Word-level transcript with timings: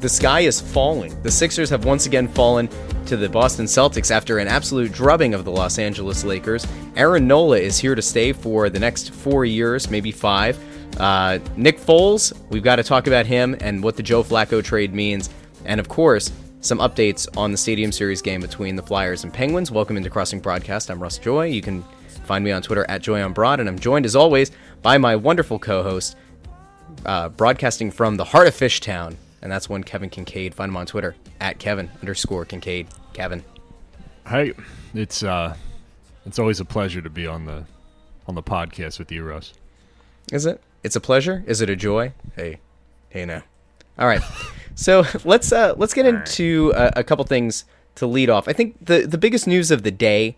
the 0.00 0.08
sky 0.08 0.40
is 0.40 0.60
falling. 0.60 1.20
The 1.22 1.30
Sixers 1.30 1.70
have 1.70 1.84
once 1.84 2.06
again 2.06 2.28
fallen 2.28 2.68
to 3.06 3.16
the 3.16 3.28
Boston 3.28 3.66
Celtics 3.66 4.10
after 4.10 4.38
an 4.38 4.48
absolute 4.48 4.92
drubbing 4.92 5.32
of 5.32 5.44
the 5.44 5.50
Los 5.50 5.78
Angeles 5.78 6.22
Lakers. 6.22 6.66
Aaron 6.96 7.26
Nola 7.26 7.58
is 7.58 7.78
here 7.78 7.94
to 7.94 8.02
stay 8.02 8.32
for 8.32 8.68
the 8.68 8.78
next 8.78 9.14
four 9.14 9.44
years, 9.44 9.90
maybe 9.90 10.12
five. 10.12 10.58
Uh, 11.00 11.38
Nick 11.56 11.78
Foles, 11.78 12.32
we've 12.50 12.62
got 12.62 12.76
to 12.76 12.82
talk 12.82 13.06
about 13.06 13.26
him 13.26 13.56
and 13.60 13.82
what 13.82 13.96
the 13.96 14.02
Joe 14.02 14.22
Flacco 14.22 14.62
trade 14.62 14.92
means. 14.92 15.30
And 15.64 15.80
of 15.80 15.88
course, 15.88 16.30
some 16.60 16.78
updates 16.78 17.26
on 17.36 17.52
the 17.52 17.58
Stadium 17.58 17.92
Series 17.92 18.20
game 18.20 18.40
between 18.40 18.76
the 18.76 18.82
Flyers 18.82 19.24
and 19.24 19.32
Penguins. 19.32 19.70
Welcome 19.70 19.96
into 19.96 20.10
Crossing 20.10 20.40
Broadcast. 20.40 20.90
I'm 20.90 21.02
Russ 21.02 21.18
Joy. 21.18 21.46
You 21.46 21.62
can 21.62 21.82
find 22.24 22.44
me 22.44 22.50
on 22.50 22.60
Twitter 22.60 22.84
at 22.88 23.02
Joy 23.02 23.22
on 23.22 23.32
Broad, 23.32 23.60
and 23.60 23.68
I'm 23.68 23.78
joined 23.78 24.04
as 24.04 24.16
always 24.16 24.50
by 24.82 24.98
my 24.98 25.16
wonderful 25.16 25.58
co-host, 25.58 26.16
uh, 27.04 27.28
broadcasting 27.30 27.90
from 27.90 28.16
the 28.16 28.24
heart 28.24 28.48
of 28.48 28.54
Fishtown, 28.54 29.16
and 29.46 29.52
that's 29.52 29.68
one 29.68 29.84
Kevin 29.84 30.10
Kincaid. 30.10 30.56
Find 30.56 30.70
him 30.70 30.76
on 30.76 30.86
Twitter 30.86 31.14
at 31.40 31.60
Kevin 31.60 31.88
underscore 32.00 32.44
Kincaid. 32.44 32.88
Kevin. 33.12 33.44
Hey, 34.26 34.54
it's 34.92 35.22
uh, 35.22 35.54
it's 36.24 36.40
always 36.40 36.58
a 36.58 36.64
pleasure 36.64 37.00
to 37.00 37.08
be 37.08 37.28
on 37.28 37.44
the 37.44 37.64
on 38.26 38.34
the 38.34 38.42
podcast 38.42 38.98
with 38.98 39.12
you, 39.12 39.22
Russ. 39.22 39.52
Is 40.32 40.46
it? 40.46 40.60
It's 40.82 40.96
a 40.96 41.00
pleasure. 41.00 41.44
Is 41.46 41.60
it 41.60 41.70
a 41.70 41.76
joy? 41.76 42.12
Hey, 42.34 42.58
hey 43.10 43.24
now. 43.24 43.44
All 44.00 44.08
right. 44.08 44.20
So 44.74 45.04
let's 45.24 45.52
uh, 45.52 45.74
let's 45.76 45.94
get 45.94 46.06
into 46.06 46.72
a, 46.74 46.94
a 46.96 47.04
couple 47.04 47.24
things 47.24 47.66
to 47.94 48.08
lead 48.08 48.28
off. 48.28 48.48
I 48.48 48.52
think 48.52 48.84
the 48.84 49.06
the 49.06 49.16
biggest 49.16 49.46
news 49.46 49.70
of 49.70 49.84
the 49.84 49.92
day 49.92 50.36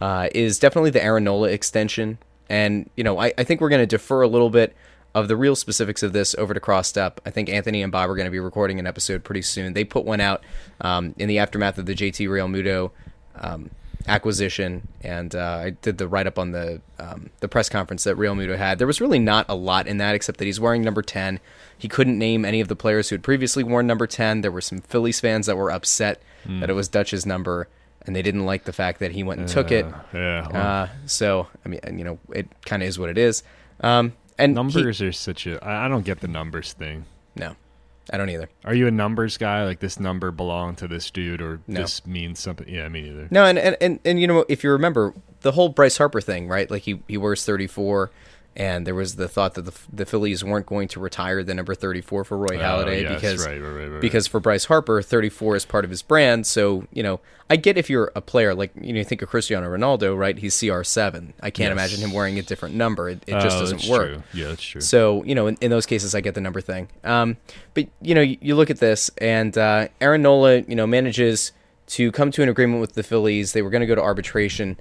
uh, 0.00 0.30
is 0.34 0.58
definitely 0.58 0.90
the 0.90 1.04
Aaron 1.04 1.22
Nola 1.22 1.48
extension, 1.50 2.18
and 2.48 2.90
you 2.96 3.04
know 3.04 3.20
I, 3.20 3.32
I 3.38 3.44
think 3.44 3.60
we're 3.60 3.68
going 3.68 3.82
to 3.82 3.86
defer 3.86 4.22
a 4.22 4.28
little 4.28 4.50
bit 4.50 4.74
of 5.14 5.28
the 5.28 5.36
real 5.36 5.56
specifics 5.56 6.02
of 6.02 6.12
this 6.12 6.34
over 6.36 6.54
to 6.54 6.60
Crossstep. 6.60 7.18
I 7.26 7.30
think 7.30 7.48
Anthony 7.48 7.82
and 7.82 7.90
Bob 7.90 8.08
are 8.10 8.14
going 8.14 8.26
to 8.26 8.30
be 8.30 8.38
recording 8.40 8.78
an 8.78 8.86
episode 8.86 9.24
pretty 9.24 9.42
soon. 9.42 9.72
They 9.72 9.84
put 9.84 10.04
one 10.04 10.20
out 10.20 10.42
um, 10.80 11.14
in 11.18 11.28
the 11.28 11.38
aftermath 11.38 11.78
of 11.78 11.86
the 11.86 11.94
JT 11.94 12.28
Realmuto 12.28 12.90
um, 13.36 13.70
acquisition, 14.06 14.86
and 15.02 15.34
uh, 15.34 15.60
I 15.64 15.70
did 15.70 15.98
the 15.98 16.08
write 16.08 16.26
up 16.26 16.38
on 16.38 16.52
the 16.52 16.80
um, 16.98 17.30
the 17.40 17.48
press 17.48 17.68
conference 17.68 18.04
that 18.04 18.16
Realmuto 18.16 18.56
had. 18.56 18.78
There 18.78 18.86
was 18.86 19.00
really 19.00 19.18
not 19.18 19.46
a 19.48 19.54
lot 19.54 19.86
in 19.86 19.98
that, 19.98 20.14
except 20.14 20.38
that 20.38 20.44
he's 20.44 20.60
wearing 20.60 20.82
number 20.82 21.02
ten. 21.02 21.40
He 21.76 21.88
couldn't 21.88 22.18
name 22.18 22.44
any 22.44 22.60
of 22.60 22.68
the 22.68 22.76
players 22.76 23.08
who 23.08 23.14
had 23.14 23.22
previously 23.22 23.62
worn 23.64 23.86
number 23.86 24.06
ten. 24.06 24.40
There 24.40 24.50
were 24.52 24.60
some 24.60 24.80
Phillies 24.80 25.20
fans 25.20 25.46
that 25.46 25.56
were 25.56 25.70
upset 25.70 26.22
Hmm. 26.44 26.60
that 26.60 26.70
it 26.70 26.74
was 26.74 26.86
Dutch's 26.86 27.26
number, 27.26 27.66
and 28.06 28.14
they 28.14 28.22
didn't 28.22 28.46
like 28.46 28.62
the 28.64 28.72
fact 28.72 29.00
that 29.00 29.10
he 29.10 29.24
went 29.24 29.40
and 29.40 29.48
took 29.48 29.72
it. 29.72 29.84
Yeah, 30.14 30.46
well, 30.52 30.56
Uh, 30.84 30.88
so 31.06 31.48
I 31.64 31.68
mean, 31.68 31.80
you 31.98 32.04
know, 32.04 32.18
it 32.32 32.46
kind 32.64 32.80
of 32.82 32.88
is 32.88 32.96
what 32.98 33.08
it 33.10 33.18
is. 33.18 33.42
Um, 33.80 34.12
and 34.38 34.52
he- 34.52 34.54
numbers 34.54 35.02
are 35.02 35.12
such 35.12 35.46
a. 35.46 35.62
I 35.64 35.86
I 35.86 35.88
don't 35.88 36.04
get 36.04 36.20
the 36.20 36.28
numbers 36.28 36.72
thing. 36.72 37.04
no, 37.36 37.56
I 38.10 38.16
don't 38.16 38.30
either. 38.30 38.48
Are 38.64 38.74
you 38.74 38.86
a 38.86 38.90
numbers 38.90 39.36
guy? 39.36 39.64
Like 39.64 39.80
this 39.80 40.00
number 40.00 40.30
belonged 40.30 40.78
to 40.78 40.88
this 40.88 41.10
dude, 41.10 41.42
or 41.42 41.60
No. 41.66 41.82
this 41.82 42.06
means 42.06 42.38
something? 42.38 42.68
Yeah, 42.68 42.88
me 42.88 43.02
neither. 43.02 43.28
No, 43.30 43.44
and, 43.44 43.58
and, 43.58 43.76
and, 43.80 44.00
and 44.04 44.20
you 44.20 44.26
know, 44.26 44.44
if 44.48 44.64
you 44.64 44.70
remember 44.70 45.12
the 45.42 45.52
whole 45.52 45.68
Bryce 45.68 45.98
Harper 45.98 46.20
thing, 46.20 46.48
right? 46.48 46.70
Like 46.70 46.82
he, 46.82 47.02
he 47.06 47.16
wears 47.18 47.44
34, 47.44 48.10
and 48.56 48.86
there 48.86 48.94
was 48.94 49.16
the 49.16 49.28
thought 49.28 49.54
that 49.54 49.62
the, 49.66 49.74
the 49.92 50.06
Phillies 50.06 50.42
weren't 50.42 50.66
going 50.66 50.88
to 50.88 51.00
retire 51.00 51.44
the 51.44 51.54
number 51.54 51.74
34 51.74 52.24
for 52.24 52.36
Roy 52.38 52.46
Oh, 52.52 52.58
Halladay 52.58 53.02
yes, 53.02 53.14
because 53.14 53.46
right, 53.46 53.58
right, 53.60 53.87
right, 53.98 54.02
because 54.02 54.26
for 54.26 54.40
Bryce 54.40 54.64
Harper, 54.66 55.02
34 55.02 55.56
is 55.56 55.64
part 55.64 55.84
of 55.84 55.90
his 55.90 56.02
brand. 56.02 56.46
So 56.46 56.86
you 56.92 57.02
know, 57.02 57.20
I 57.50 57.56
get 57.56 57.76
if 57.78 57.88
you're 57.90 58.10
a 58.14 58.20
player 58.20 58.54
like 58.54 58.72
you 58.80 58.92
know, 58.92 58.98
you 58.98 59.04
think 59.04 59.22
of 59.22 59.28
Cristiano 59.28 59.68
Ronaldo, 59.68 60.16
right? 60.16 60.36
He's 60.38 60.54
CR7. 60.56 61.32
I 61.40 61.50
can't 61.50 61.66
Yes. 61.68 61.72
imagine 61.72 62.00
him 62.00 62.12
wearing 62.12 62.38
a 62.38 62.42
different 62.42 62.74
number. 62.74 63.08
It, 63.08 63.22
it 63.26 63.32
just 63.40 63.56
Oh, 63.56 63.60
doesn't 63.60 63.86
work. 63.88 64.08
True. 64.08 64.22
Yeah, 64.34 64.48
that's 64.48 64.62
true. 64.62 64.80
So 64.80 65.22
you 65.24 65.34
know, 65.34 65.46
in, 65.46 65.56
in 65.60 65.70
those 65.70 65.86
cases, 65.86 66.14
I 66.14 66.20
get 66.20 66.34
the 66.34 66.40
number 66.40 66.60
thing. 66.60 66.88
Um, 67.04 67.36
but 67.74 67.86
you 68.02 68.14
know, 68.14 68.20
you, 68.20 68.36
you 68.40 68.54
look 68.56 68.70
at 68.70 68.78
this, 68.80 69.10
and 69.18 69.56
uh, 69.56 69.88
Aaron 70.00 70.22
Nola, 70.22 70.58
you 70.60 70.74
know, 70.74 70.86
manages 70.86 71.52
to 71.88 72.12
come 72.12 72.30
to 72.32 72.42
an 72.42 72.48
agreement 72.48 72.80
with 72.80 72.92
the 72.94 73.02
Phillies. 73.02 73.52
They 73.54 73.62
were 73.62 73.70
going 73.70 73.80
to 73.80 73.86
go 73.86 73.94
to 73.94 74.02
arbitration, 74.02 74.76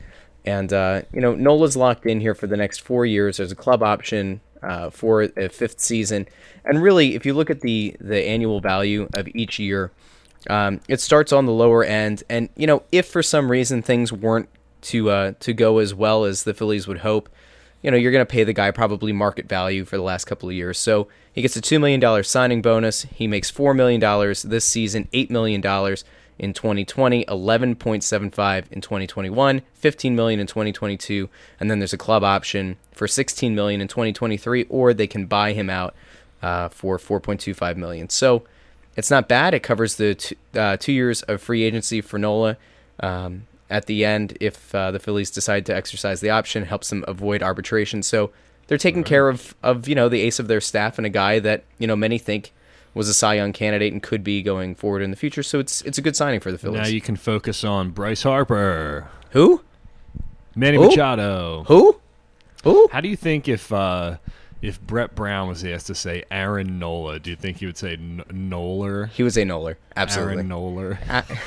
and 0.45 0.73
uh, 0.73 1.03
you 1.13 1.21
know, 1.21 1.33
Nola's 1.35 1.77
locked 1.77 2.05
in 2.05 2.19
here 2.19 2.35
for 2.35 2.47
the 2.47 2.57
next 2.57 2.79
four 2.81 3.05
years. 3.05 3.37
There's 3.37 3.51
a 3.51 3.55
club 3.55 3.81
option 3.81 4.41
uh, 4.67 4.89
for 4.89 5.23
a 5.23 5.49
fifth 5.49 5.79
season, 5.79 6.27
and 6.65 6.81
really, 6.81 7.15
if 7.15 7.25
you 7.25 7.33
look 7.33 7.49
at 7.49 7.61
the 7.61 7.95
the 7.99 8.23
annual 8.23 8.59
value 8.59 9.07
of 9.13 9.27
each 9.33 9.57
year, 9.59 9.91
um, 10.49 10.81
it 10.87 11.01
starts 11.01 11.31
on 11.31 11.45
the 11.45 11.51
lower 11.51 11.83
end. 11.83 12.23
And 12.29 12.49
you 12.55 12.67
know, 12.67 12.83
if 12.91 13.07
for 13.07 13.23
some 13.23 13.49
reason 13.49 13.81
things 13.81 14.11
weren't 14.11 14.49
to 14.83 15.09
uh, 15.09 15.33
to 15.39 15.53
go 15.53 15.79
as 15.79 15.93
well 15.93 16.25
as 16.25 16.43
the 16.43 16.53
Phillies 16.53 16.87
would 16.87 16.99
hope, 16.99 17.29
you 17.81 17.91
know, 17.91 17.97
you're 17.97 18.11
going 18.11 18.25
to 18.25 18.31
pay 18.31 18.43
the 18.43 18.53
guy 18.53 18.71
probably 18.71 19.13
market 19.13 19.47
value 19.47 19.85
for 19.85 19.97
the 19.97 20.03
last 20.03 20.25
couple 20.25 20.49
of 20.49 20.55
years. 20.55 20.77
So 20.77 21.07
he 21.31 21.41
gets 21.41 21.55
a 21.55 21.61
$2 21.61 21.79
million 21.79 22.23
signing 22.23 22.61
bonus. 22.61 23.03
He 23.03 23.27
makes 23.27 23.51
$4 23.51 23.75
million 23.75 24.01
this 24.43 24.65
season, 24.65 25.07
$8 25.13 25.29
million 25.29 25.61
in 26.39 26.53
2020, 26.53 27.25
11.75 27.25 28.71
in 28.71 28.81
2021, 28.81 29.61
15 29.73 30.15
million 30.15 30.39
in 30.39 30.47
2022, 30.47 31.29
and 31.59 31.71
then 31.71 31.79
there's 31.79 31.93
a 31.93 31.97
club 31.97 32.23
option 32.23 32.77
for 32.91 33.07
16 33.07 33.55
million 33.55 33.81
in 33.81 33.87
2023, 33.87 34.65
or 34.69 34.93
they 34.93 35.07
can 35.07 35.25
buy 35.25 35.53
him 35.53 35.69
out 35.69 35.95
uh, 36.41 36.69
for 36.69 36.97
4.25 36.97 37.77
million. 37.77 38.09
So 38.09 38.43
it's 38.95 39.11
not 39.11 39.27
bad. 39.27 39.53
It 39.53 39.63
covers 39.63 39.95
the 39.95 40.15
two, 40.15 40.35
uh, 40.55 40.77
two 40.77 40.93
years 40.93 41.21
of 41.23 41.41
free 41.41 41.63
agency 41.63 42.01
for 42.01 42.17
Nola. 42.17 42.57
Um, 42.99 43.47
at 43.69 43.85
the 43.85 44.05
end, 44.05 44.37
if 44.39 44.73
uh, 44.73 44.91
the 44.91 44.99
Phillies 44.99 45.29
decide 45.29 45.65
to 45.65 45.75
exercise 45.75 46.21
the 46.21 46.29
option, 46.29 46.63
helps 46.63 46.89
them 46.89 47.03
avoid 47.07 47.43
arbitration. 47.43 48.01
So 48.01 48.31
they're 48.67 48.77
taking 48.77 49.03
care 49.03 49.29
of, 49.29 49.55
of 49.61 49.87
you 49.87 49.95
know 49.95 50.09
the 50.09 50.21
ace 50.21 50.39
of 50.39 50.47
their 50.47 50.61
staff 50.61 50.97
and 50.97 51.05
a 51.05 51.09
guy 51.09 51.39
that 51.39 51.63
you 51.77 51.87
know 51.87 51.95
many 51.95 52.17
think 52.17 52.53
was 52.97 53.07
a 53.09 53.13
Cy 53.13 53.35
Young 53.35 53.53
candidate 53.53 53.93
and 53.93 54.01
could 54.03 54.23
be 54.23 54.41
going 54.41 54.75
forward 54.75 55.01
in 55.01 55.11
the 55.11 55.17
future. 55.17 55.43
So 55.43 55.59
it's 55.59 55.81
it's 55.83 55.97
a 55.97 56.01
good 56.01 56.15
signing 56.15 56.39
for 56.39 56.51
the 56.51 56.57
Phillies. 56.57 56.81
now 56.81 56.87
you 56.87 57.01
can 57.01 57.15
focus 57.15 57.63
on 57.63 57.91
Bryce 57.91 58.23
Harper, 58.23 59.07
Who? 59.31 59.61
Manny 60.55 60.77
Who? 60.77 60.87
Machado. 60.87 61.63
Who? 61.67 61.99
Who? 62.63 62.89
How 62.91 62.99
do 63.01 63.07
you 63.07 63.15
think 63.15 63.47
if 63.47 63.71
uh, 63.71 64.17
if 64.61 64.81
Brett 64.81 65.13
Brown 65.15 65.47
was 65.47 65.63
asked 65.63 65.87
to 65.87 65.95
say 65.95 66.23
Aaron 66.31 66.79
Nola, 66.79 67.19
do 67.19 67.29
you 67.29 67.35
think 67.35 67.57
he 67.57 67.65
would 67.67 67.77
say 67.77 67.93
N- 67.93 68.23
Noler? 68.31 69.09
He 69.11 69.21
would 69.23 69.33
say 69.33 69.43
Noler. 69.43 69.75
Absolutely. 69.95 70.33
Aaron 70.37 70.49
Noler. 70.49 70.97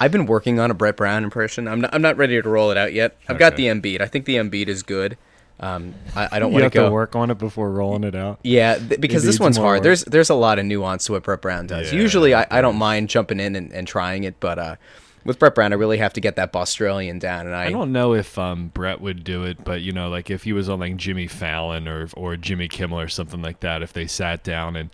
I've 0.00 0.12
been 0.12 0.26
working 0.26 0.58
on 0.60 0.70
a 0.70 0.74
Brett 0.74 0.96
Brown 0.96 1.24
impression. 1.24 1.66
I'm 1.68 1.80
not, 1.80 1.94
I'm 1.94 2.02
not 2.02 2.16
ready 2.16 2.40
to 2.40 2.48
roll 2.48 2.70
it 2.70 2.76
out 2.76 2.92
yet. 2.92 3.16
I've 3.28 3.38
got 3.38 3.56
the 3.56 3.70
Okay. 3.70 3.80
Embiid. 3.96 4.00
I 4.00 4.06
think 4.06 4.24
the 4.26 4.36
Embiid 4.36 4.68
is 4.68 4.82
good. 4.82 5.16
Um, 5.60 5.94
I, 6.14 6.28
I 6.32 6.38
don't 6.38 6.52
want 6.52 6.72
to 6.72 6.90
work 6.90 7.16
on 7.16 7.30
it 7.30 7.38
before 7.38 7.70
rolling 7.70 8.04
it 8.04 8.14
out. 8.14 8.38
Yeah, 8.44 8.78
th- 8.78 9.00
because 9.00 9.24
this 9.24 9.40
one's 9.40 9.56
hard. 9.56 9.78
work. 9.78 9.82
There's 9.82 10.04
there's 10.04 10.30
a 10.30 10.34
lot 10.34 10.58
of 10.58 10.66
nuance 10.66 11.06
to 11.06 11.12
what 11.12 11.24
Brett 11.24 11.42
Brown 11.42 11.66
does. 11.66 11.92
Yeah, 11.92 11.98
Usually, 11.98 12.34
I, 12.34 12.46
I 12.50 12.60
don't 12.60 12.76
mind 12.76 13.08
jumping 13.08 13.40
in 13.40 13.56
and, 13.56 13.72
and 13.72 13.86
trying 13.86 14.22
it, 14.22 14.38
but 14.38 14.58
uh, 14.58 14.76
with 15.24 15.40
Brett 15.40 15.56
Brown, 15.56 15.72
I 15.72 15.76
really 15.76 15.98
have 15.98 16.12
to 16.12 16.20
get 16.20 16.36
that 16.36 16.54
Australian 16.54 17.18
down. 17.18 17.46
And 17.46 17.56
I, 17.56 17.66
I 17.66 17.70
don't 17.70 17.90
know 17.90 18.14
if 18.14 18.38
um, 18.38 18.68
Brett 18.68 19.00
would 19.00 19.24
do 19.24 19.42
it, 19.44 19.64
but 19.64 19.80
you 19.82 19.92
know, 19.92 20.08
like 20.08 20.30
if 20.30 20.44
he 20.44 20.52
was 20.52 20.68
on 20.68 20.78
like 20.78 20.96
Jimmy 20.96 21.26
Fallon 21.26 21.88
or 21.88 22.08
or 22.14 22.36
Jimmy 22.36 22.68
Kimmel 22.68 23.00
or 23.00 23.08
something 23.08 23.42
like 23.42 23.60
that, 23.60 23.82
if 23.82 23.92
they 23.92 24.06
sat 24.06 24.44
down 24.44 24.76
and 24.76 24.90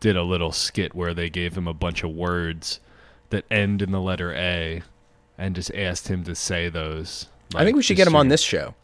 did 0.00 0.16
a 0.16 0.22
little 0.24 0.50
skit 0.50 0.92
where 0.94 1.14
they 1.14 1.30
gave 1.30 1.56
him 1.56 1.68
a 1.68 1.74
bunch 1.74 2.02
of 2.02 2.10
words 2.10 2.80
that 3.28 3.44
end 3.50 3.80
in 3.80 3.92
the 3.92 4.00
letter 4.00 4.34
A, 4.34 4.82
and 5.38 5.54
just 5.54 5.72
asked 5.72 6.08
him 6.08 6.24
to 6.24 6.34
say 6.34 6.68
those. 6.68 7.28
I 7.54 7.64
think 7.64 7.76
we 7.76 7.82
should 7.82 7.96
get 7.96 8.08
him 8.08 8.16
on 8.16 8.26
this 8.28 8.42
show. 8.42 8.74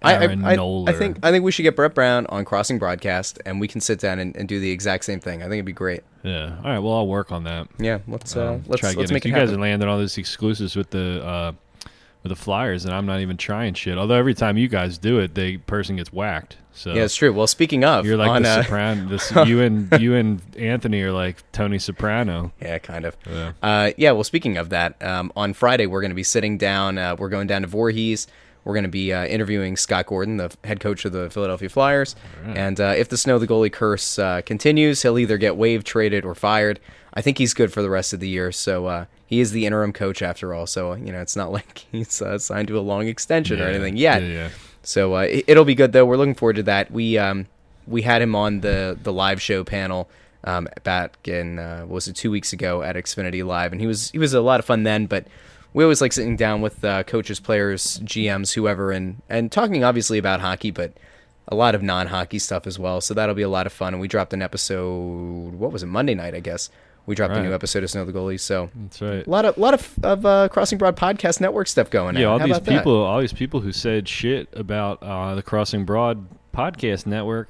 I, 0.00 0.14
I, 0.14 0.22
Aaron 0.24 0.44
I, 0.44 0.92
think 0.92 1.18
I 1.22 1.30
think 1.30 1.44
we 1.44 1.52
should 1.52 1.64
get 1.64 1.76
Brett 1.76 1.94
Brown 1.94 2.26
on 2.26 2.44
Crossing 2.44 2.78
Broadcast, 2.78 3.38
and 3.44 3.60
we 3.60 3.68
can 3.68 3.80
sit 3.80 4.00
down 4.00 4.18
and, 4.18 4.34
and 4.36 4.48
do 4.48 4.58
the 4.58 4.70
exact 4.70 5.04
same 5.04 5.20
thing. 5.20 5.40
I 5.42 5.44
think 5.44 5.54
it'd 5.54 5.64
be 5.66 5.72
great. 5.72 6.02
Yeah. 6.22 6.56
All 6.56 6.70
right. 6.70 6.78
Well, 6.78 6.94
I'll 6.94 7.06
work 7.06 7.30
on 7.30 7.44
that. 7.44 7.68
Yeah, 7.78 7.98
let's 8.08 8.34
uh, 8.36 8.52
Um, 8.52 8.64
let's 8.66 8.80
try 8.80 8.92
to 8.92 8.98
let's 8.98 9.10
get 9.10 9.14
make 9.14 9.26
it. 9.26 9.28
You 9.28 9.34
guys 9.34 9.50
happen. 9.50 9.56
are 9.56 9.62
landing 9.62 9.88
all 9.88 9.98
these 9.98 10.16
exclusives 10.16 10.76
with 10.76 10.90
the 10.90 11.22
uh, 11.24 11.52
with 12.22 12.30
the 12.30 12.36
Flyers, 12.36 12.84
and 12.84 12.94
I'm 12.94 13.04
not 13.04 13.20
even 13.20 13.36
trying 13.36 13.74
shit. 13.74 13.98
Although 13.98 14.14
every 14.14 14.34
time 14.34 14.56
you 14.56 14.68
guys 14.68 14.96
do 14.96 15.18
it, 15.18 15.34
the 15.34 15.58
person 15.58 15.96
gets 15.96 16.12
whacked. 16.12 16.56
So 16.72 16.94
Yeah, 16.94 17.02
it's 17.02 17.14
true. 17.14 17.32
Well, 17.32 17.46
speaking 17.46 17.84
of, 17.84 18.06
you're 18.06 18.16
like 18.16 18.30
on, 18.30 18.42
the 18.42 18.48
uh, 18.48 18.62
Soprano. 18.62 19.08
This, 19.08 19.30
you 19.46 19.60
and 19.60 19.92
you 20.00 20.14
and 20.14 20.40
Anthony 20.56 21.02
are 21.02 21.12
like 21.12 21.42
Tony 21.52 21.78
Soprano. 21.78 22.52
Yeah, 22.62 22.78
kind 22.78 23.04
of. 23.04 23.16
Yeah. 23.28 23.52
Uh, 23.62 23.90
yeah. 23.96 24.12
Well, 24.12 24.24
speaking 24.24 24.56
of 24.56 24.70
that, 24.70 25.02
um, 25.02 25.32
on 25.36 25.52
Friday 25.52 25.86
we're 25.86 26.00
going 26.00 26.12
to 26.12 26.16
be 26.16 26.22
sitting 26.22 26.56
down. 26.56 26.96
Uh, 26.96 27.16
we're 27.18 27.28
going 27.28 27.46
down 27.46 27.62
to 27.62 27.68
Voorhees. 27.68 28.26
We're 28.64 28.74
going 28.74 28.84
to 28.84 28.90
be 28.90 29.12
uh, 29.12 29.24
interviewing 29.26 29.76
Scott 29.76 30.06
Gordon, 30.06 30.36
the 30.36 30.54
head 30.62 30.78
coach 30.80 31.04
of 31.04 31.12
the 31.12 31.30
Philadelphia 31.30 31.68
Flyers. 31.68 32.14
And 32.44 32.80
uh, 32.80 32.94
if 32.96 33.08
the 33.08 33.16
snow 33.16 33.38
the 33.38 33.46
goalie 33.46 33.72
curse 33.72 34.18
uh, 34.18 34.42
continues, 34.46 35.02
he'll 35.02 35.18
either 35.18 35.36
get 35.36 35.56
waived, 35.56 35.86
traded, 35.86 36.24
or 36.24 36.34
fired. 36.34 36.78
I 37.14 37.22
think 37.22 37.38
he's 37.38 37.54
good 37.54 37.72
for 37.72 37.82
the 37.82 37.90
rest 37.90 38.12
of 38.12 38.20
the 38.20 38.28
year. 38.28 38.52
So 38.52 38.86
uh, 38.86 39.04
he 39.26 39.40
is 39.40 39.52
the 39.52 39.66
interim 39.66 39.92
coach 39.92 40.22
after 40.22 40.54
all. 40.54 40.66
So 40.66 40.94
you 40.94 41.12
know, 41.12 41.20
it's 41.20 41.36
not 41.36 41.50
like 41.58 41.86
he's 41.90 42.22
uh, 42.22 42.38
signed 42.38 42.68
to 42.68 42.78
a 42.78 42.80
long 42.80 43.08
extension 43.08 43.60
or 43.60 43.68
anything 43.68 43.96
yet. 43.96 44.22
Yeah, 44.22 44.28
yeah. 44.28 44.48
So 44.82 45.16
uh, 45.16 45.20
it, 45.22 45.44
it'll 45.48 45.64
be 45.64 45.74
good 45.74 45.92
though. 45.92 46.04
We're 46.04 46.16
looking 46.16 46.34
forward 46.34 46.56
to 46.56 46.62
that. 46.64 46.90
We 46.90 47.18
um, 47.18 47.46
we 47.86 48.02
had 48.02 48.22
him 48.22 48.34
on 48.34 48.60
the 48.60 48.98
the 49.02 49.12
live 49.12 49.40
show 49.40 49.64
panel 49.64 50.08
um, 50.44 50.68
back 50.84 51.16
in 51.28 51.58
uh, 51.58 51.80
what 51.82 51.94
was 51.94 52.08
it 52.08 52.16
two 52.16 52.30
weeks 52.30 52.52
ago 52.52 52.82
at 52.82 52.96
Xfinity 52.96 53.44
Live, 53.44 53.72
and 53.72 53.80
he 53.80 53.86
was 53.86 54.10
he 54.10 54.18
was 54.18 54.34
a 54.34 54.40
lot 54.40 54.60
of 54.60 54.66
fun 54.66 54.82
then. 54.82 55.06
But 55.06 55.26
we 55.74 55.84
always 55.84 56.00
like 56.00 56.12
sitting 56.12 56.36
down 56.36 56.60
with 56.60 56.84
uh, 56.84 57.02
coaches, 57.04 57.40
players, 57.40 57.98
GMs, 58.00 58.52
whoever, 58.54 58.90
and 58.92 59.22
and 59.28 59.50
talking 59.50 59.82
obviously 59.84 60.18
about 60.18 60.40
hockey, 60.40 60.70
but 60.70 60.92
a 61.48 61.54
lot 61.56 61.74
of 61.74 61.82
non-hockey 61.82 62.38
stuff 62.38 62.66
as 62.66 62.78
well. 62.78 63.00
So 63.00 63.14
that'll 63.14 63.34
be 63.34 63.42
a 63.42 63.48
lot 63.48 63.66
of 63.66 63.72
fun. 63.72 63.94
And 63.94 64.00
we 64.00 64.06
dropped 64.08 64.32
an 64.32 64.42
episode. 64.42 65.54
What 65.54 65.72
was 65.72 65.82
it? 65.82 65.86
Monday 65.86 66.14
night, 66.14 66.34
I 66.34 66.40
guess. 66.40 66.70
We 67.04 67.16
dropped 67.16 67.34
a 67.34 67.42
new 67.42 67.52
episode 67.52 67.82
of 67.82 67.90
Snow 67.90 68.04
the 68.04 68.12
Goalies. 68.12 68.40
So 68.40 68.70
That's 68.76 69.02
right. 69.02 69.26
a 69.26 69.28
lot 69.30 69.44
of 69.44 69.58
lot 69.58 69.74
of 69.74 69.92
of 70.04 70.24
uh, 70.24 70.48
Crossing 70.50 70.78
Broad 70.78 70.96
podcast 70.96 71.40
network 71.40 71.66
stuff 71.66 71.90
going 71.90 72.14
Yeah, 72.16 72.26
on. 72.26 72.32
all 72.34 72.38
How 72.38 72.46
these 72.46 72.56
about 72.58 72.64
that? 72.66 72.78
people, 72.78 72.96
all 73.02 73.20
these 73.20 73.32
people 73.32 73.58
who 73.60 73.72
said 73.72 74.08
shit 74.08 74.48
about 74.52 75.02
uh, 75.02 75.34
the 75.34 75.42
Crossing 75.42 75.84
Broad 75.84 76.24
podcast 76.54 77.06
network, 77.06 77.48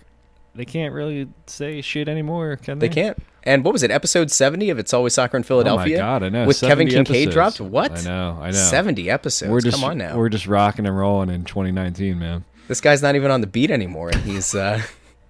they 0.55 0.65
can't 0.65 0.95
really 0.95 1.29
say 1.47 1.83
shit 1.83 2.09
anymore, 2.09 2.57
can 2.57 2.79
they? 2.79 2.89
They 2.89 2.95
can't. 2.95 3.19
And 3.45 3.65
what 3.65 3.73
was 3.73 3.83
it? 3.83 3.91
Episode 3.91 4.31
seventy 4.31 4.71
of 4.71 4.79
It's 4.79 4.95
Always 4.95 5.15
Soccer 5.15 5.37
in 5.37 5.43
Philadelphia. 5.43 5.97
Oh 5.99 6.01
my 6.01 6.05
god, 6.05 6.23
I 6.23 6.29
know. 6.29 6.47
With 6.47 6.61
Kevin 6.61 6.89
Kincaid 6.89 7.29
episodes. 7.29 7.35
dropped. 7.35 7.61
What? 7.61 7.99
I 7.99 8.03
know, 8.03 8.39
I 8.41 8.47
know. 8.51 8.57
Seventy 8.57 9.11
episodes. 9.11 9.51
We're 9.51 9.61
just 9.61 9.77
Come 9.81 9.91
on 9.91 9.99
now. 9.99 10.17
we're 10.17 10.29
just 10.29 10.47
rocking 10.47 10.87
and 10.87 10.97
rolling 10.97 11.29
in 11.31 11.45
2019, 11.45 12.19
man. 12.19 12.45
This 12.69 12.81
guy's 12.81 13.03
not 13.03 13.17
even 13.17 13.31
on 13.31 13.41
the 13.41 13.47
beat 13.47 13.71
anymore, 13.71 14.11
and 14.11 14.21
he's 14.23 14.55
uh, 14.55 14.81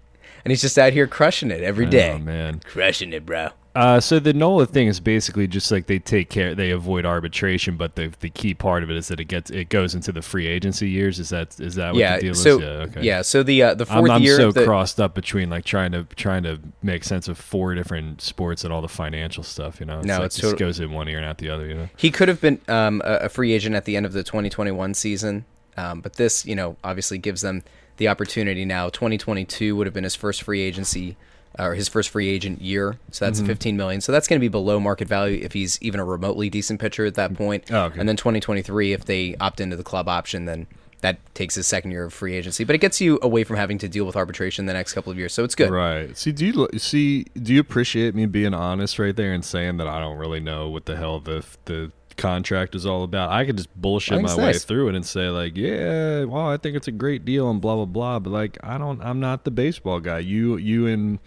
and 0.45 0.51
he's 0.53 0.61
just 0.61 0.79
out 0.79 0.93
here 0.93 1.07
crushing 1.07 1.51
it 1.51 1.63
every 1.63 1.87
day. 1.87 2.13
Oh 2.13 2.19
man. 2.19 2.61
Crushing 2.65 3.13
it, 3.13 3.25
bro. 3.25 3.49
Uh, 3.75 3.99
so 3.99 4.19
the 4.19 4.35
Nola 4.35 4.67
thing 4.67 4.87
is 4.87 5.01
basically 5.01 5.47
just 5.47 5.71
like 5.71 5.87
they 5.87 5.99
take 5.99 6.29
care, 6.29 6.55
they 6.55 6.71
avoid 6.71 7.07
arbitration, 7.07 7.79
but 7.79 7.97
the 7.97 8.13
the 8.21 8.29
key 8.29 8.53
part 8.53 8.83
of 8.83 8.91
it 8.91 8.97
is 8.97 9.09
that 9.09 9.19
it 9.19 9.25
gets 9.25 9.51
it 9.51 9.71
goes 9.71 9.95
into 9.95 10.13
the 10.13 10.21
free 10.21 10.47
agency 10.47 10.91
years. 10.91 11.19
Is 11.19 11.31
that 11.31 11.59
is 11.59 11.77
that 11.77 11.95
what 11.95 12.01
yeah. 12.01 12.17
the 12.17 12.23
deal 12.23 12.35
so 12.35 12.57
is? 12.57 12.61
Yeah, 12.61 12.69
okay. 12.69 13.03
yeah. 13.03 13.23
So 13.23 13.43
the 13.43 13.63
uh, 13.63 13.75
the 13.75 13.87
4th 13.87 13.91
I'm, 13.91 14.11
I'm 14.11 14.23
year. 14.23 14.37
so 14.37 14.53
the, 14.53 14.65
crossed 14.65 15.01
up 15.01 15.15
between 15.15 15.49
like 15.49 15.65
trying 15.65 15.93
to 15.93 16.05
trying 16.17 16.43
to 16.43 16.61
make 16.83 17.03
sense 17.03 17.29
of 17.29 17.39
four 17.39 17.75
different 17.75 18.21
sports 18.21 18.63
and 18.65 18.75
all 18.75 18.83
the 18.83 18.89
financial 18.89 19.43
stuff. 19.43 19.81
You 19.81 19.87
know, 19.87 19.99
it's 20.01 20.07
No, 20.07 20.19
like 20.19 20.27
it's 20.27 20.37
just 20.39 20.59
goes 20.59 20.79
in 20.79 20.93
one 20.93 21.09
ear 21.09 21.17
and 21.17 21.27
out 21.27 21.39
the 21.39 21.49
other. 21.49 21.67
You 21.67 21.75
know, 21.75 21.89
He 21.97 22.11
could 22.11 22.29
have 22.29 22.43
been 22.43 22.61
um, 22.69 23.01
a, 23.05 23.31
free 23.31 23.53
agent 23.55 23.75
at 23.75 23.87
the 23.87 23.97
end 23.97 24.05
of 24.05 24.13
the 24.13 24.23
2021 24.23 24.93
season, 24.93 25.47
um, 25.79 26.03
but 26.03 26.15
this, 26.15 26.45
you 26.45 26.55
know, 26.55 26.77
obviously 26.85 27.17
gives 27.17 27.41
them 27.41 27.63
the 27.97 28.09
opportunity 28.09 28.67
now. 28.67 28.91
2022 28.91 29.75
would 29.77 29.87
have 29.87 29.95
been 29.95 30.05
his 30.05 30.15
first 30.15 30.43
free 30.43 30.61
agency 30.61 31.17
or 31.59 31.75
his 31.75 31.89
first 31.89 32.11
free 32.11 32.29
agent 32.29 32.61
year, 32.63 32.99
so 33.11 33.25
Mm-hmm. 33.27 33.35
that's 33.35 33.47
15 33.47 33.77
million. 33.77 34.01
So 34.01 34.13
that's 34.13 34.27
going 34.29 34.39
to 34.39 34.45
be 34.45 34.49
below 34.49 34.81
market 34.81 35.09
value 35.09 35.41
if 35.43 35.53
he's 35.53 35.79
even 35.83 36.01
a 36.01 36.05
remotely 36.05 36.49
decent 36.51 36.81
pitcher 36.81 37.05
at 37.05 37.15
that 37.15 37.35
point. 37.35 37.71
Oh, 37.71 37.85
okay. 37.85 38.01
And 38.01 38.09
then 38.09 38.17
2023, 38.17 38.93
if 38.93 39.05
they 39.05 39.37
opt 39.41 39.61
into 39.61 39.77
the 39.77 39.85
club 39.85 40.09
option, 40.09 40.47
then 40.47 40.67
that 41.03 41.19
takes 41.35 41.57
his 41.57 41.67
second 41.67 41.91
year 41.91 42.05
of 42.05 42.13
free 42.15 42.35
agency. 42.35 42.63
But 42.63 42.75
it 42.77 42.79
gets 42.79 43.01
you 43.01 43.19
away 43.23 43.43
from 43.43 43.57
having 43.57 43.77
to 43.79 43.89
deal 43.89 44.05
with 44.05 44.15
arbitration 44.17 44.67
the 44.67 44.73
next 44.73 44.93
couple 44.93 45.11
of 45.11 45.19
years, 45.19 45.35
so 45.35 45.43
it's 45.43 45.55
good. 45.57 45.69
right? 45.71 46.17
See, 46.17 46.31
do 46.33 46.47
you 46.47 46.69
see? 46.79 47.25
Do 47.43 47.53
you 47.53 47.59
appreciate 47.61 48.15
me 48.15 48.27
being 48.27 48.55
honest 48.55 48.99
right 49.01 49.15
there 49.17 49.33
and 49.35 49.45
saying 49.45 49.79
that 49.79 49.89
I 49.89 49.99
don't 49.99 50.17
really 50.17 50.39
know 50.41 50.69
what 50.69 50.87
the 50.87 50.97
hell 50.97 51.19
the 51.19 51.45
the 51.65 51.91
contract 52.17 52.75
is 52.75 52.87
all 52.87 53.03
about? 53.05 53.31
I 53.31 53.45
could 53.45 53.57
just 53.57 53.75
bullshit 53.81 54.21
my 54.23 54.35
way 54.37 54.45
nice. 54.47 54.65
through 54.65 54.89
it 54.89 54.95
and 54.95 55.05
say 55.05 55.29
like, 55.29 55.57
yeah, 55.57 56.25
well, 56.25 56.49
I 56.49 56.57
think 56.57 56.77
it's 56.77 56.89
a 56.89 56.93
great 56.93 57.25
deal 57.25 57.51
and 57.51 57.61
blah 57.61 57.77
blah 57.77 57.85
blah. 57.85 58.19
But 58.19 58.31
like, 58.31 58.59
I 58.63 58.79
don't. 58.79 59.01
I'm 59.03 59.21
not 59.21 59.45
the 59.45 59.51
baseball 59.51 60.01
guy. 60.01 60.19
You 60.21 60.57
you 60.57 60.87
and 60.87 61.19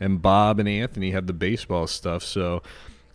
and 0.00 0.20
Bob 0.22 0.58
and 0.58 0.68
Anthony 0.68 1.10
have 1.12 1.26
the 1.26 1.32
baseball 1.34 1.86
stuff, 1.86 2.22
so. 2.22 2.62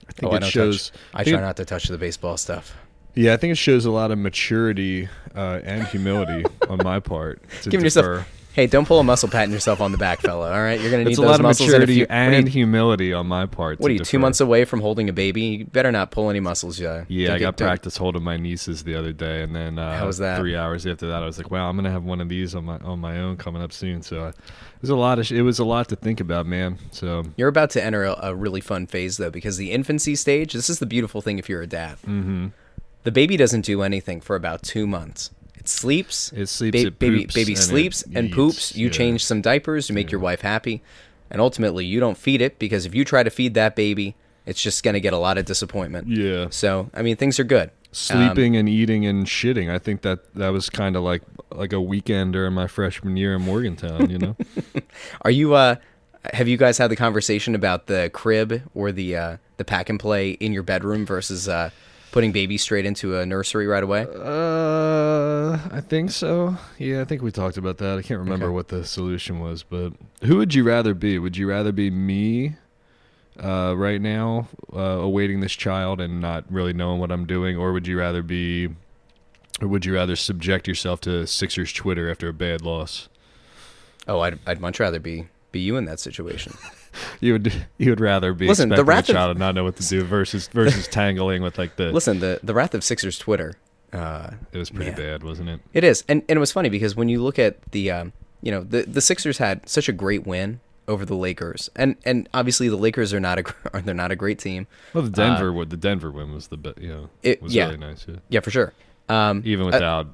I 0.08 0.12
think 0.12 0.32
Oh, 0.32 0.36
it 0.36 0.42
don't 0.42 0.50
shows. 0.52 0.92
touch. 0.92 1.00
I 1.16 1.24
try 1.24 1.40
it- 1.40 1.42
not 1.42 1.58
to 1.58 1.66
touch 1.66 1.88
the 1.88 1.98
baseball 1.98 2.38
stuff. 2.38 2.76
Yeah, 3.16 3.34
I 3.34 3.38
think 3.38 3.52
it 3.54 3.58
shows 3.58 3.86
a 3.86 3.92
lot 3.92 4.12
of 4.12 4.20
maturity 4.20 5.08
uh, 5.34 5.62
and 5.64 5.88
humility 5.88 6.46
on 6.70 6.78
my 6.84 7.00
part. 7.00 7.42
To 7.64 7.70
Giving 7.72 7.86
defer. 7.86 8.02
yourself, 8.18 8.28
hey, 8.56 8.66
don't 8.68 8.88
pull 8.88 9.00
a 9.00 9.04
muscle 9.04 9.28
patting 9.30 9.54
yourself 9.54 9.82
on 9.82 9.92
the 9.92 9.98
back, 9.98 10.22
fella. 10.22 10.50
All 10.52 10.62
right, 10.62 10.80
you're 10.80 10.90
gonna 10.90 11.04
need 11.04 11.12
It's 11.12 11.20
a 11.20 11.22
those 11.22 11.30
lot 11.32 11.40
of 11.40 11.44
muscles. 11.44 11.70
in 11.70 11.76
a 11.76 11.80
maturity 11.80 11.94
few- 11.96 12.08
are 12.10 12.32
you- 12.32 12.38
and 12.38 12.48
humility 12.48 13.12
on 13.14 13.28
my 13.28 13.46
part. 13.46 13.80
What 13.80 13.92
are 13.92 13.94
you, 13.94 14.00
two 14.00 14.18
months 14.18 14.40
away 14.40 14.64
from 14.66 14.80
holding 14.82 15.10
a 15.10 15.14
baby? 15.14 15.42
You 15.42 15.66
better 15.66 15.92
not 15.92 16.12
pull 16.12 16.30
any 16.30 16.40
muscles, 16.40 16.80
yeah. 16.80 17.04
Yeah, 17.10 17.28
Don't 17.28 17.36
I 17.36 17.40
got 17.40 17.58
practice 17.58 17.98
holding 17.98 18.24
my 18.24 18.38
nieces 18.38 18.84
the 18.84 18.96
other 18.96 19.12
day, 19.14 19.44
and 19.44 19.54
then 19.56 19.78
uh, 19.78 20.00
How 20.00 20.08
was 20.08 20.18
that? 20.20 20.40
Three 20.40 20.56
hours 20.56 20.88
after 20.88 21.08
that, 21.08 21.22
I 21.22 21.26
was 21.26 21.38
like, 21.38 21.52
"Wow, 21.52 21.70
I'm 21.70 21.76
gonna 21.76 21.92
have 21.92 22.04
one 22.06 22.22
of 22.22 22.30
these 22.30 22.56
on 22.56 22.66
my 22.66 22.78
on 22.78 23.00
my 23.00 23.20
own 23.20 23.36
coming 23.38 23.62
up 23.62 23.74
soon." 23.74 24.02
So 24.02 24.22
uh, 24.26 24.28
it 24.30 24.36
was 24.82 24.90
a 24.90 24.96
lot 24.96 25.20
of 25.20 25.28
sh- 25.28 25.34
it 25.34 25.42
was 25.42 25.60
a 25.60 25.66
lot 25.66 25.90
to 25.90 25.96
think 25.96 26.20
about, 26.22 26.46
man. 26.46 26.78
So 26.92 27.24
You're 27.36 27.50
about 27.50 27.70
to 27.72 27.84
enter 27.84 28.06
a, 28.06 28.18
a 28.24 28.36
really 28.36 28.62
fun 28.62 28.88
phase, 28.88 29.18
though, 29.18 29.30
because 29.32 29.58
the 29.58 29.72
infancy 29.72 30.16
stage, 30.16 30.54
this 30.54 30.70
is 30.70 30.80
the 30.80 30.86
beautiful 30.86 31.22
thing 31.22 31.40
if 31.40 31.50
you're 31.50 31.62
a 31.62 31.68
dad. 31.68 31.98
Mm-hmm. 32.08 32.48
The 33.04 33.12
baby 33.12 33.38
doesn't 33.38 33.62
do 33.66 33.82
anything 33.84 34.22
for 34.22 34.36
about 34.36 34.64
two 34.64 34.88
months. 34.88 35.30
It 35.66 35.70
sleeps. 35.70 36.32
It 36.34 36.48
sleeps, 36.48 36.82
ba- 36.82 36.88
it 36.88 37.00
baby 37.00 37.22
poops, 37.24 37.34
baby 37.34 37.52
and 37.54 37.60
it 37.60 37.62
sleeps 37.64 38.04
and 38.04 38.28
eats, 38.28 38.36
poops. 38.36 38.76
You 38.76 38.86
yeah. 38.88 38.94
change 38.94 39.26
some 39.26 39.42
diapers. 39.42 39.90
You 39.90 39.96
make 39.96 40.12
your 40.12 40.22
wife 40.22 40.42
happy. 40.42 40.84
And 41.32 41.42
ultimately, 41.42 41.86
you 41.86 42.00
don't 42.00 42.18
feed 42.18 42.40
it 42.40 42.60
because 42.60 42.86
if 42.86 42.94
you 42.94 43.04
try 43.04 43.24
to 43.24 43.32
feed 43.32 43.56
that 43.56 43.76
baby, 43.76 44.16
it's 44.46 44.62
just 44.62 44.84
going 44.84 44.94
to 44.94 45.00
get 45.00 45.12
a 45.12 45.18
lot 45.18 45.40
of 45.40 45.46
disappointment. 45.46 46.08
yeah, 46.08 46.48
So, 46.52 46.92
I 46.94 47.02
mean, 47.02 47.16
things 47.16 47.40
are 47.40 47.44
good. 47.44 47.70
Um, 47.70 47.72
sleeping 47.94 48.56
and 48.56 48.70
eating 48.70 49.08
and 49.08 49.26
shitting. 49.26 49.72
I 49.74 49.80
think 49.80 50.04
that 50.04 50.34
that 50.36 50.50
was 50.50 50.70
kind 50.70 50.96
of 50.96 51.02
like 51.04 51.24
like 51.52 51.74
a 51.74 51.82
weekend 51.82 52.34
during 52.34 52.54
my 52.54 52.68
freshman 52.68 53.18
year 53.18 53.34
in 53.36 53.42
Morgantown. 53.42 54.10
You 54.10 54.20
know. 54.20 54.36
Are 55.24 55.32
you 55.32 55.56
uh 55.56 55.78
have 56.34 56.48
you 56.48 56.58
guys 56.58 56.78
had 56.78 56.92
the 56.92 56.96
conversation 56.96 57.56
about 57.56 57.88
the 57.88 58.12
crib 58.14 58.62
or 58.76 58.92
the 58.92 59.16
uh 59.16 59.38
the 59.58 59.66
pack 59.66 59.90
and 59.90 60.00
play 60.00 60.32
in 60.32 60.52
your 60.54 60.64
bedroom 60.64 61.06
versus 61.06 61.48
uh 61.48 61.70
putting 62.12 62.32
baby 62.32 62.58
straight 62.58 62.86
into 62.86 63.18
a 63.18 63.26
nursery 63.26 63.66
right 63.68 63.84
away? 63.84 64.06
Uh, 64.14 64.16
I 65.72 65.82
think 65.82 66.12
so. 66.12 66.58
Yeah, 66.78 67.02
I 67.02 67.06
think 67.06 67.22
we 67.22 67.32
talked 67.32 67.58
about 67.58 67.78
that. 67.80 67.98
I 67.98 68.02
can't 68.02 68.20
remember 68.20 68.48
Okay. 68.48 68.54
what 68.54 68.68
the 68.70 68.86
solution 68.86 69.40
was, 69.40 69.64
but 69.64 69.94
who 70.24 70.38
would 70.38 70.54
you 70.54 70.64
rather 70.64 70.94
be? 70.94 71.18
Would 71.20 71.38
you 71.38 71.48
rather 71.50 71.72
be 71.72 71.90
me 71.90 72.56
uh, 73.42 73.74
right 73.78 74.02
now, 74.02 74.48
uh, 74.74 74.80
awaiting 74.80 75.40
this 75.42 75.54
child 75.54 76.00
and 76.00 76.22
not 76.22 76.46
really 76.50 76.74
knowing 76.74 77.00
what 77.00 77.12
I'm 77.12 77.26
doing, 77.26 77.58
or 77.58 77.74
would 77.74 77.86
you 77.88 77.98
rather 78.00 78.22
be, 78.24 78.70
or 79.62 79.68
would 79.68 79.86
you 79.86 79.94
rather 79.94 80.16
subject 80.16 80.68
yourself 80.68 81.02
to 81.02 81.26
Sixers 81.28 81.74
Twitter 81.74 82.10
after 82.10 82.28
a 82.30 82.34
bad 82.34 82.62
loss? 82.62 83.10
Oh, 84.08 84.20
I'd 84.22 84.40
I'd 84.46 84.62
much 84.62 84.80
rather 84.80 85.00
be 85.00 85.28
be 85.52 85.60
you 85.60 85.76
in 85.78 85.86
that 85.86 86.00
situation. 86.00 86.54
You 87.20 87.34
would 87.34 87.52
you 87.78 87.90
would 87.90 88.00
rather 88.00 88.34
be 88.34 88.48
Listen, 88.48 88.70
the 88.70 88.86
wrath 88.86 89.10
a 89.10 89.12
of- 89.12 89.16
child 89.18 89.32
and 89.32 89.40
not 89.40 89.54
know 89.54 89.66
what 89.66 89.76
to 89.76 89.86
do 89.86 90.02
versus 90.06 90.48
versus 90.48 90.88
tangling 90.92 91.42
with 91.44 91.58
like 91.58 91.76
the. 91.76 91.92
Listen, 91.92 92.22
the 92.22 92.40
the 92.42 92.54
wrath 92.54 92.74
of 92.74 92.86
Sixers 92.86 93.20
Twitter, 93.20 93.56
uh 93.94 94.32
it 94.52 94.58
was 94.58 94.70
pretty 94.70 94.92
man. 94.92 95.00
bad, 95.00 95.24
wasn't 95.24 95.50
it? 95.50 95.62
it 95.74 95.84
is. 95.84 96.04
And 96.08 96.24
and 96.30 96.38
it 96.38 96.40
was 96.40 96.52
funny 96.52 96.70
because 96.70 96.96
when 96.96 97.10
you 97.10 97.22
look 97.24 97.40
at 97.40 97.62
the 97.72 97.92
um 97.92 98.14
you 98.42 98.52
know, 98.52 98.62
the 98.64 98.84
the 98.84 99.02
Sixers 99.02 99.38
had 99.38 99.68
such 99.68 99.88
a 99.90 99.94
great 99.94 100.26
win 100.28 100.60
over 100.88 101.06
the 101.06 101.16
Lakers. 101.16 101.70
And 101.76 101.96
and 102.06 102.30
obviously 102.34 102.70
the 102.70 102.76
Lakers 102.78 103.14
are 103.14 103.20
not 103.20 103.40
a 103.40 103.44
gr- 103.44 103.80
they're 103.80 103.94
not 103.96 104.12
a 104.12 104.16
great 104.16 104.40
team. 104.40 104.68
Well, 104.94 105.04
the 105.04 105.10
Denver 105.10 105.52
what 105.54 105.70
the 105.70 105.78
Denver 105.78 106.12
win 106.12 106.34
was 106.34 106.48
the 106.48 106.58
best. 106.58 106.78
You 106.80 106.90
know, 106.90 107.10
It- 107.24 107.42
was 107.42 107.54
yeah. 107.56 107.66
really 107.66 107.78
nice. 107.78 108.06
Yeah. 108.08 108.16
Yeah, 108.30 108.40
for 108.42 108.52
sure. 108.52 108.74
Um 109.10 109.42
even 109.46 109.64
uh, 109.64 109.72
without 109.72 110.08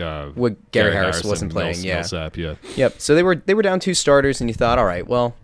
uh, 0.00 0.30
With 0.36 0.70
Gary 0.70 0.92
Harris 0.92 1.16
Harrison, 1.16 1.28
wasn't 1.30 1.52
playing, 1.52 1.70
Mills- 1.72 1.84
yeah. 1.84 1.94
Millsap, 1.96 2.36
yeah. 2.36 2.54
Yep. 2.76 3.00
So 3.00 3.14
they 3.16 3.22
were 3.24 3.34
they 3.36 3.54
were 3.54 3.62
down 3.62 3.80
two 3.80 3.92
starters, 3.94 4.40
and 4.40 4.48
you 4.48 4.54
thought, 4.54 4.78
all 4.78 4.84
right, 4.84 5.04
well, 5.06 5.34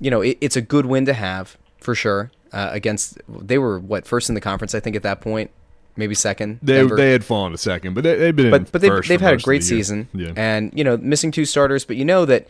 you 0.00 0.10
know, 0.10 0.20
it, 0.20 0.36
it's 0.42 0.54
a 0.56 0.60
good 0.60 0.84
win 0.84 1.06
to 1.06 1.14
have 1.14 1.56
for 1.78 1.94
sure 1.94 2.30
uh, 2.52 2.68
against. 2.72 3.16
They 3.26 3.56
were 3.56 3.78
what 3.80 4.06
first 4.06 4.28
in 4.28 4.34
the 4.34 4.40
conference, 4.42 4.74
I 4.74 4.80
think, 4.80 4.96
at 4.96 5.02
that 5.04 5.22
point, 5.22 5.50
maybe 5.96 6.14
second. 6.14 6.58
They 6.62 6.74
Denver. 6.74 6.96
they 6.96 7.12
had 7.12 7.24
fallen 7.24 7.52
a 7.52 7.58
second, 7.58 7.94
but 7.94 8.04
they, 8.04 8.16
they've 8.16 8.36
been 8.36 8.46
in 8.46 8.50
but 8.50 8.72
but 8.72 8.80
they've 8.80 9.06
they've 9.06 9.20
had 9.20 9.34
a 9.34 9.38
great 9.38 9.64
season, 9.64 10.08
Yeah, 10.12 10.32
and 10.36 10.72
you 10.74 10.84
know, 10.84 10.96
missing 10.96 11.30
two 11.30 11.44
starters, 11.44 11.84
but 11.84 11.96
you 11.96 12.04
know 12.04 12.24
that. 12.24 12.46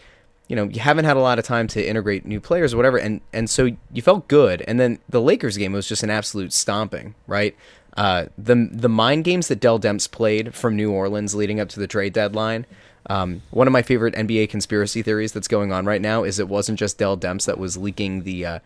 You 0.49 0.57
know, 0.57 0.65
you 0.65 0.81
haven't 0.81 1.05
had 1.05 1.17
a 1.17 1.21
lot 1.21 1.39
of 1.39 1.45
time 1.45 1.69
to 1.69 1.89
integrate 1.89 2.27
new 2.27 2.41
players 2.41 2.75
or 2.75 2.77
whatever, 2.77 2.97
and 2.97 3.21
and 3.33 3.49
so 3.49 3.71
you 3.93 4.03
felt 4.03 4.27
good. 4.27 4.65
And 4.67 4.81
then 4.81 4.99
the 5.09 5.21
Lakers 5.21 5.57
game 5.57 5.73
was 5.73 5.87
just 5.87 6.03
an 6.03 6.11
absolute 6.11 6.53
stomping, 6.53 7.15
right? 7.29 7.55
Uh, 7.97 8.27
the 8.37 8.69
the 8.73 8.89
mind 8.89 9.23
games 9.23 9.47
that 9.47 9.61
Dell 9.61 9.79
Demps 9.79 10.11
played 10.11 10.53
from 10.53 10.75
New 10.75 10.91
Orleans 10.91 11.37
leading 11.37 11.61
up 11.61 11.69
to 11.69 11.79
the 11.79 11.87
trade 11.87 12.13
deadline. 12.13 12.67
Um, 13.09 13.43
one 13.51 13.67
of 13.67 13.73
my 13.73 13.83
favorite 13.83 14.15
NBA 14.15 14.51
conspiracy 14.51 15.03
theories 15.03 15.33
that's 15.33 15.49
going 15.49 15.73
on 15.73 15.87
right 15.87 16.01
now 16.01 16.25
is 16.25 16.39
it 16.39 16.49
wasn't 16.49 16.79
just 16.79 16.99
Dell 16.99 17.17
Demps 17.17 17.47
that 17.47 17.59
was 17.59 17.77
leaking 17.77 18.23
the 18.23 18.45
uh, 18.45 18.59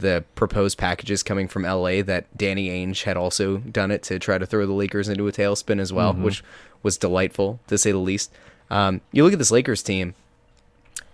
the 0.00 0.24
proposed 0.34 0.78
packages 0.78 1.22
coming 1.22 1.48
from 1.48 1.62
LA. 1.62 2.02
That 2.02 2.26
Danny 2.36 2.68
Ainge 2.68 3.04
had 3.04 3.16
also 3.16 3.58
done 3.58 3.90
it 3.90 4.02
to 4.04 4.18
try 4.18 4.38
to 4.38 4.46
throw 4.46 4.66
the 4.66 4.72
Lakers 4.72 5.08
into 5.08 5.28
a 5.28 5.32
tailspin 5.32 5.80
as 5.80 5.92
well, 5.92 6.12
which 6.12 6.42
was 6.82 6.98
delightful 6.98 7.60
to 7.68 7.78
say 7.78 7.92
the 7.92 7.98
least. 7.98 8.32
Um, 8.70 9.00
you 9.12 9.24
look 9.24 9.32
at 9.32 9.38
this 9.38 9.50
Lakers 9.50 9.82
team. 9.82 10.14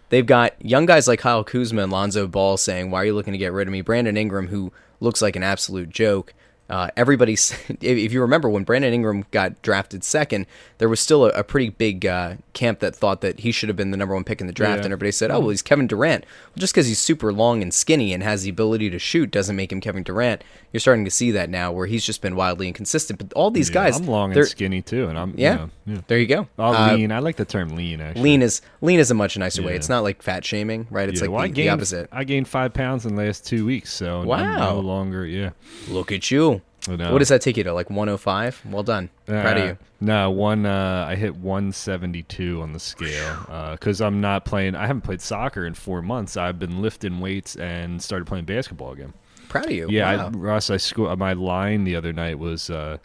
They've 0.09 0.26
got 0.26 0.55
young 0.64 0.87
guys 0.87 1.09
like 1.09 1.19
Kyle 1.19 1.43
Kuzma 1.43 1.83
and 1.83 1.93
Lonzo 1.93 2.26
Ball 2.26 2.57
saying, 2.57 2.90
"Why 2.90 3.02
are 3.02 3.07
you 3.07 3.14
looking 3.14 3.33
to 3.33 3.38
get 3.38 3.52
rid 3.52 3.66
of 3.66 3.73
me?" 3.73 3.81
Brandon 3.81 4.16
Ingram, 4.16 4.49
who 4.49 4.73
looks 5.00 5.21
like 5.21 5.37
an 5.37 5.43
absolute 5.43 5.90
joke. 5.90 6.33
Uh, 6.69 6.90
everybody's, 6.97 7.52
if 7.69 7.81
if 7.83 8.12
you 8.12 8.21
remember 8.21 8.49
when 8.49 8.64
Brandon 8.64 8.93
Ingram 8.93 9.25
got 9.31 9.61
drafted 9.62 10.05
second, 10.05 10.47
there 10.78 10.88
was 10.88 11.00
still 11.00 11.25
a, 11.26 11.31
a 11.31 11.45
pretty 11.45 11.71
big 11.71 12.07
uh, 12.07 12.35
camp 12.57 12.81
that 12.81 12.97
thought 12.97 13.21
that 13.21 13.41
he 13.41 13.53
should 13.53 13.69
have 13.69 13.77
been 13.77 13.93
the 13.93 13.97
number 13.97 14.15
one 14.15 14.25
pick 14.25 14.41
in 14.41 14.47
the 14.49 14.53
draft, 14.53 14.79
Yeah. 14.79 14.85
and 14.87 14.87
everybody 14.87 15.13
said, 15.13 15.31
"Oh, 15.31 15.39
well, 15.39 15.51
he's 15.51 15.63
Kevin 15.63 15.87
Durant." 15.87 16.25
Well, 16.25 16.59
just 16.59 16.73
because 16.75 16.89
he's 16.89 16.99
super 16.99 17.33
long 17.33 17.63
and 17.63 17.73
skinny 17.73 18.13
and 18.13 18.23
has 18.23 18.43
the 18.43 18.51
ability 18.51 18.91
to 18.91 18.99
shoot 18.99 19.31
doesn't 19.31 19.55
make 19.55 19.71
him 19.71 19.81
Kevin 19.81 20.03
Durant. 20.03 20.43
You're 20.73 20.81
starting 20.81 21.05
to 21.05 21.11
see 21.11 21.31
that 21.31 21.49
now, 21.51 21.71
where 21.71 21.87
he's 21.87 22.05
just 22.05 22.21
been 22.23 22.35
wildly 22.35 22.67
inconsistent. 22.69 23.19
But 23.19 23.33
all 23.35 23.51
these 23.51 23.69
Yeah, 23.69 23.75
guys, 23.75 24.01
I'm 24.01 24.07
long 24.07 24.33
and 24.37 24.47
skinny 24.49 24.83
too, 24.83 25.07
and 25.09 25.19
I'm 25.19 25.35
Yeah, 25.37 25.53
you 25.53 25.59
know, 25.59 25.71
yeah. 25.87 26.01
there 26.09 26.19
you 26.19 26.27
go. 26.27 26.49
Oh, 26.59 26.75
Uh, 26.75 26.95
lean. 26.97 27.13
I 27.13 27.19
like 27.21 27.37
the 27.37 27.45
term 27.45 27.77
lean. 27.77 28.01
Actually, 28.01 28.23
lean 28.23 28.43
is 28.43 28.63
lean 28.81 28.99
is 28.99 29.11
a 29.11 29.15
much 29.15 29.37
nicer 29.39 29.63
way. 29.63 29.75
It's 29.77 29.89
not 29.89 30.03
like 30.03 30.23
fat 30.23 30.45
shaming, 30.45 30.87
right? 30.91 31.09
It's 31.09 31.21
Yeah, 31.21 31.29
well, 31.29 31.39
I 31.41 31.45
like 31.45 31.51
the, 31.53 31.55
the 31.57 31.63
gained- 31.65 31.73
opposite. 31.75 32.09
I 32.11 32.25
gained 32.25 32.49
five 32.49 32.73
pounds 32.75 33.05
in 33.07 33.15
the 33.17 33.23
last 33.23 33.47
two 33.47 33.67
weeks, 33.67 33.93
so 33.93 34.23
Wow. 34.25 34.75
no 34.75 34.81
longer. 34.81 35.27
Yeah, 35.27 35.51
Look 35.89 36.11
at 36.13 36.31
you. 36.31 36.63
I 36.88 36.97
know. 36.97 37.12
What 37.12 37.19
does 37.19 37.28
that 37.28 37.40
take 37.43 37.57
you 37.57 37.64
to? 37.64 37.73
Like 37.73 37.90
105? 37.90 38.62
Well 38.71 38.83
done. 38.83 39.11
Proud 39.26 39.57
of 39.57 39.62
Uh, 39.62 39.66
you. 39.66 39.78
No, 40.00 40.31
one. 40.31 40.66
Uh, 40.66 41.05
I 41.09 41.16
hit 41.16 41.37
172 41.37 42.61
on 42.62 42.73
the 42.73 42.78
scale 42.81 43.73
because 43.73 44.00
I'm 44.00 44.21
not 44.21 44.45
playing. 44.45 44.75
I 44.75 44.87
haven't 44.87 45.02
played 45.02 45.21
soccer 45.21 45.66
in 45.66 45.75
four 45.75 46.02
months. 46.02 46.37
I've 46.37 46.59
been 46.59 46.81
lifting 46.83 47.21
weights 47.21 47.57
and 47.57 48.02
started 48.02 48.26
playing 48.26 48.45
basketball 48.45 48.93
again. 48.93 49.12
Proud 49.49 49.66
of 49.66 49.73
you. 49.73 49.87
Yeah, 49.90 50.16
Wow. 50.16 50.26
I, 50.26 50.31
Ross. 50.31 50.71
I 50.71 50.76
scored. 50.76 51.19
My 51.19 51.33
line 51.33 51.85
the 51.85 51.97
other 51.97 52.12
night 52.12 52.38
was 52.38 52.69
uh, 52.71 52.99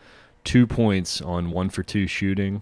two 0.43 0.65
points 0.67 1.21
on 1.21 1.51
one 1.51 1.69
for 1.69 1.83
two 1.83 2.07
shooting. 2.07 2.61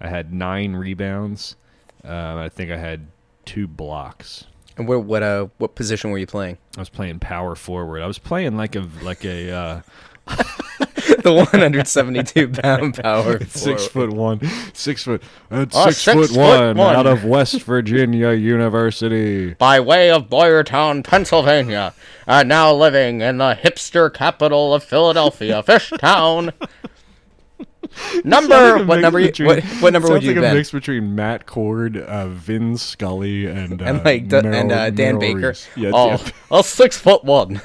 I 0.00 0.08
had 0.08 0.32
nine 0.32 0.74
rebounds. 0.74 1.56
Um, 2.04 2.38
I 2.38 2.48
think 2.48 2.70
I 2.70 2.76
had 2.76 3.06
two 3.44 3.66
blocks. 3.66 4.44
and 4.76 4.86
what 4.88 5.04
what 5.04 5.22
uh 5.22 5.46
what 5.58 5.74
position 5.74 6.10
were 6.10 6.18
you 6.18 6.26
playing? 6.26 6.58
I 6.76 6.80
was 6.80 6.88
playing 6.88 7.20
power 7.20 7.54
forward. 7.54 8.02
I 8.02 8.06
was 8.06 8.18
playing 8.18 8.56
like 8.56 8.74
a 8.76 8.88
like 9.02 9.24
a 9.24 9.50
uh, 9.50 9.80
the 11.22 11.32
172 11.32 12.48
pound 12.48 12.94
power. 12.94 13.44
six 13.46 13.86
foot 13.86 14.10
one, 14.10 14.40
six 14.72 15.04
foot, 15.04 15.22
uh, 15.50 15.66
Oh, 15.72 15.86
six, 15.90 15.98
six 15.98 16.14
foot, 16.16 16.28
foot 16.30 16.36
one, 16.38 16.76
one. 16.76 16.96
out 16.96 17.06
of 17.06 17.24
West 17.24 17.60
Virginia 17.62 18.32
University. 18.32 19.54
By 19.54 19.80
way 19.80 20.10
of 20.10 20.28
Boyertown, 20.28 21.02
Pennsylvania, 21.04 21.92
and 22.26 22.48
now 22.48 22.72
living 22.72 23.20
in 23.20 23.38
the 23.38 23.58
hipster 23.62 24.12
capital 24.12 24.74
of 24.74 24.84
Philadelphia, 24.84 25.62
Fishtown. 25.66 26.52
Number 28.24 28.82
what 28.84 29.00
number? 29.00 29.20
You, 29.20 29.30
what, 29.44 29.62
what 29.80 29.92
number 29.92 30.08
would 30.08 30.22
you 30.22 30.30
like 30.30 30.38
a 30.38 30.40
been? 30.40 30.54
mix 30.54 30.70
between 30.70 31.14
Matt 31.14 31.44
Cord, 31.44 31.98
uh, 31.98 32.28
Vin 32.28 32.78
Scully, 32.78 33.44
and 33.46 33.82
uh, 33.82 33.84
and 33.84 34.04
like 34.04 34.28
D- 34.28 34.40
Merrill- 34.40 34.54
and 34.54 34.72
uh, 34.72 34.88
Dan 34.90 35.18
Baker. 35.18 35.54
Yeah, 35.76 35.90
oh, 35.92 36.10
yeah. 36.12 36.30
a 36.50 36.64
six 36.64 36.96
foot 36.96 37.22
one. 37.24 37.60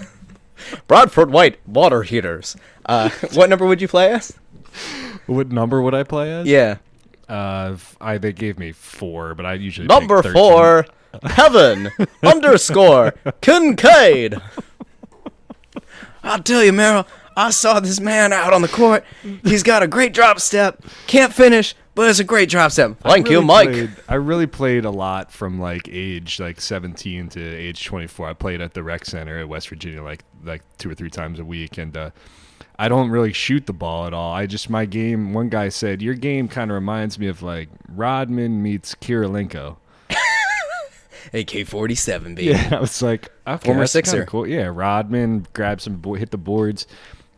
Bradford 0.87 1.31
White 1.31 1.59
water 1.67 2.03
heaters. 2.03 2.55
Uh, 2.85 3.09
what 3.33 3.49
number 3.49 3.65
would 3.65 3.81
you 3.81 3.87
play 3.87 4.11
as? 4.13 4.33
What 5.25 5.49
number 5.51 5.81
would 5.81 5.93
I 5.95 6.03
play 6.03 6.31
as? 6.31 6.47
Yeah, 6.47 6.77
Uh, 7.27 7.71
f- 7.73 7.97
I 7.99 8.17
they 8.17 8.31
gave 8.33 8.57
me 8.59 8.71
four, 8.71 9.33
but 9.35 9.45
I 9.45 9.53
usually 9.55 9.87
number 9.87 10.21
pick 10.21 10.33
13. 10.33 10.33
four, 10.33 10.85
Kevin 11.29 11.89
underscore 12.23 13.13
Kincaid. 13.41 14.35
I'll 16.23 16.43
tell 16.43 16.63
you, 16.63 16.73
Merrill. 16.73 17.07
I 17.35 17.51
saw 17.51 17.79
this 17.79 17.99
man 17.99 18.33
out 18.33 18.51
on 18.53 18.61
the 18.63 18.67
court. 18.67 19.03
He's 19.43 19.61
got 19.63 19.83
a 19.83 19.87
great 19.87 20.13
drop 20.13 20.39
step. 20.39 20.83
Can't 21.05 21.31
finish, 21.33 21.75
but 21.97 22.09
it's 22.09 22.19
a 22.19 22.23
great 22.23 22.47
drop 22.49 22.71
step. 22.71 22.95
I 23.03 23.09
Thank 23.11 23.29
you, 23.29 23.41
Mike. 23.41 23.69
played- 23.71 23.89
I 24.07 24.15
really 24.15 24.47
played 24.47 24.85
a 24.85 24.89
lot 24.91 25.31
from 25.33 25.59
like 25.59 25.89
age 25.91 26.39
like 26.39 26.61
17 26.61 27.27
to 27.29 27.41
age 27.43 27.83
24. 27.83 28.29
I 28.29 28.33
played 28.33 28.61
at 28.61 28.73
the 28.73 28.83
rec 28.83 29.03
center 29.03 29.39
at 29.39 29.49
West 29.49 29.67
Virginia 29.67 30.01
like 30.01 30.23
like 30.45 30.61
two 30.77 30.89
or 30.89 30.93
three 30.95 31.09
times 31.09 31.39
a 31.39 31.43
week, 31.43 31.77
and 31.77 31.97
uh, 31.97 32.11
I 32.79 32.87
don't 32.87 33.09
really 33.09 33.33
shoot 33.33 33.65
the 33.65 33.73
ball 33.73 34.05
at 34.07 34.13
all. 34.13 34.31
I 34.33 34.45
just 34.45 34.69
my 34.69 34.85
game. 34.85 35.33
One 35.33 35.49
guy 35.49 35.67
said 35.69 36.01
your 36.01 36.13
game 36.13 36.47
kind 36.47 36.71
of 36.71 36.75
reminds 36.75 37.19
me 37.19 37.27
of 37.27 37.41
like 37.41 37.67
Rodman 37.89 38.61
meets 38.63 38.95
Kirilenko. 38.95 39.77
AK 41.33 41.65
forty 41.67 41.95
seven, 41.95 42.35
baby. 42.35 42.49
Yeah, 42.51 42.69
I 42.77 42.79
was 42.79 43.01
like, 43.01 43.29
okay, 43.45 43.65
Former 43.65 43.81
that's 43.81 43.91
Sixer. 43.91 44.25
Cool. 44.25 44.47
Yeah, 44.47 44.69
Rodman 44.73 45.45
grab 45.53 45.81
some, 45.81 45.95
bo- 45.97 46.13
hit 46.13 46.31
the 46.31 46.37
boards. 46.37 46.87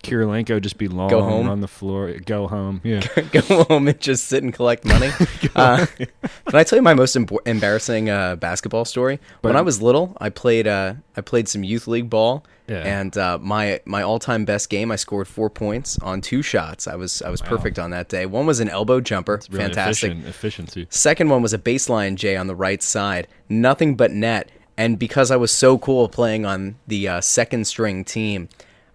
Kirilenko 0.04 0.62
just 0.62 0.78
be 0.78 0.88
long, 0.88 1.10
Go 1.10 1.22
home. 1.22 1.48
run 1.48 1.62
the 1.62 1.68
floor, 1.68 2.12
go 2.26 2.48
home. 2.48 2.82
Yeah, 2.84 3.02
go 3.32 3.64
home 3.66 3.88
and 3.88 4.00
just 4.00 4.28
sit 4.28 4.44
and 4.44 4.54
collect 4.54 4.86
money. 4.86 5.10
uh, 5.56 5.86
can 5.98 6.08
I 6.56 6.64
tell 6.64 6.78
you 6.78 6.84
my 6.84 6.94
most 6.94 7.16
embo- 7.16 7.46
embarrassing 7.46 8.10
uh, 8.10 8.36
basketball 8.38 8.86
story? 8.86 9.20
when 9.42 9.56
I 9.56 9.62
was 9.62 9.82
little, 9.82 10.16
I 10.20 10.30
played 10.30 10.68
uh, 10.68 10.94
I 11.18 11.22
played 11.22 11.48
some 11.48 11.64
youth 11.64 11.88
league 11.88 12.10
ball, 12.10 12.46
Yeah. 12.68 12.78
and 13.00 13.18
uh, 13.18 13.38
my 13.42 13.82
my 13.86 14.02
all 14.02 14.20
time 14.20 14.46
best 14.46 14.70
game, 14.70 14.92
I 14.92 14.96
scored 14.96 15.28
four 15.28 15.50
points 15.50 16.00
on 16.00 16.22
two 16.22 16.42
shots. 16.42 16.88
I 16.88 16.96
was 16.96 17.22
I 17.22 17.30
was 17.30 17.42
perfect 17.42 17.78
on 17.78 17.92
that 17.92 18.10
day. 18.10 18.26
One 18.26 18.46
was 18.46 18.60
an 18.60 18.70
elbow 18.70 19.02
jumper, 19.02 19.40
really 19.50 19.66
fantastic. 19.66 20.12
efficient, 20.12 20.28
efficiency. 20.28 20.88
Second 20.90 21.30
one 21.30 21.42
was 21.42 21.54
a 21.54 21.60
baseline 21.60 22.16
J 22.16 22.36
on 22.38 22.48
the 22.48 22.56
right 22.56 22.82
side, 22.82 23.28
nothing 23.50 23.96
but 23.96 24.12
net. 24.12 24.50
And 24.78 24.98
because 24.98 25.30
I 25.30 25.36
was 25.36 25.52
so 25.52 25.78
cool 25.78 26.08
playing 26.08 26.46
on 26.46 26.78
the 26.88 27.06
uh, 27.10 27.20
second 27.20 27.68
string 27.68 28.06
team, 28.06 28.48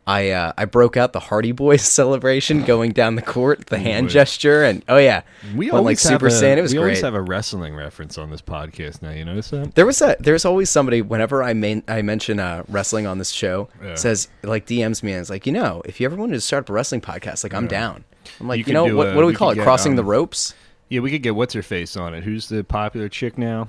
I 0.06 0.30
uh, 0.30 0.52
I 0.58 0.66
broke 0.66 0.96
out 0.98 1.12
the 1.14 1.20
Hardy 1.20 1.52
Boys 1.52 1.82
celebration 1.88 2.62
going 2.66 2.92
down 2.92 3.14
the 3.14 3.22
court, 3.22 3.66
the 3.66 3.78
hand 3.78 4.10
gesture, 4.10 4.62
and 4.62 4.84
oh 4.88 4.98
yeah, 4.98 5.22
We 5.54 5.70
went 5.70 5.84
like 5.84 5.98
Super 5.98 6.26
a, 6.26 6.30
Saiyan. 6.30 6.58
It 6.58 6.62
was 6.62 6.72
we 6.72 6.78
great. 6.78 6.84
always 6.90 7.00
have 7.00 7.14
a 7.14 7.22
wrestling 7.22 7.74
reference 7.74 8.18
on 8.18 8.30
this 8.30 8.42
podcast 8.42 9.00
now. 9.00 9.10
You 9.10 9.24
notice 9.24 9.50
that? 9.50 9.74
there 9.74 9.86
was 9.86 10.02
a 10.02 10.16
there's 10.20 10.44
always 10.44 10.68
somebody 10.68 11.00
whenever 11.00 11.42
I 11.42 11.54
main, 11.54 11.82
I 11.88 12.02
mention 12.02 12.38
uh, 12.38 12.64
wrestling 12.68 13.06
on 13.06 13.18
this 13.18 13.30
show 13.30 13.68
Yeah. 13.82 13.94
says 13.94 14.28
like 14.42 14.66
DMs 14.66 15.02
me 15.02 15.12
and 15.12 15.20
it's 15.22 15.30
like 15.30 15.46
you 15.46 15.52
know 15.52 15.80
if 15.86 16.00
you 16.00 16.06
ever 16.06 16.16
wanted 16.16 16.34
to 16.34 16.40
start 16.42 16.64
up 16.64 16.70
a 16.70 16.72
wrestling 16.74 17.00
podcast 17.00 17.42
like 17.42 17.54
I'm 17.54 17.66
down. 17.66 18.04
I'm 18.40 18.48
like 18.48 18.58
You 18.58 18.64
you, 18.66 18.72
know 18.74 18.86
do 18.88 18.96
what, 18.96 19.06
a- 19.08 19.10
what 19.14 19.20
do 19.22 19.26
we, 19.26 19.32
we 19.32 19.36
call 19.36 19.50
it 19.50 19.58
crossing 19.58 19.96
the 19.96 20.02
um, 20.02 20.08
ropes? 20.08 20.54
Yeah, 20.90 21.00
we 21.00 21.10
could 21.10 21.22
get 21.22 21.34
what's 21.34 21.54
her 21.54 21.62
face 21.62 21.96
on 21.96 22.12
it. 22.14 22.24
Who's 22.24 22.48
the 22.50 22.62
popular 22.62 23.08
chick 23.08 23.38
now? 23.38 23.68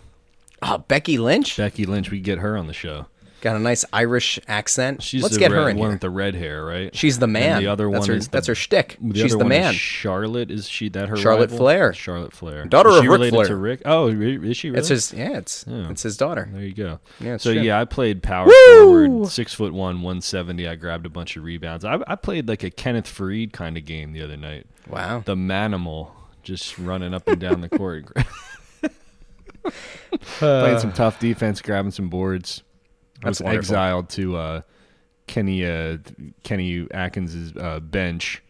Oh, 0.62 0.80
Becky 0.80 1.18
Lynch 1.18 1.56
Becky 1.58 1.86
Lynch. 1.86 2.12
We 2.12 2.18
could 2.18 2.26
get 2.26 2.38
her 2.40 2.58
on 2.58 2.68
the 2.68 2.74
show. 2.74 3.06
Got 3.46 3.58
a 3.58 3.60
nice 3.60 3.86
Irish 3.94 4.40
accent. 4.48 5.04
She's 5.04 5.22
Let's 5.22 5.38
get 5.38 5.52
red, 5.52 5.62
her 5.62 5.70
in 5.70 5.78
one 5.78 5.86
here. 5.90 5.94
with 5.94 6.02
the 6.02 6.10
red 6.10 6.34
hair, 6.34 6.66
right? 6.66 6.96
She's 6.96 7.20
the 7.20 7.28
man. 7.28 7.58
And 7.58 7.64
the 7.64 7.68
other 7.68 7.88
that's 7.92 8.00
one 8.00 8.08
her, 8.10 8.16
is 8.16 8.26
the- 8.26 8.32
that's 8.32 8.48
her 8.48 8.56
shtick. 8.56 8.98
The 9.00 9.20
She's 9.20 9.38
the 9.38 9.46
man. 9.46 9.72
Charlotte 9.76 10.50
is 10.50 10.68
she 10.68 10.90
that 10.90 11.10
her 11.10 11.16
Charlotte 11.16 11.52
rival? 11.52 11.58
Flair. 11.60 11.94
Charlotte 11.94 12.34
Flair, 12.34 12.66
Daughter 12.66 12.90
is 12.90 12.96
of 12.96 13.04
she 13.04 13.08
Ric 13.08 13.18
related 13.20 13.36
Flair. 13.36 13.48
to 13.50 13.56
Rick? 13.56 13.82
Oh, 13.86 14.08
is 14.08 14.58
she 14.58 14.70
really? 14.72 14.80
It's 14.80 14.88
his 14.88 15.14
yeah, 15.14 15.38
it's 15.38 15.64
Yeah. 15.68 15.92
it's 15.92 16.02
his 16.02 16.18
daughter. 16.18 16.50
There 16.52 16.64
you 16.64 16.74
go. 16.74 17.00
Yeah, 17.20 17.38
so 17.38 17.54
true. 17.54 17.62
yeah, 17.62 17.80
I 17.80 17.86
played 17.86 18.24
power 18.24 18.48
Woo! 18.48 18.80
forward, 18.80 19.28
six 19.32 19.54
foot 19.54 19.74
one, 19.76 20.02
one 20.02 20.22
seventy. 20.22 20.68
I 20.68 20.74
grabbed 20.74 21.06
a 21.06 21.10
bunch 21.10 21.38
of 21.38 21.44
rebounds. 21.44 21.86
I, 21.86 22.00
I 22.08 22.16
played 22.16 22.48
like 22.48 22.64
a 22.64 22.72
Kenneth 22.72 23.06
Faried 23.06 23.54
kind 23.54 23.78
of 23.78 23.86
game 23.86 24.12
the 24.14 24.24
other 24.24 24.38
night. 24.38 24.66
Wow. 24.90 25.22
The 25.24 25.36
manimal 25.36 26.10
just 26.42 26.80
running 26.80 27.14
up 27.14 27.28
and 27.28 27.40
down 27.40 27.62
the 27.62 27.70
court, 27.70 28.06
playing 30.40 30.76
uh, 30.76 30.80
some 30.80 30.94
tough 30.94 31.20
defense, 31.20 31.62
grabbing 31.62 31.92
some 31.92 32.10
boards. 32.10 32.64
I 33.24 33.30
was 33.30 33.42
wonderful. 33.42 33.58
exiled 33.76 34.10
to 34.10 34.36
uh, 34.38 34.62
Kenny 35.28 35.66
uh, 35.66 35.98
Kenny 36.44 36.88
Atkins's 36.92 37.56
uh, 37.56 37.80
bench. 37.80 38.42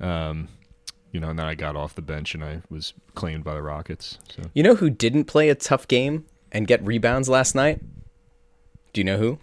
Um, 0.00 0.48
you 1.12 1.20
know, 1.20 1.30
and 1.30 1.38
then 1.38 1.46
I 1.46 1.54
got 1.54 1.74
off 1.76 1.94
the 1.94 2.02
bench 2.02 2.34
and 2.34 2.44
I 2.44 2.62
was 2.70 2.92
claimed 3.14 3.42
by 3.44 3.54
the 3.54 3.62
Rockets. 3.62 4.18
So 4.34 4.42
You 4.54 4.62
know 4.62 4.74
who 4.74 4.90
didn't 4.90 5.24
play 5.24 5.48
a 5.48 5.54
tough 5.54 5.88
game 5.88 6.26
and 6.52 6.66
get 6.66 6.84
rebounds 6.84 7.28
last 7.28 7.54
night? 7.54 7.80
Do 8.92 9.00
you 9.00 9.04
know 9.04 9.16
who? 9.18 9.38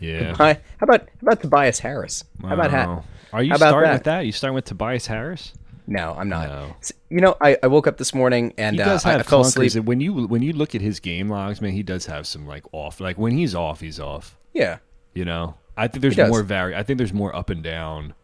yeah. 0.00 0.34
How 0.36 0.44
about 0.44 0.56
how 0.78 1.24
about 1.24 1.40
Tobias 1.42 1.78
Harris? 1.80 2.24
How 2.42 2.54
about 2.54 2.72
Wow. 2.72 2.94
that? 2.96 3.04
Are 3.34 3.42
you 3.42 3.50
How 3.50 3.56
about 3.56 3.68
starting 3.70 3.88
that? 3.90 3.94
with 3.96 4.04
that? 4.04 4.26
You 4.26 4.32
starting 4.32 4.54
with 4.54 4.64
Tobias 4.64 5.06
Harris? 5.06 5.52
No, 5.86 6.14
I'm 6.18 6.28
not. 6.28 6.48
No. 6.48 6.76
You 7.10 7.20
know, 7.20 7.36
I, 7.40 7.58
I 7.62 7.66
woke 7.66 7.86
up 7.86 7.98
this 7.98 8.14
morning 8.14 8.54
and 8.56 8.76
He 8.76 8.82
uh, 8.82 8.86
does 8.86 9.04
I, 9.04 9.12
have 9.12 9.20
I 9.20 9.22
fell 9.24 9.42
clunkers. 9.44 9.66
asleep. 9.66 9.84
When 9.84 10.00
you 10.00 10.26
when 10.26 10.42
you 10.42 10.52
look 10.52 10.74
at 10.74 10.80
his 10.80 10.98
game 11.00 11.28
logs, 11.28 11.60
man, 11.60 11.72
he 11.72 11.82
does 11.82 12.06
have 12.06 12.26
some 12.26 12.46
like 12.46 12.64
off. 12.72 13.00
Like 13.00 13.18
when 13.18 13.32
he's 13.32 13.54
off, 13.54 13.80
he's 13.80 14.00
off. 14.00 14.36
Yeah. 14.52 14.78
You 15.12 15.24
know, 15.24 15.56
I 15.76 15.88
think 15.88 16.02
there's 16.02 16.16
more 16.16 16.42
vari. 16.42 16.74
I 16.74 16.82
think 16.82 16.96
there's 16.98 17.12
more 17.12 17.34
up 17.36 17.50
and 17.50 17.62
down 17.62 18.14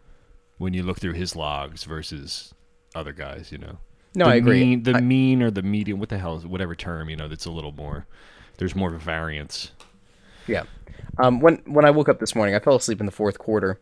when 0.58 0.72
you 0.74 0.82
look 0.82 0.98
through 0.98 1.12
his 1.12 1.36
logs 1.36 1.84
versus 1.84 2.54
other 2.94 3.12
guys. 3.12 3.52
You 3.52 3.58
know. 3.58 3.78
No, 4.14 4.24
the 4.24 4.30
I 4.32 4.34
agree. 4.36 4.60
Mean, 4.60 4.82
the 4.82 4.94
I- 4.94 5.00
mean 5.00 5.42
or 5.42 5.50
the 5.50 5.62
medium, 5.62 6.00
what 6.00 6.08
the 6.08 6.18
hell 6.18 6.36
is 6.36 6.46
whatever 6.46 6.74
term 6.74 7.10
you 7.10 7.16
know 7.16 7.28
that's 7.28 7.46
a 7.46 7.50
little 7.52 7.72
more. 7.72 8.06
There's 8.56 8.74
more 8.74 8.90
variance. 8.90 9.70
Yeah. 10.46 10.64
Um, 11.18 11.40
when 11.40 11.56
when 11.66 11.84
I 11.84 11.90
woke 11.90 12.08
up 12.08 12.18
this 12.20 12.34
morning, 12.34 12.54
I 12.54 12.58
fell 12.58 12.76
asleep 12.76 13.00
in 13.00 13.06
the 13.06 13.12
fourth 13.12 13.38
quarter. 13.38 13.78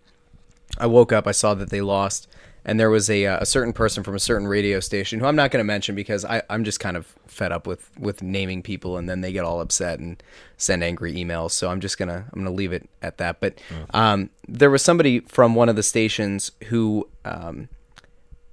I 0.78 0.86
woke 0.86 1.12
up, 1.12 1.26
I 1.26 1.32
saw 1.32 1.54
that 1.54 1.70
they 1.70 1.80
lost, 1.80 2.28
and 2.68 2.78
there 2.78 2.90
was 2.90 3.08
a 3.08 3.24
uh, 3.24 3.38
a 3.40 3.46
certain 3.46 3.72
person 3.72 4.04
from 4.04 4.14
a 4.14 4.20
certain 4.20 4.46
radio 4.46 4.78
station 4.78 5.18
who 5.18 5.26
I'm 5.26 5.34
not 5.34 5.50
going 5.50 5.60
to 5.60 5.64
mention 5.64 5.94
because 5.94 6.24
I 6.26 6.42
I'm 6.50 6.64
just 6.64 6.80
kind 6.80 6.98
of 6.98 7.06
fed 7.26 7.50
up 7.50 7.66
with 7.66 7.90
with 7.98 8.22
naming 8.22 8.62
people 8.62 8.98
and 8.98 9.08
then 9.08 9.22
they 9.22 9.32
get 9.32 9.44
all 9.44 9.62
upset 9.62 10.00
and 10.00 10.22
send 10.58 10.84
angry 10.84 11.14
emails. 11.14 11.52
So 11.52 11.70
I'm 11.70 11.80
just 11.80 11.96
gonna 11.96 12.26
I'm 12.30 12.40
gonna 12.40 12.54
leave 12.54 12.74
it 12.74 12.86
at 13.00 13.16
that. 13.16 13.40
But 13.40 13.58
um, 13.94 14.28
there 14.46 14.70
was 14.70 14.82
somebody 14.82 15.20
from 15.20 15.54
one 15.54 15.70
of 15.70 15.76
the 15.76 15.82
stations 15.82 16.52
who 16.64 17.08
um, 17.24 17.70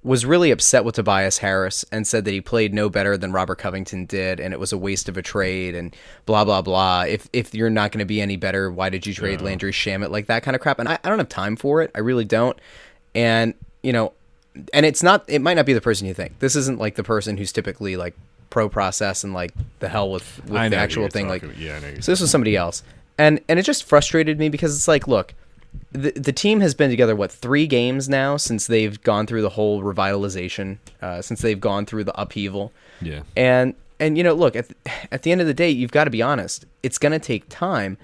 was 0.02 0.26
really 0.26 0.50
upset 0.50 0.86
with 0.86 0.96
Tobias 0.96 1.40
Harris 1.40 1.84
and 1.92 2.08
said 2.08 2.24
that 2.24 2.32
he 2.32 2.40
played 2.40 2.74
no 2.74 2.88
better 2.88 3.18
than 3.18 3.34
Robert 3.34 3.58
Covington 3.58 4.06
did, 4.06 4.40
and 4.40 4.54
it 4.54 4.62
was 4.62 4.72
a 4.72 4.78
waste 4.78 5.10
of 5.10 5.18
a 5.18 5.22
trade, 5.22 5.76
and 5.76 5.94
blah 6.26 6.46
blah 6.46 6.62
blah. 6.62 7.02
If 7.02 7.28
if 7.34 7.54
you're 7.54 7.70
not 7.70 7.92
going 7.92 8.00
to 8.00 8.06
be 8.06 8.22
any 8.22 8.38
better, 8.38 8.72
why 8.72 8.88
did 8.88 9.06
you 9.06 9.14
trade 9.14 9.42
Landry 9.42 9.74
Shamet 9.74 10.10
like 10.10 10.28
that 10.28 10.42
kind 10.42 10.56
of 10.56 10.62
crap? 10.62 10.80
And 10.80 10.88
I, 10.88 11.00
I 11.04 11.10
don't 11.10 11.18
have 11.18 11.28
time 11.28 11.58
for 11.58 11.82
it. 11.82 11.92
I 11.94 12.00
really 12.00 12.24
don't. 12.24 12.58
And 13.14 13.56
you 13.86 13.94
know, 13.94 14.14
and 14.74 14.86
it's 14.86 15.04
not. 15.04 15.24
It 15.28 15.42
might 15.42 15.54
not 15.56 15.66
be 15.66 15.74
the 15.74 15.82
person 15.82 16.08
you 16.08 16.14
think. 16.14 16.40
This 16.40 16.56
isn't 16.56 16.80
like 16.80 16.96
the 16.96 17.04
person 17.04 17.38
who's 17.38 17.52
typically 17.52 17.96
like 17.98 18.16
pro 18.50 18.70
process 18.70 19.24
and 19.24 19.34
like 19.34 19.52
the 19.80 19.90
hell 19.90 20.10
with 20.12 20.42
with 20.46 20.72
the 20.72 20.78
actual 20.78 21.08
thing. 21.10 21.28
Like 21.28 21.44
about. 21.44 21.58
yeah, 21.58 21.78
I 21.78 21.80
know. 21.80 22.00
so 22.00 22.12
this 22.12 22.22
was 22.22 22.32
somebody 22.32 22.56
else, 22.56 22.84
and 23.18 23.40
and 23.50 23.60
it 23.60 23.64
just 23.64 23.84
frustrated 23.84 24.40
me 24.40 24.50
because 24.50 24.76
it's 24.76 24.88
like, 24.88 25.08
look, 25.08 25.34
the 25.92 26.12
the 26.12 26.32
team 26.34 26.62
has 26.62 26.74
been 26.74 26.90
together 26.90 27.16
what 27.16 27.32
three 27.32 27.68
games 27.68 28.08
now 28.10 28.38
since 28.38 28.68
they've 28.68 29.02
gone 29.04 29.28
through 29.28 29.42
the 29.42 29.50
whole 29.50 29.84
revitalization, 29.84 30.78
uh, 31.02 31.22
since 31.22 31.42
they've 31.42 31.60
gone 31.60 31.86
through 31.86 32.06
the 32.06 32.20
upheaval, 32.20 32.72
Yeah. 33.02 33.22
and 33.36 33.74
and 34.00 34.18
you 34.18 34.24
know, 34.24 34.34
look 34.34 34.56
at 34.56 34.68
at 35.12 35.24
the 35.24 35.32
end 35.32 35.42
of 35.42 35.48
the 35.48 35.54
day, 35.54 35.70
you've 35.70 35.92
got 35.92 36.06
to 36.06 36.10
be 36.12 36.22
honest. 36.22 36.66
It's 36.84 36.98
going 36.98 37.12
to 37.14 37.20
take 37.20 37.46
time, 37.50 37.98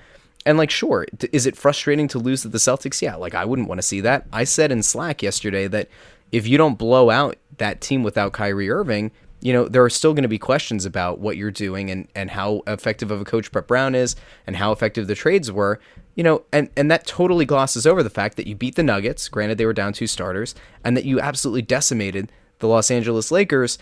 And 0.45 0.57
like, 0.57 0.71
sure, 0.71 1.05
is 1.31 1.45
it 1.45 1.55
frustrating 1.55 2.07
to 2.09 2.19
lose 2.19 2.41
to 2.41 2.47
the 2.47 2.57
Celtics? 2.57 3.01
Yeah, 3.01 3.15
like 3.15 3.35
I 3.35 3.45
wouldn't 3.45 3.67
want 3.67 3.79
to 3.79 3.83
see 3.83 4.01
that. 4.01 4.25
I 4.33 4.43
said 4.43 4.71
in 4.71 4.81
Slack 4.81 5.21
yesterday 5.21 5.67
that 5.67 5.87
if 6.31 6.47
you 6.47 6.57
don't 6.57 6.77
blow 6.77 7.09
out 7.09 7.37
that 7.57 7.81
team 7.81 8.03
without 8.03 8.33
Kyrie 8.33 8.69
Irving, 8.69 9.11
you 9.41 9.53
know, 9.53 9.67
there 9.67 9.83
are 9.83 9.89
still 9.89 10.13
going 10.13 10.23
to 10.23 10.29
be 10.29 10.39
questions 10.39 10.85
about 10.85 11.19
what 11.19 11.35
you're 11.35 11.51
doing 11.51 11.89
and, 11.89 12.07
and 12.15 12.31
how 12.31 12.61
effective 12.67 13.11
of 13.11 13.21
a 13.21 13.25
coach 13.25 13.51
Brett 13.51 13.67
Brown 13.67 13.95
is 13.95 14.15
and 14.45 14.55
how 14.55 14.71
effective 14.71 15.07
the 15.07 15.15
trades 15.15 15.51
were. 15.51 15.79
You 16.15 16.23
know, 16.23 16.43
and, 16.51 16.69
and 16.75 16.91
that 16.91 17.07
totally 17.07 17.45
glosses 17.45 17.87
over 17.87 18.03
the 18.03 18.09
fact 18.09 18.37
that 18.37 18.45
you 18.45 18.55
beat 18.55 18.75
the 18.75 18.83
Nuggets, 18.83 19.29
granted 19.29 19.57
they 19.57 19.65
were 19.65 19.73
down 19.73 19.93
two 19.93 20.07
starters, 20.07 20.53
and 20.83 20.95
that 20.97 21.05
you 21.05 21.19
absolutely 21.19 21.61
decimated 21.61 22.31
the 22.59 22.67
Los 22.67 22.91
Angeles 22.91 23.31
Lakers. 23.31 23.77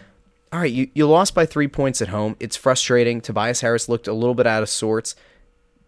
All 0.53 0.59
right, 0.59 0.71
you, 0.71 0.89
you 0.93 1.07
lost 1.07 1.35
by 1.35 1.45
three 1.45 1.67
points 1.67 2.01
at 2.01 2.07
home. 2.09 2.35
It's 2.39 2.55
frustrating. 2.55 3.19
Tobias 3.19 3.61
Harris 3.61 3.89
looked 3.89 4.07
a 4.07 4.13
little 4.13 4.35
bit 4.35 4.47
out 4.47 4.63
of 4.63 4.69
sorts. 4.69 5.15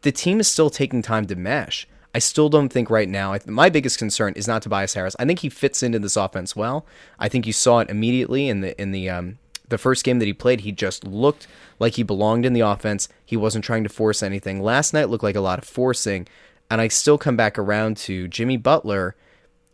The 0.01 0.11
team 0.11 0.39
is 0.39 0.47
still 0.47 0.69
taking 0.69 1.01
time 1.01 1.27
to 1.27 1.35
mesh. 1.35 1.87
I 2.13 2.19
still 2.19 2.49
don't 2.49 2.69
think 2.69 2.89
right 2.89 3.07
now. 3.07 3.37
My 3.45 3.69
biggest 3.69 3.97
concern 3.97 4.33
is 4.35 4.47
not 4.47 4.61
Tobias 4.61 4.93
Harris. 4.95 5.15
I 5.19 5.25
think 5.25 5.39
he 5.39 5.49
fits 5.49 5.81
into 5.81 5.99
this 5.99 6.17
offense 6.17 6.55
well. 6.55 6.85
I 7.19 7.29
think 7.29 7.47
you 7.47 7.53
saw 7.53 7.79
it 7.79 7.89
immediately 7.89 8.49
in 8.49 8.61
the 8.61 8.79
in 8.81 8.91
the 8.91 9.09
um, 9.09 9.37
the 9.69 9.77
first 9.77 10.03
game 10.03 10.19
that 10.19 10.25
he 10.25 10.33
played. 10.33 10.61
He 10.61 10.71
just 10.71 11.05
looked 11.05 11.47
like 11.79 11.93
he 11.93 12.03
belonged 12.03 12.45
in 12.45 12.53
the 12.53 12.61
offense. 12.61 13.07
He 13.25 13.37
wasn't 13.37 13.63
trying 13.63 13.83
to 13.83 13.89
force 13.89 14.21
anything. 14.21 14.61
Last 14.61 14.93
night 14.93 15.09
looked 15.09 15.23
like 15.23 15.35
a 15.35 15.41
lot 15.41 15.59
of 15.59 15.65
forcing, 15.65 16.27
and 16.69 16.81
I 16.81 16.89
still 16.89 17.17
come 17.17 17.37
back 17.37 17.57
around 17.57 17.97
to 17.97 18.27
Jimmy 18.27 18.57
Butler 18.57 19.15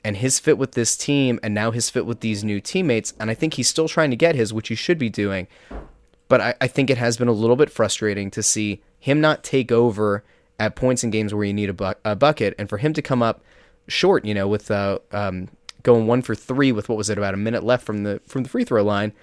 and 0.04 0.18
his 0.18 0.40
fit 0.40 0.58
with 0.58 0.74
this 0.74 0.96
team, 0.96 1.40
and 1.42 1.54
now 1.54 1.72
his 1.72 1.90
fit 1.90 2.06
with 2.06 2.20
these 2.20 2.44
new 2.44 2.62
teammates. 2.62 3.14
And 3.20 3.32
I 3.32 3.34
think 3.34 3.56
he's 3.56 3.68
still 3.68 3.88
trying 3.88 4.12
to 4.12 4.16
get 4.16 4.36
his, 4.36 4.54
which 4.54 4.68
he 4.68 4.76
should 4.76 5.00
be 5.00 5.10
doing. 5.10 5.48
But 6.28 6.42
I, 6.42 6.56
I 6.62 6.68
think 6.68 6.90
it 6.90 6.98
has 6.98 7.18
been 7.18 7.28
a 7.28 7.34
little 7.34 7.56
bit 7.56 7.70
frustrating 7.70 8.30
to 8.32 8.44
see 8.44 8.82
him 9.00 9.22
not 9.22 9.44
take 9.44 9.72
over 9.72 10.24
at 10.60 10.76
points 10.76 11.04
in 11.04 11.10
games 11.10 11.34
where 11.34 11.46
you 11.46 11.54
need 11.54 11.70
a, 11.70 11.74
bu- 11.74 11.94
a 12.04 12.16
bucket, 12.16 12.56
and 12.58 12.68
for 12.68 12.78
him 12.78 12.94
to 12.94 13.02
come 13.02 13.22
up 13.24 13.44
short, 13.88 14.26
you 14.26 14.34
know, 14.34 14.48
with 14.48 14.70
uh, 14.72 15.00
um, 15.12 15.50
going 15.84 16.08
one 16.08 16.22
for 16.22 16.36
three 16.36 16.72
with 16.72 16.90
what 16.90 16.98
was 16.98 17.10
it 17.10 17.18
about 17.18 17.34
a 17.34 17.38
minute 17.38 17.64
left 17.64 17.86
from 17.86 18.04
the 18.04 18.22
from 18.26 18.44
the 18.44 18.50
free 18.50 18.64
throw 18.64 18.84
line, 18.84 19.14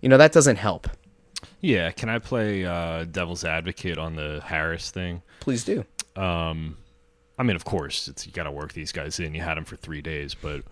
you 0.00 0.08
know, 0.08 0.18
that 0.18 0.32
doesn't 0.32 0.56
help. 0.56 0.88
Yeah, 1.60 1.90
can 1.90 2.08
I 2.08 2.18
play 2.18 2.64
uh, 2.64 3.04
devil's 3.04 3.44
advocate 3.44 3.98
on 3.98 4.16
the 4.16 4.42
Harris 4.44 4.90
thing? 4.90 5.22
Please 5.40 5.64
do. 5.64 5.84
Um, 6.16 6.76
I 7.38 7.42
mean, 7.42 7.56
of 7.56 7.64
course, 7.64 8.08
it's 8.08 8.26
you 8.26 8.32
got 8.32 8.44
to 8.44 8.50
work 8.50 8.72
these 8.74 8.92
guys 8.92 9.18
in. 9.18 9.34
You 9.34 9.40
had 9.40 9.56
them 9.56 9.64
for 9.64 9.76
three 9.76 10.02
days, 10.02 10.34
but 10.34 10.62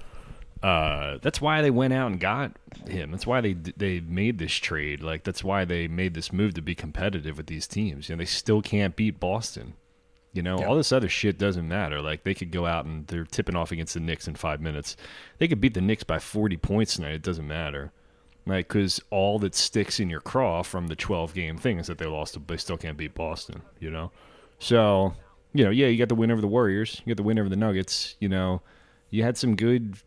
uh, 0.62 1.18
that's 1.22 1.40
why 1.40 1.62
they 1.62 1.70
went 1.70 1.92
out 1.92 2.10
and 2.10 2.18
got 2.20 2.52
him. 2.88 3.10
That's 3.10 3.26
why 3.26 3.40
they 3.40 3.52
they 3.52 4.00
made 4.00 4.38
this 4.38 4.52
trade. 4.52 5.02
Like 5.02 5.24
that's 5.24 5.44
why 5.44 5.64
they 5.64 5.86
made 5.88 6.14
this 6.14 6.32
move 6.32 6.54
to 6.54 6.62
be 6.62 6.74
competitive 6.74 7.36
with 7.36 7.46
these 7.46 7.66
teams. 7.66 8.08
You 8.08 8.16
know, 8.16 8.18
they 8.20 8.24
still 8.26 8.62
can't 8.62 8.96
beat 8.96 9.20
Boston. 9.20 9.74
You 10.32 10.42
know, 10.42 10.58
Yeah. 10.60 10.66
all 10.66 10.76
this 10.76 10.92
other 10.92 11.08
shit 11.08 11.38
doesn't 11.38 11.66
matter. 11.66 12.00
Like 12.02 12.24
they 12.24 12.34
could 12.34 12.50
go 12.50 12.66
out 12.66 12.84
and 12.84 13.06
they're 13.06 13.24
tipping 13.24 13.56
off 13.56 13.72
against 13.72 13.94
the 13.94 14.00
Knicks 14.00 14.28
in 14.28 14.34
five 14.34 14.60
minutes. 14.60 14.96
They 15.38 15.48
could 15.48 15.60
beat 15.60 15.74
the 15.74 15.80
Knicks 15.80 16.04
by 16.04 16.18
forty 16.18 16.56
points 16.56 16.96
tonight. 16.96 17.12
It 17.14 17.22
doesn't 17.22 17.46
matter. 17.46 17.92
Right, 18.46 18.66
because 18.66 18.98
all 19.10 19.38
that 19.40 19.54
sticks 19.54 20.00
in 20.00 20.08
your 20.08 20.22
craw 20.22 20.62
from 20.62 20.86
the 20.86 20.96
12 20.96 21.34
game 21.34 21.58
thing 21.58 21.78
is 21.78 21.88
that 21.88 21.98
they 21.98 22.06
lost, 22.06 22.32
to, 22.32 22.40
they 22.46 22.56
still 22.56 22.78
can't 22.78 22.96
beat 22.96 23.14
Boston, 23.14 23.60
you 23.78 23.90
know? 23.90 24.10
So, 24.58 25.12
you 25.52 25.64
know, 25.64 25.70
yeah, 25.70 25.88
you 25.88 25.98
got 25.98 26.08
the 26.08 26.14
win 26.14 26.30
over 26.30 26.40
the 26.40 26.46
Warriors, 26.48 27.02
you 27.04 27.10
got 27.14 27.18
the 27.18 27.24
win 27.24 27.38
over 27.38 27.50
the 27.50 27.56
Nuggets, 27.56 28.16
you 28.20 28.28
know, 28.30 28.62
you 29.10 29.22
had 29.22 29.36
some 29.36 29.54
good, 29.54 29.98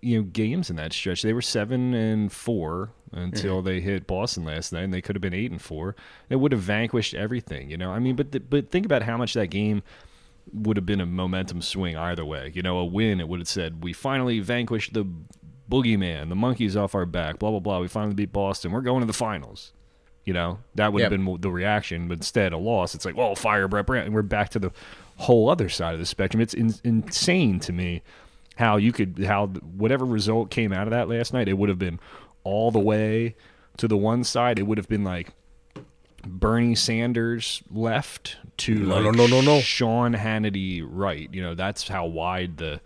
you 0.00 0.18
know, 0.18 0.22
games 0.24 0.70
in 0.70 0.76
that 0.76 0.92
stretch. 0.92 1.22
They 1.22 1.32
were 1.32 1.42
seven 1.42 1.94
and 1.94 2.30
four 2.30 2.90
until 3.12 3.56
mm-hmm. 3.56 3.66
they 3.66 3.80
hit 3.80 4.06
Boston 4.06 4.44
last 4.44 4.72
night, 4.72 4.82
and 4.82 4.92
they 4.92 5.00
could 5.00 5.16
have 5.16 5.22
been 5.22 5.34
eight 5.34 5.50
and 5.50 5.62
four. 5.62 5.96
They 6.28 6.36
would 6.36 6.52
have 6.52 6.60
vanquished 6.60 7.14
everything, 7.14 7.70
you 7.70 7.76
know? 7.76 7.92
I 7.92 7.98
mean, 7.98 8.16
but, 8.16 8.32
the, 8.32 8.40
but 8.40 8.70
think 8.70 8.84
about 8.86 9.02
how 9.02 9.16
much 9.16 9.34
that 9.34 9.48
game 9.48 9.82
would 10.52 10.76
have 10.76 10.86
been 10.86 11.00
a 11.00 11.06
momentum 11.06 11.62
swing 11.62 11.96
either 11.96 12.24
way. 12.24 12.52
You 12.54 12.62
know, 12.62 12.78
a 12.78 12.84
win, 12.84 13.20
it 13.20 13.28
would 13.28 13.40
have 13.40 13.48
said, 13.48 13.82
we 13.82 13.92
finally 13.92 14.40
vanquished 14.40 14.94
the 14.94 15.06
boogeyman, 15.70 16.28
the 16.28 16.36
monkey's 16.36 16.76
off 16.76 16.94
our 16.94 17.06
back, 17.06 17.38
blah, 17.38 17.50
blah, 17.50 17.60
blah. 17.60 17.80
We 17.80 17.88
finally 17.88 18.14
beat 18.14 18.32
Boston. 18.32 18.72
We're 18.72 18.82
going 18.82 19.00
to 19.00 19.06
the 19.06 19.12
finals. 19.12 19.72
You 20.24 20.32
know, 20.32 20.60
that 20.74 20.92
would 20.92 21.02
have 21.02 21.10
been 21.10 21.38
the 21.40 21.50
reaction. 21.50 22.08
But 22.08 22.18
instead, 22.18 22.54
a 22.54 22.58
loss, 22.58 22.94
it's 22.94 23.04
like, 23.04 23.14
well, 23.16 23.34
fire 23.34 23.68
Brett 23.68 23.86
Brown. 23.86 24.06
And 24.06 24.14
we're 24.14 24.22
back 24.22 24.48
to 24.50 24.58
the 24.58 24.72
whole 25.18 25.50
other 25.50 25.68
side 25.68 25.92
of 25.92 26.00
the 26.00 26.06
spectrum. 26.06 26.40
It's 26.40 26.54
in- 26.54 26.74
insane 26.82 27.60
to 27.60 27.72
me 27.72 28.02
how 28.56 28.76
you 28.76 28.92
could, 28.92 29.24
how 29.26 29.46
whatever 29.46 30.04
result 30.04 30.50
came 30.50 30.72
out 30.72 30.86
of 30.86 30.90
that 30.92 31.08
last 31.08 31.32
night, 31.32 31.48
it 31.48 31.54
would 31.58 31.68
have 31.68 31.78
been 31.78 31.98
all 32.44 32.70
the 32.70 32.78
way 32.80 33.34
to 33.78 33.88
the 33.88 33.96
one 33.96 34.22
side. 34.24 34.58
It 34.58 34.62
would 34.66 34.78
have 34.78 34.88
been 34.88 35.04
like, 35.04 35.32
Bernie 36.26 36.74
Sanders 36.74 37.62
left 37.70 38.36
to 38.58 38.74
No, 38.74 38.94
like 39.00 39.04
no, 39.04 39.10
no, 39.10 39.26
no, 39.26 39.40
no. 39.42 39.60
Sean 39.60 40.14
Hannity 40.14 40.82
right. 40.86 41.28
You 41.32 41.42
know, 41.42 41.54
that's 41.54 41.88
how 41.88 42.06
wide 42.06 42.56
the 42.56 42.80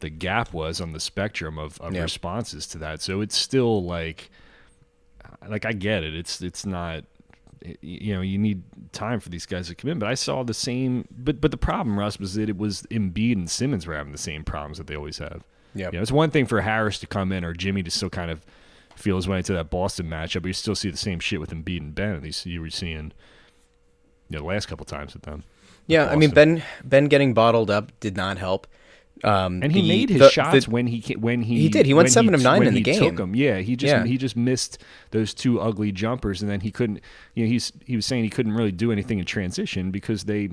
the 0.00 0.10
gap 0.10 0.52
was 0.52 0.80
on 0.80 0.92
the 0.92 1.00
spectrum 1.00 1.58
of, 1.58 1.80
of 1.80 1.94
Yeah. 1.94 2.02
responses 2.02 2.66
to 2.68 2.78
that. 2.78 3.00
So 3.02 3.20
it's 3.20 3.36
still 3.36 3.82
like 3.82 4.30
like 5.48 5.64
I 5.64 5.72
get 5.72 6.04
it. 6.04 6.14
It's 6.14 6.40
it's 6.40 6.64
not 6.64 7.04
you 7.80 8.14
know, 8.14 8.20
you 8.20 8.38
need 8.38 8.62
time 8.92 9.20
for 9.20 9.28
these 9.28 9.46
guys 9.46 9.68
to 9.68 9.74
come 9.74 9.90
in. 9.90 9.98
But 9.98 10.08
I 10.08 10.14
saw 10.14 10.42
the 10.42 10.54
same 10.54 11.06
but 11.10 11.40
but 11.40 11.50
the 11.50 11.56
problem, 11.56 11.98
Russ, 11.98 12.18
was 12.18 12.34
that 12.34 12.48
it 12.48 12.58
was 12.58 12.82
Embiid 12.90 13.32
and 13.32 13.50
Simmons 13.50 13.86
were 13.86 13.94
having 13.94 14.12
the 14.12 14.18
same 14.18 14.44
problems 14.44 14.78
that 14.78 14.86
they 14.86 14.96
always 14.96 15.18
have. 15.18 15.44
Yeah. 15.74 15.86
You 15.86 15.98
know, 15.98 16.02
it's 16.02 16.12
one 16.12 16.30
thing 16.30 16.46
for 16.46 16.60
Harris 16.60 16.98
to 17.00 17.06
come 17.06 17.32
in 17.32 17.44
or 17.44 17.52
Jimmy 17.52 17.82
to 17.82 17.90
still 17.90 18.10
kind 18.10 18.30
of 18.30 18.44
feel 18.94 19.16
his 19.16 19.26
way 19.26 19.38
into 19.38 19.52
that 19.54 19.70
Boston 19.70 20.08
matchup, 20.08 20.42
but 20.42 20.48
you 20.48 20.52
still 20.52 20.76
see 20.76 20.90
the 20.90 20.96
same 20.96 21.18
shit 21.18 21.40
with 21.40 21.50
Embiid 21.50 21.80
and 21.80 21.94
Ben. 21.94 22.14
At 22.14 22.22
least 22.22 22.46
you 22.46 22.60
were 22.60 22.70
seeing 22.70 23.12
you 24.28 24.36
know, 24.36 24.38
the 24.40 24.44
last 24.44 24.66
couple 24.66 24.86
times 24.86 25.14
with 25.14 25.24
them. 25.24 25.44
Yeah, 25.86 26.06
I 26.06 26.16
mean 26.16 26.30
Ben 26.30 26.62
Ben 26.82 27.06
getting 27.06 27.34
bottled 27.34 27.70
up 27.70 27.92
did 28.00 28.16
not 28.16 28.38
help. 28.38 28.66
Um, 29.22 29.62
And 29.62 29.72
he 29.72 29.80
the- 29.80 29.88
made 29.88 30.10
his 30.10 30.18
the- 30.18 30.28
shots 30.30 30.64
the- 30.66 30.70
when 30.70 30.86
he 30.88 31.14
when 31.14 31.42
he 31.42 31.60
He 31.60 31.68
did. 31.68 31.86
He 31.86 31.94
went 31.94 32.10
seven 32.10 32.34
of 32.34 32.42
nine 32.42 32.62
in 32.64 32.74
the 32.74 32.80
he 32.80 32.82
game. 32.84 32.98
Took 32.98 33.20
'em. 33.20 33.34
Yeah, 33.36 33.58
he 33.58 33.76
just 33.76 33.90
Yeah. 33.90 34.04
he 34.04 34.18
just 34.18 34.36
missed 34.36 34.82
those 35.12 35.32
two 35.32 35.60
ugly 35.60 35.92
jumpers, 35.92 36.42
and 36.42 36.50
then 36.50 36.60
he 36.60 36.70
couldn't. 36.70 37.00
You 37.34 37.44
know, 37.44 37.50
he's 37.50 37.72
he 37.86 37.96
was 37.96 38.04
saying 38.06 38.24
he 38.24 38.30
couldn't 38.30 38.52
really 38.52 38.72
do 38.72 38.90
anything 38.90 39.18
in 39.20 39.24
transition 39.24 39.90
because 39.92 40.24
they, 40.24 40.50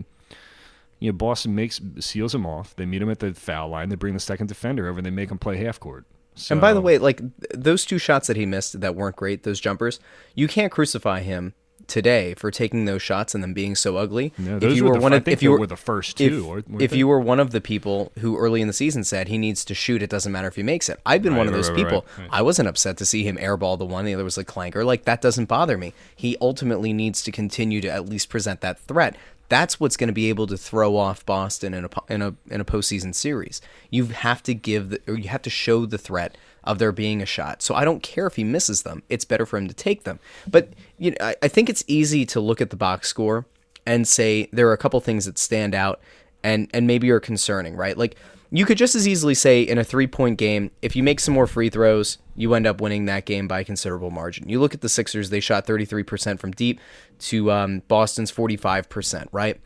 you 1.00 1.12
know, 1.12 1.14
Boston 1.14 1.56
makes 1.56 1.82
seals 2.00 2.36
him 2.36 2.46
off. 2.46 2.76
They 2.76 2.86
meet 2.86 3.02
him 3.02 3.10
at 3.10 3.20
the 3.20 3.34
foul 3.34 3.70
line. 3.70 3.90
They 3.90 3.96
bring 3.96 4.14
the 4.14 4.20
second 4.20 4.48
defender 4.48 4.88
over. 4.88 5.00
and 5.00 5.06
They 5.06 5.12
make 5.12 5.32
him 5.32 5.40
play 5.40 5.58
half 5.58 5.80
court. 5.80 6.06
So, 6.36 6.54
And 6.54 6.62
by 6.62 6.74
the 6.74 6.82
way, 6.82 6.98
like 6.98 7.20
those 7.54 7.84
two 7.84 7.98
shots 7.98 8.28
that 8.28 8.38
he 8.38 8.46
missed 8.46 8.80
that 8.80 8.96
weren't 8.96 9.16
great, 9.18 9.44
those 9.44 9.60
jumpers, 9.60 10.00
you 10.36 10.48
can't 10.48 10.72
crucify 10.72 11.22
him 11.22 11.54
today 11.92 12.34
for 12.36 12.50
taking 12.50 12.86
those 12.86 13.02
shots 13.02 13.36
and 13.36 13.44
them 13.44 13.54
being 13.54 13.76
so 13.76 13.98
ugly. 13.98 14.34
No, 14.38 14.58
if 14.58 14.76
you 14.76 14.86
were 14.86 14.94
were 14.94 15.00
one 15.00 15.14
of 15.14 15.28
if 15.28 15.44
you 15.44 15.52
were, 15.52 15.60
were 15.60 15.68
the 15.68 15.76
first 15.76 16.18
two, 16.18 16.48
weren't 16.48 16.82
if 16.82 16.96
you 16.96 17.08
were 17.08 17.20
one 17.20 17.40
of 17.40 17.52
the 17.52 17.60
people 17.62 18.12
who 18.20 18.38
early 18.38 18.62
in 18.62 18.68
the 18.68 18.74
season 18.74 19.04
said 19.04 19.28
he 19.28 19.38
needs 19.38 19.66
to 19.66 19.76
shoot, 19.76 20.02
it 20.02 20.10
doesn't 20.10 20.32
matter 20.32 20.48
if 20.48 20.56
he 20.56 20.64
makes 20.64 20.88
it. 20.90 21.00
I've 21.06 21.22
been 21.22 21.34
Right, 21.34 21.40
one 21.40 21.48
of 21.48 21.54
those 21.54 21.70
right, 21.70 21.78
people. 21.78 22.06
right. 22.18 22.30
I 22.32 22.42
wasn't 22.42 22.70
upset 22.70 22.98
to 22.98 23.06
see 23.06 23.24
him 23.24 23.38
airball 23.38 23.78
the 23.78 23.86
one, 23.86 24.06
the 24.06 24.14
other 24.14 24.24
was 24.24 24.38
a 24.38 24.46
clanker. 24.46 24.86
Like 24.86 25.04
that 25.04 25.22
doesn't 25.22 25.46
bother 25.46 25.78
me. 25.78 25.94
He 26.16 26.38
ultimately 26.42 26.94
needs 26.94 27.22
to 27.24 27.32
continue 27.32 27.82
to 27.82 27.90
at 27.90 28.08
least 28.08 28.30
present 28.30 28.62
that 28.62 28.80
threat. 28.80 29.16
That's 29.52 29.82
what's 29.82 29.98
going 29.98 30.08
to 30.08 30.14
be 30.14 30.30
able 30.30 30.48
to 30.48 30.56
throw 30.56 30.96
off 30.96 31.26
Boston 31.26 31.74
in 31.74 31.84
a 31.84 31.90
in 32.08 32.22
a 32.22 32.34
in 32.50 32.62
a 32.62 32.66
postseason 32.66 33.14
series. 33.14 33.60
You 33.90 34.06
have 34.06 34.42
to 34.44 34.54
give 34.54 34.92
the, 34.92 35.02
or 35.10 35.16
you 35.16 35.28
have 35.28 35.42
to 35.42 35.50
show 35.50 35.86
the 35.86 35.98
threat 35.98 36.38
of 36.64 36.80
there 36.80 36.94
being 36.94 37.22
a 37.22 37.26
shot. 37.26 37.62
So 37.62 37.76
I 37.76 37.84
don't 37.84 38.02
care 38.02 38.26
if 38.28 38.38
he 38.38 38.46
misses 38.46 38.84
them. 38.84 39.04
It's 39.10 39.26
better 39.26 39.46
for 39.46 39.58
him 39.58 39.68
to 39.68 39.74
take 39.74 40.06
them. 40.06 40.22
But 40.48 40.70
you 40.98 41.12
know, 41.12 41.18
I, 41.20 41.36
I 41.44 41.50
think 41.50 41.70
it's 41.70 41.84
easy 41.86 42.26
to 42.28 42.40
look 42.40 42.62
at 42.62 42.70
the 42.70 42.78
box 42.78 43.10
score 43.10 43.46
and 43.86 44.08
say 44.08 44.48
there 44.54 44.70
are 44.70 44.74
a 44.74 44.78
couple 44.78 45.02
things 45.02 45.26
that 45.26 45.38
stand 45.38 45.76
out 45.76 46.00
and 46.46 46.70
and 46.74 46.88
maybe 46.88 47.12
are 47.12 47.20
concerning, 47.20 47.76
right? 47.76 47.98
Like 47.98 48.16
you 48.54 48.66
could 48.66 48.78
just 48.78 48.96
as 48.96 49.08
easily 49.08 49.34
say 49.34 49.62
in 49.62 49.78
a 49.78 49.84
three 49.84 50.08
point 50.08 50.38
game, 50.38 50.72
if 50.82 50.96
you 50.96 51.04
make 51.04 51.20
some 51.20 51.34
more 51.34 51.48
free 51.48 51.70
throws, 51.70 52.18
you 52.36 52.54
end 52.54 52.68
up 52.68 52.82
winning 52.82 53.06
that 53.06 53.26
game 53.26 53.48
by 53.48 53.62
a 53.62 53.64
considerable 53.64 54.12
margin. 54.12 54.50
You 54.50 54.60
look 54.60 54.74
at 54.74 54.82
the 54.82 54.90
Sixers; 54.90 55.30
they 55.30 55.40
shot 55.40 55.66
33% 55.66 56.40
from 56.40 56.52
deep 56.52 56.80
to 57.22 57.52
um, 57.52 57.82
Boston's 57.88 58.32
45%, 58.32 59.28
right? 59.32 59.60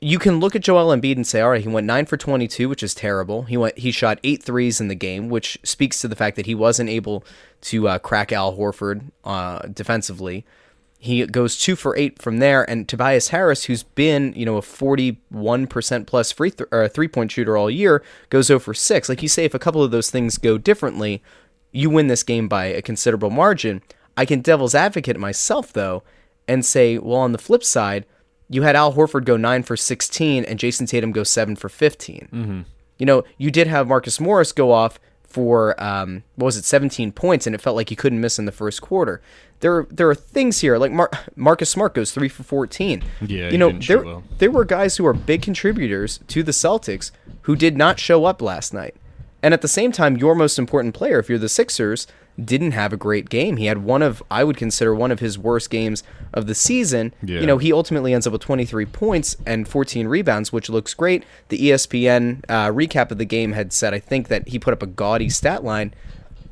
you 0.00 0.18
can 0.18 0.40
look 0.40 0.54
at 0.54 0.62
Joel 0.62 0.94
Embiid 0.94 1.16
and 1.16 1.26
say, 1.26 1.40
all 1.40 1.50
right, 1.50 1.62
he 1.62 1.68
went 1.68 1.86
nine 1.86 2.06
for 2.06 2.16
22, 2.16 2.68
which 2.68 2.82
is 2.82 2.94
terrible. 2.94 3.44
He 3.44 3.56
went, 3.56 3.78
he 3.78 3.90
shot 3.90 4.20
eight 4.22 4.42
threes 4.42 4.80
in 4.80 4.88
the 4.88 4.94
game, 4.94 5.28
which 5.28 5.58
speaks 5.62 6.00
to 6.00 6.08
the 6.08 6.16
fact 6.16 6.36
that 6.36 6.46
he 6.46 6.54
wasn't 6.54 6.90
able 6.90 7.24
to 7.62 7.88
uh, 7.88 7.98
crack 7.98 8.30
Al 8.30 8.56
Horford 8.56 9.10
uh, 9.24 9.60
defensively. 9.68 10.44
He 10.98 11.26
goes 11.26 11.58
two 11.58 11.76
for 11.76 11.96
eight 11.96 12.20
from 12.20 12.38
there, 12.38 12.68
and 12.68 12.88
Tobias 12.88 13.28
Harris, 13.28 13.64
who's 13.64 13.82
been 13.82 14.32
you 14.34 14.44
know 14.44 14.56
a 14.56 14.62
41% 14.62 16.06
plus 16.06 16.32
free 16.32 16.50
th- 16.50 16.68
or 16.72 16.88
three 16.88 17.08
point 17.08 17.32
shooter 17.32 17.56
all 17.56 17.70
year, 17.70 18.02
goes 18.30 18.50
over 18.50 18.74
six. 18.74 19.08
Like 19.08 19.22
you 19.22 19.28
say, 19.28 19.44
if 19.44 19.54
a 19.54 19.58
couple 19.58 19.82
of 19.82 19.90
those 19.90 20.10
things 20.10 20.38
go 20.38 20.56
differently, 20.56 21.22
you 21.70 21.90
win 21.90 22.06
this 22.06 22.22
game 22.22 22.48
by 22.48 22.66
a 22.66 22.82
considerable 22.82 23.30
margin. 23.30 23.82
I 24.16 24.24
can 24.24 24.40
devil's 24.40 24.74
advocate 24.74 25.18
myself 25.18 25.72
though, 25.72 26.02
and 26.48 26.64
say, 26.64 26.98
well, 26.98 27.18
on 27.18 27.32
the 27.32 27.38
flip 27.38 27.64
side, 27.64 28.06
you 28.48 28.62
had 28.62 28.76
Al 28.76 28.94
Horford 28.94 29.24
go 29.24 29.36
nine 29.36 29.62
for 29.62 29.76
16 29.76 30.44
and 30.44 30.58
Jayson 30.58 30.86
Tatum 30.86 31.12
go 31.12 31.24
seven 31.24 31.56
for 31.56 31.68
15. 31.68 32.28
Mm-hmm. 32.32 32.60
You 32.98 33.06
know, 33.06 33.24
you 33.38 33.50
did 33.50 33.66
have 33.66 33.88
Marcus 33.88 34.20
Morris 34.20 34.52
go 34.52 34.72
off 34.72 34.98
for 35.24 35.78
um, 35.82 36.22
what 36.36 36.46
was 36.46 36.56
it, 36.56 36.64
17 36.64 37.12
points, 37.12 37.46
and 37.46 37.54
it 37.54 37.60
felt 37.60 37.76
like 37.76 37.90
he 37.90 37.96
couldn't 37.96 38.20
miss 38.20 38.38
in 38.38 38.46
the 38.46 38.52
first 38.52 38.80
quarter. 38.80 39.20
There, 39.60 39.86
there 39.90 40.08
are 40.08 40.14
things 40.14 40.60
here 40.60 40.78
like 40.78 40.92
Mar- 40.92 41.10
Marcus 41.34 41.68
Smart 41.68 41.94
goes 41.94 42.12
three 42.12 42.28
for 42.28 42.42
14. 42.42 43.02
Yeah, 43.22 43.50
you 43.50 43.58
know 43.58 43.72
there 43.72 44.02
well. 44.02 44.22
there 44.38 44.50
were 44.50 44.64
guys 44.64 44.96
who 44.96 45.06
are 45.06 45.12
big 45.12 45.42
contributors 45.42 46.20
to 46.28 46.42
the 46.42 46.52
Celtics 46.52 47.10
who 47.42 47.56
did 47.56 47.76
not 47.76 47.98
show 47.98 48.24
up 48.24 48.40
last 48.40 48.72
night. 48.72 48.94
And 49.42 49.52
at 49.52 49.62
the 49.62 49.68
same 49.68 49.92
time, 49.92 50.16
your 50.16 50.34
most 50.34 50.58
important 50.58 50.94
player, 50.94 51.18
if 51.18 51.28
you're 51.28 51.38
the 51.38 51.48
Sixers, 51.48 52.06
didn't 52.42 52.72
have 52.72 52.92
a 52.92 52.96
great 52.96 53.28
game. 53.30 53.56
He 53.56 53.66
had 53.66 53.78
one 53.78 54.02
of, 54.02 54.22
I 54.30 54.44
would 54.44 54.56
consider 54.58 54.94
one 54.94 55.10
of 55.10 55.20
his 55.20 55.38
worst 55.38 55.70
games 55.70 56.02
of 56.34 56.46
the 56.46 56.54
season. 56.54 57.14
Yeah. 57.22 57.40
You 57.40 57.46
know, 57.46 57.58
he 57.58 57.72
ultimately 57.72 58.12
ends 58.12 58.26
up 58.26 58.32
with 58.34 58.42
23 58.42 58.84
points 58.86 59.36
and 59.46 59.66
14 59.66 60.06
rebounds, 60.06 60.52
which 60.52 60.68
looks 60.68 60.92
great. 60.92 61.24
The 61.48 61.58
ESPN 61.58 62.44
uh, 62.48 62.68
recap 62.72 63.10
of 63.10 63.18
the 63.18 63.24
game 63.24 63.52
had 63.52 63.72
said, 63.72 63.94
I 63.94 63.98
think 63.98 64.28
that 64.28 64.48
he 64.48 64.58
put 64.58 64.72
up 64.74 64.82
a 64.82 64.86
gaudy 64.86 65.30
stat 65.30 65.64
line. 65.64 65.94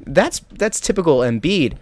That's 0.07 0.41
that's 0.53 0.81
typical 0.81 1.19
Embiid. 1.19 1.77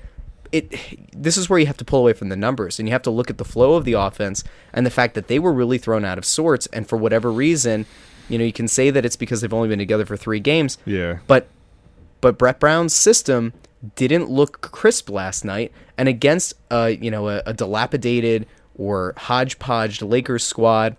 It 0.52 0.74
this 1.16 1.36
is 1.36 1.48
where 1.48 1.58
you 1.58 1.66
have 1.66 1.76
to 1.78 1.84
pull 1.84 2.00
away 2.00 2.12
from 2.12 2.28
the 2.28 2.36
numbers 2.36 2.78
and 2.78 2.86
you 2.88 2.92
have 2.92 3.02
to 3.02 3.10
look 3.10 3.30
at 3.30 3.38
the 3.38 3.44
flow 3.44 3.74
of 3.74 3.84
the 3.84 3.94
offense 3.94 4.44
and 4.72 4.84
the 4.84 4.90
fact 4.90 5.14
that 5.14 5.28
they 5.28 5.38
were 5.38 5.52
really 5.52 5.78
thrown 5.78 6.04
out 6.04 6.18
of 6.18 6.24
sorts 6.24 6.66
and 6.68 6.88
for 6.88 6.96
whatever 6.96 7.32
reason, 7.32 7.86
you 8.28 8.36
know, 8.38 8.44
you 8.44 8.52
can 8.52 8.68
say 8.68 8.90
that 8.90 9.04
it's 9.04 9.16
because 9.16 9.40
they've 9.40 9.52
only 9.54 9.68
been 9.68 9.78
together 9.78 10.04
for 10.06 10.16
3 10.16 10.40
games, 10.40 10.76
Yeah. 10.84 11.18
but 11.26 11.48
but 12.20 12.36
Brett 12.38 12.60
Brown's 12.60 12.94
system 12.94 13.52
didn't 13.96 14.30
look 14.30 14.60
crisp 14.60 15.10
last 15.10 15.44
night, 15.44 15.72
and 15.98 16.08
against 16.08 16.54
a 16.70 16.90
you 16.90 17.10
know 17.10 17.28
a, 17.28 17.42
a 17.46 17.52
dilapidated 17.52 18.46
or 18.74 19.14
hodgepodge 19.16 20.02
Lakers 20.02 20.44
squad 20.44 20.96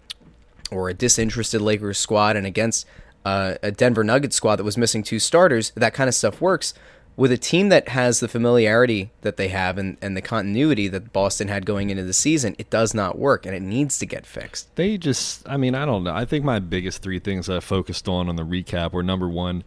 or 0.72 0.90
a 0.90 0.94
disinterested 0.94 1.62
Lakers 1.62 1.98
squad, 1.98 2.36
and 2.36 2.46
against 2.46 2.86
uh, 3.26 3.56
a 3.62 3.72
Denver 3.72 4.04
Nuggets 4.04 4.36
squad 4.36 4.58
that 4.58 4.64
was 4.64 4.78
missing 4.78 5.04
two 5.04 5.20
starters, 5.20 5.72
that 5.76 5.94
kind 5.94 6.08
of 6.08 6.14
stuff 6.16 6.42
works. 6.42 6.74
With 7.16 7.32
a 7.32 7.38
team 7.38 7.70
that 7.70 7.90
has 7.90 8.20
the 8.20 8.28
familiarity 8.28 9.12
that 9.22 9.38
they 9.38 9.50
have 9.50 9.78
and, 9.78 9.98
and 10.02 10.18
the 10.18 10.22
continuity 10.22 10.88
that 10.88 11.14
Boston 11.14 11.48
had 11.48 11.64
going 11.64 11.92
into 11.92 12.04
the 12.04 12.12
season, 12.12 12.56
it 12.58 12.72
does 12.72 12.96
not 12.96 13.20
work, 13.20 13.46
and 13.46 13.56
it 13.56 13.62
needs 13.62 14.00
to 14.00 14.08
get 14.08 14.26
fixed. 14.26 14.76
They 14.76 14.98
just, 14.98 15.48
I 15.48 15.58
mean, 15.58 15.76
I 15.76 15.86
don't 15.86 16.04
know. 16.04 16.14
I 16.14 16.26
think 16.26 16.44
my 16.44 16.58
biggest 16.58 17.04
three 17.04 17.20
things 17.20 17.52
I 17.52 17.60
focused 17.60 18.08
on 18.08 18.30
on 18.30 18.36
the 18.36 18.44
recap 18.44 18.94
were 18.94 19.04
number 19.04 19.30
one, 19.30 19.64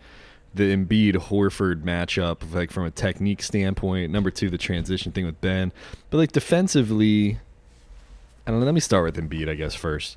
the 0.56 0.74
Embiid 0.74 1.14
Horford 1.14 1.82
matchup, 1.82 2.52
like 2.52 2.70
from 2.70 2.84
a 2.84 2.90
technique 2.90 3.42
standpoint. 3.42 4.10
Number 4.10 4.30
two, 4.30 4.50
the 4.50 4.58
transition 4.58 5.12
thing 5.12 5.26
with 5.26 5.40
Ben. 5.40 5.72
But 6.10 6.18
like 6.18 6.32
defensively, 6.32 7.38
I 8.46 8.50
don't 8.50 8.60
know. 8.60 8.66
Let 8.66 8.74
me 8.74 8.80
start 8.80 9.04
with 9.04 9.16
Embiid, 9.16 9.48
I 9.48 9.54
guess 9.54 9.74
first. 9.74 10.16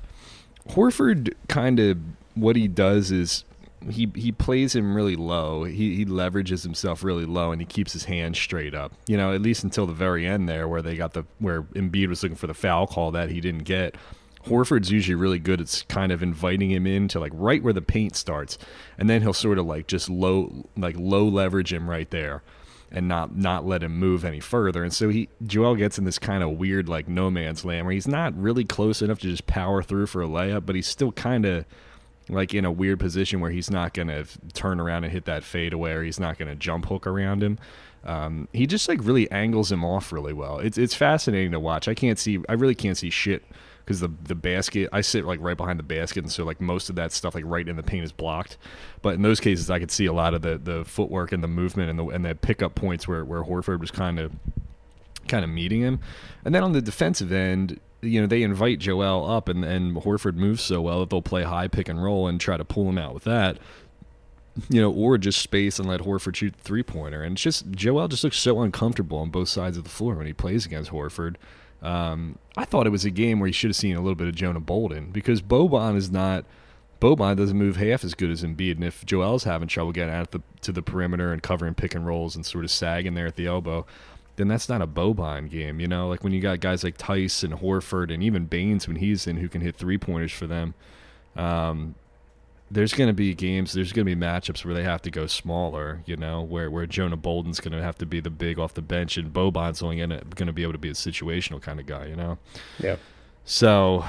Horford 0.70 1.34
kind 1.48 1.78
of 1.78 1.98
what 2.34 2.56
he 2.56 2.68
does 2.68 3.10
is 3.10 3.44
he 3.88 4.10
he 4.14 4.32
plays 4.32 4.74
him 4.74 4.94
really 4.94 5.16
low. 5.16 5.64
He 5.64 5.96
he 5.96 6.04
leverages 6.04 6.62
himself 6.62 7.02
really 7.02 7.24
low 7.24 7.52
and 7.52 7.60
he 7.60 7.66
keeps 7.66 7.92
his 7.92 8.04
hands 8.04 8.38
straight 8.38 8.74
up. 8.74 8.92
You 9.06 9.16
know, 9.16 9.34
at 9.34 9.42
least 9.42 9.64
until 9.64 9.86
the 9.86 9.94
very 9.94 10.26
end 10.26 10.48
there 10.48 10.68
where 10.68 10.82
they 10.82 10.96
got 10.96 11.12
the 11.12 11.24
where 11.38 11.62
Embiid 11.62 12.08
was 12.08 12.22
looking 12.22 12.36
for 12.36 12.46
the 12.46 12.54
foul 12.54 12.86
call 12.86 13.10
that 13.12 13.30
he 13.30 13.40
didn't 13.40 13.64
get. 13.64 13.94
Horford's 14.46 14.90
usually 14.90 15.14
really 15.14 15.38
good 15.38 15.60
at 15.60 15.84
kind 15.88 16.10
of 16.10 16.22
inviting 16.22 16.70
him 16.70 16.86
in 16.86 17.08
to 17.08 17.20
like 17.20 17.32
right 17.34 17.62
where 17.62 17.72
the 17.72 17.82
paint 17.82 18.16
starts, 18.16 18.56
and 18.98 19.08
then 19.08 19.20
he'll 19.22 19.32
sort 19.32 19.58
of 19.58 19.66
like 19.66 19.86
just 19.86 20.08
low 20.08 20.66
like 20.76 20.96
low 20.98 21.26
leverage 21.26 21.72
him 21.72 21.90
right 21.90 22.10
there, 22.10 22.42
and 22.90 23.06
not 23.06 23.36
not 23.36 23.66
let 23.66 23.82
him 23.82 23.98
move 23.98 24.24
any 24.24 24.40
further. 24.40 24.82
And 24.82 24.92
so 24.92 25.10
he 25.10 25.28
Joel 25.44 25.74
gets 25.76 25.98
in 25.98 26.04
this 26.04 26.18
kind 26.18 26.42
of 26.42 26.52
weird 26.52 26.88
like 26.88 27.06
no 27.06 27.30
man's 27.30 27.64
land 27.64 27.84
where 27.84 27.92
he's 27.92 28.08
not 28.08 28.34
really 28.34 28.64
close 28.64 29.02
enough 29.02 29.18
to 29.20 29.28
just 29.28 29.46
power 29.46 29.82
through 29.82 30.06
for 30.06 30.22
a 30.22 30.26
layup, 30.26 30.64
but 30.64 30.74
he's 30.74 30.88
still 30.88 31.12
kind 31.12 31.44
of 31.44 31.66
like 32.30 32.54
in 32.54 32.64
a 32.64 32.72
weird 32.72 32.98
position 32.98 33.40
where 33.40 33.50
he's 33.50 33.70
not 33.70 33.92
gonna 33.92 34.24
turn 34.54 34.80
around 34.80 35.04
and 35.04 35.12
hit 35.12 35.26
that 35.26 35.44
fade 35.44 35.74
away, 35.74 35.92
or 35.92 36.02
he's 36.02 36.20
not 36.20 36.38
gonna 36.38 36.56
jump 36.56 36.86
hook 36.86 37.06
around 37.06 37.42
him. 37.42 37.58
Um, 38.04 38.48
he 38.54 38.66
just 38.66 38.88
like 38.88 39.00
really 39.02 39.30
angles 39.30 39.70
him 39.70 39.84
off 39.84 40.12
really 40.12 40.32
well. 40.32 40.60
It's 40.60 40.78
it's 40.78 40.94
fascinating 40.94 41.52
to 41.52 41.60
watch. 41.60 41.88
I 41.88 41.94
can't 41.94 42.18
see, 42.18 42.38
I 42.48 42.54
really 42.54 42.74
can't 42.74 42.96
see 42.96 43.10
shit 43.10 43.44
because 43.90 43.98
the 43.98 44.10
the 44.22 44.36
basket. 44.36 44.88
I 44.92 45.00
sit 45.00 45.24
like 45.24 45.40
right 45.40 45.56
behind 45.56 45.80
the 45.80 45.82
basket, 45.82 46.22
and 46.22 46.30
so 46.30 46.44
like 46.44 46.60
most 46.60 46.90
of 46.90 46.94
that 46.94 47.10
stuff 47.10 47.34
like 47.34 47.42
right 47.44 47.68
in 47.68 47.74
the 47.74 47.82
paint 47.82 48.04
is 48.04 48.12
blocked. 48.12 48.56
But 49.02 49.14
in 49.14 49.22
those 49.22 49.40
cases, 49.40 49.68
I 49.68 49.80
could 49.80 49.90
see 49.90 50.06
a 50.06 50.12
lot 50.12 50.32
of 50.32 50.42
the 50.42 50.58
the 50.58 50.84
footwork 50.84 51.32
and 51.32 51.42
the 51.42 51.48
movement 51.48 51.90
and 51.90 51.98
the 51.98 52.06
and 52.06 52.24
the 52.24 52.36
pickup 52.36 52.76
points 52.76 53.08
where 53.08 53.24
where 53.24 53.42
Horford 53.42 53.80
was 53.80 53.90
kind 53.90 54.20
of 54.20 54.30
kind 55.26 55.42
of 55.42 55.50
meeting 55.50 55.80
him. 55.80 55.98
And 56.44 56.54
then 56.54 56.62
on 56.62 56.72
the 56.72 56.80
defensive 56.80 57.32
end, 57.32 57.80
you 58.00 58.20
know, 58.20 58.28
they 58.28 58.44
invite 58.44 58.78
Joel 58.78 59.28
up 59.28 59.48
and, 59.48 59.64
and 59.64 59.96
Horford 59.96 60.36
moves 60.36 60.62
so 60.62 60.80
well 60.80 61.00
that 61.00 61.10
they'll 61.10 61.20
play 61.20 61.42
high 61.42 61.66
pick 61.66 61.88
and 61.88 62.00
roll 62.00 62.28
and 62.28 62.40
try 62.40 62.56
to 62.56 62.64
pull 62.64 62.88
him 62.88 62.96
out 62.96 63.12
with 63.12 63.24
that. 63.24 63.58
You 64.68 64.80
know, 64.80 64.92
or 64.92 65.18
just 65.18 65.40
space 65.40 65.80
and 65.80 65.88
let 65.88 66.02
Horford 66.02 66.36
shoot 66.36 66.54
the 66.56 66.62
three 66.62 66.84
pointer. 66.84 67.24
And 67.24 67.32
it's 67.32 67.42
just 67.42 67.72
Joel 67.72 68.06
just 68.06 68.22
looks 68.22 68.38
so 68.38 68.62
uncomfortable 68.62 69.18
on 69.18 69.30
both 69.30 69.48
sides 69.48 69.76
of 69.76 69.82
the 69.82 69.90
floor 69.90 70.14
when 70.14 70.26
he 70.26 70.32
plays 70.32 70.64
against 70.64 70.92
Horford. 70.92 71.34
Um, 71.82 72.38
I 72.56 72.64
thought 72.64 72.86
it 72.86 72.90
was 72.90 73.04
a 73.04 73.10
game 73.10 73.40
where 73.40 73.46
you 73.46 73.52
should 73.52 73.70
have 73.70 73.76
seen 73.76 73.96
a 73.96 74.00
little 74.00 74.14
bit 74.14 74.28
of 74.28 74.34
Jonah 74.34 74.60
Bolden 74.60 75.10
because 75.10 75.40
Boban 75.40 75.96
is 75.96 76.10
not 76.10 76.44
Boban 77.00 77.36
doesn't 77.36 77.56
move 77.56 77.76
half 77.76 78.04
as 78.04 78.14
good 78.14 78.30
as 78.30 78.44
Embiid, 78.44 78.72
and 78.72 78.84
if 78.84 79.06
Joel's 79.06 79.44
having 79.44 79.68
trouble 79.68 79.92
getting 79.92 80.14
out 80.14 80.32
the, 80.32 80.42
to 80.60 80.70
the 80.70 80.82
perimeter 80.82 81.32
and 81.32 81.42
covering 81.42 81.74
pick 81.74 81.94
and 81.94 82.06
rolls 82.06 82.36
and 82.36 82.44
sort 82.44 82.64
of 82.64 82.70
sagging 82.70 83.14
there 83.14 83.26
at 83.26 83.36
the 83.36 83.46
elbow, 83.46 83.86
then 84.36 84.48
that's 84.48 84.68
not 84.68 84.82
a 84.82 84.86
Boban 84.86 85.50
game, 85.50 85.80
you 85.80 85.88
know. 85.88 86.08
Like 86.08 86.22
when 86.22 86.34
you 86.34 86.40
got 86.40 86.60
guys 86.60 86.84
like 86.84 86.98
Theis 86.98 87.42
and 87.42 87.54
Horford 87.54 88.12
and 88.12 88.22
even 88.22 88.44
Baynes 88.44 88.86
when 88.86 88.96
he's 88.96 89.26
in 89.26 89.38
who 89.38 89.48
can 89.48 89.62
hit 89.62 89.76
three 89.76 89.96
pointers 89.96 90.32
for 90.32 90.46
them. 90.46 90.74
Um, 91.36 91.94
there's 92.70 92.92
going 92.92 93.08
to 93.08 93.14
be 93.14 93.34
games, 93.34 93.72
there's 93.72 93.92
going 93.92 94.06
to 94.06 94.14
be 94.14 94.20
matchups 94.20 94.64
where 94.64 94.74
they 94.74 94.84
have 94.84 95.02
to 95.02 95.10
go 95.10 95.26
smaller, 95.26 96.02
you 96.06 96.16
know, 96.16 96.40
where 96.42 96.70
where 96.70 96.86
Jonah 96.86 97.16
Bolden's 97.16 97.60
going 97.60 97.72
to 97.72 97.82
have 97.82 97.98
to 97.98 98.06
be 98.06 98.20
the 98.20 98.30
big 98.30 98.58
off 98.58 98.74
the 98.74 98.82
bench, 98.82 99.16
and 99.16 99.32
Boban's 99.32 99.82
only 99.82 99.96
going 99.96 100.46
to 100.46 100.52
be 100.52 100.62
able 100.62 100.72
to 100.72 100.78
be 100.78 100.90
a 100.90 100.94
situational 100.94 101.60
kind 101.60 101.80
of 101.80 101.86
guy, 101.86 102.06
you 102.06 102.16
know. 102.16 102.38
Yeah. 102.78 102.96
So, 103.44 104.04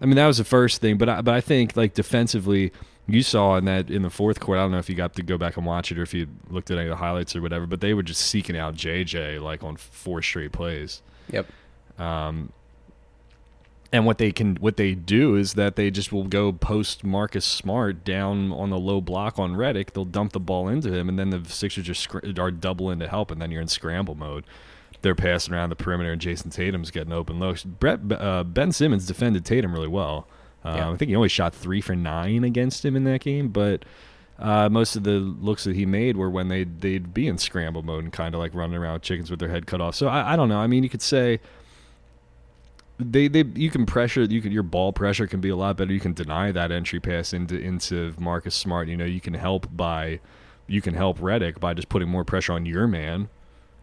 I 0.00 0.06
mean, 0.06 0.16
that 0.16 0.26
was 0.26 0.38
the 0.38 0.44
first 0.44 0.80
thing, 0.80 0.96
but 0.96 1.08
I, 1.08 1.22
but 1.22 1.34
I 1.34 1.40
think 1.40 1.76
like 1.76 1.94
defensively, 1.94 2.72
you 3.06 3.22
saw 3.22 3.56
in 3.56 3.64
that 3.64 3.90
in 3.90 4.02
the 4.02 4.10
fourth 4.10 4.38
quarter. 4.38 4.60
I 4.60 4.64
don't 4.64 4.72
know 4.72 4.78
if 4.78 4.88
you 4.88 4.94
got 4.94 5.14
to 5.14 5.22
go 5.22 5.36
back 5.36 5.56
and 5.56 5.66
watch 5.66 5.90
it 5.90 5.98
or 5.98 6.02
if 6.02 6.14
you 6.14 6.28
looked 6.48 6.70
at 6.70 6.78
any 6.78 6.86
of 6.86 6.90
the 6.90 6.96
highlights 6.96 7.34
or 7.34 7.42
whatever, 7.42 7.66
but 7.66 7.80
they 7.80 7.94
were 7.94 8.02
just 8.02 8.20
seeking 8.20 8.56
out 8.56 8.76
JJ 8.76 9.42
like 9.42 9.64
on 9.64 9.76
four 9.76 10.22
straight 10.22 10.52
plays. 10.52 11.02
Yep. 11.30 11.46
Um, 11.98 12.52
and 13.94 14.04
what 14.04 14.18
they 14.18 14.32
can 14.32 14.56
what 14.56 14.76
they 14.76 14.92
do 14.92 15.36
is 15.36 15.54
that 15.54 15.76
they 15.76 15.88
just 15.88 16.12
will 16.12 16.24
go 16.24 16.50
post 16.50 17.04
Marcus 17.04 17.44
Smart 17.44 18.04
down 18.04 18.50
on 18.50 18.68
the 18.70 18.78
low 18.78 19.00
block 19.00 19.38
on 19.38 19.54
Redick. 19.54 19.92
They'll 19.92 20.04
dump 20.04 20.32
the 20.32 20.40
ball 20.40 20.66
into 20.66 20.92
him, 20.92 21.08
and 21.08 21.16
then 21.16 21.30
the 21.30 21.44
Sixers 21.48 21.84
just 21.84 22.12
are 22.12 22.50
doubling 22.50 22.98
to 22.98 23.08
help, 23.08 23.30
and 23.30 23.40
then 23.40 23.52
you're 23.52 23.62
in 23.62 23.68
scramble 23.68 24.16
mode. 24.16 24.44
They're 25.02 25.14
passing 25.14 25.54
around 25.54 25.68
the 25.70 25.76
perimeter, 25.76 26.10
and 26.10 26.20
Jayson 26.20 26.50
Tatum's 26.50 26.90
getting 26.90 27.12
open 27.12 27.38
looks. 27.38 27.62
Brett 27.62 28.00
uh, 28.10 28.42
Ben 28.42 28.72
Simmons 28.72 29.06
defended 29.06 29.44
Tatum 29.44 29.72
really 29.72 29.86
well. 29.86 30.26
Um, 30.64 30.76
Yeah. 30.76 30.90
I 30.90 30.96
think 30.96 31.10
he 31.10 31.14
only 31.14 31.28
shot 31.28 31.54
three 31.54 31.80
for 31.80 31.94
nine 31.94 32.42
against 32.42 32.84
him 32.84 32.96
in 32.96 33.04
that 33.04 33.20
game, 33.20 33.50
but 33.50 33.84
uh, 34.40 34.68
most 34.68 34.96
of 34.96 35.04
the 35.04 35.20
looks 35.20 35.62
that 35.62 35.76
he 35.76 35.86
made 35.86 36.16
were 36.16 36.30
when 36.30 36.48
they'd 36.48 36.80
they'd 36.80 37.14
be 37.14 37.28
in 37.28 37.38
scramble 37.38 37.84
mode 37.84 38.02
and 38.02 38.12
kind 38.12 38.34
of 38.34 38.40
like 38.40 38.56
running 38.56 38.76
around 38.76 38.94
with 38.94 39.02
chickens 39.02 39.30
with 39.30 39.38
their 39.38 39.50
head 39.50 39.68
cut 39.68 39.80
off. 39.80 39.94
So 39.94 40.08
I, 40.08 40.32
I 40.32 40.36
don't 40.36 40.48
know. 40.48 40.58
I 40.58 40.66
mean, 40.66 40.82
you 40.82 40.88
could 40.88 41.02
say 41.02 41.38
they 42.98 43.28
they 43.28 43.44
you 43.54 43.70
can 43.70 43.86
pressure 43.86 44.22
you 44.22 44.40
can 44.40 44.52
your 44.52 44.62
ball 44.62 44.92
pressure 44.92 45.26
can 45.26 45.40
be 45.40 45.48
a 45.48 45.56
lot 45.56 45.76
better. 45.76 45.92
You 45.92 46.00
can 46.00 46.12
deny 46.12 46.52
that 46.52 46.70
entry 46.70 47.00
pass 47.00 47.32
into 47.32 47.58
into 47.58 48.14
Marcus 48.18 48.54
Smart. 48.54 48.88
You 48.88 48.96
know, 48.96 49.04
you 49.04 49.20
can 49.20 49.34
help 49.34 49.66
by 49.74 50.20
you 50.66 50.80
can 50.80 50.94
help 50.94 51.18
Redick 51.18 51.60
by 51.60 51.74
just 51.74 51.88
putting 51.88 52.08
more 52.08 52.24
pressure 52.24 52.52
on 52.52 52.66
your 52.66 52.86
man. 52.86 53.28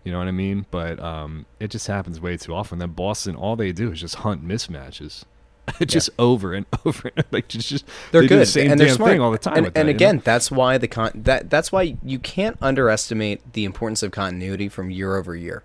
You 0.03 0.11
know 0.11 0.17
what 0.17 0.27
I 0.27 0.31
mean? 0.31 0.65
But 0.71 0.99
um, 0.99 1.45
it 1.59 1.69
just 1.69 1.87
happens 1.87 2.19
way 2.19 2.37
too 2.37 2.55
often. 2.55 2.79
Then 2.79 2.91
Boston, 2.91 3.35
all 3.35 3.55
they 3.55 3.71
do 3.71 3.91
is 3.91 4.01
just 4.01 4.15
hunt 4.15 4.45
mismatches. 4.45 5.25
just 5.85 6.09
over 6.17 6.53
and 6.53 6.65
over. 6.85 7.11
and 7.15 7.25
Like 7.31 7.47
just, 7.47 7.69
just 7.69 7.85
They're 8.11 8.21
they 8.21 8.27
good 8.27 8.39
the 8.39 8.45
same 8.45 8.71
and 8.71 8.79
they're 8.79 8.89
smart 8.89 9.11
thing 9.11 9.21
all 9.21 9.31
the 9.31 9.37
time. 9.37 9.57
And, 9.57 9.65
with 9.65 9.73
that, 9.75 9.79
and 9.79 9.89
you 9.89 9.93
know? 9.93 9.97
again, 9.97 10.21
that's 10.23 10.49
why 10.49 10.77
the 10.77 10.87
con 10.87 11.11
that 11.13 11.49
that's 11.49 11.71
why 11.71 11.97
you 12.03 12.17
can't 12.17 12.57
underestimate 12.61 13.53
the 13.53 13.65
importance 13.65 14.01
of 14.01 14.11
continuity 14.11 14.69
from 14.69 14.89
year 14.89 15.17
over 15.17 15.35
year, 15.35 15.63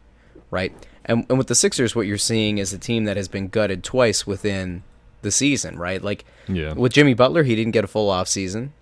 right? 0.50 0.72
And 1.06 1.24
and 1.28 1.38
with 1.38 1.46
the 1.46 1.54
Sixers, 1.54 1.94
what 1.96 2.06
you're 2.06 2.18
seeing 2.18 2.58
is 2.58 2.72
a 2.72 2.78
team 2.78 3.04
that 3.04 3.16
has 3.16 3.28
been 3.28 3.48
gutted 3.48 3.82
twice 3.84 4.26
within 4.26 4.82
the 5.22 5.30
season, 5.30 5.78
right? 5.78 6.02
Like 6.02 6.24
Yeah. 6.48 6.72
with 6.74 6.92
Jimmy 6.92 7.14
Butler, 7.14 7.42
he 7.44 7.56
didn't 7.56 7.72
get 7.72 7.84
a 7.84 7.88
full 7.88 8.10
off 8.10 8.28
season. 8.28 8.72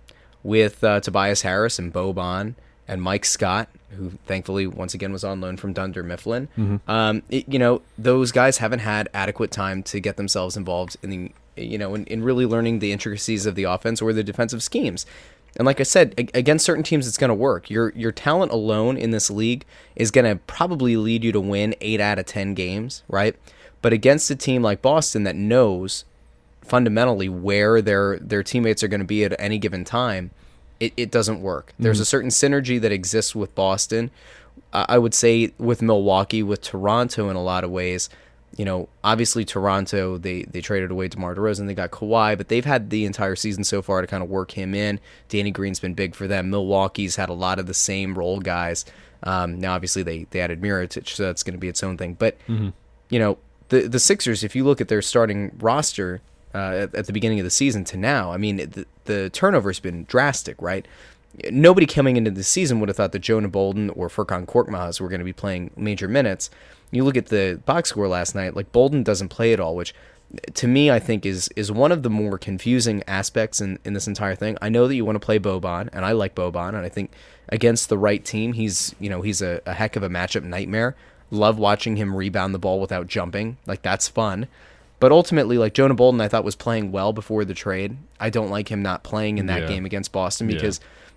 With 0.43 0.83
uh, 0.83 0.99
Tobias 0.99 1.41
Harris 1.41 1.79
and 1.79 1.91
Boban 1.91 2.53
and 2.87 3.01
Mike 3.01 3.25
Scott, 3.25 3.67
who 3.97 4.11
thankfully 4.27 4.67
once 4.67 4.93
again 4.93 5.11
was 5.11 5.23
on 5.23 5.41
loan 5.41 5.57
from 5.57 5.73
Dunder 5.73 6.03
Mifflin, 6.03 6.49
Mm-hmm. 6.57 6.89
um, 6.91 7.23
it, 7.29 7.47
you 7.47 7.57
know 7.57 7.81
those 7.97 8.31
guys 8.31 8.57
haven't 8.57 8.79
had 8.79 9.09
adequate 9.13 9.49
time 9.49 9.81
to 9.83 9.99
get 9.99 10.17
themselves 10.17 10.55
involved 10.55 10.97
in 11.01 11.09
the 11.09 11.31
you 11.57 11.77
know 11.79 11.95
in, 11.95 12.05
in 12.05 12.21
really 12.23 12.45
learning 12.45 12.77
the 12.79 12.91
intricacies 12.91 13.47
of 13.47 13.55
the 13.55 13.63
offense 13.63 14.01
or 14.03 14.13
the 14.13 14.23
defensive 14.23 14.61
schemes. 14.61 15.05
And 15.57 15.65
like 15.65 15.79
I 15.79 15.83
said, 15.83 16.13
against 16.33 16.65
certain 16.65 16.83
teams, 16.83 17.07
it's 17.07 17.17
going 17.17 17.29
to 17.29 17.35
work. 17.35 17.69
Your 17.69 17.93
your 17.95 18.11
talent 18.11 18.51
alone 18.51 18.97
in 18.97 19.11
this 19.11 19.29
league 19.29 19.65
is 19.95 20.11
going 20.11 20.25
to 20.25 20.35
probably 20.47 20.97
lead 20.97 21.23
you 21.23 21.31
to 21.31 21.39
win 21.39 21.75
eight 21.81 22.01
out 22.01 22.19
of 22.19 22.25
ten 22.25 22.53
games, 22.53 23.03
right? 23.07 23.35
But 23.81 23.93
against 23.93 24.29
a 24.29 24.35
team 24.35 24.61
like 24.61 24.81
Boston 24.81 25.23
that 25.23 25.35
knows 25.35 26.05
fundamentally 26.61 27.29
where 27.29 27.81
their 27.81 28.17
their 28.19 28.43
teammates 28.43 28.83
are 28.83 28.87
going 28.87 28.99
to 28.99 29.05
be 29.05 29.23
at 29.23 29.35
any 29.39 29.57
given 29.57 29.85
time, 29.85 30.31
it, 30.79 30.91
it 30.97 31.11
doesn't 31.11 31.41
work. 31.41 31.67
Mm-hmm. 31.73 31.83
There's 31.83 31.99
a 31.99 32.05
certain 32.05 32.31
synergy 32.31 32.81
that 32.81 32.91
exists 32.91 33.33
with 33.33 33.55
Boston. 33.55 34.11
I 34.73 34.85
I 34.89 34.97
would 34.97 35.13
say 35.13 35.53
with 35.57 35.81
Milwaukee, 35.81 36.43
with 36.43 36.61
Toronto 36.61 37.29
in 37.29 37.35
a 37.35 37.43
lot 37.43 37.63
of 37.63 37.71
ways. 37.71 38.09
You 38.57 38.65
know, 38.65 38.87
obviously 39.03 39.43
Toronto, 39.43 40.17
they 40.17 40.43
they 40.43 40.61
traded 40.61 40.91
away 40.91 41.07
DeMar 41.09 41.35
DeRozan, 41.35 41.67
they 41.67 41.73
got 41.73 41.91
Kawhi, 41.91 42.37
but 42.37 42.47
they've 42.47 42.63
had 42.63 42.89
the 42.89 43.05
entire 43.05 43.35
season 43.35 43.63
so 43.63 43.81
far 43.81 44.01
to 44.01 44.07
kind 44.07 44.23
of 44.23 44.29
work 44.29 44.51
him 44.51 44.73
in. 44.73 44.99
Danny 45.27 45.51
Green's 45.51 45.79
been 45.79 45.93
big 45.93 46.15
for 46.15 46.27
them. 46.27 46.49
Milwaukee's 46.49 47.17
had 47.17 47.29
a 47.29 47.33
lot 47.33 47.59
of 47.59 47.65
the 47.65 47.73
same 47.73 48.17
role 48.17 48.39
guys. 48.39 48.85
Um, 49.23 49.59
now, 49.59 49.73
obviously, 49.73 50.03
they 50.03 50.25
they 50.29 50.39
added 50.39 50.61
Mirotic, 50.61 51.07
so 51.09 51.23
that's 51.23 51.43
going 51.43 51.53
to 51.53 51.59
be 51.59 51.67
its 51.67 51.83
own 51.83 51.97
thing. 51.97 52.13
But 52.13 52.37
you 53.09 53.19
know, 53.19 53.37
the 53.69 53.87
the 53.87 53.99
Sixers, 53.99 54.43
if 54.43 54.55
you 54.55 54.63
look 54.63 54.79
at 54.79 54.87
their 54.87 55.01
starting 55.01 55.51
roster 55.59 56.21
uh, 56.53 56.57
at, 56.87 56.95
at 56.95 57.05
the 57.07 57.13
beginning 57.13 57.39
of 57.39 57.43
the 57.43 57.49
season 57.51 57.83
to 57.85 57.97
now, 57.97 58.31
I 58.31 58.37
mean, 58.37 58.57
the, 58.57 58.85
the 59.05 59.29
turnover's 59.31 59.79
been 59.79 60.05
drastic, 60.05 60.61
right? 60.61 60.87
Nobody 61.51 61.85
coming 61.85 62.15
into 62.17 62.31
the 62.31 62.43
season 62.43 62.79
would 62.79 62.89
have 62.89 62.95
thought 62.95 63.11
that 63.11 63.19
Jonah 63.19 63.49
Bolden 63.49 63.89
or 63.91 64.07
Furkan 64.07 64.45
Korkmaz 64.45 65.01
were 65.01 65.09
going 65.09 65.19
to 65.19 65.25
be 65.25 65.33
playing 65.33 65.71
major 65.75 66.07
minutes. 66.07 66.49
You 66.91 67.03
look 67.03 67.17
at 67.17 67.25
the 67.27 67.59
box 67.65 67.89
score 67.89 68.07
last 68.07 68.35
night, 68.35 68.55
like 68.55 68.71
Bolden 68.71 69.03
doesn't 69.03 69.29
play 69.29 69.51
at 69.51 69.59
all, 69.59 69.75
which 69.75 69.93
to 70.53 70.67
me 70.67 70.89
I 70.89 70.99
think 70.99 71.25
is 71.25 71.49
is 71.55 71.71
one 71.71 71.91
of 71.91 72.03
the 72.03 72.09
more 72.09 72.37
confusing 72.37 73.03
aspects 73.07 73.59
in, 73.59 73.79
in 73.83 73.93
this 73.93 74.07
entire 74.07 74.35
thing. 74.35 74.57
I 74.61 74.69
know 74.69 74.87
that 74.87 74.95
you 74.95 75.03
want 75.03 75.17
to 75.17 75.25
play 75.25 75.37
Boban, 75.39 75.89
and 75.91 76.05
I 76.05 76.13
like 76.13 76.35
Boban, 76.35 76.69
and 76.69 76.77
I 76.85 76.89
think 76.89 77.11
against 77.49 77.89
the 77.89 77.97
right 77.97 78.23
team, 78.23 78.53
he's 78.53 78.95
you 78.99 79.09
know 79.09 79.21
he's 79.21 79.41
a, 79.41 79.61
a 79.65 79.73
heck 79.73 79.95
of 79.95 80.03
a 80.03 80.09
matchup 80.09 80.43
nightmare. 80.43 80.95
Love 81.31 81.57
watching 81.57 81.97
him 81.97 82.15
rebound 82.15 82.53
the 82.53 82.59
ball 82.59 82.79
without 82.79 83.07
jumping, 83.07 83.57
like 83.65 83.81
that's 83.81 84.07
fun. 84.07 84.47
But 85.01 85.11
ultimately, 85.11 85.57
like 85.57 85.73
Jonah 85.73 85.93
Bolden, 85.95 86.21
I 86.21 86.29
thought 86.29 86.45
was 86.45 86.55
playing 86.55 86.91
well 86.93 87.11
before 87.11 87.43
the 87.43 87.53
trade. 87.53 87.97
I 88.19 88.29
don't 88.29 88.49
like 88.49 88.69
him 88.69 88.81
not 88.81 89.03
playing 89.03 89.37
in 89.37 89.47
that 89.47 89.63
Yeah. 89.63 89.67
game 89.67 89.85
against 89.85 90.13
Boston 90.13 90.49
Yeah. 90.49 90.55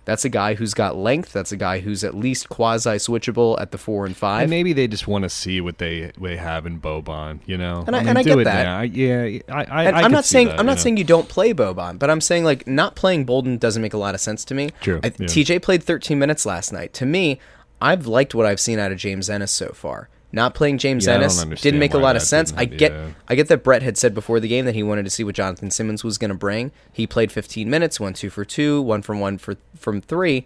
That's 0.09 0.25
a 0.25 0.29
guy 0.29 0.55
who's 0.55 0.73
got 0.73 0.95
length. 0.97 1.31
That's 1.33 1.51
a 1.51 1.55
guy 1.55 1.81
who's 1.81 2.03
at 2.03 2.15
least 2.15 2.49
quasi 2.49 2.89
switchable 2.97 3.61
at 3.61 3.69
the 3.69 3.77
four 3.77 4.07
and 4.07 4.17
five. 4.17 4.41
And 4.41 4.49
maybe 4.49 4.73
they 4.73 4.87
just 4.87 5.07
want 5.07 5.21
to 5.21 5.29
see 5.29 5.61
what 5.61 5.77
they 5.77 6.11
they 6.19 6.35
have 6.35 6.65
in 6.65 6.81
Boban, 6.81 7.41
you 7.45 7.59
know. 7.59 7.83
And 7.85 7.95
I- 7.95 7.99
mean, 7.99 8.09
and 8.09 8.17
I 8.17 8.23
do 8.23 8.29
get 8.31 8.39
it 8.39 8.43
that. 8.45 8.63
now. 8.63 8.81
Yeah, 8.81 9.39
I, 9.49 9.63
I, 9.63 9.85
I 9.85 10.01
I'm 10.01 10.11
not 10.11 10.25
saying 10.25 10.47
that, 10.47 10.59
I'm 10.59 10.65
not 10.65 10.71
you 10.71 10.75
know. 10.77 10.81
saying 10.81 10.97
you 10.97 11.03
don't 11.03 11.29
play 11.29 11.53
Boban, 11.53 11.99
but 11.99 12.09
I'm 12.09 12.21
saying 12.21 12.43
like 12.43 12.65
not 12.65 12.95
playing 12.95 13.25
Bolden 13.25 13.59
doesn't 13.59 13.83
make 13.83 13.93
a 13.93 13.97
lot 13.99 14.15
of 14.15 14.21
sense 14.21 14.43
to 14.45 14.55
me. 14.55 14.71
True, 14.81 14.99
I, 15.03 15.07
yeah. 15.07 15.27
TJ 15.27 15.61
played 15.61 15.83
13 15.83 16.17
minutes 16.17 16.43
last 16.43 16.73
night. 16.73 16.91
To 16.93 17.05
me, 17.05 17.39
I've 17.79 18.07
liked 18.07 18.33
what 18.33 18.47
I've 18.47 18.59
seen 18.59 18.79
out 18.79 18.91
of 18.91 18.97
James 18.97 19.29
Ennis 19.29 19.51
so 19.51 19.69
far. 19.73 20.09
Not 20.31 20.53
playing 20.53 20.77
James 20.77 21.07
Yeah, 21.07 21.15
Ennis 21.15 21.43
didn't 21.61 21.79
make 21.79 21.93
a 21.95 21.97
lot 21.97 22.15
of 22.15 22.21
sense. 22.21 22.53
I 22.55 22.65
get 22.65 22.91
yeah. 22.91 23.07
I 23.27 23.35
get 23.35 23.47
that 23.47 23.63
Brett 23.63 23.81
had 23.81 23.97
said 23.97 24.13
before 24.13 24.39
the 24.39 24.47
game 24.47 24.65
that 24.65 24.75
he 24.75 24.83
wanted 24.83 25.03
to 25.05 25.09
see 25.09 25.23
what 25.23 25.33
Jonathan 25.35 25.71
Simmons 25.71 26.03
was 26.03 26.17
going 26.19 26.29
to 26.29 26.35
bring. 26.37 26.71
He 26.93 27.07
played 27.07 27.31
15 27.31 27.67
minutes, 27.69 27.99
one 27.99 28.13
two 28.13 28.29
for 28.29 28.45
two, 28.45 28.81
one 28.81 29.01
from 29.01 29.19
one 29.19 29.37
for 29.39 29.55
from 29.75 30.01
three. 30.01 30.45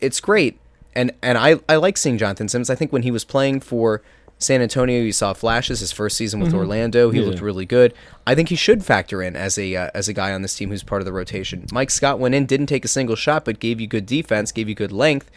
It's 0.00 0.20
great, 0.20 0.58
and 0.94 1.12
and 1.22 1.38
I 1.38 1.56
I 1.68 1.76
like 1.76 1.96
seeing 1.96 2.18
Jonathan 2.18 2.48
Simmons. 2.48 2.68
I 2.68 2.74
think 2.74 2.92
when 2.92 3.02
he 3.02 3.10
was 3.10 3.24
playing 3.24 3.60
for 3.60 4.02
San 4.38 4.60
Antonio, 4.60 5.00
you 5.00 5.12
saw 5.12 5.32
flashes. 5.32 5.80
His 5.80 5.92
first 5.92 6.16
season 6.18 6.40
with 6.40 6.52
Orlando, 6.52 7.10
he 7.10 7.16
Mm-hmm. 7.18 7.24
Yeah. 7.24 7.30
looked 7.30 7.40
really 7.42 7.64
good. 7.64 7.94
I 8.26 8.34
think 8.34 8.50
he 8.50 8.56
should 8.56 8.84
factor 8.84 9.22
in 9.22 9.36
as 9.36 9.56
a 9.56 9.74
uh, 9.74 9.90
as 9.94 10.06
a 10.08 10.12
guy 10.12 10.32
on 10.34 10.42
this 10.42 10.54
team 10.54 10.68
who's 10.68 10.82
part 10.82 11.00
of 11.00 11.06
the 11.06 11.12
rotation. 11.12 11.64
Mike 11.72 11.90
Scott 11.90 12.18
went 12.18 12.34
in, 12.34 12.44
didn't 12.44 12.66
take 12.66 12.84
a 12.84 12.88
single 12.88 13.16
shot, 13.16 13.46
but 13.46 13.58
gave 13.58 13.80
you 13.80 13.86
good 13.86 14.04
defense, 14.04 14.52
gave 14.52 14.68
you 14.68 14.74
good 14.74 14.92
length. 14.92 15.30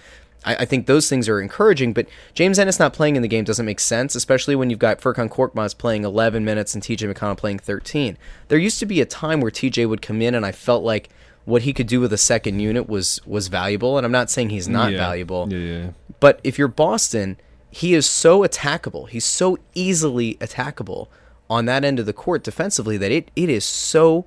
I, 0.45 0.55
I 0.57 0.65
think 0.65 0.85
those 0.85 1.09
things 1.09 1.27
are 1.27 1.41
encouraging, 1.41 1.93
but 1.93 2.07
James 2.33 2.59
Ennis 2.59 2.79
not 2.79 2.93
playing 2.93 3.15
in 3.15 3.21
the 3.21 3.27
game 3.27 3.43
doesn't 3.43 3.65
make 3.65 3.79
sense, 3.79 4.15
especially 4.15 4.55
when 4.55 4.69
you've 4.69 4.79
got 4.79 4.99
Furkan 5.01 5.29
Korkmaz 5.29 5.77
playing 5.77 6.03
11 6.03 6.45
minutes 6.45 6.73
and 6.73 6.83
TJ 6.83 7.11
McConnell 7.13 7.37
playing 7.37 7.59
13. 7.59 8.17
There 8.47 8.57
used 8.57 8.79
to 8.79 8.85
be 8.85 9.01
a 9.01 9.05
time 9.05 9.41
where 9.41 9.51
TJ 9.51 9.87
would 9.89 10.01
come 10.01 10.21
in, 10.21 10.35
and 10.35 10.45
I 10.45 10.51
felt 10.51 10.83
like 10.83 11.09
what 11.45 11.61
he 11.63 11.73
could 11.73 11.87
do 11.87 11.99
with 12.01 12.11
a 12.13 12.17
second 12.17 12.59
unit 12.59 12.89
was 12.89 13.21
was 13.25 13.47
valuable. 13.47 13.97
And 13.97 14.05
I'm 14.05 14.11
not 14.11 14.29
saying 14.29 14.49
he's 14.49 14.67
not 14.67 14.91
Yeah. 14.91 14.97
valuable, 14.97 15.47
Yeah, 15.49 15.57
yeah. 15.57 15.87
but 16.19 16.39
if 16.43 16.57
you're 16.59 16.67
Boston, 16.67 17.37
he 17.69 17.93
is 17.93 18.05
so 18.05 18.41
attackable. 18.45 19.07
He's 19.09 19.23
so 19.25 19.57
easily 19.73 20.35
attackable 20.35 21.07
on 21.49 21.65
that 21.65 21.85
end 21.85 21.99
of 21.99 22.05
the 22.05 22.11
court 22.13 22.43
defensively 22.43 22.97
that 22.97 23.11
it, 23.11 23.31
it 23.37 23.49
is 23.49 23.63
so 23.63 24.25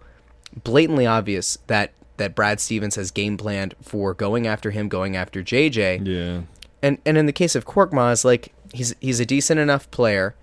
blatantly 0.65 1.07
obvious 1.07 1.59
that 1.67 1.93
that 2.21 2.35
Brad 2.35 2.61
Stevens 2.61 2.95
has 2.95 3.11
game 3.11 3.37
planned 3.37 3.75
for 3.83 4.15
going 4.15 4.47
after 4.47 4.71
him, 4.71 4.89
going 4.89 5.17
after 5.17 5.43
JJ. 5.43 6.07
Yeah. 6.07 6.43
And 6.83 6.99
and 7.05 7.19
in 7.19 7.27
the 7.27 7.33
case 7.33 7.57
of 7.57 7.65
Korkmaz, 7.67 8.25
like 8.25 8.53
he's 8.73 8.95
he's 9.01 9.19
a 9.19 9.27
decent 9.27 9.59
enough 9.59 9.91
player, 9.91 10.37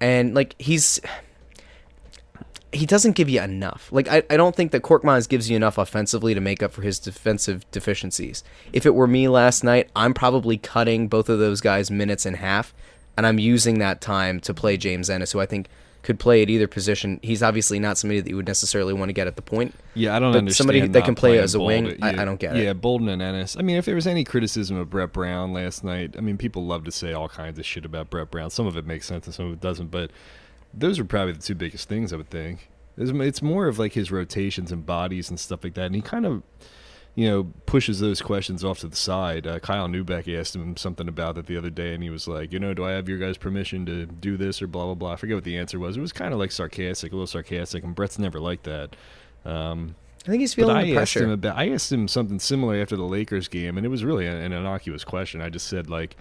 and 0.00 0.34
like 0.34 0.54
he's 0.58 1.00
he 2.72 2.86
doesn't 2.86 3.12
give 3.12 3.28
you 3.28 3.40
enough. 3.42 3.88
Like 3.92 4.08
I, 4.08 4.22
I 4.30 4.36
don't 4.36 4.56
think 4.56 4.72
that 4.72 4.82
Korkmaz 4.82 5.28
gives 5.28 5.50
you 5.50 5.56
enough 5.56 5.76
offensively 5.76 6.34
to 6.34 6.40
make 6.40 6.62
up 6.62 6.72
for 6.72 6.82
his 6.82 6.98
defensive 6.98 7.70
deficiencies. 7.70 8.42
If 8.72 8.86
it 8.86 8.94
were 8.94 9.06
me 9.06 9.28
last 9.28 9.62
night, 9.62 9.90
I'm 9.94 10.14
probably 10.14 10.56
cutting 10.56 11.08
both 11.08 11.28
of 11.28 11.38
those 11.38 11.60
guys 11.60 11.90
minutes 11.90 12.24
in 12.24 12.34
half, 12.34 12.72
and 13.16 13.26
I'm 13.26 13.38
using 13.38 13.78
that 13.80 14.00
time 14.00 14.40
to 14.40 14.54
play 14.54 14.76
James 14.76 15.10
Ennis, 15.10 15.32
who 15.32 15.40
I 15.40 15.46
think 15.46 15.68
could 16.02 16.18
play 16.18 16.42
at 16.42 16.50
either 16.50 16.66
position. 16.66 17.20
He's 17.22 17.42
obviously 17.42 17.78
not 17.78 17.96
somebody 17.96 18.20
that 18.20 18.28
you 18.28 18.34
would 18.36 18.46
necessarily 18.48 18.92
want 18.92 19.08
to 19.08 19.12
get 19.12 19.26
at 19.28 19.36
the 19.36 19.42
point. 19.42 19.72
Yeah, 19.94 20.16
I 20.16 20.18
don't 20.18 20.32
But 20.32 20.38
understand. 20.38 20.56
somebody 20.56 20.80
that 20.88 21.04
can 21.04 21.14
play 21.14 21.38
as 21.38 21.54
a 21.54 21.60
wing, 21.60 21.84
Bolden. 21.84 22.02
I- 22.02 22.10
yeah, 22.12 22.22
I 22.22 22.24
don't 22.24 22.40
get 22.40 22.56
it. 22.56 22.64
Yeah, 22.64 22.72
Bolden 22.72 23.08
and 23.08 23.22
Ennis. 23.22 23.56
I 23.56 23.62
mean, 23.62 23.76
if 23.76 23.84
there 23.84 23.94
was 23.94 24.06
any 24.06 24.24
criticism 24.24 24.76
of 24.76 24.90
Brett 24.90 25.12
Brown 25.12 25.52
last 25.52 25.84
night, 25.84 26.16
I 26.18 26.20
mean, 26.20 26.38
people 26.38 26.66
love 26.66 26.84
to 26.84 26.90
say 26.92 27.12
all 27.12 27.28
kinds 27.28 27.58
of 27.58 27.64
shit 27.66 27.84
about 27.84 28.10
Brett 28.10 28.30
Brown. 28.32 28.50
Some 28.50 28.66
of 28.66 28.76
it 28.76 28.84
makes 28.84 29.06
sense 29.06 29.26
and 29.26 29.34
some 29.34 29.46
of 29.46 29.52
it 29.52 29.60
doesn't, 29.60 29.90
but 29.92 30.10
those 30.74 30.98
are 30.98 31.04
probably 31.04 31.34
the 31.34 31.42
two 31.42 31.54
biggest 31.54 31.88
things 31.88 32.12
I 32.12 32.16
would 32.16 32.30
think. 32.30 32.68
It's 32.96 33.40
more 33.42 33.68
of 33.68 33.78
like 33.78 33.92
his 33.92 34.10
rotations 34.10 34.72
and 34.72 34.84
bodies 34.84 35.30
and 35.30 35.38
stuff 35.38 35.62
like 35.64 35.74
that, 35.74 35.86
and 35.86 35.94
he 35.94 36.02
kind 36.02 36.26
of, 36.26 36.42
you 37.14 37.28
know, 37.28 37.52
pushes 37.66 38.00
those 38.00 38.22
questions 38.22 38.64
off 38.64 38.78
to 38.80 38.88
the 38.88 38.96
side. 38.96 39.46
Uh, 39.46 39.58
Kyle 39.58 39.86
Neubeck 39.86 40.26
asked 40.38 40.56
him 40.56 40.76
something 40.76 41.08
about 41.08 41.36
it 41.36 41.46
the 41.46 41.58
other 41.58 41.68
day, 41.68 41.92
and 41.92 42.02
he 42.02 42.08
was 42.08 42.26
like, 42.26 42.52
you 42.52 42.58
know, 42.58 42.72
do 42.72 42.84
I 42.84 42.92
have 42.92 43.08
your 43.08 43.18
guys' 43.18 43.36
permission 43.36 43.84
to 43.86 44.06
do 44.06 44.36
this 44.36 44.62
or 44.62 44.66
blah 44.66 44.86
blah 44.86 44.94
blah. 44.94 45.12
I 45.12 45.16
forget 45.16 45.36
what 45.36 45.44
the 45.44 45.58
answer 45.58 45.78
was. 45.78 45.96
It 45.96 46.00
was 46.00 46.12
kind 46.12 46.32
of 46.32 46.38
like 46.38 46.50
sarcastic, 46.50 47.12
a 47.12 47.14
little 47.14 47.26
sarcastic, 47.26 47.84
and 47.84 47.94
Brett's 47.94 48.18
never 48.18 48.40
like 48.40 48.62
that. 48.62 48.96
Um, 49.44 49.94
I 50.26 50.30
think 50.30 50.40
he's 50.40 50.54
but 50.54 50.62
feeling 50.62 50.76
I 50.76 50.84
the 50.84 50.96
asked 50.98 51.16
him 51.16 51.22
pressure. 51.24 51.32
about. 51.34 51.58
I 51.58 51.68
asked 51.70 51.92
him 51.92 52.08
something 52.08 52.38
similar 52.38 52.76
after 52.76 52.96
the 52.96 53.02
Lakers 53.02 53.48
game, 53.48 53.76
and 53.76 53.84
it 53.84 53.90
was 53.90 54.04
really 54.04 54.26
an, 54.26 54.36
an 54.36 54.52
innocuous 54.52 55.04
question. 55.04 55.42
I 55.42 55.50
just 55.50 55.66
said 55.66 55.90
like, 55.90 56.16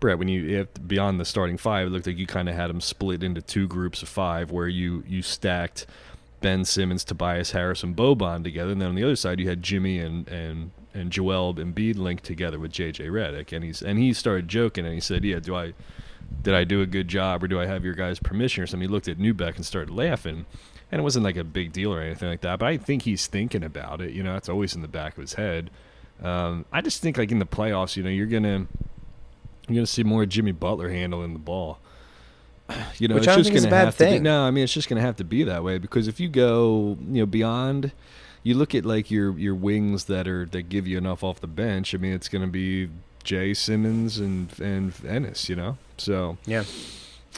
Brett, 0.00 0.18
when 0.18 0.26
you 0.28 0.56
have 0.56 0.88
beyond 0.88 1.20
the 1.20 1.24
starting 1.24 1.56
five, 1.56 1.86
it 1.86 1.90
looked 1.90 2.06
like 2.06 2.18
you 2.18 2.26
kind 2.26 2.48
of 2.48 2.56
had 2.56 2.68
them 2.68 2.80
split 2.80 3.22
into 3.22 3.42
two 3.42 3.68
groups 3.68 4.02
of 4.02 4.08
five, 4.08 4.50
where 4.50 4.68
you 4.68 5.04
you 5.06 5.22
stacked 5.22 5.86
Ben 6.40 6.64
Simmons, 6.64 7.04
Tobias 7.04 7.52
Harris, 7.52 7.82
and 7.82 7.96
Boban 7.96 8.42
together, 8.42 8.72
and 8.72 8.80
then 8.80 8.90
on 8.90 8.94
the 8.94 9.04
other 9.04 9.16
side 9.16 9.40
you 9.40 9.48
had 9.48 9.62
Jimmy 9.62 9.98
and 9.98 10.26
and 10.28 10.70
and 10.92 11.12
Joel 11.12 11.54
Embiid 11.54 11.96
linked 11.96 12.24
together 12.24 12.58
with 12.58 12.72
JJ 12.72 13.10
Redick, 13.10 13.52
and 13.52 13.64
he's 13.64 13.82
and 13.82 13.98
he 13.98 14.12
started 14.12 14.48
joking 14.48 14.84
and 14.84 14.94
he 14.94 15.00
said, 15.00 15.24
"Yeah, 15.24 15.40
do 15.40 15.54
I 15.54 15.74
did 16.42 16.54
I 16.54 16.64
do 16.64 16.80
a 16.80 16.86
good 16.86 17.08
job 17.08 17.42
or 17.42 17.48
do 17.48 17.60
I 17.60 17.66
have 17.66 17.84
your 17.84 17.94
guys' 17.94 18.18
permission 18.18 18.64
or 18.64 18.66
something?" 18.66 18.88
He 18.88 18.92
looked 18.92 19.08
at 19.08 19.18
Neubeck 19.18 19.56
and 19.56 19.66
started 19.66 19.92
laughing. 19.94 20.46
And 20.92 20.98
it 20.98 21.02
wasn't 21.04 21.24
like 21.24 21.36
a 21.36 21.44
big 21.44 21.72
deal 21.72 21.94
or 21.94 22.00
anything 22.00 22.28
like 22.28 22.40
that, 22.40 22.58
but 22.58 22.66
I 22.66 22.76
think 22.76 23.02
he's 23.02 23.28
thinking 23.28 23.62
about 23.62 24.00
it. 24.00 24.12
You 24.12 24.24
know, 24.24 24.32
that's 24.32 24.48
always 24.48 24.74
in 24.74 24.82
the 24.82 24.88
back 24.88 25.16
of 25.16 25.20
his 25.20 25.34
head. 25.34 25.70
Um, 26.20 26.64
I 26.72 26.80
just 26.80 27.00
think 27.00 27.16
like 27.16 27.30
in 27.30 27.38
the 27.38 27.46
playoffs, 27.46 27.96
you 27.96 28.02
know, 28.02 28.10
you're 28.10 28.26
gonna 28.26 28.66
you're 29.68 29.76
gonna 29.76 29.86
see 29.86 30.02
more 30.02 30.26
Jimmy 30.26 30.52
Butler 30.52 30.90
handling 30.90 31.32
the 31.32 31.38
ball. 31.38 31.78
You 32.98 33.08
know, 33.08 33.14
Which 33.16 33.26
it's 33.26 33.36
just 33.36 33.52
gonna 33.54 33.66
a 33.66 33.70
bad 33.70 33.84
have 33.86 33.96
to 33.98 34.04
be. 34.04 34.18
No, 34.18 34.42
I 34.44 34.50
mean 34.50 34.64
it's 34.64 34.72
just 34.72 34.88
gonna 34.88 35.00
have 35.00 35.16
to 35.16 35.24
be 35.24 35.42
that 35.44 35.64
way 35.64 35.78
because 35.78 36.06
if 36.08 36.20
you 36.20 36.28
go, 36.28 36.98
you 37.10 37.22
know, 37.22 37.26
beyond, 37.26 37.92
you 38.42 38.54
look 38.54 38.74
at 38.74 38.84
like 38.84 39.10
your 39.10 39.38
your 39.38 39.54
wings 39.54 40.04
that 40.04 40.28
are 40.28 40.44
that 40.46 40.68
give 40.68 40.86
you 40.86 40.98
enough 40.98 41.22
off 41.24 41.40
the 41.40 41.46
bench. 41.46 41.94
I 41.94 41.98
mean, 41.98 42.12
it's 42.12 42.28
gonna 42.28 42.46
be 42.46 42.88
Jay 43.24 43.54
Simmons 43.54 44.18
and 44.18 44.48
and 44.60 44.92
Ennis. 45.06 45.48
You 45.48 45.56
know, 45.56 45.78
so 45.98 46.36
Yeah. 46.46 46.64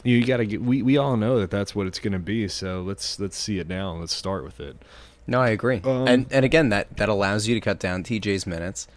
you 0.03 0.25
got 0.25 0.37
to 0.37 0.45
get. 0.45 0.61
We 0.61 0.81
we 0.81 0.97
all 0.97 1.15
know 1.17 1.39
that 1.39 1.49
that's 1.51 1.73
what 1.75 1.87
it's 1.87 1.99
gonna 1.99 2.19
be. 2.19 2.47
So 2.49 2.81
let's 2.81 3.19
let's 3.19 3.37
see 3.37 3.59
it 3.59 3.67
now. 3.67 3.93
Let's 3.93 4.13
start 4.13 4.43
with 4.43 4.59
it. 4.59 4.75
No, 5.27 5.39
I 5.41 5.49
agree. 5.49 5.79
Um, 5.85 6.07
and 6.07 6.25
and 6.31 6.43
again, 6.43 6.69
that 6.69 6.97
that 6.97 7.07
allows 7.09 7.47
you 7.47 7.55
to 7.55 7.61
cut 7.61 7.79
down 7.79 8.03
TJ's 8.03 8.45
minutes 8.45 8.87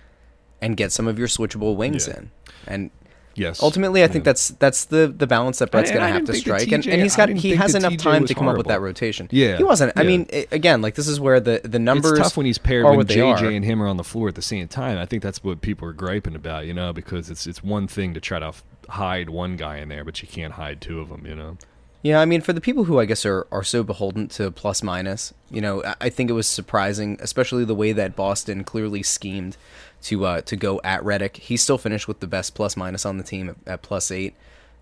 and 0.60 0.76
get 0.76 0.90
some 0.90 1.06
of 1.06 1.18
your 1.18 1.28
switchable 1.28 1.76
wings 1.76 2.08
Yeah. 2.08 2.16
in. 2.18 2.30
And 2.66 2.90
Yes. 3.36 3.62
ultimately, 3.62 4.02
I 4.02 4.08
think 4.08 4.22
Yeah. 4.24 4.30
that's 4.30 4.48
that's 4.48 4.84
the 4.86 5.06
the 5.16 5.26
balance 5.26 5.58
that 5.60 5.70
Brett's 5.70 5.90
going 5.90 6.02
to 6.02 6.08
have 6.08 6.24
to 6.24 6.34
strike. 6.34 6.72
And, 6.72 6.82
TJ 6.82 6.92
and 6.92 7.02
he's 7.02 7.14
I 7.18 7.26
got 7.26 7.36
he 7.36 7.54
has 7.54 7.74
enough 7.74 7.92
TJ 7.92 7.98
time 8.02 8.24
to 8.26 8.34
come 8.34 8.48
up 8.48 8.56
with 8.56 8.66
that 8.68 8.80
rotation. 8.80 9.28
Yeah, 9.30 9.56
he 9.58 9.64
wasn't. 9.64 9.92
I 9.96 10.02
mean, 10.02 10.26
i 10.32 10.46
again, 10.52 10.82
like 10.82 10.94
this 10.94 11.06
is 11.06 11.20
where 11.20 11.38
the 11.38 11.60
the 11.64 11.78
numbers. 11.78 12.12
It's 12.18 12.28
tough 12.28 12.36
when 12.36 12.46
he's 12.46 12.58
paired 12.58 12.84
are 12.84 12.96
when 12.96 13.06
JJ 13.06 13.42
are. 13.42 13.50
and 13.50 13.64
him 13.64 13.82
are 13.82 13.86
on 13.88 13.96
the 13.98 14.04
floor 14.04 14.28
at 14.28 14.34
the 14.34 14.42
same 14.42 14.68
time. 14.68 14.98
I 14.98 15.06
think 15.06 15.22
that's 15.22 15.44
what 15.44 15.60
people 15.60 15.86
are 15.88 15.92
griping 15.92 16.34
about, 16.34 16.66
you 16.66 16.74
know, 16.74 16.92
because 16.92 17.30
it's 17.30 17.46
it's 17.46 17.62
one 17.62 17.86
thing 17.86 18.14
to 18.14 18.20
try 18.20 18.38
to 18.38 18.46
f- 18.46 18.64
hide 18.88 19.28
one 19.30 19.56
guy 19.56 19.78
in 19.78 19.88
there, 19.88 20.04
but 20.04 20.20
you 20.22 20.28
can't 20.28 20.54
hide 20.54 20.80
two 20.80 21.00
of 21.00 21.08
them, 21.08 21.26
you 21.26 21.34
know. 21.34 21.56
Yeah, 22.02 22.20
I 22.20 22.24
mean, 22.24 22.40
for 22.40 22.52
the 22.52 22.60
people 22.60 22.84
who 22.84 23.00
I 23.00 23.04
guess 23.04 23.26
are, 23.26 23.48
are 23.50 23.64
so 23.64 23.82
beholden 23.82 24.28
to 24.28 24.52
plus 24.52 24.80
minus, 24.80 25.34
you 25.50 25.60
know, 25.60 25.82
I- 25.82 25.94
I 26.02 26.08
think 26.08 26.30
it 26.30 26.34
was 26.34 26.46
surprising, 26.46 27.18
especially 27.20 27.64
the 27.64 27.74
way 27.74 27.90
that 27.92 28.14
Boston 28.14 28.62
clearly 28.62 29.02
schemed 29.02 29.56
to 30.02 30.24
uh, 30.24 30.40
to 30.42 30.56
go 30.56 30.80
at 30.84 31.02
Redick. 31.02 31.36
He 31.36 31.56
still 31.56 31.78
finished 31.78 32.08
with 32.08 32.20
the 32.20 32.26
best 32.26 32.54
plus 32.54 32.76
minus 32.76 33.04
on 33.06 33.18
the 33.18 33.24
team 33.24 33.50
at, 33.50 33.56
at 33.66 33.82
plus 33.82 34.10
eight. 34.10 34.34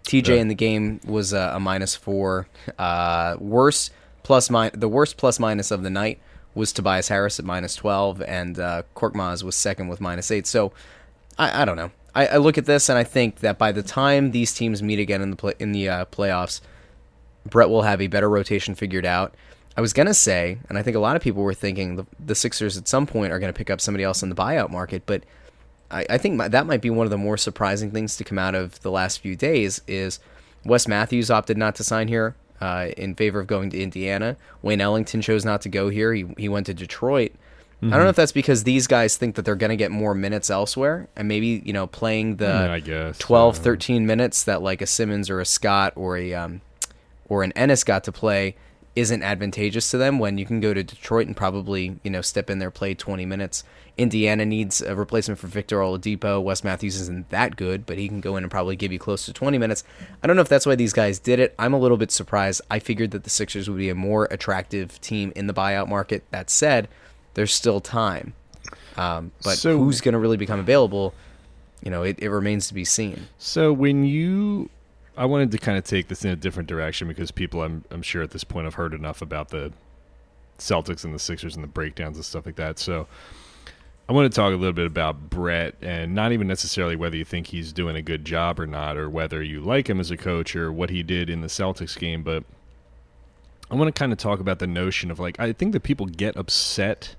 TJ 0.04 0.28
Yeah. 0.28 0.34
in 0.36 0.48
the 0.48 0.54
game 0.54 1.00
was 1.06 1.32
uh, 1.32 1.52
a 1.54 1.60
minus 1.60 1.94
four. 1.94 2.46
Uh, 2.78 3.36
worst 3.38 3.92
plus 4.22 4.50
min- 4.50 4.70
the 4.74 4.88
worst 4.88 5.16
plus 5.16 5.38
minus 5.40 5.70
of 5.70 5.82
the 5.82 5.90
night 5.90 6.18
was 6.54 6.72
Tobias 6.72 7.08
Harris 7.08 7.38
at 7.40 7.44
minus 7.44 7.74
12, 7.74 8.22
and 8.22 8.58
uh, 8.60 8.82
Korkmaz 8.94 9.42
was 9.42 9.56
second 9.56 9.88
with 9.88 10.00
minus 10.00 10.30
8. 10.30 10.46
So 10.46 10.72
I, 11.36 11.62
I 11.62 11.64
don't 11.64 11.76
know. 11.76 11.90
I, 12.14 12.26
I, 12.28 12.36
look 12.36 12.56
at 12.56 12.64
this 12.64 12.88
and 12.88 12.96
I 12.96 13.02
think 13.02 13.40
that 13.40 13.58
by 13.58 13.72
the 13.72 13.82
time 13.82 14.30
these 14.30 14.54
teams 14.54 14.80
meet 14.80 15.00
again 15.00 15.20
in 15.20 15.30
the 15.30 15.36
play, 15.36 15.54
in 15.58 15.72
the 15.72 15.88
uh, 15.88 16.04
playoffs, 16.06 16.60
Brett 17.44 17.68
will 17.68 17.82
have 17.82 18.00
a 18.00 18.06
better 18.06 18.30
rotation 18.30 18.76
figured 18.76 19.04
out. 19.04 19.34
I 19.76 19.80
was 19.80 19.92
gonna 19.92 20.14
say, 20.14 20.58
and 20.68 20.78
I 20.78 20.82
think 20.82 20.96
a 20.96 21.00
lot 21.00 21.16
of 21.16 21.22
people 21.22 21.42
were 21.42 21.54
thinking 21.54 21.96
the, 21.96 22.06
the 22.24 22.34
Sixers 22.34 22.76
at 22.76 22.88
some 22.88 23.06
point 23.06 23.32
are 23.32 23.38
gonna 23.38 23.52
pick 23.52 23.70
up 23.70 23.80
somebody 23.80 24.04
else 24.04 24.22
in 24.22 24.28
the 24.28 24.34
buyout 24.34 24.70
market, 24.70 25.02
but 25.06 25.24
I, 25.90 26.06
I 26.10 26.18
think 26.18 26.36
my, 26.36 26.48
that 26.48 26.66
might 26.66 26.80
be 26.82 26.90
one 26.90 27.06
of 27.06 27.10
the 27.10 27.18
more 27.18 27.36
surprising 27.36 27.90
things 27.90 28.16
to 28.16 28.24
come 28.24 28.38
out 28.38 28.54
of 28.54 28.80
the 28.82 28.90
last 28.90 29.20
few 29.20 29.36
days 29.36 29.80
is 29.86 30.18
Wes 30.64 30.88
Matthews 30.88 31.30
opted 31.30 31.56
not 31.56 31.74
to 31.76 31.84
sign 31.84 32.08
here 32.08 32.34
uh, 32.60 32.88
in 32.96 33.14
favor 33.14 33.40
of 33.40 33.46
going 33.46 33.70
to 33.70 33.80
Indiana. 33.80 34.36
Wayne 34.62 34.80
Ellington 34.80 35.20
chose 35.20 35.44
not 35.44 35.60
to 35.62 35.68
go 35.68 35.88
here. 35.88 36.12
He 36.14 36.26
he 36.38 36.48
went 36.48 36.66
to 36.66 36.74
Detroit. 36.74 37.32
Mm-hmm. 37.82 37.92
I 37.92 37.96
don't 37.96 38.06
know 38.06 38.10
if 38.10 38.16
that's 38.16 38.32
because 38.32 38.64
these 38.64 38.86
guys 38.86 39.16
think 39.16 39.34
that 39.34 39.44
they're 39.44 39.56
going 39.56 39.70
to 39.70 39.76
get 39.76 39.90
more 39.90 40.14
minutes 40.14 40.48
elsewhere 40.48 41.08
and 41.16 41.28
maybe, 41.28 41.60
you 41.64 41.72
know, 41.72 41.86
playing 41.86 42.36
the 42.36 42.46
yeah, 42.46 42.72
I 42.72 42.80
guess, 42.80 43.18
12, 43.18 43.58
13 43.58 44.06
minutes 44.06 44.44
that 44.44 44.62
like 44.62 44.80
a 44.80 44.86
Simmons 44.86 45.28
or 45.28 45.40
a 45.40 45.44
Scott 45.44 45.92
or 45.96 46.16
a 46.16 46.32
um, 46.32 46.60
or 47.28 47.42
an 47.42 47.52
Ennis 47.52 47.84
got 47.84 48.04
to 48.04 48.12
play 48.12 48.56
isn't 48.96 49.22
advantageous 49.22 49.90
to 49.90 49.98
them 49.98 50.18
when 50.18 50.38
you 50.38 50.46
can 50.46 50.60
go 50.60 50.72
to 50.72 50.82
Detroit 50.82 51.26
and 51.26 51.36
probably, 51.36 51.98
you 52.04 52.10
know, 52.10 52.20
step 52.20 52.48
in 52.48 52.60
there, 52.60 52.70
play 52.70 52.94
20 52.94 53.26
minutes. 53.26 53.64
Indiana 53.96 54.44
needs 54.44 54.80
a 54.80 54.94
replacement 54.94 55.38
for 55.38 55.48
Victor 55.48 55.78
Oladipo. 55.78 56.42
Wes 56.42 56.62
Matthews 56.62 57.00
isn't 57.00 57.30
that 57.30 57.56
good, 57.56 57.86
but 57.86 57.98
he 57.98 58.08
can 58.08 58.20
go 58.20 58.36
in 58.36 58.44
and 58.44 58.50
probably 58.50 58.76
give 58.76 58.92
you 58.92 58.98
close 58.98 59.26
to 59.26 59.32
20 59.32 59.58
minutes. 59.58 59.82
I 60.22 60.26
don't 60.26 60.36
know 60.36 60.42
if 60.42 60.48
that's 60.48 60.66
why 60.66 60.76
these 60.76 60.92
guys 60.92 61.18
did 61.18 61.40
it. 61.40 61.54
I'm 61.58 61.72
a 61.72 61.78
little 61.78 61.96
bit 61.96 62.12
surprised. 62.12 62.62
I 62.70 62.78
figured 62.78 63.10
that 63.12 63.24
the 63.24 63.30
Sixers 63.30 63.68
would 63.68 63.78
be 63.78 63.88
a 63.88 63.94
more 63.94 64.26
attractive 64.30 65.00
team 65.00 65.32
in 65.34 65.48
the 65.48 65.54
buyout 65.54 65.88
market. 65.88 66.24
That 66.30 66.48
said, 66.48 66.88
there's 67.34 67.52
still 67.52 67.80
time. 67.80 68.34
Um, 68.96 69.32
but 69.42 69.56
so, 69.56 69.76
who's 69.76 70.00
going 70.00 70.12
to 70.12 70.18
really 70.18 70.36
become 70.36 70.60
available? 70.60 71.14
You 71.82 71.90
know, 71.90 72.04
it, 72.04 72.18
it 72.20 72.30
remains 72.30 72.68
to 72.68 72.74
be 72.74 72.84
seen. 72.84 73.26
So 73.38 73.72
when 73.72 74.04
you 74.04 74.70
I 75.16 75.26
wanted 75.26 75.50
to 75.52 75.58
kind 75.58 75.78
of 75.78 75.84
take 75.84 76.08
this 76.08 76.24
in 76.24 76.30
a 76.30 76.36
different 76.36 76.68
direction 76.68 77.08
because 77.08 77.30
people, 77.30 77.62
I'm, 77.62 77.84
I'm 77.90 78.02
sure 78.02 78.22
at 78.22 78.30
this 78.30 78.44
point, 78.44 78.64
have 78.64 78.74
heard 78.74 78.94
enough 78.94 79.22
about 79.22 79.50
the 79.50 79.72
Celtics 80.58 81.04
and 81.04 81.14
the 81.14 81.18
Sixers 81.18 81.54
and 81.54 81.62
the 81.62 81.68
breakdowns 81.68 82.16
and 82.16 82.24
stuff 82.24 82.46
like 82.46 82.56
that. 82.56 82.78
So 82.78 83.06
I 84.08 84.12
want 84.12 84.30
to 84.30 84.34
talk 84.34 84.52
a 84.52 84.56
little 84.56 84.72
bit 84.72 84.86
about 84.86 85.30
Brett 85.30 85.76
and 85.80 86.14
not 86.14 86.32
even 86.32 86.46
necessarily 86.46 86.96
whether 86.96 87.16
you 87.16 87.24
think 87.24 87.48
he's 87.48 87.72
doing 87.72 87.96
a 87.96 88.02
good 88.02 88.24
job 88.24 88.58
or 88.58 88.66
not, 88.66 88.96
or 88.96 89.08
whether 89.08 89.42
you 89.42 89.60
like 89.60 89.88
him 89.88 90.00
as 90.00 90.10
a 90.10 90.16
coach 90.16 90.56
or 90.56 90.72
what 90.72 90.90
he 90.90 91.02
did 91.02 91.30
in 91.30 91.40
the 91.40 91.46
Celtics 91.48 91.98
game, 91.98 92.22
but 92.22 92.44
I 93.70 93.76
want 93.76 93.94
to 93.94 93.98
kind 93.98 94.12
of 94.12 94.18
talk 94.18 94.40
about 94.40 94.58
the 94.58 94.66
notion 94.66 95.10
of 95.10 95.18
like, 95.18 95.40
I 95.40 95.52
think 95.52 95.72
that 95.72 95.82
people 95.82 96.06
get 96.06 96.36
upset 96.36 97.16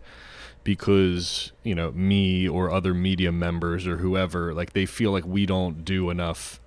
because 0.63 1.51
you 1.63 1.75
know 1.75 1.91
me 1.91 2.49
or 2.49 2.71
other 2.71 2.93
media 2.93 3.31
members 3.31 3.87
or 3.87 3.97
whoever 3.97 4.51
like 4.53 4.73
they 4.73 4.85
feel 4.85 5.11
like 5.11 5.23
we 5.23 5.45
don't 5.45 5.85
do 5.85 6.09
enough 6.09 6.59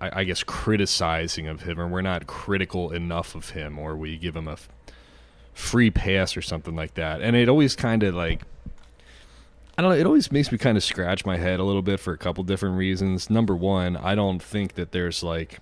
I, 0.00 0.20
I, 0.20 0.24
guess 0.24 0.42
criticizing 0.42 1.48
of 1.48 1.62
him, 1.62 1.80
or 1.80 1.88
we're 1.88 2.02
not 2.02 2.26
critical 2.26 2.92
enough 2.92 3.34
of 3.34 3.50
him, 3.50 3.78
or 3.78 3.96
we 3.96 4.16
give 4.16 4.36
him 4.36 4.48
a 4.48 4.52
f- 4.52 4.68
free 5.52 5.90
pass 5.90 6.36
or 6.36 6.42
something 6.42 6.76
like 6.76 6.94
that. 6.94 7.20
And 7.20 7.34
it 7.34 7.48
always 7.48 7.74
kind 7.74 8.02
of 8.02 8.14
like 8.14 8.42
I 9.78 9.82
don't 9.82 9.92
know. 9.92 9.96
It 9.96 10.06
always 10.06 10.32
makes 10.32 10.50
me 10.50 10.58
kind 10.58 10.76
of 10.76 10.82
scratch 10.82 11.24
my 11.24 11.36
head 11.36 11.60
a 11.60 11.62
little 11.62 11.82
bit 11.82 12.00
for 12.00 12.12
a 12.12 12.18
couple 12.18 12.42
different 12.42 12.76
reasons. 12.76 13.30
Number 13.30 13.54
one, 13.54 13.96
I 13.96 14.16
don't 14.16 14.42
think 14.42 14.74
that 14.74 14.90
there's 14.90 15.22
like, 15.22 15.60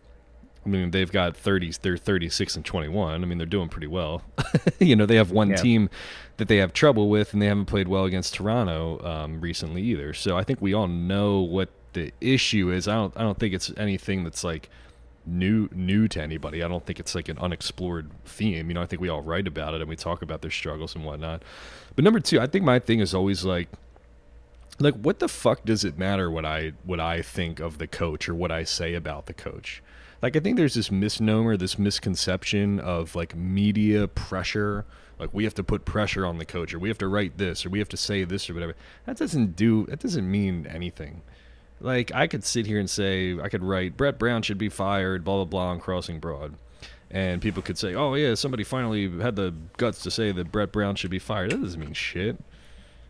I 0.64 0.70
mean, 0.70 0.90
they've 0.90 1.12
got 1.12 1.34
30s, 1.34 1.82
they're 1.82 1.98
36 1.98 2.56
and 2.56 2.64
21. 2.64 3.22
I 3.22 3.26
mean, 3.26 3.36
they're 3.36 3.46
doing 3.46 3.68
pretty 3.68 3.88
well. 3.88 4.22
you 4.78 4.96
know, 4.96 5.04
they 5.04 5.16
have 5.16 5.32
one 5.32 5.50
yeah. 5.50 5.56
team 5.56 5.90
that 6.38 6.48
they 6.48 6.56
have 6.56 6.72
trouble 6.72 7.10
with, 7.10 7.34
and 7.34 7.42
they 7.42 7.46
haven't 7.46 7.66
played 7.66 7.88
well 7.88 8.06
against 8.06 8.32
Toronto 8.32 9.04
um, 9.06 9.42
recently 9.42 9.82
either. 9.82 10.14
So 10.14 10.38
I 10.38 10.44
think 10.44 10.62
we 10.62 10.72
all 10.72 10.88
know 10.88 11.40
what 11.40 11.68
the 11.96 12.12
issue 12.20 12.70
is 12.70 12.86
I 12.86 12.94
don't 12.94 13.16
I 13.16 13.22
don't 13.22 13.38
think 13.38 13.54
it's 13.54 13.72
anything 13.76 14.22
that's 14.22 14.44
like 14.44 14.68
new 15.24 15.68
new 15.72 16.06
to 16.08 16.22
anybody. 16.22 16.62
I 16.62 16.68
don't 16.68 16.84
think 16.84 17.00
it's 17.00 17.14
like 17.14 17.28
an 17.30 17.38
unexplored 17.38 18.10
theme. 18.26 18.68
You 18.68 18.74
know, 18.74 18.82
I 18.82 18.86
think 18.86 19.00
we 19.00 19.08
all 19.08 19.22
write 19.22 19.48
about 19.48 19.72
it 19.72 19.80
and 19.80 19.88
we 19.88 19.96
talk 19.96 20.20
about 20.20 20.42
their 20.42 20.50
struggles 20.50 20.94
and 20.94 21.04
whatnot. 21.04 21.42
But 21.96 22.04
number 22.04 22.20
two, 22.20 22.38
I 22.38 22.46
think 22.46 22.64
my 22.64 22.78
thing 22.78 23.00
is 23.00 23.14
always 23.14 23.44
like 23.44 23.68
like 24.78 24.94
what 24.94 25.20
the 25.20 25.28
fuck 25.28 25.64
does 25.64 25.84
it 25.84 25.96
matter 25.96 26.30
what 26.30 26.44
I 26.44 26.72
what 26.84 27.00
I 27.00 27.22
think 27.22 27.60
of 27.60 27.78
the 27.78 27.86
coach 27.86 28.28
or 28.28 28.34
what 28.34 28.52
I 28.52 28.62
say 28.64 28.92
about 28.92 29.24
the 29.24 29.34
coach? 29.34 29.82
Like 30.20 30.36
I 30.36 30.40
think 30.40 30.58
there's 30.58 30.74
this 30.74 30.90
misnomer, 30.90 31.56
this 31.56 31.78
misconception 31.78 32.78
of 32.78 33.14
like 33.14 33.34
media 33.34 34.06
pressure. 34.06 34.84
Like 35.18 35.30
we 35.32 35.44
have 35.44 35.54
to 35.54 35.64
put 35.64 35.86
pressure 35.86 36.26
on 36.26 36.36
the 36.36 36.44
coach 36.44 36.74
or 36.74 36.78
we 36.78 36.90
have 36.90 36.98
to 36.98 37.08
write 37.08 37.38
this 37.38 37.64
or 37.64 37.70
we 37.70 37.78
have 37.78 37.88
to 37.88 37.96
say 37.96 38.24
this 38.24 38.50
or 38.50 38.54
whatever. 38.54 38.74
That 39.06 39.16
doesn't 39.16 39.56
do 39.56 39.86
that 39.86 40.00
doesn't 40.00 40.30
mean 40.30 40.66
anything. 40.66 41.22
Like 41.80 42.12
I 42.14 42.26
could 42.26 42.44
sit 42.44 42.66
here 42.66 42.78
and 42.78 42.88
say 42.88 43.38
I 43.38 43.48
could 43.48 43.62
write 43.62 43.96
Brett 43.96 44.18
Brown 44.18 44.42
should 44.42 44.58
be 44.58 44.68
fired, 44.68 45.24
blah 45.24 45.36
blah 45.36 45.44
blah, 45.44 45.66
on 45.68 45.80
Crossing 45.80 46.20
Broad, 46.20 46.54
and 47.10 47.42
people 47.42 47.62
could 47.62 47.78
say, 47.78 47.94
oh 47.94 48.14
yeah, 48.14 48.34
somebody 48.34 48.64
finally 48.64 49.10
had 49.20 49.36
the 49.36 49.54
guts 49.76 50.02
to 50.02 50.10
say 50.10 50.32
that 50.32 50.50
Brett 50.50 50.72
Brown 50.72 50.96
should 50.96 51.10
be 51.10 51.18
fired. 51.18 51.50
That 51.50 51.60
doesn't 51.62 51.80
mean 51.80 51.92
shit. 51.92 52.38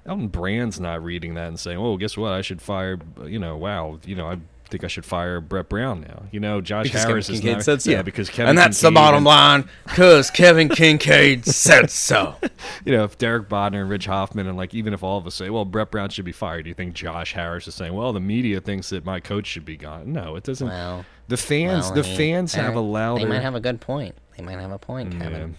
Elton 0.04 0.28
Brand's 0.28 0.78
not 0.78 1.02
reading 1.02 1.34
that 1.34 1.48
and 1.48 1.58
saying, 1.58 1.78
"Oh, 1.78 1.96
guess 1.96 2.16
what? 2.16 2.32
I 2.32 2.40
should 2.40 2.62
fire." 2.62 2.98
You 3.24 3.38
know, 3.38 3.56
wow. 3.56 3.98
You 4.04 4.14
know, 4.14 4.30
I 4.30 4.38
think 4.68 4.84
I 4.84 4.86
should 4.88 5.04
fire 5.04 5.40
Brett 5.40 5.68
Brown 5.68 6.00
now. 6.00 6.24
You 6.30 6.40
know, 6.40 6.60
Josh 6.60 6.84
because 6.84 7.04
Harris 7.04 7.26
Kevin 7.26 7.34
is 7.40 7.44
Kinkead 7.44 7.52
not. 7.54 7.62
said 7.64 7.82
so. 7.82 7.90
Yeah, 7.90 8.02
because 8.02 8.28
Kevin. 8.28 8.50
And 8.50 8.58
that's 8.58 8.78
Kinkead 8.78 8.82
the 8.82 8.90
bottom 8.92 9.24
line, 9.24 9.68
because 9.84 10.30
Kevin 10.30 10.68
Kinkead 10.68 11.44
said 11.44 11.90
so. 11.90 12.36
You 12.84 12.92
know, 12.92 13.04
if 13.04 13.18
Derek 13.18 13.48
Bodner 13.48 13.80
and 13.80 13.90
Rich 13.90 14.06
Hofmann 14.06 14.46
and 14.46 14.56
like 14.56 14.72
even 14.74 14.92
if 14.94 15.02
all 15.02 15.18
of 15.18 15.26
us 15.26 15.34
say, 15.34 15.50
well, 15.50 15.64
Brett 15.64 15.90
Brown 15.90 16.08
should 16.08 16.24
be 16.24 16.32
fired, 16.32 16.62
do 16.64 16.68
you 16.68 16.74
think 16.74 16.94
Josh 16.94 17.32
Harris 17.32 17.66
is 17.66 17.74
saying, 17.74 17.94
well, 17.94 18.12
the 18.12 18.20
media 18.20 18.60
thinks 18.60 18.90
that 18.90 19.04
my 19.04 19.18
coach 19.20 19.46
should 19.46 19.64
be 19.64 19.76
gone? 19.76 20.12
No, 20.12 20.36
it 20.36 20.44
doesn't. 20.44 20.66
Well, 20.68 21.04
the 21.28 21.36
fans, 21.36 21.86
well, 21.86 21.94
the 21.94 22.02
he- 22.02 22.16
fans 22.16 22.54
have 22.54 22.74
a 22.76 22.80
louder. 22.80 23.24
They 23.24 23.28
might 23.28 23.42
have 23.42 23.54
a 23.56 23.60
good 23.60 23.80
point. 23.80 24.14
They 24.36 24.44
might 24.44 24.58
have 24.58 24.70
a 24.70 24.78
point, 24.78 25.10
mm, 25.10 25.18
Yeah. 25.18 25.24
Kevin. 25.24 25.56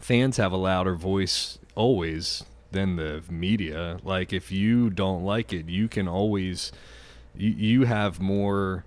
Fans 0.00 0.36
have 0.36 0.52
a 0.52 0.56
louder 0.56 0.94
voice 0.94 1.58
always 1.74 2.44
than 2.70 2.96
the 2.96 3.22
media. 3.30 3.98
Like 4.04 4.32
if 4.32 4.52
you 4.52 4.90
don't 4.90 5.24
like 5.24 5.52
it, 5.52 5.68
you 5.68 5.88
can 5.88 6.06
always 6.06 6.70
you, 7.38 7.50
you 7.50 7.84
have 7.86 8.20
more 8.20 8.84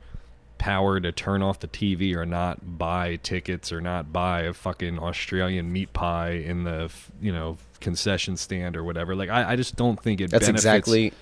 power 0.57 0.99
to 0.99 1.11
turn 1.11 1.41
off 1.41 1.59
the 1.59 1.67
TV 1.67 2.13
or 2.13 2.23
not 2.23 2.77
buy 2.77 3.15
tickets 3.23 3.71
or 3.71 3.81
not 3.81 4.13
buy 4.13 4.41
a 4.41 4.53
fucking 4.53 4.99
Australian 4.99 5.73
meat 5.73 5.91
pie 5.91 6.33
in 6.33 6.63
the 6.65 6.91
you 7.19 7.31
know 7.31 7.57
concession 7.79 8.37
stand 8.37 8.77
or 8.77 8.83
whatever. 8.83 9.15
Like 9.15 9.29
I, 9.31 9.53
I 9.53 9.55
just 9.55 9.75
don't 9.75 9.99
think 9.99 10.21
it. 10.21 10.29
That's 10.29 10.45
benefits- 10.45 10.61
exactly. 10.63 11.13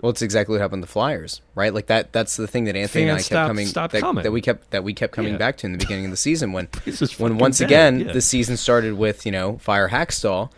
Well, 0.00 0.08
it's 0.08 0.22
exactly 0.22 0.54
what 0.54 0.62
happened 0.62 0.82
to 0.82 0.86
the 0.86 0.92
Flyers, 0.92 1.42
right? 1.54 1.72
Like 1.72 1.86
that. 1.88 2.14
That's 2.14 2.36
the 2.36 2.46
thing 2.46 2.64
that 2.64 2.74
Anthony 2.76 3.04
and 3.04 3.12
I 3.12 3.16
kept 3.18 3.30
coming, 3.30 3.68
that, 3.72 3.90
coming. 3.92 4.22
that 4.24 4.32
we 4.32 4.40
kept 4.40 4.70
that 4.70 4.82
we 4.82 4.94
kept 4.94 5.12
coming 5.12 5.32
Yeah. 5.32 5.38
back 5.38 5.58
to 5.58 5.66
in 5.66 5.72
the 5.72 5.78
beginning 5.78 6.06
of 6.06 6.10
the 6.10 6.16
season 6.16 6.52
when 6.52 6.68
when 7.18 7.36
once 7.36 7.58
bad, 7.58 7.66
again 7.66 8.00
yeah. 8.00 8.12
the 8.12 8.22
season 8.22 8.56
started 8.56 8.94
with 8.94 9.26
you 9.26 9.32
know 9.32 9.58
fire 9.58 9.90
Hakstol. 9.90 10.50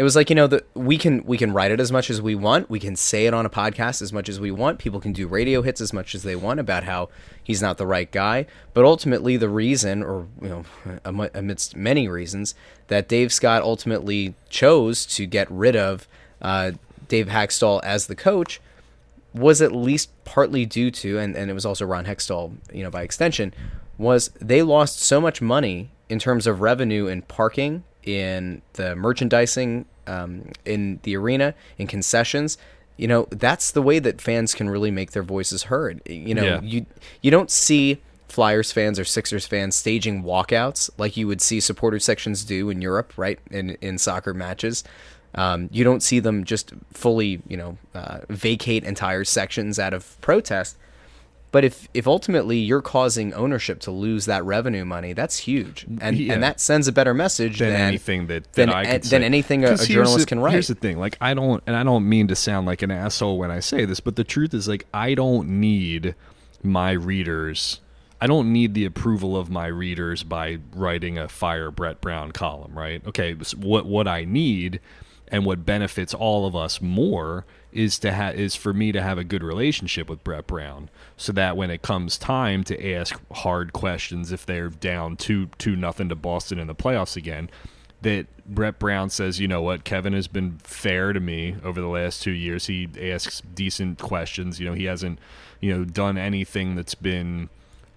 It 0.00 0.02
was 0.02 0.16
like 0.16 0.30
you 0.30 0.34
know 0.34 0.46
that 0.46 0.64
we 0.74 0.96
can 0.96 1.22
we 1.26 1.36
can 1.36 1.52
write 1.52 1.70
it 1.70 1.78
as 1.78 1.92
much 1.92 2.08
as 2.08 2.22
we 2.22 2.34
want. 2.34 2.70
We 2.70 2.80
can 2.80 2.96
say 2.96 3.26
it 3.26 3.34
on 3.34 3.44
a 3.44 3.50
podcast 3.50 4.00
as 4.00 4.14
much 4.14 4.30
as 4.30 4.40
we 4.40 4.50
want. 4.50 4.78
People 4.78 4.98
can 4.98 5.12
do 5.12 5.28
radio 5.28 5.60
hits 5.60 5.78
as 5.78 5.92
much 5.92 6.14
as 6.14 6.22
they 6.22 6.34
want 6.34 6.58
about 6.58 6.84
how 6.84 7.10
he's 7.44 7.60
not 7.60 7.76
the 7.76 7.86
right 7.86 8.10
guy. 8.10 8.46
But 8.72 8.86
ultimately, 8.86 9.36
the 9.36 9.50
reason, 9.50 10.02
or 10.02 10.26
you 10.40 10.64
know, 11.04 11.28
amidst 11.34 11.76
many 11.76 12.08
reasons, 12.08 12.54
that 12.86 13.08
Dave 13.08 13.30
Scott 13.30 13.60
ultimately 13.60 14.32
chose 14.48 15.04
to 15.04 15.26
get 15.26 15.50
rid 15.50 15.76
of 15.76 16.08
uh, 16.40 16.72
Dave 17.08 17.26
Hakstol 17.26 17.82
as 17.84 18.06
the 18.06 18.16
coach 18.16 18.58
was 19.34 19.60
at 19.60 19.70
least 19.70 20.08
partly 20.24 20.64
due 20.64 20.90
to, 20.92 21.18
and, 21.18 21.36
and 21.36 21.50
it 21.50 21.52
was 21.52 21.66
also 21.66 21.84
Ron 21.84 22.06
Hextall, 22.06 22.54
you 22.72 22.82
know, 22.82 22.90
by 22.90 23.02
extension, 23.02 23.52
was 23.98 24.30
they 24.40 24.62
lost 24.62 24.98
so 24.98 25.20
much 25.20 25.42
money 25.42 25.90
in 26.08 26.18
terms 26.18 26.46
of 26.46 26.62
revenue 26.62 27.06
in 27.06 27.20
parking, 27.20 27.84
in 28.04 28.62
the 28.74 28.94
merchandising, 28.96 29.84
um, 30.06 30.50
in 30.64 31.00
the 31.02 31.16
arena, 31.16 31.54
in 31.78 31.86
concessions. 31.86 32.58
You 32.96 33.08
know, 33.08 33.26
that's 33.30 33.70
the 33.70 33.80
way 33.82 33.98
that 33.98 34.20
fans 34.20 34.54
can 34.54 34.68
really 34.68 34.90
make 34.90 35.12
their 35.12 35.22
voices 35.22 35.64
heard. 35.64 36.02
You 36.06 36.34
know, 36.34 36.44
Yeah. 36.44 36.60
you 36.62 36.86
you 37.22 37.30
don't 37.30 37.50
see 37.50 38.00
Flyers 38.28 38.70
fans 38.72 38.98
or 38.98 39.04
Sixers 39.04 39.46
fans 39.46 39.74
staging 39.74 40.22
walkouts 40.22 40.88
like 40.98 41.16
you 41.16 41.26
would 41.26 41.40
see 41.40 41.60
supporter 41.60 41.98
sections 41.98 42.44
do 42.44 42.70
in 42.70 42.80
Europe, 42.82 43.12
right? 43.16 43.38
In 43.50 43.70
in 43.80 43.98
soccer 43.98 44.34
matches. 44.34 44.84
Um, 45.34 45.68
you 45.72 45.84
don't 45.84 46.02
see 46.02 46.18
them 46.20 46.44
just 46.44 46.72
fully, 46.92 47.40
you 47.48 47.56
know, 47.56 47.78
uh, 47.94 48.18
vacate 48.28 48.82
entire 48.84 49.24
sections 49.24 49.78
out 49.78 49.94
of 49.94 50.20
protest. 50.20 50.76
But 51.52 51.64
if 51.64 51.88
if 51.94 52.06
ultimately 52.06 52.58
you're 52.58 52.82
causing 52.82 53.34
ownership 53.34 53.80
to 53.80 53.90
lose 53.90 54.26
that 54.26 54.44
revenue 54.44 54.84
money, 54.84 55.12
that's 55.12 55.38
huge, 55.38 55.84
and 56.00 56.16
Yeah. 56.16 56.34
and 56.34 56.42
that 56.42 56.60
sends 56.60 56.86
a 56.86 56.92
better 56.92 57.12
message 57.12 57.58
than 57.58 57.72
than 57.72 57.80
anything 57.80 58.26
that, 58.28 58.44
that 58.44 58.54
than, 58.54 58.70
I 58.70 58.98
than 58.98 59.22
anything 59.24 59.64
a, 59.64 59.72
a 59.72 59.76
journalist 59.78 60.20
the- 60.20 60.26
can 60.26 60.40
write. 60.40 60.52
Here's 60.52 60.68
the 60.68 60.74
thing, 60.76 60.98
like 60.98 61.16
I 61.20 61.34
don't, 61.34 61.62
and 61.66 61.74
I 61.74 61.82
don't 61.82 62.08
mean 62.08 62.28
to 62.28 62.36
sound 62.36 62.66
like 62.66 62.82
an 62.82 62.90
asshole 62.90 63.36
when 63.38 63.50
I 63.50 63.60
say 63.60 63.84
this, 63.84 63.98
but 64.00 64.14
the 64.16 64.24
truth 64.24 64.54
is, 64.54 64.68
like 64.68 64.86
I 64.94 65.14
don't 65.14 65.48
need 65.60 66.14
my 66.62 66.92
readers 66.92 67.80
I 68.22 68.26
don't 68.26 68.52
need 68.52 68.74
the 68.74 68.84
approval 68.84 69.34
of 69.34 69.48
my 69.48 69.66
readers 69.66 70.22
by 70.22 70.58
writing 70.74 71.16
a 71.16 71.26
fire 71.26 71.70
Brett 71.70 72.02
Brown 72.02 72.32
column, 72.32 72.78
right? 72.78 73.02
Okay, 73.06 73.34
so 73.42 73.56
what 73.56 73.86
what 73.86 74.06
I 74.06 74.24
need 74.24 74.78
and 75.30 75.46
what 75.46 75.64
benefits 75.64 76.12
all 76.12 76.46
of 76.46 76.56
us 76.56 76.80
more 76.80 77.44
is 77.72 77.98
to 78.00 78.14
ha- 78.14 78.30
is 78.30 78.56
for 78.56 78.72
me 78.72 78.90
to 78.92 79.00
have 79.00 79.16
a 79.16 79.24
good 79.24 79.42
relationship 79.42 80.08
with 80.08 80.24
Brett 80.24 80.46
Brown, 80.46 80.90
so 81.16 81.32
that 81.32 81.56
when 81.56 81.70
it 81.70 81.82
comes 81.82 82.18
time 82.18 82.64
to 82.64 82.92
ask 82.94 83.20
hard 83.32 83.72
questions, 83.72 84.32
if 84.32 84.44
they're 84.44 84.68
down 84.68 85.16
two 85.16 85.46
two 85.58 85.76
nothing 85.76 86.08
to 86.08 86.16
Boston 86.16 86.58
in 86.58 86.66
the 86.66 86.74
playoffs 86.74 87.16
again, 87.16 87.48
that 88.02 88.26
Brett 88.46 88.78
Brown 88.78 89.10
says, 89.10 89.38
you 89.38 89.46
know 89.46 89.62
what, 89.62 89.84
Kevin 89.84 90.12
has 90.14 90.26
been 90.26 90.58
fair 90.64 91.12
to 91.12 91.20
me 91.20 91.56
over 91.62 91.80
the 91.80 91.86
last 91.86 92.22
two 92.22 92.32
years. 92.32 92.66
He 92.66 92.88
asks 93.00 93.42
decent 93.54 93.98
questions. 93.98 94.58
You 94.58 94.66
know, 94.66 94.74
he 94.74 94.84
hasn't, 94.84 95.18
you 95.60 95.72
know, 95.72 95.84
done 95.84 96.18
anything 96.18 96.74
that's 96.74 96.96
been 96.96 97.50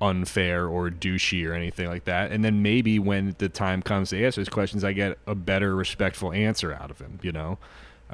unfair 0.10 0.68
or 0.68 0.90
douchey 0.90 1.48
or 1.48 1.54
anything 1.54 1.88
like 1.88 2.04
that. 2.06 2.32
And 2.32 2.44
then 2.44 2.62
maybe 2.62 3.00
when 3.00 3.36
the 3.38 3.50
time 3.50 3.82
comes 3.82 4.10
to 4.10 4.24
answer 4.24 4.42
his 4.42 4.50
questions, 4.50 4.84
I 4.84 4.94
get 4.94 5.18
a 5.26 5.36
better, 5.36 5.76
respectful 5.76 6.32
answer 6.34 6.74
out 6.74 6.92
of 6.92 7.00
him. 7.00 7.20
You 7.22 7.32
know, 7.32 7.58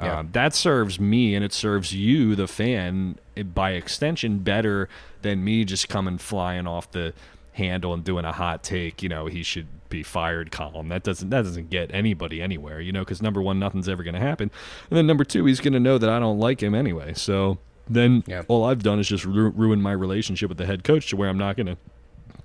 Yeah. 0.00 0.20
um, 0.20 0.28
that 0.32 0.54
serves 0.54 0.98
me 1.00 1.34
and 1.34 1.44
it 1.44 1.52
serves 1.52 1.92
you, 1.94 2.34
the 2.36 2.46
fan, 2.46 3.18
eh, 3.36 3.42
by 3.42 3.72
extension, 3.72 4.38
better 4.38 4.88
than 5.22 5.42
me 5.44 5.64
just 5.64 5.88
coming 5.88 6.16
flying 6.18 6.66
off 6.66 6.90
the 6.90 7.12
handle 7.54 7.92
and 7.92 8.04
doing 8.04 8.24
a 8.24 8.32
hot 8.32 8.62
take. 8.62 9.02
You 9.02 9.08
know, 9.08 9.26
he 9.26 9.42
should 9.42 9.66
be 9.88 10.02
fired 10.04 10.52
column. 10.52 10.88
That 10.88 11.02
doesn't 11.02 11.30
that 11.30 11.42
doesn't 11.42 11.68
get 11.68 11.90
anybody 11.92 12.40
anywhere. 12.40 12.80
You 12.80 12.92
know, 12.92 13.00
because 13.00 13.20
number 13.20 13.42
one, 13.42 13.58
nothing's 13.58 13.88
ever 13.88 14.04
going 14.04 14.14
to 14.14 14.20
happen, 14.20 14.50
and 14.88 14.96
then 14.96 15.06
number 15.06 15.24
two, 15.24 15.44
he's 15.46 15.60
going 15.60 15.72
to 15.72 15.80
know 15.80 15.98
that 15.98 16.08
I 16.08 16.18
don't 16.20 16.38
like 16.38 16.62
him 16.62 16.74
anyway. 16.74 17.12
So 17.14 17.58
then 17.88 18.22
Yeah. 18.26 18.42
all 18.48 18.64
I've 18.64 18.82
done 18.82 18.98
is 18.98 19.08
just 19.08 19.24
ru- 19.24 19.50
ruin 19.50 19.80
my 19.82 19.92
relationship 19.92 20.48
with 20.48 20.58
the 20.58 20.66
head 20.66 20.84
coach 20.84 21.08
to 21.10 21.16
where 21.16 21.28
I'm 21.28 21.38
not 21.38 21.56
going 21.56 21.66
to 21.66 21.76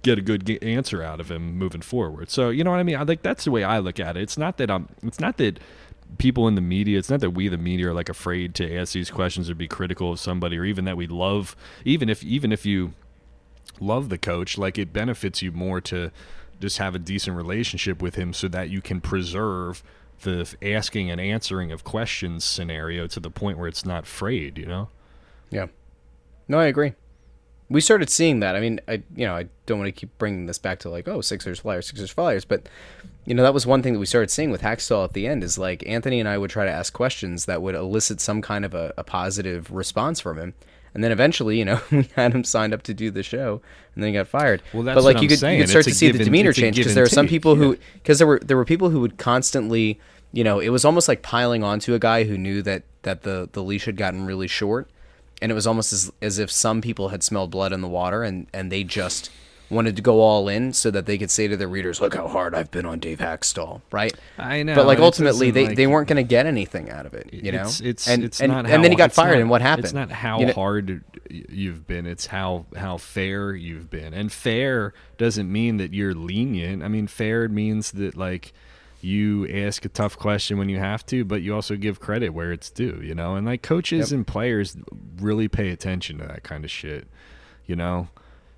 get 0.01 0.17
a 0.17 0.21
good 0.21 0.45
ge- 0.45 0.63
answer 0.63 1.01
out 1.01 1.19
of 1.19 1.29
him 1.31 1.57
moving 1.57 1.81
forward. 1.81 2.29
So 2.29 2.49
you 2.49 2.63
know 2.63 2.71
what 2.71 2.79
I 2.79 2.83
mean? 2.83 2.95
I 2.95 3.03
like 3.03 3.21
that's 3.23 3.45
the 3.45 3.51
way 3.51 3.63
I 3.63 3.79
look 3.79 3.99
at 3.99 4.17
it. 4.17 4.21
It's 4.23 4.37
not 4.37 4.57
that 4.57 4.69
I'm. 4.71 4.87
It's 5.03 5.19
not 5.19 5.37
that 5.37 5.59
people 6.17 6.47
in 6.47 6.55
the 6.55 6.61
media. 6.61 6.97
It's 6.99 7.09
not 7.09 7.19
that 7.21 7.31
we 7.31 7.47
the 7.47 7.57
media 7.57 7.89
are 7.89 7.93
like 7.93 8.09
afraid 8.09 8.53
to 8.55 8.75
ask 8.77 8.93
these 8.93 9.09
questions 9.11 9.49
or 9.49 9.55
be 9.55 9.67
critical 9.67 10.11
of 10.11 10.19
somebody, 10.19 10.57
or 10.57 10.65
even 10.65 10.85
that 10.85 10.97
we 10.97 11.07
love. 11.07 11.55
Even 11.83 12.09
if 12.09 12.23
even 12.23 12.51
if 12.51 12.65
you 12.65 12.93
love 13.79 14.09
the 14.09 14.17
coach, 14.17 14.57
like 14.57 14.77
it 14.77 14.93
benefits 14.93 15.41
you 15.41 15.51
more 15.51 15.81
to 15.81 16.11
just 16.61 16.77
have 16.77 16.95
a 16.95 16.99
decent 16.99 17.35
relationship 17.35 18.01
with 18.01 18.15
him, 18.15 18.31
so 18.33 18.47
that 18.47 18.69
you 18.69 18.81
can 18.81 19.01
preserve 19.01 19.83
the 20.21 20.55
asking 20.61 21.11
and 21.11 21.19
answering 21.19 21.71
of 21.71 21.83
questions 21.83 22.45
scenario 22.45 23.05
to 23.07 23.19
the 23.19 23.29
point 23.29 23.57
where 23.57 23.67
it's 23.67 23.85
not 23.85 24.05
frayed. 24.05 24.57
You 24.57 24.65
know. 24.67 24.89
Yeah. 25.55 25.67
No, 26.49 26.59
I 26.59 26.65
agree. 26.65 26.93
We 27.69 27.81
started 27.81 28.09
seeing 28.09 28.41
that. 28.41 28.55
I 28.55 28.59
mean, 28.59 28.79
I 28.87 29.01
you 29.15 29.25
know 29.25 29.35
I 29.35 29.47
don't 29.65 29.79
want 29.79 29.87
to 29.87 29.91
keep 29.91 30.15
bringing 30.19 30.45
this 30.45 30.59
back 30.59 30.79
to 30.79 30.89
like 30.89 31.07
oh 31.07 31.21
Sixers 31.21 31.59
Flyers 31.59 31.87
Sixers 31.87 32.11
Flyers, 32.11 32.45
but 32.45 32.67
you 33.25 33.33
know 33.33 33.41
that 33.41 33.53
was 33.53 33.65
one 33.65 33.81
thing 33.81 33.93
that 33.93 33.99
we 33.99 34.05
started 34.05 34.29
seeing 34.29 34.51
with 34.51 34.61
Hakstol 34.61 35.05
at 35.05 35.13
the 35.13 35.25
end 35.25 35.43
is 35.43 35.57
like 35.57 35.87
Anthony 35.87 36.19
and 36.19 36.29
I 36.29 36.37
would 36.37 36.51
try 36.51 36.65
to 36.65 36.71
ask 36.71 36.93
questions 36.93 37.45
that 37.45 37.63
would 37.63 37.73
elicit 37.73 38.21
some 38.21 38.41
kind 38.41 38.65
of 38.65 38.75
a, 38.75 38.93
a 38.97 39.03
positive 39.03 39.71
response 39.71 40.19
from 40.19 40.37
him, 40.37 40.53
and 40.93 41.03
then 41.03 41.11
eventually 41.11 41.57
you 41.57 41.65
know 41.65 41.81
we 41.91 42.07
had 42.15 42.33
him 42.33 42.43
signed 42.43 42.73
up 42.73 42.83
to 42.83 42.93
do 42.93 43.09
the 43.09 43.23
show, 43.23 43.61
and 43.95 44.03
then 44.03 44.09
he 44.09 44.13
got 44.13 44.27
fired. 44.27 44.61
Well, 44.71 44.83
that's 44.83 44.95
but 44.95 45.03
like 45.03 45.15
what 45.15 45.23
you 45.23 45.27
I'm 45.27 45.29
could 45.29 45.39
saying. 45.39 45.57
you 45.57 45.63
could 45.63 45.69
start 45.69 45.87
It's 45.87 45.95
to 45.95 45.99
see 45.99 46.07
give 46.07 46.19
the 46.19 46.25
demeanor 46.25 46.53
change 46.53 46.75
because 46.75 46.93
there 46.93 47.05
are 47.05 47.09
some 47.09 47.27
people 47.27 47.55
who 47.55 47.71
yeah. 47.71 47.79
because 47.93 48.19
there 48.19 48.27
were 48.27 48.39
there 48.39 48.57
were 48.57 48.65
people 48.65 48.91
who 48.91 48.99
would 48.99 49.17
constantly 49.17 49.99
you 50.33 50.43
know 50.43 50.59
it 50.59 50.69
was 50.69 50.85
almost 50.85 51.07
like 51.07 51.23
piling 51.23 51.63
onto 51.63 51.95
a 51.95 51.99
guy 51.99 52.25
who 52.25 52.37
knew 52.37 52.61
that 52.61 52.83
that 53.01 53.23
the 53.23 53.49
the 53.53 53.63
leash 53.63 53.85
had 53.85 53.97
gotten 53.97 54.27
really 54.27 54.47
short 54.47 54.87
and 55.41 55.51
it 55.51 55.55
was 55.55 55.67
almost 55.67 55.91
as, 55.93 56.11
as 56.21 56.39
if 56.39 56.49
some 56.51 56.81
people 56.81 57.09
had 57.09 57.23
smelled 57.23 57.51
blood 57.51 57.73
in 57.73 57.81
the 57.81 57.87
water 57.87 58.23
and, 58.23 58.47
and 58.53 58.71
they 58.71 58.83
just 58.83 59.29
wanted 59.69 59.95
to 59.95 60.01
go 60.01 60.21
all 60.21 60.47
in 60.47 60.71
so 60.71 60.91
that 60.91 61.07
they 61.07 61.17
could 61.17 61.31
say 61.31 61.47
to 61.47 61.57
their 61.57 61.67
readers, 61.67 61.99
look 61.99 62.13
how 62.13 62.27
hard 62.27 62.53
I've 62.53 62.69
been 62.69 62.85
on 62.85 62.99
Dave 62.99 63.17
Hakstol, 63.17 63.81
right? 63.91 64.13
I 64.37 64.61
know, 64.61 64.75
But 64.75 64.85
like 64.85 64.99
ultimately, 64.99 65.49
they, 65.49 65.67
like- 65.67 65.75
they 65.75 65.87
weren't 65.87 66.07
going 66.07 66.17
to 66.23 66.27
get 66.27 66.45
anything 66.45 66.91
out 66.91 67.07
of 67.07 67.15
it, 67.15 67.33
you 67.33 67.51
know? 67.51 67.63
It's 67.63 67.81
it's 67.81 68.07
and, 68.07 68.23
it's 68.23 68.39
and, 68.41 68.51
not 68.51 68.59
and 68.59 68.67
how, 68.67 68.81
then 68.83 68.91
he 68.91 68.95
got 68.97 69.11
fired, 69.11 69.31
not- 69.33 69.41
and 69.41 69.49
what 69.49 69.61
happened? 69.61 69.85
It's 69.85 69.93
not 69.93 70.11
how 70.11 70.39
You 70.39 70.45
know- 70.47 70.53
hard 70.53 71.03
you've 71.29 71.87
been. 71.87 72.05
It's 72.05 72.27
how 72.27 72.67
how 72.75 72.97
fair 72.97 73.55
you've 73.55 73.89
been. 73.89 74.13
And 74.13 74.31
fair 74.31 74.93
doesn't 75.17 75.51
mean 75.51 75.77
that 75.77 75.91
you're 75.93 76.13
lenient. 76.13 76.83
I 76.83 76.87
mean, 76.87 77.07
fair 77.07 77.49
means 77.49 77.91
that 77.93 78.15
like 78.15 78.53
you 79.05 79.47
ask 79.47 79.85
a 79.85 79.89
tough 79.89 80.17
question 80.17 80.57
when 80.57 80.67
you 80.69 80.79
have 80.79 81.05
to, 81.07 81.23
but 81.23 81.41
you 81.41 81.53
also 81.53 81.75
give 81.75 81.99
credit 81.99 82.29
where 82.29 82.51
it's 82.51 82.69
due. 82.71 82.99
You 83.03 83.13
know, 83.15 83.35
and 83.35 83.45
like 83.45 83.61
coaches 83.61 84.11
Yep. 84.11 84.15
and 84.17 84.27
players 84.27 84.75
really 85.19 85.47
pay 85.47 85.69
attention 85.69 86.17
to 86.17 86.25
that 86.25 86.43
kind 86.43 86.65
of 86.65 86.71
shit. 86.71 87.07
You 87.67 87.75
know, 87.75 88.07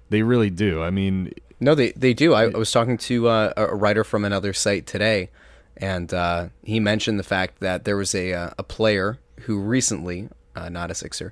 they 0.09 0.21
really 0.23 0.49
do. 0.49 0.81
I 0.81 0.89
mean, 0.89 1.33
No, 1.59 1.75
they 1.75 1.91
they 1.91 2.13
do. 2.13 2.33
I, 2.33 2.43
I 2.45 2.57
was 2.57 2.71
talking 2.71 2.97
to 2.97 3.27
uh, 3.27 3.53
a 3.57 3.75
writer 3.75 4.03
from 4.03 4.23
another 4.25 4.53
site 4.53 4.85
today, 4.87 5.29
and 5.75 6.13
uh, 6.13 6.47
he 6.63 6.79
mentioned 6.79 7.19
the 7.19 7.23
fact 7.35 7.59
that 7.59 7.83
there 7.83 7.97
was 7.97 8.13
a 8.15 8.33
uh, 8.33 8.49
a 8.57 8.63
player 8.63 9.19
who 9.41 9.59
recently, 9.59 10.29
uh, 10.55 10.69
not 10.69 10.91
a 10.91 10.95
Sixer, 10.95 11.31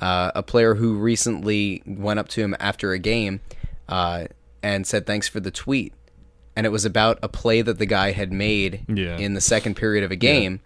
uh, 0.00 0.30
a 0.34 0.42
player 0.42 0.74
who 0.74 0.96
recently 0.96 1.82
went 1.86 2.18
up 2.18 2.28
to 2.28 2.40
him 2.42 2.54
after 2.60 2.92
a 2.92 2.98
game 2.98 3.40
uh, 3.88 4.26
and 4.62 4.86
said 4.86 5.06
thanks 5.06 5.28
for 5.28 5.40
the 5.40 5.50
tweet, 5.50 5.92
and 6.56 6.66
it 6.66 6.70
was 6.70 6.84
about 6.84 7.18
a 7.22 7.28
play 7.28 7.62
that 7.62 7.78
the 7.78 7.86
guy 7.86 8.10
had 8.12 8.32
made 8.32 8.84
Yeah. 8.88 9.16
in 9.18 9.34
the 9.34 9.40
second 9.40 9.76
period 9.76 10.02
of 10.02 10.10
a 10.10 10.16
game, 10.16 10.60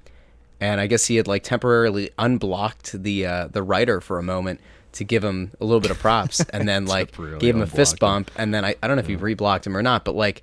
and 0.61 0.80
I 0.80 0.86
guess 0.86 1.07
he 1.07 1.16
had 1.16 1.26
like 1.28 1.43
temporarily 1.43 2.11
unblocked 2.18 3.03
the 3.03 3.26
uh, 3.26 3.49
the 3.49 3.62
writer 3.62 4.01
for 4.01 4.18
a 4.18 4.22
moment 4.22 4.61
to 4.93 5.05
give 5.05 5.22
him 5.22 5.53
a 5.61 5.64
little 5.64 5.80
bit 5.80 5.91
of 5.91 5.99
props, 5.99 6.41
and 6.53 6.68
then 6.68 6.86
like 6.86 7.12
gave 7.38 7.55
him 7.55 7.62
a 7.62 7.66
fist 7.66 7.95
him. 7.95 7.99
bump, 8.01 8.30
and 8.36 8.55
then 8.55 8.64
I, 8.64 8.74
I 8.82 8.86
don't 8.88 8.97
know 8.97 9.01
if 9.03 9.07
he 9.09 9.16
reblocked 9.16 9.66
him 9.66 9.76
or 9.76 9.82
not, 9.82 10.05
but 10.05 10.14
like 10.14 10.43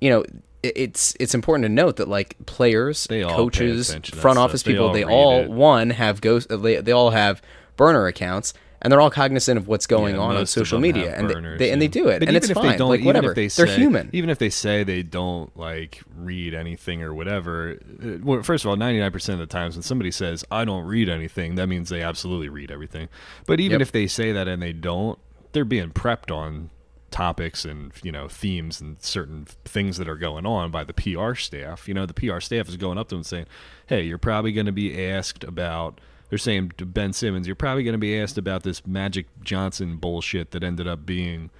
you 0.00 0.10
know. 0.10 0.20
it- 0.22 0.34
It's 0.60 1.14
it's 1.20 1.34
important 1.36 1.62
to 1.64 1.68
note 1.68 1.96
that 1.98 2.08
like 2.08 2.34
players, 2.46 3.06
coaches, 3.08 3.92
front 3.92 4.06
stuff. 4.06 4.36
office 4.36 4.62
They 4.64 4.72
people, 4.72 4.88
all 4.88 4.92
they 4.92 5.04
read 5.04 5.12
all 5.14 5.44
one 5.46 5.90
have 5.90 6.20
ghost. 6.20 6.48
They, 6.50 6.80
they 6.80 6.90
all 6.90 7.10
have 7.10 7.40
burner 7.76 8.06
accounts, 8.08 8.54
and 8.80 8.92
they're 8.92 9.00
all 9.00 9.10
cognizant 9.10 9.58
of 9.58 9.66
what's 9.68 9.86
going 9.86 10.14
Yeah, 10.14 10.20
on 10.20 10.36
on 10.36 10.46
social 10.46 10.78
media, 10.80 11.10
have 11.10 11.18
and 11.18 11.30
they, 11.30 11.34
burners, 11.34 11.58
they 11.58 11.70
and 11.70 11.82
they 11.82 11.88
do 11.88 12.08
it, 12.08 12.20
But 12.20 12.28
and 12.28 12.30
even 12.30 12.36
it's 12.36 12.50
if 12.50 12.54
fine. 12.54 12.70
They 12.72 12.76
don't, 12.76 12.88
like 12.88 13.00
even 13.00 13.06
whatever, 13.06 13.30
if 13.30 13.34
they 13.34 13.48
they're 13.48 13.66
say, 13.66 13.76
human. 13.76 14.10
Even 14.12 14.30
if 14.30 14.38
they 14.38 14.50
say 14.50 14.84
they 14.84 15.02
don't 15.02 15.56
like 15.56 16.02
read 16.16 16.54
anything 16.54 17.02
or 17.02 17.12
whatever. 17.14 17.78
uh, 18.02 18.18
Well, 18.22 18.42
first 18.42 18.64
of 18.64 18.68
all, 18.70 18.76
ninety 18.76 19.00
nine 19.00 19.12
percent 19.12 19.40
of 19.40 19.48
the 19.48 19.52
times 19.52 19.76
when 19.76 19.82
somebody 19.82 20.10
says 20.10 20.44
I 20.50 20.64
don't 20.64 20.84
read 20.84 21.08
anything, 21.08 21.54
that 21.56 21.66
means 21.66 21.88
they 21.88 22.02
absolutely 22.02 22.48
read 22.48 22.70
everything. 22.70 23.08
But 23.46 23.60
even 23.60 23.80
Yep. 23.80 23.82
if 23.82 23.92
they 23.92 24.06
say 24.06 24.32
that 24.32 24.46
and 24.48 24.62
they 24.62 24.72
don't, 24.72 25.18
they're 25.52 25.64
being 25.64 25.90
prepped 25.90 26.34
on 26.34 26.70
topics 27.10 27.64
and 27.64 27.90
you 28.02 28.12
know 28.12 28.28
themes 28.28 28.82
and 28.82 29.00
certain 29.00 29.46
things 29.64 29.96
that 29.96 30.06
are 30.08 30.14
going 30.16 30.44
on 30.44 30.70
by 30.70 30.84
the 30.84 30.92
PR 30.92 31.34
staff. 31.34 31.88
You 31.88 31.94
know, 31.94 32.04
the 32.06 32.12
PR 32.14 32.38
staff 32.38 32.68
is 32.68 32.76
going 32.76 32.98
up 32.98 33.08
to 33.08 33.14
them 33.14 33.20
and 33.20 33.26
saying, 33.26 33.46
"Hey, 33.86 34.02
you're 34.02 34.18
probably 34.18 34.52
going 34.52 34.66
to 34.66 34.72
be 34.72 35.04
asked 35.04 35.42
about." 35.42 36.00
They're 36.28 36.38
saying 36.38 36.72
to 36.78 36.86
Ben 36.86 37.12
Simmons, 37.12 37.46
"You're 37.46 37.56
probably 37.56 37.84
going 37.84 37.92
to 37.92 37.98
be 37.98 38.18
asked 38.18 38.38
about 38.38 38.62
this 38.62 38.86
Magic 38.86 39.26
Johnson 39.42 39.96
bullshit 39.96 40.50
that 40.50 40.62
ended 40.62 40.86
up 40.86 41.06
being 41.06 41.50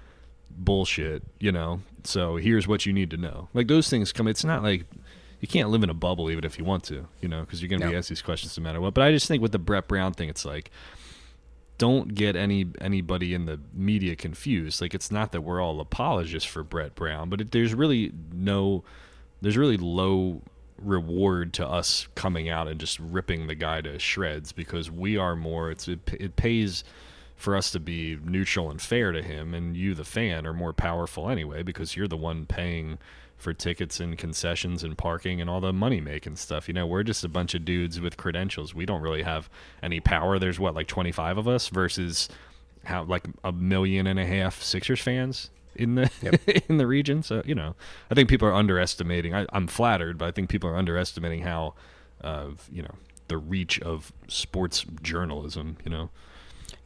bullshit." 0.51 1.23
You 1.41 1.53
know, 1.53 1.81
so 2.05 2.37
here's 2.37 2.69
what 2.69 2.87
you 2.87 2.93
need 2.93 3.11
to 3.11 3.17
know. 3.17 3.49
Like 3.55 3.69
those 3.69 3.89
things 3.89 4.13
come. 4.13 4.29
It's 4.29 4.45
not 4.45 4.63
like 4.63 4.85
you 5.41 5.49
can't 5.49 5.71
live 5.71 5.83
in 5.83 5.91
a 5.91 5.95
bubble 5.95 6.31
even 6.31 6.45
if 6.45 6.59
you 6.59 6.65
want 6.65 6.85
to, 6.85 7.07
you 7.21 7.29
know, 7.29 7.43
because 7.43 7.63
you're 7.63 7.69
going 7.69 7.81
to 7.81 7.89
be 7.89 7.97
asked 7.97 8.09
these 8.09 8.23
questions 8.23 8.57
no 8.59 8.65
matter 8.65 8.81
what. 8.81 8.95
But 8.95 9.05
I 9.05 9.13
just 9.13 9.29
think 9.29 9.41
with 9.41 9.53
the 9.53 9.59
Brett 9.59 9.87
Brown 9.89 10.13
thing, 10.13 10.29
it's 10.29 10.45
like 10.45 10.71
don't 11.79 12.15
get 12.15 12.35
any 12.35 12.67
anybody 12.81 13.33
in 13.33 13.47
the 13.47 13.61
media 13.73 14.17
confused. 14.17 14.81
Like 14.81 14.95
it's 14.95 15.11
not 15.11 15.33
that 15.33 15.43
we're 15.43 15.61
all 15.61 15.81
apologists 15.81 16.49
for 16.49 16.65
Brett 16.65 16.95
Brown, 16.95 17.31
but 17.31 17.41
it, 17.41 17.53
there's 17.53 17.73
really 17.73 18.13
no, 18.33 18.83
there's 19.41 19.57
really 19.57 19.77
low 19.77 20.43
reward 20.79 21.53
to 21.55 21.67
us 21.67 22.09
coming 22.15 22.49
out 22.49 22.69
and 22.69 22.79
just 22.79 22.99
ripping 22.99 23.47
the 23.47 23.55
guy 23.55 23.81
to 23.81 23.99
shreds 23.99 24.53
because 24.53 24.91
we 24.91 25.17
are 25.17 25.37
more. 25.37 25.71
It's 25.71 25.89
it, 25.89 26.01
it 26.19 26.37
pays 26.37 26.85
for 27.37 27.57
us 27.57 27.71
to 27.71 27.81
be 27.81 28.19
neutral 28.25 28.71
and 28.71 28.81
fair 28.83 29.13
to 29.13 29.23
him, 29.23 29.55
and 29.55 29.77
you, 29.77 29.95
the 29.95 30.05
fan, 30.05 30.47
are 30.47 30.53
more 30.53 30.73
powerful 30.73 31.31
anyway 31.31 31.63
because 31.63 31.97
you're 31.97 32.09
the 32.09 32.17
one 32.17 32.47
paying 32.47 32.99
for 33.37 33.55
tickets 33.55 34.01
and 34.01 34.19
concessions 34.19 34.83
and 34.83 34.99
parking 34.99 35.41
and 35.41 35.49
all 35.49 35.61
the 35.61 35.73
money 35.73 36.01
making 36.01 36.35
stuff. 36.35 36.67
You 36.67 36.75
know, 36.75 36.87
we're 36.87 37.05
just 37.05 37.25
a 37.25 37.29
bunch 37.29 37.55
of 37.55 37.65
dudes 37.65 38.01
with 38.01 38.17
credentials. 38.17 38.75
We 38.75 38.85
don't 38.85 39.01
really 39.01 39.23
have 39.23 39.49
any 39.81 40.01
power. 40.01 40.41
There's 40.41 40.59
what, 40.59 40.75
like 40.75 40.89
25 40.89 41.39
of 41.39 41.47
us 41.47 41.69
versus 41.69 42.29
how 42.85 43.05
like 43.05 43.27
a 43.45 43.53
million 43.53 44.09
and 44.09 44.19
a 44.19 44.27
half 44.27 44.61
Sixers 44.61 45.01
fans 45.01 45.51
in 45.79 45.95
the 45.95 46.63
in 46.69 46.79
the 46.79 46.87
region. 46.87 47.23
So, 47.23 47.43
you 47.45 47.55
know, 47.55 47.75
I 48.11 48.15
think 48.15 48.29
people 48.29 48.49
are 48.49 48.55
underestimating. 48.55 49.35
I, 49.35 49.47
I'm 49.53 49.67
flattered, 49.67 50.19
but 50.19 50.27
I 50.27 50.33
think 50.33 50.51
people 50.51 50.69
are 50.69 50.77
underestimating 50.77 51.43
how 51.43 51.75
uh, 52.23 52.49
you 52.71 52.83
know, 52.83 52.95
the 53.29 53.39
reach 53.39 53.81
of 53.81 54.13
sports 54.27 54.85
journalism, 55.03 55.77
you 55.85 55.91
know. 55.91 56.11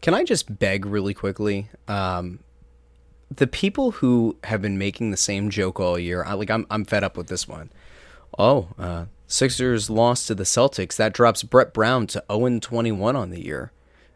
Can 0.00 0.14
I 0.14 0.24
just 0.24 0.58
beg 0.58 0.84
really 0.84 1.14
quickly? 1.14 1.68
Um, 1.88 2.40
the 3.34 3.46
people 3.46 3.92
who 3.92 4.36
have 4.44 4.60
been 4.60 4.78
making 4.78 5.10
the 5.10 5.16
same 5.16 5.48
joke 5.48 5.80
all 5.80 5.98
year, 5.98 6.24
I, 6.24 6.34
like 6.34 6.50
I'm, 6.50 6.66
I'm 6.70 6.84
fed 6.84 7.04
up 7.04 7.16
with 7.16 7.28
this 7.28 7.46
one. 7.48 7.70
Oh, 8.38 8.68
uh, 8.78 9.06
Sixers 9.26 9.88
lost 9.88 10.26
to 10.26 10.34
the 10.34 10.44
Celtics. 10.44 10.96
That 10.96 11.14
drops 11.14 11.42
Brett 11.42 11.72
Brown 11.72 12.06
to 12.08 12.24
0 12.30 12.58
21 12.58 13.16
on 13.16 13.30
the 13.30 13.44
year. 13.44 13.72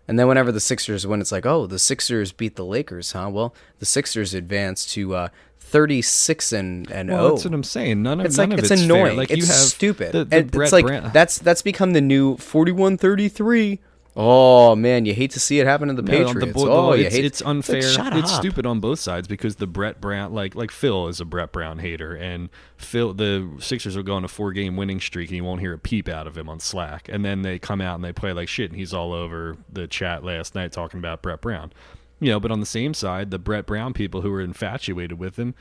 And 0.09 0.19
then 0.19 0.29
whenever 0.29 0.53
the 0.53 0.61
Sixers 0.61 1.07
win, 1.07 1.21
it's 1.21 1.33
like, 1.33 1.47
oh, 1.47 1.67
the 1.67 1.79
Sixers 1.79 2.33
beat 2.33 2.57
the 2.57 2.65
Lakers, 2.65 3.13
huh? 3.13 3.29
Well, 3.31 3.55
the 3.81 3.87
Sixers 3.87 4.35
advanced 4.35 4.91
to 4.93 5.15
uh, 5.15 5.29
36 5.59 6.53
and 6.53 6.91
and 6.91 7.11
Well, 7.11 7.25
oh. 7.25 7.31
that's 7.31 7.45
what 7.45 7.53
I'm 7.53 7.65
saying. 7.65 8.03
None 8.03 8.21
of 8.21 8.27
it's 8.27 8.39
none 8.39 8.51
like 8.51 8.59
of 8.59 8.65
it's 8.65 8.71
it's 8.71 8.83
fair. 8.83 8.97
annoying. 8.97 9.17
Like 9.17 9.31
it's 9.31 9.41
you 9.41 9.47
have 9.47 9.57
stupid. 9.57 10.13
The, 10.13 10.25
the 10.25 10.63
it's 10.63 10.73
like 10.73 11.13
that's 11.13 11.39
that's 11.39 11.63
become 11.63 11.93
the 11.93 12.01
new 12.01 12.37
41-33. 12.37 13.81
Oh 14.19 14.75
man, 14.75 15.05
you 15.05 15.12
hate 15.12 15.33
to 15.33 15.41
see 15.41 15.61
it 15.61 15.67
happen 15.67 15.89
to 15.89 15.95
the 15.95 16.01
No, 16.01 16.11
Patriots. 16.11 16.41
the 16.41 16.47
bo- 16.47 16.73
oh, 16.73 16.93
it's, 16.93 17.14
hate 17.14 17.27
it's 17.27 17.43
unfair. 17.43 17.79
It's, 17.79 17.99
like, 17.99 18.14
it's 18.14 18.35
stupid 18.35 18.64
on 18.64 18.81
both 18.81 18.99
sides 18.99 19.29
because 19.29 19.57
the 19.57 19.67
Brett 19.67 20.01
Brown, 20.01 20.33
like 20.33 20.55
like 20.55 20.71
Phil, 20.71 21.09
is 21.09 21.21
a 21.21 21.27
Brett 21.27 21.53
Brown 21.53 21.81
hater, 21.81 22.14
and 22.14 22.49
Phil, 22.79 23.12
the 23.12 23.47
Sixers 23.59 23.95
will 23.95 24.03
go 24.03 24.14
on 24.14 24.25
a 24.25 24.29
four 24.29 24.53
game 24.53 24.75
winning 24.75 25.01
streak, 25.01 25.29
and 25.29 25.37
you 25.37 25.45
won't 25.45 25.61
hear 25.61 25.75
a 25.75 25.79
peep 25.79 26.09
out 26.09 26.27
of 26.27 26.39
him 26.39 26.49
on 26.49 26.61
Slack. 26.61 27.11
And 27.11 27.27
then 27.27 27.43
they 27.43 27.59
come 27.59 27.83
out 27.83 27.97
and 27.97 28.05
they 28.05 28.12
play 28.14 28.33
like 28.33 28.49
shit, 28.49 28.71
and 28.71 28.79
he's 28.79 28.95
all 28.95 29.12
over 29.12 29.59
the 29.71 29.87
chat 29.87 30.25
last 30.25 30.55
night 30.55 30.73
talking 30.73 30.99
about 30.99 31.21
Brett 31.21 31.43
Brown. 31.43 31.71
You 32.19 32.31
know, 32.31 32.41
but 32.41 32.51
on 32.51 32.61
the 32.61 32.67
same 32.67 32.95
side, 32.95 33.31
the 33.31 33.39
Brett 33.39 33.67
Brown 33.67 33.93
people 33.93 34.23
who 34.23 34.33
are 34.33 34.41
infatuated 34.41 35.19
with 35.19 35.37
him, 35.39 35.55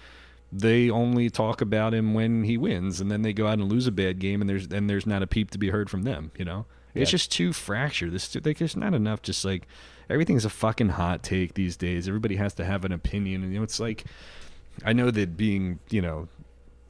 they 0.49 0.89
only 0.89 1.29
talk 1.29 1.59
about 1.59 1.93
him 1.93 2.13
when 2.13 2.45
he 2.45 2.57
wins, 2.57 3.01
and 3.01 3.11
then 3.11 3.21
they 3.21 3.33
go 3.33 3.47
out 3.47 3.59
and 3.59 3.69
lose 3.69 3.85
a 3.85 3.91
bad 3.91 4.19
game, 4.19 4.39
and 4.39 4.49
there's 4.49 4.67
and 4.67 4.89
there's 4.89 5.05
not 5.05 5.21
a 5.21 5.27
peep 5.27 5.51
to 5.51 5.57
be 5.57 5.71
heard 5.71 5.89
from 5.89 6.03
them. 6.03 6.31
You 6.37 6.45
know, 6.45 6.65
it's 6.95 7.09
Yeah. 7.11 7.13
just 7.17 7.31
too 7.31 7.53
fractured. 7.53 8.11
This 8.11 8.33
like 8.43 8.57
there's 8.57 8.75
not 8.75 8.93
enough. 8.93 9.21
Just 9.21 9.45
like 9.45 9.67
everything's 10.09 10.45
a 10.45 10.49
fucking 10.49 10.89
hot 10.89 11.21
take 11.23 11.53
these 11.53 11.75
days. 11.77 12.07
Everybody 12.07 12.35
has 12.37 12.53
to 12.55 12.65
have 12.65 12.85
an 12.85 12.91
opinion, 12.91 13.43
and 13.43 13.51
you 13.53 13.59
know, 13.59 13.63
it's 13.63 13.79
like 13.79 14.05
I 14.83 14.93
know 14.93 15.11
that 15.11 15.37
being 15.37 15.79
you 15.89 16.01
know, 16.01 16.27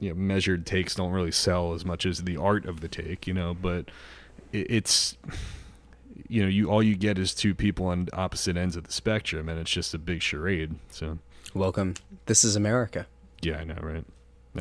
you 0.00 0.10
know, 0.10 0.14
measured 0.14 0.64
takes 0.66 0.94
don't 0.94 1.12
really 1.12 1.32
sell 1.32 1.74
as 1.74 1.84
much 1.84 2.06
as 2.06 2.22
the 2.24 2.36
art 2.36 2.64
of 2.66 2.80
the 2.80 2.88
take, 2.88 3.26
you 3.26 3.34
know, 3.34 3.54
but 3.54 3.90
it, 4.52 4.66
it's 4.70 5.16
you 6.28 6.42
know, 6.42 6.48
you 6.48 6.68
all 6.70 6.82
you 6.82 6.96
get 6.96 7.18
is 7.18 7.34
two 7.34 7.54
people 7.54 7.86
on 7.86 8.08
opposite 8.12 8.56
ends 8.56 8.74
of 8.76 8.84
the 8.84 8.92
spectrum, 8.92 9.48
and 9.48 9.58
it's 9.60 9.70
just 9.70 9.92
a 9.94 9.98
big 9.98 10.22
charade. 10.22 10.74
So 10.90 11.18
Welcome. 11.54 11.94
This 12.26 12.42
is 12.44 12.56
America. 12.56 13.06
yeah, 13.40 13.58
I 13.58 13.64
know, 13.64 13.78
right? 13.80 14.04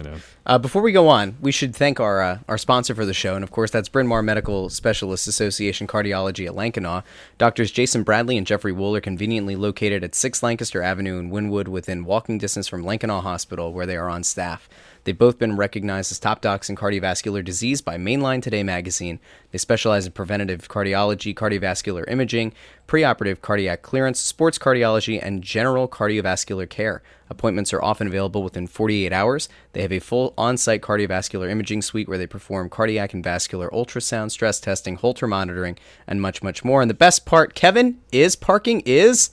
Know. 0.03 0.17
Uh, 0.45 0.57
before 0.57 0.81
we 0.81 0.91
go 0.91 1.07
on, 1.07 1.37
we 1.41 1.51
should 1.51 1.75
thank 1.75 1.99
our 1.99 2.21
uh, 2.21 2.39
our 2.47 2.57
sponsor 2.57 2.93
for 2.93 3.05
the 3.05 3.13
show, 3.13 3.35
and 3.35 3.43
of 3.43 3.51
course, 3.51 3.71
that's 3.71 3.89
Bryn 3.89 4.07
Mawr 4.07 4.21
Medical 4.21 4.69
Specialists 4.69 5.27
Association 5.27 5.87
Cardiology 5.87 6.45
at 6.45 6.53
Lankenau. 6.53 7.03
Doctors 7.37 7.71
Jason 7.71 8.03
Bradley 8.03 8.37
and 8.37 8.45
Jeffrey 8.45 8.71
Wool 8.71 8.95
are 8.95 9.01
conveniently 9.01 9.55
located 9.55 10.03
at 10.03 10.15
6 10.15 10.43
Lancaster 10.43 10.81
Avenue 10.81 11.17
in 11.19 11.31
Wynnewood, 11.31 11.67
within 11.67 12.05
walking 12.05 12.37
distance 12.37 12.67
from 12.67 12.83
Lankenau 12.83 13.21
Hospital, 13.21 13.73
where 13.73 13.85
they 13.85 13.97
are 13.97 14.09
on 14.09 14.23
staff. 14.23 14.69
They've 15.05 15.17
both 15.17 15.37
been 15.37 15.55
recognized 15.55 16.11
as 16.11 16.17
top 16.17 16.41
docs 16.41 16.67
in 16.67 16.75
cardiovascular 16.75 17.45
disease 17.45 17.79
by 17.79 17.95
Main 17.95 18.21
Line 18.21 18.41
Today 18.41 18.63
magazine. 18.63 19.19
They 19.51 19.59
specialize 19.59 20.07
in 20.07 20.13
preventative 20.13 20.67
cardiology, 20.67 21.35
cardiovascular 21.35 22.09
imaging, 22.09 22.53
preoperative 22.87 23.39
cardiac 23.39 23.83
clearance, 23.83 24.19
sports 24.19 24.57
cardiology, 24.57 25.19
and 25.21 25.43
general 25.43 25.87
cardiovascular 25.87 26.67
care. 26.67 27.03
Appointments 27.29 27.71
are 27.71 27.83
often 27.83 28.07
available 28.07 28.41
within 28.41 28.65
48 28.65 29.13
hours. 29.13 29.47
They 29.73 29.83
have 29.83 29.91
a 29.91 29.99
full 29.99 30.33
on 30.39 30.57
site 30.57 30.81
cardiovascular 30.81 31.51
imaging 31.51 31.83
suite 31.83 32.07
where 32.09 32.17
they 32.17 32.27
perform 32.27 32.69
cardiac 32.69 33.13
and 33.13 33.23
vascular 33.23 33.69
ultrasound, 33.69 34.31
stress 34.31 34.59
testing, 34.59 34.95
Holter 34.95 35.27
monitoring, 35.27 35.77
and 36.07 36.19
much, 36.19 36.41
much 36.41 36.63
more. 36.63 36.81
And 36.81 36.89
the 36.89 36.95
best 36.95 37.27
part, 37.27 37.53
Kevin, 37.53 37.99
is 38.11 38.35
parking 38.35 38.81
is 38.87 39.29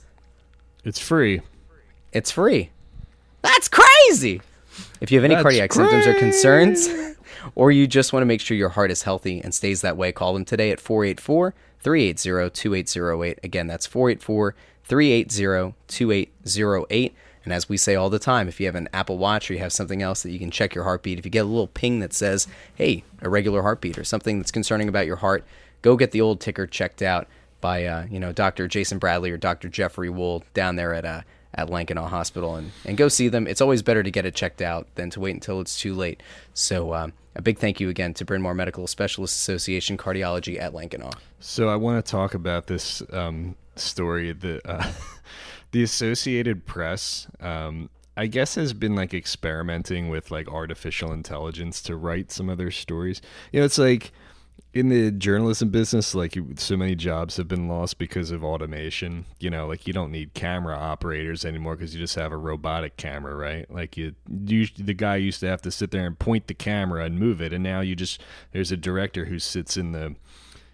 It's 0.83 0.99
free. 0.99 1.41
it's 2.11 2.29
free. 2.29 2.69
That's 3.41 3.67
crazy. 3.69 4.41
If 5.01 5.11
you 5.11 5.17
have 5.17 5.25
any 5.25 5.35
That's 5.35 5.43
cardiac 5.43 5.73
symptoms 5.73 6.07
or 6.07 6.13
concerns, 6.13 6.89
or 7.55 7.71
you 7.71 7.87
just 7.87 8.13
want 8.13 8.21
to 8.21 8.25
make 8.25 8.41
sure 8.41 8.55
your 8.57 8.69
heart 8.69 8.91
is 8.91 9.03
healthy 9.03 9.39
and 9.39 9.53
stays 9.53 9.81
that 9.81 9.97
way, 9.97 10.11
call 10.11 10.33
them 10.33 10.45
today 10.45 10.71
at 10.71 10.79
484 10.79 11.53
380 11.79 12.49
2808. 12.51 13.39
Again, 13.43 13.67
that's 13.67 13.85
484 13.85 14.55
380 14.83 15.75
2808. 15.87 17.15
And 17.43 17.51
as 17.51 17.67
we 17.67 17.75
say 17.75 17.95
all 17.95 18.09
the 18.09 18.19
time, 18.19 18.47
if 18.47 18.59
you 18.59 18.67
have 18.67 18.75
an 18.75 18.87
Apple 18.93 19.17
Watch 19.17 19.49
or 19.49 19.53
you 19.53 19.59
have 19.59 19.73
something 19.73 20.01
else 20.01 20.23
that 20.23 20.31
you 20.31 20.39
can 20.39 20.51
check 20.51 20.73
your 20.73 20.85
heartbeat, 20.85 21.19
if 21.19 21.25
you 21.25 21.31
get 21.31 21.45
a 21.45 21.49
little 21.49 21.67
ping 21.67 21.99
that 21.99 22.13
says, 22.13 22.47
hey, 22.75 23.03
irregular 23.21 23.63
heartbeat 23.63 23.97
or 23.97 24.05
something 24.05 24.39
that's 24.39 24.51
concerning 24.51 24.87
about 24.87 25.05
your 25.05 25.17
heart, 25.17 25.43
go 25.81 25.97
get 25.97 26.11
the 26.11 26.21
old 26.21 26.39
ticker 26.39 26.65
checked 26.65 27.01
out 27.01 27.27
by 27.59 27.85
uh, 27.85 28.05
you 28.09 28.19
know 28.19 28.31
Dr. 28.31 28.67
Jason 28.67 28.99
Bradley 28.99 29.31
or 29.31 29.37
Dr. 29.37 29.69
Jeffrey 29.69 30.09
Wool 30.09 30.43
down 30.53 30.75
there 30.75 30.93
at 30.93 31.05
uh, 31.05 31.21
at 31.55 31.69
Lankenau 31.69 32.07
Hospital 32.07 32.55
and, 32.55 32.71
and 32.85 32.97
go 32.97 33.07
see 33.07 33.27
them. 33.27 33.47
It's 33.47 33.61
always 33.61 33.81
better 33.81 34.03
to 34.03 34.11
get 34.11 34.25
it 34.25 34.35
checked 34.35 34.61
out 34.61 34.87
than 34.95 35.09
to 35.11 35.19
wait 35.19 35.35
until 35.35 35.61
it's 35.61 35.79
too 35.79 35.93
late. 35.93 36.21
So 36.53 36.93
um, 36.93 37.13
a 37.35 37.41
big 37.41 37.59
thank 37.59 37.79
you 37.79 37.89
again 37.89 38.13
to 38.15 38.25
Bryn 38.25 38.41
Mawr 38.41 38.53
Medical 38.53 38.87
Specialists 38.87 39.39
Association 39.39 39.97
Cardiology 39.97 40.59
at 40.59 40.73
Lankenau. 40.73 41.13
So 41.39 41.69
I 41.69 41.75
want 41.75 42.03
to 42.03 42.11
talk 42.11 42.33
about 42.33 42.67
this 42.67 43.01
um, 43.11 43.55
story 43.75 44.33
that 44.33 44.61
uh, 44.65 44.91
the 45.71 45.83
Associated 45.83 46.65
Press, 46.65 47.27
um, 47.39 47.89
I 48.15 48.27
guess, 48.27 48.55
has 48.55 48.73
been 48.73 48.95
like 48.95 49.13
experimenting 49.13 50.09
with 50.09 50.31
like 50.31 50.47
artificial 50.47 51.11
intelligence 51.11 51.81
to 51.83 51.95
write 51.95 52.31
some 52.31 52.49
of 52.49 52.57
their 52.57 52.71
stories. 52.71 53.21
You 53.51 53.59
know, 53.59 53.65
it's 53.65 53.77
like 53.77 54.11
in 54.73 54.89
the 54.89 55.11
journalism 55.11 55.69
business, 55.69 56.15
like 56.15 56.35
so 56.57 56.75
many 56.75 56.95
jobs 56.95 57.37
have 57.37 57.47
been 57.47 57.67
lost 57.67 57.99
because 57.99 58.31
of 58.31 58.43
automation. 58.43 59.25
You 59.39 59.51
know, 59.51 59.67
like 59.67 59.85
you 59.85 59.93
don't 59.93 60.11
need 60.11 60.33
camera 60.33 60.75
operators 60.75 61.45
anymore 61.45 61.75
because 61.75 61.93
you 61.93 62.01
just 62.01 62.15
have 62.15 62.31
a 62.31 62.37
robotic 62.37 62.97
camera, 62.97 63.35
right? 63.35 63.69
Like 63.69 63.97
you, 63.97 64.15
you, 64.27 64.67
the 64.77 64.95
guy 64.95 65.17
used 65.17 65.39
to 65.41 65.47
have 65.47 65.61
to 65.61 65.71
sit 65.71 65.91
there 65.91 66.07
and 66.07 66.17
point 66.17 66.47
the 66.47 66.55
camera 66.55 67.05
and 67.05 67.19
move 67.19 67.39
it, 67.39 67.53
and 67.53 67.63
now 67.63 67.81
you 67.81 67.95
just 67.95 68.19
there's 68.51 68.71
a 68.71 68.77
director 68.77 69.25
who 69.25 69.37
sits 69.37 69.77
in 69.77 69.91
the 69.91 70.15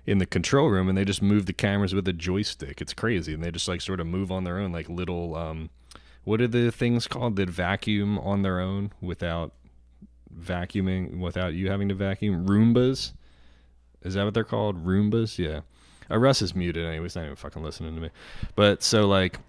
in 0.05 0.17
the 0.17 0.25
control 0.25 0.69
room 0.69 0.89
and 0.89 0.97
they 0.97 1.05
just 1.05 1.21
move 1.21 1.45
the 1.45 1.53
cameras 1.53 1.93
with 1.93 2.07
a 2.07 2.13
joystick. 2.13 2.81
It's 2.81 2.93
crazy, 2.93 3.33
and 3.33 3.43
they 3.43 3.51
just 3.51 3.67
like 3.67 3.81
sort 3.81 3.99
of 3.99 4.07
move 4.07 4.31
on 4.31 4.45
their 4.45 4.59
own, 4.59 4.71
like 4.71 4.87
little 4.87 5.35
um, 5.35 5.69
what 6.23 6.39
are 6.41 6.47
the 6.47 6.71
things 6.71 7.05
called 7.05 7.35
that 7.35 7.49
vacuum 7.49 8.17
on 8.19 8.43
their 8.43 8.61
own 8.61 8.93
without 9.01 9.51
vacuuming, 10.33 11.19
without 11.19 11.53
you 11.53 11.69
having 11.69 11.89
to 11.89 11.95
vacuum? 11.95 12.47
Roombas. 12.47 13.11
Is 14.03 14.13
that 14.13 14.23
what 14.23 14.33
they're 14.33 14.43
called? 14.43 14.85
Roombas? 14.85 15.37
Yeah. 15.37 15.61
Uh, 16.09 16.17
Russ 16.17 16.41
is 16.41 16.55
muted 16.55 16.85
anyway. 16.85 17.05
He's 17.05 17.15
not 17.15 17.25
even 17.25 17.35
fucking 17.35 17.63
listening 17.63 17.95
to 17.95 18.01
me. 18.01 18.09
But 18.55 18.81
so 18.81 19.07
like, 19.07 19.39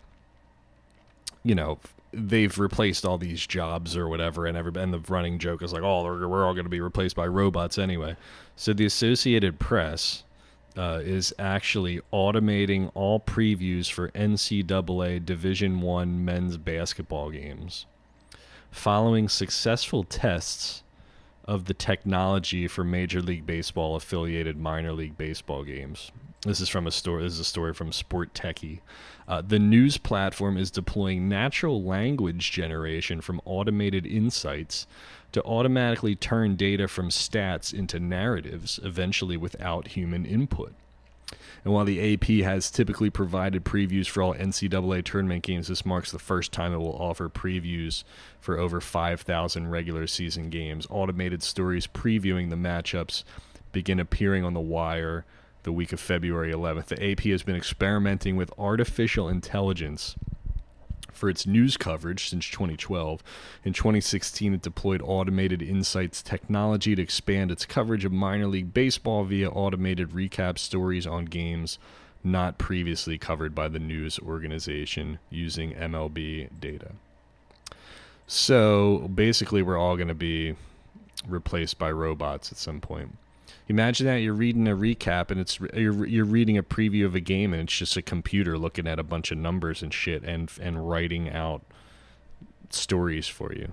you 1.43 1.55
know, 1.55 1.79
they've 2.13 2.59
replaced 2.59 3.05
all 3.05 3.19
these 3.19 3.47
jobs 3.47 3.97
or 3.97 4.09
whatever, 4.09 4.47
and 4.47 4.57
every 4.57 4.73
and 4.81 4.93
the 4.93 5.01
running 5.09 5.39
joke 5.39 5.63
is 5.63 5.73
like, 5.73 5.83
oh, 5.83 6.03
we're, 6.03 6.45
all 6.45 6.55
going 6.55 6.65
to 6.65 6.71
be 6.71 6.81
replaced 6.81 7.17
by 7.17 7.27
robots 7.27 7.79
anyway. 7.79 8.17
So 8.57 8.73
the 8.73 8.85
Associated 8.85 9.59
Press 9.59 10.25
uh, 10.77 11.01
is 11.03 11.33
actually 11.39 12.01
automating 12.13 12.91
all 12.95 13.21
previews 13.21 13.91
for 13.91 14.11
NCAA 14.11 15.25
Division 15.25 15.81
One 15.81 16.25
men's 16.25 16.57
basketball 16.57 17.31
games, 17.31 17.87
following 18.71 19.29
successful 19.29 20.05
tests 20.05 20.83
of 21.51 21.65
the 21.65 21.75
technology 21.75 22.69
for 22.69 22.85
Major 22.85 23.21
League 23.21 23.45
Baseball 23.45 23.97
affiliated 23.97 24.57
minor 24.57 24.93
league 24.93 25.19
baseball 25.19 25.65
games. 25.65 26.13
This 26.43 26.61
is 26.61 26.69
from 26.69 26.87
a 26.87 26.93
story. 26.93 27.25
This 27.25 27.33
is 27.33 27.41
a 27.41 27.45
story 27.45 27.75
from 27.75 27.91
SportTechie. 27.91 28.79
Uh, 29.27 29.43
the 29.43 29.59
news 29.59 29.99
platform 29.99 30.57
is 30.57 30.71
deploying 30.71 31.29
natural 31.29 31.83
language 31.83 32.53
generation 32.53 33.21
from 33.21 33.41
automated 33.45 34.07
insights 34.07 34.87
to 35.33 35.43
automatically 35.43 36.15
turn 36.15 36.55
data 36.55 36.87
from 36.87 37.09
stats 37.09 37.75
into 37.75 37.99
narratives, 37.99 38.79
eventually 38.85 39.37
without 39.37 39.89
human 39.89 40.25
input. 40.25 40.73
And 41.65 41.73
while 41.73 41.85
the 41.85 42.15
AP 42.15 42.45
has 42.45 42.71
typically 42.71 43.11
provided 43.11 43.65
previews 43.65 44.09
for 44.09 44.23
all 44.23 44.35
NCAA 44.35 45.05
tournament 45.05 45.43
games, 45.43 45.69
this 45.69 45.87
marks 45.87 46.11
the 46.11 46.19
first 46.19 46.53
time 46.53 46.73
it 46.73 46.79
will 46.79 46.97
offer 46.97 47.29
previews 47.29 48.05
for 48.41 48.59
over 48.59 48.81
5,000 48.81 49.69
regular 49.69 50.07
season 50.07 50.51
games. 50.51 50.87
Automated 50.91 51.43
stories 51.43 51.87
previewing 51.87 52.51
the 52.51 52.57
matchups 52.57 53.25
begin 53.73 54.01
appearing 54.01 54.45
on 54.45 54.55
the 54.55 54.61
wire 54.61 55.25
the 55.63 55.73
week 55.73 55.93
of 55.93 56.01
February 56.01 56.53
11th. 56.53 56.87
The 56.87 57.13
AP 57.13 57.21
has 57.25 57.43
been 57.43 57.57
experimenting 57.57 58.37
with 58.37 58.53
artificial 58.59 59.29
intelligence 59.29 60.17
for 61.15 61.29
its 61.29 61.47
news 61.47 61.77
coverage 61.77 62.29
since 62.29 62.49
2012. 62.49 63.23
In 63.65 63.73
2016, 63.73 64.55
it 64.55 64.63
deployed 64.63 65.03
automated 65.03 65.63
insights 65.63 66.23
technology 66.23 66.95
to 66.95 67.03
expand 67.03 67.51
its 67.51 67.67
coverage 67.67 68.05
of 68.05 68.13
minor 68.13 68.47
league 68.47 68.75
baseball 68.75 69.25
via 69.25 69.51
automated 69.51 70.11
recap 70.11 70.59
stories 70.59 71.07
on 71.07 71.25
games 71.27 71.79
not 72.23 72.59
previously 72.59 73.19
covered 73.19 73.55
by 73.55 73.69
the 73.69 73.79
news 73.79 74.19
organization 74.19 75.19
using 75.31 75.73
MLB 75.73 76.49
data. 76.61 76.93
So 78.27 79.11
basically, 79.13 79.63
we're 79.63 79.79
all 79.79 79.97
going 79.97 80.09
to 80.09 80.15
be 80.15 80.55
replaced 81.27 81.79
by 81.79 81.91
robots 81.91 82.53
at 82.53 82.59
some 82.59 82.81
point. 82.81 83.17
Imagine 83.71 84.07
that 84.07 84.17
you're 84.17 84.35
reading 84.35 84.67
a 84.69 84.77
recap 84.77 85.31
and 85.31 85.41
it's 85.41 85.61
you're 85.75 86.07
you're 86.07 86.25
reading 86.25 86.59
a 86.59 86.63
preview 86.63 87.07
of 87.07 87.15
a 87.15 87.21
game 87.21 87.53
and 87.53 87.63
it's 87.63 87.77
just 87.77 87.97
a 87.97 88.03
computer 88.03 88.59
looking 88.59 88.87
at 88.87 88.99
a 88.99 89.05
bunch 89.05 89.31
of 89.31 89.39
numbers 89.39 89.83
and 89.83 89.95
shit 89.95 90.23
and 90.25 90.51
and 90.61 90.91
writing 90.91 91.31
out 91.31 91.63
stories 92.71 93.29
for 93.29 93.53
you. 93.53 93.73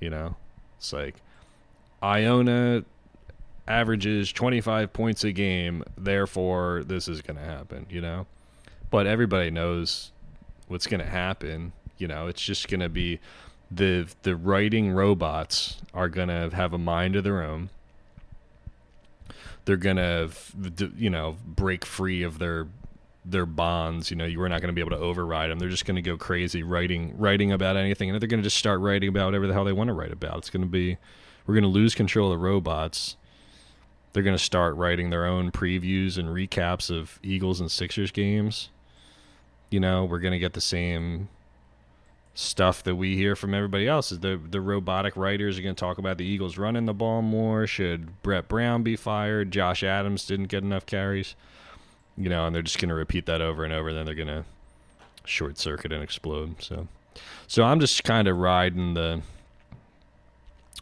You 0.00 0.10
know, 0.10 0.36
it's 0.76 0.92
like 0.92 1.16
Iona 2.02 2.84
averages 3.66 4.32
25 4.32 4.92
points 4.92 5.24
a 5.24 5.32
game, 5.32 5.84
therefore 5.96 6.82
this 6.84 7.06
is 7.06 7.22
going 7.22 7.36
to 7.36 7.44
happen, 7.44 7.86
you 7.90 8.00
know? 8.00 8.26
but 8.90 9.06
everybody 9.06 9.50
knows 9.50 10.12
what's 10.66 10.86
going 10.86 11.00
to 11.00 11.06
happen. 11.06 11.72
You 11.96 12.08
know, 12.08 12.26
it's 12.26 12.42
just 12.42 12.68
going 12.68 12.80
to 12.80 12.88
be 12.88 13.20
the 13.70 14.08
the 14.22 14.36
writing 14.36 14.92
robots 14.92 15.80
are 15.92 16.08
going 16.08 16.28
to 16.28 16.50
have 16.54 16.72
a 16.72 16.78
mind 16.78 17.16
of 17.16 17.24
their 17.24 17.42
own. 17.42 17.70
They're 19.68 19.76
to 19.96 20.30
you 20.96 21.10
know, 21.10 21.36
break 21.44 21.84
free 21.84 22.22
of 22.22 22.38
their 22.38 22.68
their 23.22 23.44
bonds. 23.44 24.10
You 24.10 24.16
know, 24.16 24.24
you 24.24 24.40
are 24.40 24.48
not 24.48 24.62
going 24.62 24.68
to 24.68 24.72
be 24.72 24.80
able 24.80 24.96
to 24.96 25.02
override 25.02 25.50
them. 25.50 25.58
They're 25.58 25.68
just 25.68 25.84
going 25.84 25.96
to 25.96 26.02
go 26.02 26.16
crazy 26.16 26.62
writing 26.62 27.12
writing 27.18 27.52
about 27.52 27.76
anything, 27.76 28.08
and 28.08 28.18
they're 28.18 28.28
going 28.28 28.40
to 28.40 28.46
just 28.46 28.56
start 28.56 28.80
writing 28.80 29.10
about 29.10 29.26
whatever 29.26 29.46
the 29.46 29.52
hell 29.52 29.64
they 29.64 29.74
want 29.74 29.88
to 29.88 29.92
write 29.92 30.10
about. 30.10 30.38
It's 30.38 30.48
going 30.48 30.62
to 30.62 30.68
be 30.68 30.96
we're 31.46 31.52
going 31.52 31.64
to 31.64 31.68
lose 31.68 31.94
control 31.94 32.32
of 32.32 32.38
the 32.38 32.42
robots. 32.42 33.18
They're 34.14 34.22
going 34.22 34.38
to 34.38 34.42
start 34.42 34.74
writing 34.76 35.10
their 35.10 35.26
own 35.26 35.52
previews 35.52 36.16
and 36.16 36.30
recaps 36.30 36.90
of 36.90 37.18
Eagles 37.22 37.60
and 37.60 37.70
Sixers 37.70 38.10
games. 38.10 38.70
You 39.68 39.80
know, 39.80 40.06
we're 40.06 40.18
going 40.18 40.32
to 40.32 40.38
get 40.38 40.54
the 40.54 40.62
same 40.62 41.28
stuff 42.40 42.84
that 42.84 42.94
we 42.94 43.16
hear 43.16 43.34
from 43.34 43.52
everybody 43.52 43.88
else 43.88 44.12
is 44.12 44.20
the 44.20 44.40
the 44.50 44.60
robotic 44.60 45.16
writers 45.16 45.58
are 45.58 45.62
going 45.62 45.74
to 45.74 45.80
talk 45.80 45.98
about 45.98 46.18
the 46.18 46.24
Eagles 46.24 46.56
running 46.56 46.86
the 46.86 46.94
ball 46.94 47.22
more. 47.22 47.66
Should 47.66 48.22
Brett 48.22 48.46
Brown 48.46 48.82
be 48.82 48.94
fired? 48.94 49.50
Josh 49.50 49.82
Adams 49.82 50.24
didn't 50.26 50.46
get 50.46 50.62
enough 50.62 50.86
carries 50.86 51.34
you 52.18 52.28
know, 52.28 52.46
and 52.46 52.54
they're 52.54 52.62
just 52.62 52.78
going 52.78 52.88
to 52.88 52.94
repeat 52.94 53.26
that 53.26 53.40
over 53.40 53.64
and 53.64 53.72
over. 53.72 53.88
And 53.88 53.98
then 53.98 54.06
they're 54.06 54.14
going 54.14 54.28
to 54.28 54.44
short 55.24 55.56
circuit 55.56 55.92
and 55.92 56.02
explode. 56.02 56.60
So, 56.60 56.88
so 57.46 57.62
I'm 57.62 57.80
just 57.80 58.02
kind 58.04 58.26
of 58.26 58.36
riding 58.36 58.94
the 58.94 59.22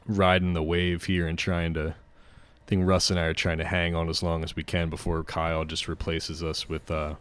riding 0.07 0.55
the 0.55 0.63
wave 0.63 1.05
here 1.05 1.27
and 1.29 1.39
trying 1.39 1.75
to. 1.75 1.89
I 1.91 2.69
think 2.69 2.89
Russ 2.89 3.11
and 3.11 3.21
I 3.21 3.25
are 3.25 3.35
trying 3.35 3.59
to 3.59 3.65
hang 3.65 3.95
on 3.95 4.09
as 4.09 4.25
long 4.25 4.43
as 4.43 4.57
we 4.57 4.65
can 4.65 4.91
before 4.91 5.23
Kyle 5.23 5.65
just 5.65 5.87
replaces 5.87 6.43
us 6.43 6.69
with 6.69 6.91
uh, 6.91 7.15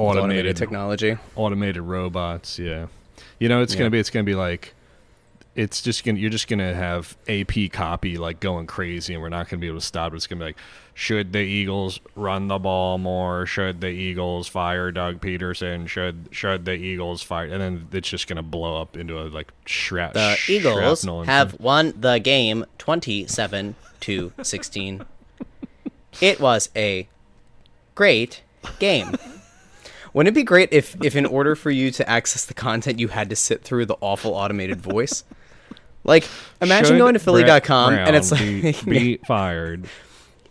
automated, 0.00 0.24
automated 0.24 0.56
technology, 0.56 1.16
automated 1.36 1.82
robots. 1.82 2.58
Yeah, 2.58 2.86
you 3.38 3.48
know, 3.48 3.62
it's 3.62 3.74
yeah. 3.74 3.78
gonna 3.80 3.90
be 3.90 3.98
it's 3.98 4.10
gonna 4.10 4.24
be 4.24 4.34
like 4.34 4.74
it's 5.54 5.82
just 5.82 6.04
gonna 6.04 6.18
you're 6.18 6.30
just 6.30 6.48
gonna 6.48 6.74
have 6.74 7.16
AP 7.28 7.72
copy 7.72 8.16
like 8.16 8.40
going 8.40 8.66
crazy, 8.66 9.14
and 9.14 9.22
we're 9.22 9.28
not 9.28 9.48
gonna 9.48 9.60
be 9.60 9.66
able 9.66 9.80
to 9.80 9.84
stop 9.84 10.12
it. 10.12 10.16
It's 10.16 10.26
gonna 10.26 10.38
be 10.38 10.44
like, 10.46 10.56
should 10.94 11.32
the 11.32 11.40
Eagles 11.40 12.00
run 12.14 12.48
the 12.48 12.58
ball 12.58 12.98
more? 12.98 13.46
Should 13.46 13.80
the 13.80 13.88
Eagles 13.88 14.46
fire 14.46 14.92
Doug 14.92 15.20
Pederson? 15.20 15.88
Should 15.88 16.28
should 16.30 16.64
the 16.64 16.72
Eagles 16.74 17.22
fire? 17.22 17.46
And 17.46 17.60
then 17.60 17.88
it's 17.92 18.08
just 18.08 18.28
gonna 18.28 18.42
blow 18.42 18.80
up 18.80 18.96
into 18.96 19.20
a 19.20 19.24
like 19.24 19.52
shrap. 19.66 20.12
The 20.12 20.38
Eagles 20.48 21.04
have 21.26 21.58
won 21.58 21.94
the 21.98 22.18
game 22.18 22.64
twenty-seven 22.78 23.74
to 24.00 24.32
sixteen. 24.42 25.04
it 26.20 26.40
was 26.40 26.70
a 26.76 27.08
great 27.94 28.42
game. 28.78 29.16
Wouldn't 30.12 30.34
it 30.34 30.38
be 30.38 30.44
great 30.44 30.72
if, 30.72 30.96
if 31.02 31.14
in 31.14 31.26
order 31.26 31.54
for 31.54 31.70
you 31.70 31.90
to 31.92 32.08
access 32.08 32.44
the 32.44 32.54
content, 32.54 32.98
you 32.98 33.08
had 33.08 33.30
to 33.30 33.36
sit 33.36 33.62
through 33.62 33.86
the 33.86 33.96
awful 34.00 34.34
automated 34.34 34.80
voice? 34.80 35.24
Like, 36.04 36.28
imagine 36.60 36.92
Should 36.92 36.98
going 36.98 37.14
to 37.14 37.20
Philly.com 37.20 37.94
and 37.94 38.16
it's 38.16 38.32
like 38.32 38.40
be, 38.40 38.72
be 38.84 39.16
fired. 39.26 39.86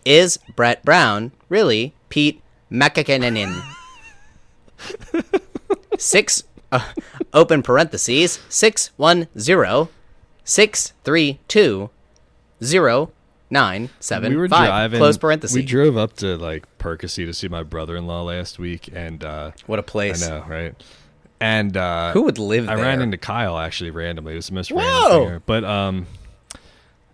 Is 0.06 0.38
Brett 0.56 0.84
Brown 0.86 1.32
really 1.50 1.94
Pete 2.10 2.42
Mackanin? 2.72 3.62
Six 5.98 6.44
uh, 6.72 6.86
open 7.34 7.64
parentheses 7.64 8.40
six 8.48 8.92
one 8.96 9.28
zero 9.38 9.90
six 10.44 10.94
three 11.04 11.40
two 11.48 11.90
zero 12.64 13.12
nine 13.50 13.90
seven 14.00 14.32
we 14.32 14.38
were 14.38 14.48
five, 14.48 14.68
driving 14.68 15.00
close 15.00 15.18
parentheses. 15.18 15.56
We 15.56 15.64
drove 15.64 15.98
up 15.98 16.14
to 16.18 16.38
like 16.38 16.66
Percy 16.78 17.26
to 17.26 17.34
see 17.34 17.48
my 17.48 17.64
brother-in-law 17.64 18.24
last 18.24 18.60
week, 18.60 18.90
and 18.94 19.24
uh, 19.24 19.52
what 19.66 19.80
a 19.80 19.84
place! 19.84 20.28
I 20.28 20.30
know, 20.40 20.46
right? 20.48 20.76
And 21.42 21.78
uh, 21.78 22.12
who 22.12 22.24
would 22.24 22.38
live 22.38 22.66
there? 22.66 22.74
I 22.74 22.76
there? 22.76 22.86
ran 22.86 23.02
into 23.02 23.18
Kyle 23.18 23.58
actually 23.58 23.92
randomly. 23.92 24.34
It 24.34 24.38
was 24.38 24.48
the 24.48 24.54
most 24.54 24.72
Whoa! 24.72 24.82
random 24.82 25.12
thing. 25.12 25.28
Here. 25.30 25.42
But 25.46 25.64
um, 25.64 26.08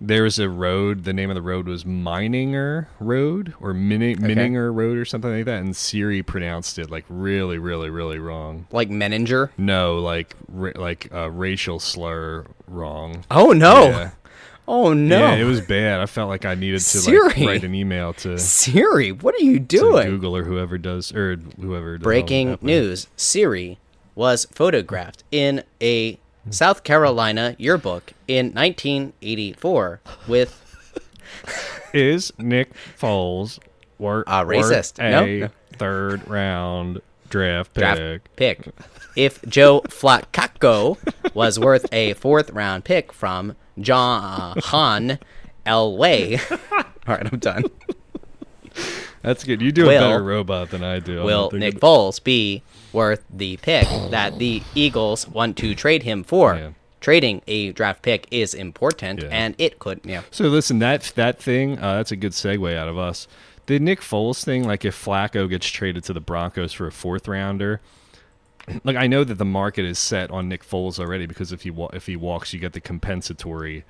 there 0.01 0.23
was 0.23 0.39
a 0.39 0.49
road. 0.49 1.03
The 1.03 1.13
name 1.13 1.29
of 1.29 1.35
the 1.35 1.41
road 1.41 1.67
was 1.67 1.83
Mininger 1.83 2.87
Road 2.99 3.53
or 3.61 3.73
Min- 3.73 4.17
Mininger 4.17 4.73
Road 4.73 4.97
or 4.97 5.05
something 5.05 5.31
like 5.31 5.45
that. 5.45 5.61
And 5.61 5.75
Siri 5.75 6.23
pronounced 6.23 6.79
it 6.79 6.89
like 6.89 7.05
really, 7.07 7.59
really, 7.59 7.89
really 7.89 8.19
wrong. 8.19 8.65
Like 8.71 8.89
Menninger? 8.89 9.51
No, 9.57 9.99
like 9.99 10.35
ra- 10.47 10.71
like 10.75 11.07
a 11.11 11.29
racial 11.29 11.79
slur 11.79 12.45
wrong. 12.67 13.25
Oh 13.31 13.51
no. 13.51 13.85
Yeah. 13.85 14.11
Oh 14.67 14.93
no! 14.93 15.19
Yeah, 15.19 15.35
it 15.35 15.43
was 15.43 15.61
bad. 15.61 15.99
I 16.01 16.05
felt 16.07 16.29
like 16.29 16.45
I 16.45 16.55
needed 16.55 16.79
to 16.79 16.83
Siri. 16.83 17.27
like 17.27 17.37
write 17.37 17.63
an 17.63 17.75
email 17.75 18.13
to 18.13 18.39
Siri. 18.39 19.11
What 19.11 19.35
are 19.35 19.43
you 19.43 19.59
doing? 19.59 20.09
Google 20.09 20.35
or 20.35 20.43
whoever 20.43 20.77
does 20.77 21.13
or 21.13 21.35
whoever. 21.35 21.99
Breaking 21.99 22.57
news: 22.61 23.07
Siri 23.15 23.77
was 24.15 24.45
photographed 24.45 25.23
in 25.31 25.63
a 25.81 26.17
South 26.49 26.83
Carolina 26.83 27.55
yearbook 27.59 28.13
in 28.27 28.47
1984 28.53 30.01
with. 30.27 30.61
Is 31.93 32.33
Nick 32.37 32.73
Foles 32.99 33.59
worth 33.99 34.27
a 34.27 34.43
racist? 34.43 34.99
a 34.99 35.39
no? 35.39 35.49
third 35.73 36.27
round 36.27 37.01
draft 37.29 37.73
pick? 37.73 37.83
Draft 37.83 38.35
pick. 38.35 38.67
If 39.15 39.41
Joe 39.43 39.81
Flacco 39.81 40.97
was 41.33 41.59
worth 41.59 41.85
a 41.93 42.13
fourth 42.13 42.49
round 42.49 42.83
pick 42.83 43.13
from 43.13 43.55
John 43.79 44.57
Han 44.65 45.19
Elway. 45.65 46.39
All 47.07 47.15
right, 47.15 47.31
I'm 47.31 47.39
done. 47.39 47.65
That's 49.21 49.43
good. 49.43 49.61
You 49.61 49.71
do 49.71 49.87
will, 49.87 49.97
a 49.97 49.99
better 49.99 50.23
robot 50.23 50.69
than 50.69 50.83
I 50.83 50.99
do. 50.99 51.23
Will 51.23 51.49
Nick 51.51 51.79
Foles 51.79 52.23
be 52.23 52.61
worth 52.93 53.23
the 53.29 53.57
pick 53.57 53.87
that 54.11 54.37
the 54.37 54.61
Eagles 54.75 55.27
want 55.27 55.57
to 55.57 55.73
trade 55.73 56.03
him 56.03 56.23
for? 56.23 56.55
Yeah. 56.55 56.69
Trading 57.01 57.41
a 57.47 57.71
draft 57.71 58.01
pick 58.01 58.27
is 58.31 58.53
important, 58.53 59.23
yeah. 59.23 59.29
and 59.31 59.55
it 59.57 59.79
could. 59.79 60.01
Yeah. 60.03 60.21
So 60.31 60.45
listen, 60.45 60.79
that 60.79 61.11
that 61.15 61.39
thing, 61.39 61.79
uh, 61.79 61.95
that's 61.97 62.11
a 62.11 62.15
good 62.15 62.31
segue 62.31 62.75
out 62.75 62.87
of 62.87 62.97
us. 62.97 63.27
The 63.67 63.79
Nick 63.79 64.01
Foles 64.01 64.43
thing, 64.43 64.63
like 64.63 64.85
if 64.85 65.03
Flacco 65.03 65.49
gets 65.49 65.67
traded 65.67 66.03
to 66.05 66.13
the 66.13 66.19
Broncos 66.19 66.73
for 66.73 66.85
a 66.85 66.91
fourth 66.91 67.27
rounder, 67.27 67.81
like 68.83 68.95
I 68.95 69.07
know 69.07 69.23
that 69.23 69.35
the 69.35 69.45
market 69.45 69.85
is 69.85 69.99
set 69.99 70.31
on 70.31 70.49
Nick 70.49 70.63
Foles 70.63 70.99
already 70.99 71.25
because 71.25 71.51
if 71.51 71.61
he 71.63 71.71
wa- 71.71 71.91
if 71.93 72.05
he 72.05 72.15
walks, 72.15 72.53
you 72.53 72.59
get 72.59 72.73
the 72.73 72.81
compensatory 72.81 73.85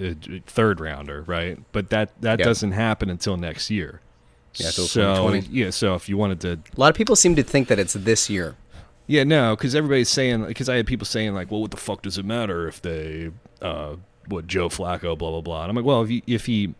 uh, 0.00 0.14
third 0.46 0.80
rounder, 0.80 1.22
right? 1.22 1.58
But 1.72 1.90
that 1.90 2.20
that 2.20 2.38
yep. 2.38 2.46
doesn't 2.46 2.72
happen 2.72 3.10
until 3.10 3.36
next 3.36 3.70
year. 3.70 4.00
Yeah, 4.54 4.70
so 4.70 5.32
yeah, 5.32 5.70
so 5.70 5.94
if 5.94 6.08
you 6.08 6.16
wanted 6.16 6.40
to, 6.40 6.52
a 6.76 6.80
lot 6.80 6.90
of 6.90 6.96
people 6.96 7.14
seem 7.14 7.36
to 7.36 7.42
think 7.42 7.68
that 7.68 7.78
it's 7.78 7.92
this 7.92 8.28
year. 8.28 8.56
Yeah, 9.06 9.22
no, 9.24 9.54
because 9.54 9.74
everybody's 9.74 10.08
saying 10.08 10.44
because 10.44 10.68
I 10.68 10.76
had 10.76 10.86
people 10.86 11.06
saying 11.06 11.34
like, 11.34 11.50
well, 11.50 11.60
what 11.60 11.70
the 11.70 11.76
fuck 11.76 12.02
does 12.02 12.18
it 12.18 12.24
matter 12.24 12.66
if 12.66 12.82
they, 12.82 13.30
uh, 13.62 13.96
what 14.26 14.48
Joe 14.48 14.68
Flacco, 14.68 15.16
blah 15.16 15.30
blah 15.30 15.40
blah, 15.40 15.62
and 15.62 15.70
I'm 15.70 15.76
like, 15.76 15.84
well, 15.84 16.02
if 16.02 16.10
you, 16.10 16.22
if 16.26 16.46
he, 16.46 16.74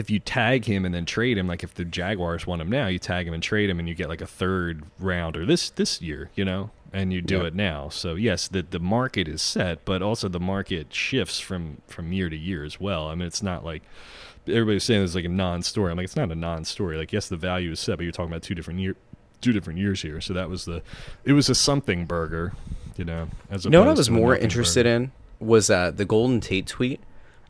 if 0.00 0.10
you 0.10 0.18
tag 0.18 0.64
him 0.64 0.84
and 0.84 0.94
then 0.94 1.04
trade 1.04 1.38
him, 1.38 1.46
like 1.46 1.62
if 1.62 1.74
the 1.74 1.84
Jaguars 1.84 2.46
want 2.46 2.60
him 2.60 2.70
now, 2.70 2.88
you 2.88 2.98
tag 2.98 3.28
him 3.28 3.34
and 3.34 3.42
trade 3.42 3.70
him, 3.70 3.78
and 3.78 3.88
you 3.88 3.94
get 3.94 4.08
like 4.08 4.20
a 4.20 4.26
third 4.26 4.82
rounder 4.98 5.46
this 5.46 5.70
this 5.70 6.02
year, 6.02 6.30
you 6.34 6.44
know, 6.44 6.70
and 6.92 7.12
you 7.12 7.20
do 7.20 7.38
yeah. 7.38 7.44
it 7.44 7.54
now. 7.54 7.88
So 7.88 8.14
yes, 8.14 8.48
the 8.48 8.62
the 8.62 8.80
market 8.80 9.28
is 9.28 9.42
set, 9.42 9.84
but 9.84 10.02
also 10.02 10.28
the 10.28 10.40
market 10.40 10.92
shifts 10.92 11.38
from 11.38 11.82
from 11.86 12.12
year 12.12 12.28
to 12.28 12.36
year 12.36 12.64
as 12.64 12.80
well. 12.80 13.08
I 13.08 13.14
mean, 13.14 13.28
it's 13.28 13.42
not 13.42 13.64
like 13.64 13.82
everybody's 14.48 14.84
saying 14.84 15.04
it's 15.04 15.14
like 15.14 15.24
a 15.24 15.28
non-story. 15.28 15.90
I'm 15.90 15.96
like, 15.96 16.04
it's 16.04 16.16
not 16.16 16.30
a 16.30 16.34
non-story. 16.34 16.96
Like, 16.96 17.12
yes, 17.12 17.28
the 17.28 17.36
value 17.36 17.72
is 17.72 17.80
set, 17.80 17.98
but 17.98 18.04
you're 18.04 18.12
talking 18.12 18.32
about 18.32 18.42
two 18.42 18.54
different 18.54 18.80
year, 18.80 18.96
two 19.40 19.52
different 19.52 19.78
years 19.78 20.02
here. 20.02 20.20
So 20.20 20.32
that 20.34 20.48
was 20.48 20.64
the, 20.64 20.82
it 21.24 21.34
was 21.34 21.48
a 21.48 21.54
something 21.54 22.06
burger, 22.06 22.54
you 22.96 23.04
know. 23.04 23.28
As 23.50 23.64
you 23.64 23.70
know 23.70 23.80
what 23.80 23.88
I 23.88 23.92
was 23.92 24.10
more 24.10 24.36
interested 24.36 24.84
burger. 24.84 24.96
in 24.96 25.12
was 25.38 25.70
uh, 25.70 25.90
the 25.90 26.04
Golden 26.04 26.40
Tate 26.40 26.66
tweet. 26.66 27.00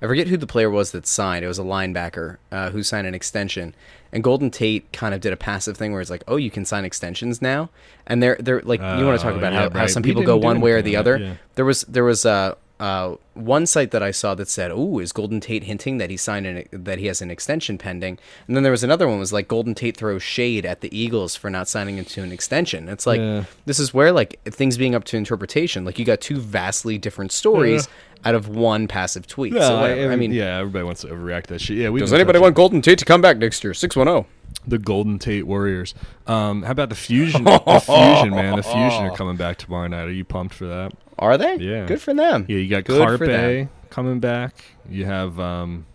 I 0.02 0.06
forget 0.06 0.28
who 0.28 0.36
the 0.36 0.46
player 0.46 0.70
was 0.70 0.92
that 0.92 1.06
signed. 1.06 1.44
It 1.44 1.48
was 1.48 1.58
a 1.58 1.64
linebacker 1.64 2.38
uh, 2.50 2.70
who 2.70 2.82
signed 2.82 3.06
an 3.06 3.14
extension, 3.14 3.74
and 4.12 4.24
Golden 4.24 4.50
Tate 4.50 4.90
kind 4.92 5.14
of 5.14 5.20
did 5.20 5.32
a 5.32 5.36
passive 5.36 5.76
thing 5.76 5.92
where 5.92 6.00
it's 6.00 6.10
like, 6.10 6.24
"Oh, 6.26 6.36
you 6.36 6.50
can 6.50 6.64
sign 6.64 6.84
extensions 6.84 7.42
now," 7.42 7.68
and 8.06 8.22
they're 8.22 8.36
they're 8.40 8.62
like, 8.62 8.80
you 8.80 9.04
want 9.04 9.18
to 9.18 9.22
talk 9.22 9.34
oh, 9.34 9.38
about 9.38 9.52
yeah, 9.52 9.60
how, 9.60 9.64
right. 9.66 9.76
how 9.76 9.86
some 9.86 10.02
people 10.02 10.22
go 10.22 10.36
one 10.36 10.60
way 10.60 10.72
or 10.72 10.82
the 10.82 10.96
other. 10.96 11.18
Yeah. 11.18 11.34
There 11.54 11.64
was 11.64 11.82
there 11.82 12.04
was 12.04 12.24
uh, 12.24 12.54
uh, 12.80 13.16
one 13.34 13.66
site 13.66 13.90
that 13.90 14.02
I 14.02 14.10
saw 14.10 14.34
that 14.36 14.48
said, 14.48 14.70
"Oh, 14.72 15.00
is 15.00 15.12
Golden 15.12 15.38
Tate 15.38 15.64
hinting 15.64 15.98
that 15.98 16.08
he 16.08 16.16
signed 16.16 16.46
an 16.46 16.64
that 16.72 16.98
he 16.98 17.06
has 17.06 17.20
an 17.20 17.30
extension 17.30 17.76
pending?" 17.76 18.18
And 18.46 18.56
then 18.56 18.62
there 18.62 18.72
was 18.72 18.82
another 18.82 19.06
one 19.06 19.18
was 19.18 19.34
like 19.34 19.48
Golden 19.48 19.74
Tate 19.74 19.98
throws 19.98 20.22
shade 20.22 20.64
at 20.64 20.80
the 20.80 20.96
Eagles 20.96 21.36
for 21.36 21.50
not 21.50 21.68
signing 21.68 21.98
into 21.98 22.22
an 22.22 22.32
extension. 22.32 22.88
It's 22.88 23.06
like 23.06 23.20
yeah. 23.20 23.44
this 23.66 23.78
is 23.78 23.92
where 23.92 24.12
like 24.12 24.42
things 24.44 24.78
being 24.78 24.94
up 24.94 25.04
to 25.04 25.18
interpretation. 25.18 25.84
Like 25.84 25.98
you 25.98 26.06
got 26.06 26.22
two 26.22 26.40
vastly 26.40 26.96
different 26.96 27.32
stories. 27.32 27.86
Yeah. 27.86 27.92
Out 28.24 28.34
of 28.34 28.48
one 28.48 28.86
passive 28.86 29.26
tweet. 29.26 29.54
Yeah, 29.54 29.60
so 29.60 29.76
I, 29.76 30.12
I, 30.12 30.16
mean, 30.16 30.32
yeah, 30.32 30.58
everybody 30.58 30.84
wants 30.84 31.00
to 31.02 31.08
overreact 31.08 31.46
that 31.46 31.60
shit. 31.60 31.78
Yeah, 31.78 31.88
we 31.88 32.00
does 32.00 32.12
anybody 32.12 32.38
want 32.38 32.54
Golden 32.54 32.82
Tate 32.82 32.98
to 32.98 33.04
come 33.06 33.22
back 33.22 33.38
next 33.38 33.64
year? 33.64 33.72
Six 33.72 33.96
one 33.96 34.06
zero. 34.06 34.26
Oh. 34.26 34.26
The 34.66 34.78
Golden 34.78 35.18
Tate 35.18 35.46
Warriors. 35.46 35.94
Um, 36.26 36.62
how 36.62 36.72
about 36.72 36.90
the 36.90 36.94
Fusion? 36.94 37.44
the 37.44 37.82
Fusion, 37.84 38.30
man. 38.30 38.56
The 38.56 38.62
Fusion 38.62 39.04
are 39.04 39.16
coming 39.16 39.36
back 39.36 39.56
tomorrow 39.56 39.86
night. 39.86 40.04
Are 40.04 40.12
you 40.12 40.24
pumped 40.24 40.54
for 40.54 40.66
that? 40.66 40.92
Are 41.18 41.38
they? 41.38 41.56
Yeah. 41.56 41.86
Good 41.86 42.02
for 42.02 42.12
them. 42.12 42.44
Yeah, 42.48 42.58
you 42.58 42.68
got 42.68 42.84
Good 42.84 43.00
Carpe 43.00 43.68
coming 43.88 44.20
back. 44.20 44.64
You 44.88 45.06
have 45.06 45.40
um 45.40 45.86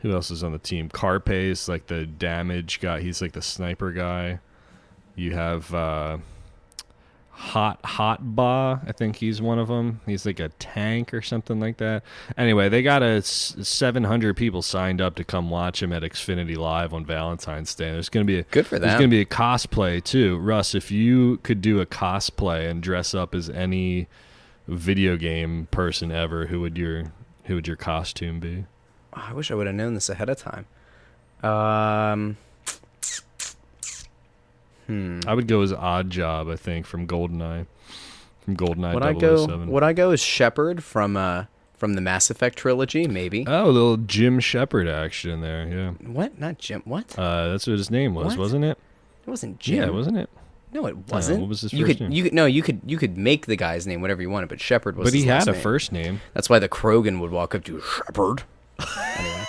who 0.00 0.12
else 0.12 0.30
is 0.30 0.44
on 0.44 0.52
the 0.52 0.58
team? 0.58 0.88
Carpe 0.88 1.30
is 1.30 1.68
like 1.68 1.86
the 1.86 2.06
damage 2.06 2.80
guy. 2.80 3.00
He's 3.00 3.20
like 3.20 3.32
the 3.32 3.42
sniper 3.42 3.92
guy. 3.92 4.40
You 5.16 5.32
have 5.34 5.74
uh, 5.74 6.18
Hot 7.38 7.80
Hotba. 7.84 8.86
I 8.88 8.90
think 8.92 9.16
he's 9.16 9.40
one 9.40 9.60
of 9.60 9.68
them. 9.68 10.00
He's 10.06 10.26
like 10.26 10.40
a 10.40 10.48
tank 10.58 11.14
or 11.14 11.22
something 11.22 11.60
like 11.60 11.76
that. 11.76 12.02
Anyway, 12.36 12.68
they 12.68 12.82
got 12.82 13.02
a 13.02 13.18
s- 13.18 13.54
700 13.62 14.36
people 14.36 14.60
signed 14.60 15.00
up 15.00 15.14
to 15.14 15.24
come 15.24 15.48
watch 15.48 15.80
him 15.80 15.92
at 15.92 16.02
Xfinity 16.02 16.56
Live 16.56 16.92
on 16.92 17.04
Valentine's 17.06 17.74
Day. 17.76 17.92
There's 17.92 18.08
going 18.08 18.26
to 18.26 18.30
be 18.30 18.40
a 18.40 18.42
Good 18.42 18.66
for 18.66 18.80
There's 18.80 18.94
going 18.94 19.08
to 19.08 19.08
be 19.08 19.20
a 19.20 19.24
cosplay 19.24 20.02
too. 20.02 20.36
Russ, 20.38 20.74
if 20.74 20.90
you 20.90 21.36
could 21.44 21.62
do 21.62 21.80
a 21.80 21.86
cosplay 21.86 22.68
and 22.68 22.82
dress 22.82 23.14
up 23.14 23.36
as 23.36 23.48
any 23.48 24.08
video 24.66 25.16
game 25.16 25.68
person 25.70 26.10
ever, 26.10 26.46
who 26.46 26.60
would 26.60 26.76
your 26.76 27.12
who 27.44 27.54
would 27.54 27.68
your 27.68 27.76
costume 27.76 28.40
be? 28.40 28.64
I 29.12 29.32
wish 29.32 29.52
I 29.52 29.54
would 29.54 29.66
have 29.68 29.76
known 29.76 29.94
this 29.94 30.08
ahead 30.08 30.28
of 30.28 30.38
time. 30.38 30.66
Um, 31.42 32.36
hmm. 34.88 35.20
I 35.26 35.34
would 35.34 35.46
go 35.46 35.62
as 35.62 35.72
Odd 35.72 36.10
Job, 36.10 36.48
I 36.48 36.56
think, 36.56 36.84
from 36.86 37.06
GoldenEye. 37.06 37.66
From 38.40 38.56
GoldenEye 38.56 38.94
Would 38.94 39.02
I 39.04 39.12
go? 39.12 39.46
Would 39.66 39.82
I 39.82 39.92
go 39.92 40.10
as 40.10 40.20
Shepard 40.20 40.82
from 40.82 41.16
uh 41.16 41.44
from 41.76 41.94
the 41.94 42.00
Mass 42.00 42.30
Effect 42.30 42.58
trilogy? 42.58 43.06
Maybe. 43.06 43.44
Oh, 43.46 43.66
a 43.66 43.70
little 43.70 43.96
Jim 43.96 44.40
Shepard 44.40 44.88
action 44.88 45.40
there. 45.40 45.66
Yeah, 45.68 45.90
what? 46.08 46.38
Not 46.38 46.58
Jim. 46.58 46.82
What? 46.84 47.16
uh, 47.18 47.48
that's 47.48 47.66
what 47.66 47.78
his 47.78 47.90
name 47.90 48.14
was, 48.14 48.28
What? 48.28 48.38
wasn't 48.38 48.64
it? 48.64 48.78
It 49.26 49.30
wasn't 49.30 49.60
Jim. 49.60 49.82
Yeah, 49.84 49.90
wasn't 49.90 50.18
it? 50.18 50.28
No, 50.72 50.86
it 50.86 50.96
wasn't. 51.08 51.40
what 51.40 51.48
was 51.48 51.62
his 51.62 51.72
you 51.72 51.86
first 51.86 51.98
could, 51.98 52.08
name? 52.08 52.12
You 52.12 52.24
could 52.24 52.34
no, 52.34 52.46
you 52.46 52.62
could 52.62 52.80
you 52.84 52.98
could 52.98 53.16
make 53.16 53.46
the 53.46 53.56
guy's 53.56 53.86
name 53.86 54.00
whatever 54.00 54.20
you 54.20 54.30
wanted, 54.30 54.48
but 54.48 54.60
Shepard 54.60 54.96
was. 54.96 55.06
but 55.06 55.14
he 55.14 55.24
had 55.24 55.48
a 55.48 55.52
name. 55.52 55.60
first 55.60 55.92
name. 55.92 56.20
That's 56.34 56.50
why 56.50 56.58
the 56.58 56.68
Krogan 56.68 57.20
would 57.20 57.30
walk 57.30 57.54
up 57.54 57.64
to 57.64 57.80
Shepard. 57.80 58.42
anyway, 59.18 59.44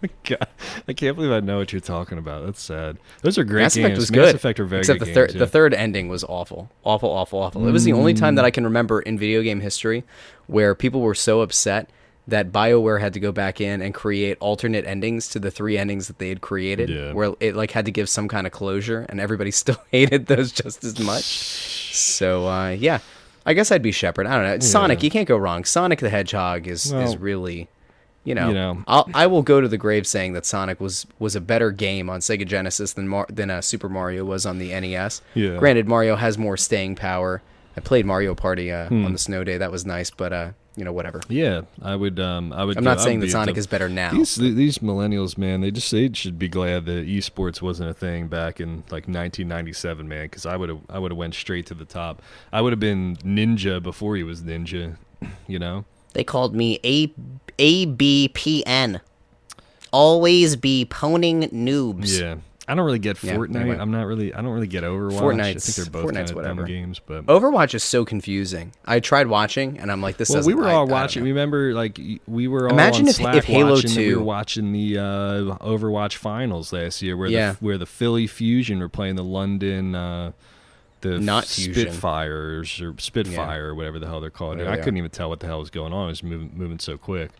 God, 0.24 0.46
I 0.86 0.92
can't 0.92 1.16
believe 1.16 1.32
I 1.32 1.40
know 1.40 1.58
what 1.58 1.72
you're 1.72 1.80
talking 1.80 2.18
about. 2.18 2.44
That's 2.46 2.62
sad. 2.62 2.98
Those 3.22 3.38
are 3.38 3.44
great 3.44 3.62
Mass 3.62 3.74
games. 3.74 3.84
Effect 3.86 3.96
was 3.98 4.10
Mass 4.10 4.16
good. 4.18 4.34
Effect 4.34 4.60
are 4.60 4.64
very 4.64 4.80
except 4.80 4.98
good 5.00 5.08
the 5.08 5.14
third 5.14 5.28
games, 5.30 5.38
the 5.40 5.46
third 5.46 5.74
ending 5.74 6.08
was 6.08 6.24
awful, 6.24 6.70
awful, 6.84 7.10
awful, 7.10 7.38
awful. 7.40 7.66
It 7.66 7.72
was 7.72 7.84
the 7.84 7.92
only 7.92 8.14
time 8.14 8.34
that 8.36 8.44
I 8.44 8.50
can 8.50 8.64
remember 8.64 9.00
in 9.00 9.18
video 9.18 9.42
game 9.42 9.60
history 9.60 10.04
where 10.46 10.74
people 10.74 11.00
were 11.00 11.14
so 11.14 11.40
upset 11.40 11.90
that 12.26 12.52
BioWare 12.52 13.00
had 13.00 13.14
to 13.14 13.20
go 13.20 13.32
back 13.32 13.58
in 13.58 13.80
and 13.80 13.94
create 13.94 14.36
alternate 14.40 14.84
endings 14.84 15.28
to 15.30 15.38
the 15.38 15.50
three 15.50 15.78
endings 15.78 16.08
that 16.08 16.18
they 16.18 16.28
had 16.28 16.42
created, 16.42 16.90
Yeah. 16.90 17.12
where 17.14 17.32
it 17.40 17.56
like 17.56 17.70
had 17.70 17.86
to 17.86 17.90
give 17.90 18.06
some 18.08 18.28
kind 18.28 18.46
of 18.46 18.52
closure, 18.52 19.06
and 19.08 19.18
everybody 19.18 19.50
still 19.62 19.82
hated 19.90 20.26
those 20.26 20.52
just 20.52 20.84
as 20.84 20.98
much. 21.00 21.24
So 21.94 22.46
uh, 22.46 22.68
yeah, 22.70 22.98
I 23.46 23.54
guess 23.54 23.72
I'd 23.72 23.80
be 23.82 23.92
Shepard. 23.92 24.26
I 24.26 24.34
don't 24.36 24.44
know. 24.44 24.58
Sonic, 24.60 25.02
you 25.02 25.08
can't 25.10 25.26
go 25.26 25.38
wrong. 25.38 25.64
Sonic 25.64 26.00
the 26.00 26.10
Hedgehog 26.10 26.66
is 26.66 26.92
is 26.92 27.16
really. 27.16 27.68
You 28.28 28.34
know, 28.34 28.48
you 28.48 28.54
know. 28.54 28.82
I'll, 28.86 29.08
I 29.14 29.26
will 29.26 29.42
go 29.42 29.60
to 29.60 29.68
the 29.68 29.78
grave 29.78 30.06
saying 30.06 30.34
that 30.34 30.44
Sonic 30.46 30.80
was 30.80 31.06
was 31.18 31.34
a 31.34 31.40
better 31.40 31.70
game 31.70 32.10
on 32.10 32.20
Sega 32.20 32.46
Genesis 32.46 32.92
than 32.92 33.08
Mar- 33.08 33.26
than 33.28 33.50
uh, 33.50 33.60
Super 33.62 33.88
Mario 33.88 34.24
was 34.24 34.44
on 34.46 34.58
the 34.58 34.68
NES. 34.78 35.22
Yeah. 35.34 35.56
Granted, 35.56 35.88
Mario 35.88 36.14
has 36.16 36.36
more 36.38 36.56
staying 36.56 36.94
power. 36.96 37.42
I 37.76 37.80
played 37.80 38.04
Mario 38.06 38.34
Party 38.34 38.70
uh, 38.72 38.88
Hmm. 38.88 39.04
on 39.06 39.12
the 39.12 39.18
snow 39.18 39.44
day. 39.44 39.56
That 39.56 39.70
was 39.70 39.86
nice, 39.86 40.10
but 40.10 40.32
uh, 40.32 40.50
you 40.76 40.84
know, 40.84 40.92
whatever. 40.92 41.20
Yeah, 41.28 41.62
I 41.80 41.94
would. 41.96 42.18
Um, 42.20 42.52
I 42.52 42.64
would. 42.64 42.76
I'm 42.76 42.84
not 42.84 43.00
saying 43.00 43.20
that 43.20 43.30
Sonic 43.30 43.56
is 43.56 43.66
better 43.66 43.88
now. 43.88 44.10
These 44.12 44.34
these 44.36 44.78
millennials, 44.78 45.38
man, 45.38 45.60
they 45.60 45.70
just 45.70 45.90
they 45.90 46.10
should 46.12 46.38
be 46.38 46.48
glad 46.48 46.86
that 46.86 47.06
esports 47.06 47.62
wasn't 47.62 47.88
a 47.90 47.94
thing 47.94 48.26
back 48.28 48.60
in 48.60 48.78
like 48.90 49.06
1997, 49.08 50.08
man. 50.08 50.24
Because 50.24 50.44
I 50.44 50.56
would 50.56 50.68
have 50.68 50.80
I 50.90 50.98
would 50.98 51.12
have 51.12 51.18
went 51.18 51.34
straight 51.34 51.66
to 51.66 51.74
the 51.74 51.84
top. 51.84 52.20
I 52.52 52.60
would 52.60 52.72
have 52.72 52.80
been 52.80 53.16
ninja 53.24 53.82
before 53.82 54.16
he 54.16 54.22
was 54.22 54.42
ninja. 54.42 54.96
You 55.46 55.58
know. 55.58 55.84
They 56.18 56.24
called 56.24 56.52
me 56.52 56.80
A 56.82 57.06
ABPN. 57.60 59.00
Always 59.92 60.56
be 60.56 60.84
poning 60.84 61.42
noobs. 61.50 62.20
Yeah. 62.20 62.38
I 62.66 62.74
don't 62.74 62.84
really 62.84 62.98
get 62.98 63.22
Yeah, 63.22 63.36
Fortnite. 63.36 63.54
anyway. 63.60 63.76
I'm 63.78 63.92
not 63.92 64.04
really. 64.06 64.34
I 64.34 64.42
don't 64.42 64.50
really 64.50 64.66
get 64.66 64.82
Overwatch. 64.82 65.16
I 65.16 65.20
Fortnite's- 65.22 65.76
think 65.76 65.76
they're 65.92 66.02
both 66.02 66.10
Fortnite's 66.10 66.14
kind 66.16 66.30
of 66.30 66.34
whatever. 66.36 66.62
dumb 66.62 66.66
games, 66.66 67.00
but. 67.06 67.24
Overwatch 67.26 67.72
is 67.72 67.84
so 67.84 68.04
confusing. 68.04 68.72
I 68.84 68.98
tried 68.98 69.28
watching, 69.28 69.78
and 69.78 69.92
I'm 69.92 70.02
like, 70.02 70.16
this. 70.16 70.28
well, 70.28 70.42
we 70.44 70.54
were 70.54 70.64
I- 70.66 70.72
I 70.72 70.74
all 70.74 70.88
watching. 70.88 71.22
know. 71.22 71.28
Remember, 71.28 71.72
like 71.72 72.00
we 72.26 72.48
were 72.48 72.66
all 72.66 72.74
Imagine 72.74 73.06
if- 73.06 73.14
Slack 73.14 73.36
if 73.36 73.44
Halo 73.44 73.74
watching, 73.74 73.90
We 73.90 73.96
2 73.96 74.18
were 74.18 74.24
watching 74.24 74.72
the 74.72 74.98
uh, 74.98 75.02
Overwatch 75.64 76.16
finals 76.16 76.72
last 76.72 77.00
year, 77.00 77.16
where 77.16 77.28
Yeah. 77.28 77.52
the 77.52 77.58
where 77.64 77.78
the 77.78 77.86
Philly 77.86 78.26
Fusion 78.26 78.80
were 78.80 78.88
playing 78.88 79.14
the 79.14 79.22
London. 79.24 79.94
Uh, 79.94 80.32
the 81.00 81.18
Not 81.18 81.46
Fusion. 81.46 81.74
Spitfires 81.74 82.80
or 82.80 82.94
Spitfire 82.98 83.68
or 83.68 83.74
whatever 83.74 83.98
the 83.98 84.06
hell 84.06 84.20
they're 84.20 84.30
called. 84.30 84.56
Oh, 84.56 84.58
whatever 84.64 84.72
I 84.72 84.78
couldn't 84.78 84.98
even 84.98 85.10
tell 85.10 85.28
what 85.28 85.40
the 85.40 85.46
hell 85.46 85.60
was 85.60 85.70
going 85.70 85.92
on. 85.92 86.06
It 86.06 86.10
was 86.10 86.22
moving 86.22 86.52
moving 86.54 86.78
so 86.78 86.98
quick. 86.98 87.30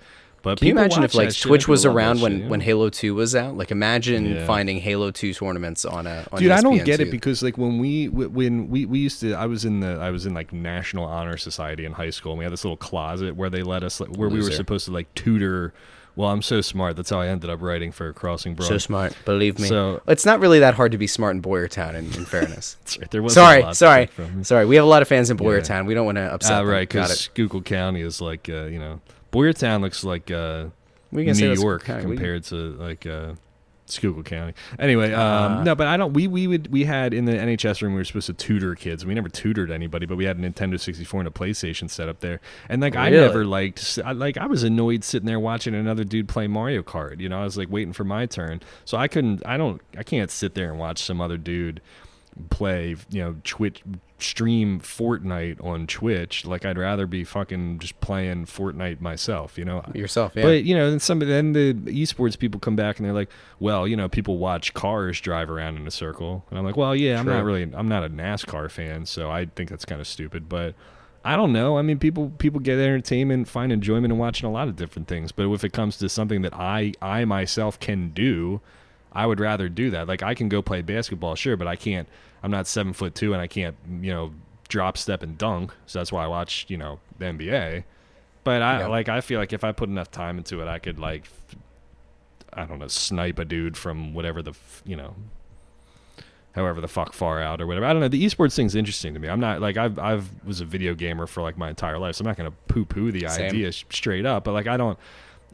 But 0.40 0.59
Can 0.59 0.68
you 0.68 0.72
imagine 0.72 1.02
if 1.02 1.14
like. 1.14 1.34
Twitch 1.36 1.66
was 1.66 1.84
around 1.84 2.16
shit, 2.16 2.22
when 2.22 2.40
yeah. 2.42 2.48
when 2.48 2.61
Halo 2.61 2.90
Two 2.90 3.14
was 3.16 3.34
out? 3.34 3.56
Like 3.56 3.70
imagine 3.70 4.24
Yeah. 4.24 4.46
finding 4.46 4.78
Halo 4.78 5.11
Two 5.11 5.34
tournaments 5.34 5.84
on 5.84 6.06
a 6.06 6.26
on 6.30 6.40
Dude, 6.40 6.52
I 6.52 6.61
don't 6.61 6.84
get 6.84 7.00
ESPN2. 7.00 7.06
it 7.06 7.11
because 7.11 7.42
like 7.42 7.59
when 7.59 7.78
we 7.78 8.09
when 8.09 8.68
we, 8.68 8.86
we 8.86 9.00
used 9.00 9.20
to 9.20 9.34
I 9.34 9.46
was 9.46 9.64
in 9.64 9.80
the 9.80 9.98
I 9.98 10.11
was 10.11 10.26
in 10.26 10.34
like 10.34 10.52
National 10.52 11.04
Honor 11.06 11.36
Society 11.36 11.84
in 11.84 11.92
high 11.92 12.11
school 12.11 12.32
and 12.32 12.38
we 12.38 12.44
had 12.44 12.52
this 12.52 12.64
little 12.64 12.76
closet 12.76 13.34
where 13.34 13.50
they 13.50 13.62
let 13.62 13.82
us 13.82 14.00
like, 14.00 14.11
where 14.11 14.28
we 14.28 14.40
were 14.40 14.52
supposed 14.52 14.84
to 14.84 14.92
like 14.92 15.12
tutor 15.14 15.74
well 16.19 16.29
I'm 16.31 16.43
so 16.43 16.61
smart 16.61 16.97
that's 16.97 17.11
how 17.11 17.21
I 17.21 17.29
ended 17.29 17.49
up 17.49 17.62
writing 17.62 17.93
for 17.93 18.12
Crossing 18.12 18.55
Broad. 18.55 18.66
so 18.69 18.77
smart, 18.77 19.14
believe 19.25 19.59
me. 19.59 19.69
So- 19.69 20.03
it's 20.07 20.27
not 20.27 20.41
really 20.41 20.59
that 20.59 20.75
hard 20.75 20.93
to 20.93 20.99
be 20.99 21.07
smart 21.07 21.35
in 21.37 21.41
Boyertown. 21.43 21.91
In, 21.91 22.05
in 22.12 22.25
fairness, 22.27 22.77
right, 23.01 23.11
there 23.11 23.23
wasn't 23.23 23.47
a 23.47 23.73
sorry, 23.75 24.09
sorry, 24.11 24.45
sorry. 24.45 24.66
We 24.66 24.77
have 24.77 24.85
a 24.85 24.89
lot 24.89 25.01
of 25.01 25.09
fans 25.09 25.31
in 25.31 25.39
Yeah. 25.39 25.45
Boyertown. 25.49 25.87
We 25.87 25.95
don't 25.95 26.05
want 26.07 26.16
to 26.16 26.23
upset 26.35 26.53
Ah, 26.53 26.59
them. 26.59 26.69
right, 26.69 26.89
because. 26.89 27.21
Schuylkill 27.21 27.62
County 27.62 28.03
is 28.03 28.21
like 28.21 28.49
uh, 28.49 28.64
you 28.64 28.79
know 28.79 29.01
Boyertown 29.33 29.81
looks 29.81 30.03
like 30.05 30.31
uh, 30.31 30.66
We 31.12 31.25
can 31.25 31.37
New 31.37 31.55
York 31.55 31.85
compared 31.85 32.45
to 32.45 32.57
like 32.73 33.07
uh, 33.07 33.33
Schuylkill 33.91 34.22
County. 34.22 34.55
Anyway, 34.78 35.12
um, 35.12 35.53
Uh, 35.59 35.62
no, 35.64 35.74
but 35.74 35.86
I 35.86 35.97
don't. 35.97 36.12
We 36.12 36.26
we 36.26 36.47
would 36.47 36.70
we 36.72 36.84
had 36.84 37.12
in 37.14 37.24
the 37.24 37.32
NHS 37.32 37.82
room 37.82 37.93
we 37.95 38.01
were 38.01 38.05
supposed 38.05 38.26
to 38.26 38.32
tutor 38.34 38.74
kids. 38.74 39.05
We 39.07 39.14
never 39.14 39.28
tutored 39.28 39.70
anybody, 39.70 40.07
but 40.07 40.16
we 40.16 40.24
had 40.24 40.39
a 40.39 40.41
Nintendo 40.41 40.78
64 40.78 41.20
and 41.20 41.28
a 41.28 41.30
PlayStation 41.30 41.89
set 41.91 42.09
up 42.09 42.20
there. 42.20 42.41
And 42.68 42.80
like 42.82 42.97
I 42.97 43.11
never 43.22 43.45
liked. 43.45 43.99
I, 44.05 44.12
like 44.12 44.36
I 44.36 44.47
was 44.47 44.62
annoyed 44.62 45.05
sitting 45.05 45.26
there 45.26 45.41
watching 45.41 45.74
another 45.74 46.05
dude 46.05 46.28
play 46.28 46.47
Mario 46.47 46.82
Kart. 46.82 47.20
You 47.20 47.28
know, 47.28 47.41
I 47.41 47.45
was 47.45 47.57
like 47.57 47.70
waiting 47.70 47.93
for 47.93 48.05
my 48.05 48.26
turn. 48.26 48.61
So 48.84 48.99
I 48.99 49.09
couldn't. 49.09 49.43
I 49.47 49.57
don't. 49.57 49.80
I 49.97 50.03
can't 50.03 50.30
sit 50.30 50.55
there 50.55 50.70
and 50.70 50.78
watch 50.78 51.03
some 51.03 51.20
other 51.20 51.36
dude 51.36 51.80
play. 52.51 52.97
You 53.11 53.22
know, 53.22 53.36
Twitch 53.45 53.82
stream 54.18 54.80
Fortnite 54.80 55.64
on 55.64 55.86
Twitch. 55.86 56.45
Like 56.45 56.64
I'd 56.64 56.78
rather 56.78 57.07
be 57.07 57.24
fucking 57.24 57.78
just 57.78 58.01
playing 58.01 58.47
Fortnite 58.47 59.01
myself. 59.01 59.57
You 59.57 59.64
know, 59.64 59.84
yourself. 59.95 60.32
Yeah. 60.34 60.43
but 60.43 60.64
you 60.64 60.74
know, 60.74 60.91
then 60.91 61.01
some 61.01 61.20
then 61.20 61.53
the 61.53 61.74
esports 61.74 62.39
people 62.39 62.61
come 62.61 62.76
back 62.76 62.99
and 62.99 63.07
they're 63.07 63.14
like, 63.14 63.30
well, 63.61 63.86
you 63.86 63.97
know, 63.97 64.09
people 64.09 64.39
watch 64.39 64.74
cars 64.74 65.20
drive 65.20 65.51
around 65.51 65.76
in 65.76 65.86
a 65.86 65.91
circle, 65.91 66.45
and 66.51 66.59
I'm 66.59 66.64
like, 66.64 66.76
well, 66.76 66.95
yeah, 66.95 67.18
I'm 67.18 67.26
not 67.26 67.45
really, 67.45 67.62
I'm 67.62 67.89
not 67.89 68.05
a 68.05 68.11
NASCAR 68.11 68.70
fan, 68.70 69.07
so 69.07 69.30
I 69.30 69.47
think 69.47 69.70
that's 69.70 69.84
kind 69.84 70.01
of 70.01 70.07
stupid, 70.07 70.49
but. 70.49 70.74
I 71.24 71.34
don't 71.36 71.53
know. 71.53 71.76
I 71.76 71.82
mean, 71.82 71.99
people 71.99 72.30
people 72.39 72.61
get 72.61 72.78
entertainment, 72.78 73.49
find 73.49 73.72
enjoyment 73.72 74.12
in 74.12 74.18
watching 74.18 74.49
a 74.49 74.53
lot 74.53 74.68
of 74.68 74.76
different 74.76 75.09
things. 75.09 75.30
But 75.32 75.51
if 75.53 75.64
it 75.64 75.72
comes 75.72 75.99
to 75.99 76.09
something 76.09 76.43
that 76.43 76.55
I 76.55 76.95
I 77.03 77.24
myself 77.24 77.78
can 77.80 78.11
do, 78.11 78.61
I 79.12 79.26
would 79.26 79.40
rather 79.40 79.68
do 79.68 79.90
that. 79.90 80.06
Like 80.09 80.22
I 80.22 80.34
can 80.34 80.48
go 80.48 80.62
play 80.62 80.82
basketball, 80.82 81.34
sure, 81.34 81.56
but 81.56 81.66
I 81.66 81.76
can't. 81.76 82.09
I'm 82.42 82.50
not 82.50 82.66
seven 82.66 82.92
foot 82.92 83.14
two, 83.14 83.32
and 83.32 83.42
I 83.42 83.46
can't 83.46 83.76
you 84.00 84.12
know 84.12 84.32
drop, 84.68 84.96
step, 84.98 85.22
and 85.22 85.36
dunk. 85.38 85.72
So 85.86 85.98
that's 85.98 86.12
why 86.12 86.24
I 86.24 86.26
watch 86.28 86.66
you 86.68 86.76
know 86.76 87.00
the 87.18 87.26
NBA. 87.26 87.84
But 88.44 88.62
I 88.62 88.80
Yeah. 88.80 88.86
like 88.86 89.09
I 89.09 89.20
feel 89.20 89.38
like 89.40 89.52
if 89.52 89.64
I 89.64 89.72
put 89.72 89.88
enough 89.88 90.11
time 90.11 90.38
into 90.38 90.61
it, 90.61 90.68
I 90.68 90.78
could 90.78 90.98
like 90.98 91.24
I 92.52 92.64
don't 92.64 92.78
know 92.78 92.88
snipe 92.88 93.38
a 93.38 93.44
dude 93.44 93.76
from 93.76 94.14
whatever 94.14 94.42
the 94.42 94.52
you 94.84 94.96
know 94.96 95.14
however 96.54 96.80
the 96.80 96.88
fuck 96.88 97.12
far 97.12 97.40
out 97.40 97.61
or 97.61 97.66
whatever. 97.66 97.86
I 97.86 97.92
don't 97.92 98.00
know. 98.00 98.09
The 98.09 98.24
esports 98.24 98.56
thing's 98.56 98.74
interesting 98.74 99.14
to 99.14 99.20
me. 99.20 99.28
I'm 99.28 99.40
not 99.40 99.61
like 99.61 99.76
I've 99.76 99.98
I've 99.98 100.28
was 100.44 100.61
a 100.61 100.64
video 100.64 100.94
gamer 100.94 101.26
for 101.26 101.42
like 101.42 101.56
my 101.56 101.68
entire 101.70 101.98
life, 101.98 102.16
so 102.16 102.22
I'm 102.22 102.26
not 102.26 102.36
gonna 102.36 102.52
poo 102.68 102.84
poo 102.84 103.12
the 103.12 103.28
Same. 103.28 103.46
idea 103.46 103.72
sh- 103.72 103.84
straight 103.90 104.26
up. 104.26 104.44
But 104.44 104.52
like 104.52 104.66
I 104.66 104.76
don't 104.76 104.98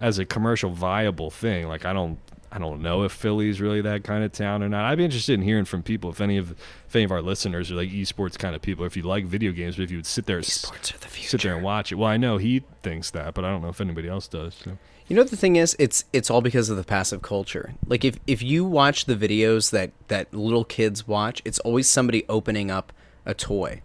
as 0.00 0.18
a 0.18 0.24
commercial 0.24 0.70
viable 0.70 1.30
thing. 1.30 1.68
Like 1.68 1.84
I 1.84 1.92
don't 1.92 2.18
I 2.54 2.58
don't 2.58 2.82
know 2.82 3.02
if 3.02 3.10
Philly's 3.10 3.60
really 3.60 3.80
that 3.80 4.04
kind 4.04 4.22
of 4.22 4.30
town 4.30 4.62
or 4.62 4.68
not. 4.68 4.84
I'd 4.84 4.96
be 4.98 5.04
interested 5.04 5.32
in 5.34 5.42
hearing 5.42 5.64
from 5.64 5.82
people 5.82 6.10
if 6.10 6.20
any 6.20 6.36
of 6.38 6.52
if 6.52 6.94
any 6.94 7.02
of 7.04 7.10
our 7.10 7.20
listeners 7.20 7.70
are 7.72 7.74
like 7.74 7.90
esports 7.90 8.38
kind 8.38 8.54
of 8.54 8.62
people. 8.62 8.84
If 8.84 8.96
you 8.96 9.02
like 9.02 9.24
video 9.24 9.50
games, 9.50 9.74
but 9.76 9.82
if 9.82 9.90
you 9.90 9.98
would 9.98 10.06
sit 10.06 10.26
there 10.26 10.38
s- 10.38 10.52
Sports 10.52 10.94
are 10.94 10.98
the 10.98 11.08
future. 11.08 11.30
sit 11.30 11.42
there 11.42 11.56
and 11.56 11.64
watch 11.64 11.90
it. 11.90 11.96
Well, 11.96 12.08
I 12.08 12.16
know 12.16 12.36
he 12.36 12.62
thinks 12.84 13.10
that, 13.10 13.34
but 13.34 13.44
I 13.44 13.50
don't 13.50 13.60
know 13.60 13.70
if 13.70 13.80
anybody 13.80 14.08
else 14.08 14.28
does. 14.28 14.54
So. 14.54 14.78
You 15.08 15.16
know 15.16 15.22
what 15.22 15.30
the 15.32 15.36
thing 15.36 15.56
is? 15.56 15.74
It's 15.80 16.04
it's 16.12 16.30
all 16.30 16.40
because 16.40 16.70
of 16.70 16.76
the 16.76 16.84
passive 16.84 17.22
culture. 17.22 17.74
Like 17.88 18.04
if 18.04 18.18
if 18.28 18.40
you 18.40 18.64
watch 18.64 19.06
the 19.06 19.16
videos 19.16 19.70
that 19.72 19.90
that 20.06 20.32
little 20.32 20.64
kids 20.64 21.08
watch, 21.08 21.42
it's 21.44 21.58
always 21.58 21.88
somebody 21.88 22.24
opening 22.28 22.70
up 22.70 22.92
a 23.26 23.34
toy. 23.34 23.82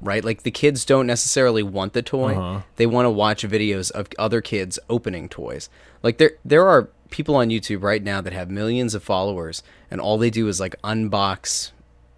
Right? 0.00 0.24
Like 0.24 0.42
the 0.42 0.50
kids 0.52 0.84
don't 0.84 1.06
necessarily 1.06 1.62
want 1.62 1.92
the 1.92 2.02
toy. 2.02 2.34
Uh-huh. 2.36 2.60
They 2.76 2.86
want 2.86 3.06
to 3.06 3.10
watch 3.10 3.42
videos 3.42 3.90
of 3.92 4.08
other 4.18 4.40
kids 4.40 4.78
opening 4.90 5.28
toys. 5.28 5.68
Like 6.02 6.18
there 6.18 6.32
there 6.44 6.68
are 6.68 6.88
people 7.10 7.36
on 7.36 7.48
YouTube 7.48 7.82
right 7.82 8.02
now 8.02 8.20
that 8.20 8.32
have 8.32 8.50
millions 8.50 8.94
of 8.94 9.02
followers 9.02 9.62
and 9.90 10.00
all 10.00 10.18
they 10.18 10.30
do 10.30 10.46
is 10.48 10.60
like 10.60 10.74
unbox 10.82 11.70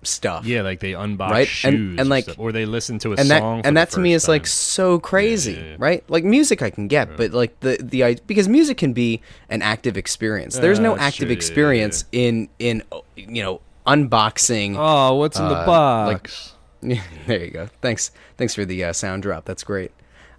stuff. 0.02 0.46
Yeah, 0.46 0.62
like 0.62 0.80
they 0.80 0.92
unbox 0.92 1.30
Right? 1.30 1.46
shoes, 1.48 1.74
And- 1.74 2.00
and, 2.00 2.08
or 2.08 2.10
like- 2.10 2.24
stuff, 2.24 2.38
or 2.38 2.52
they 2.52 2.64
listen 2.64 2.98
to 3.00 3.12
a 3.12 3.16
and 3.16 3.30
that 3.30 3.40
song. 3.40 3.60
for 3.62 3.68
and 3.68 3.76
the 3.76 3.80
that 3.82 3.90
to 3.90 4.00
me 4.00 4.14
is 4.14 4.28
like 4.28 4.46
so 4.46 4.98
crazy, 4.98 5.52
yeah, 5.52 5.58
yeah. 5.62 5.76
right? 5.78 6.02
Like 6.08 6.24
music 6.24 6.62
I 6.62 6.70
can 6.70 6.88
get, 6.88 7.16
but 7.16 7.32
like 7.32 7.58
the 7.60 7.76
the 7.82 8.04
i- 8.04 8.16
because 8.26 8.48
music 8.48 8.78
can 8.78 8.92
be 8.94 9.20
an 9.50 9.60
active 9.62 9.96
experience. 9.98 10.56
There's 10.58 10.78
no 10.78 10.92
Uh, 10.92 10.96
that's 10.96 11.06
active 11.06 11.18
true, 11.18 11.26
yeah, 11.26 11.30
yeah, 11.32 11.36
experience 11.36 12.04
in 12.12 12.48
in 12.58 12.82
you 13.16 13.42
know 13.42 13.60
unboxing. 13.86 14.74
Oh, 14.78 15.16
what's 15.16 15.38
in 15.38 15.48
the 15.48 15.54
Uh, 15.54 15.66
box? 15.66 16.54
there 16.82 17.44
you 17.44 17.50
go. 17.50 17.68
Thanks, 17.82 18.10
thanks 18.38 18.54
for 18.54 18.64
the 18.64 18.82
uh, 18.84 18.92
sound 18.94 19.22
drop. 19.22 19.44
That's 19.44 19.62
great. 19.64 19.92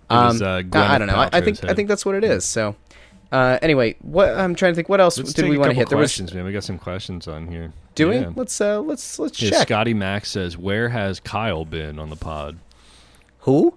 was, 0.09 0.41
Um, 0.41 0.47
uh, 0.47 0.61
I- 0.73 0.97
don't 0.97 1.07
know. 1.07 1.15
I, 1.15 1.29
I 1.33 1.41
think 1.41 1.57
Paltrow's 1.59 1.69
I 1.69 1.73
think 1.75 1.87
that's 1.87 2.05
what 2.05 2.15
it 2.15 2.23
is. 2.23 2.43
So, 2.45 2.75
uh, 3.31 3.59
anyway, 3.61 3.95
what 4.01 4.29
I'm 4.29 4.55
trying 4.55 4.73
to 4.73 4.75
think. 4.75 4.89
What 4.89 4.99
else 5.01 5.17
Let's 5.17 5.33
did 5.33 5.47
we 5.49 5.57
want 5.57 5.71
to 5.71 5.75
hit? 5.75 5.89
There 5.89 5.97
was. 5.97 6.09
questions, 6.11 6.33
man. 6.33 6.45
We 6.45 6.51
got 6.51 6.63
some 6.63 6.77
questions 6.77 7.27
on 7.27 7.47
here. 7.47 7.71
Do 7.95 8.11
Yeah. 8.11 8.27
we? 8.29 8.33
Let's 8.35 8.59
uh, 8.61 8.79
let's 8.81 9.19
let's 9.19 9.41
Yeah, 9.41 9.51
check. 9.51 9.67
Scotty 9.67 9.93
Max 9.93 10.29
says, 10.29 10.57
"Where 10.57 10.89
has 10.89 11.19
Kyle 11.19 11.65
been 11.65 11.99
on 11.99 12.09
the 12.09 12.15
pod?" 12.15 12.57
Who? 13.39 13.75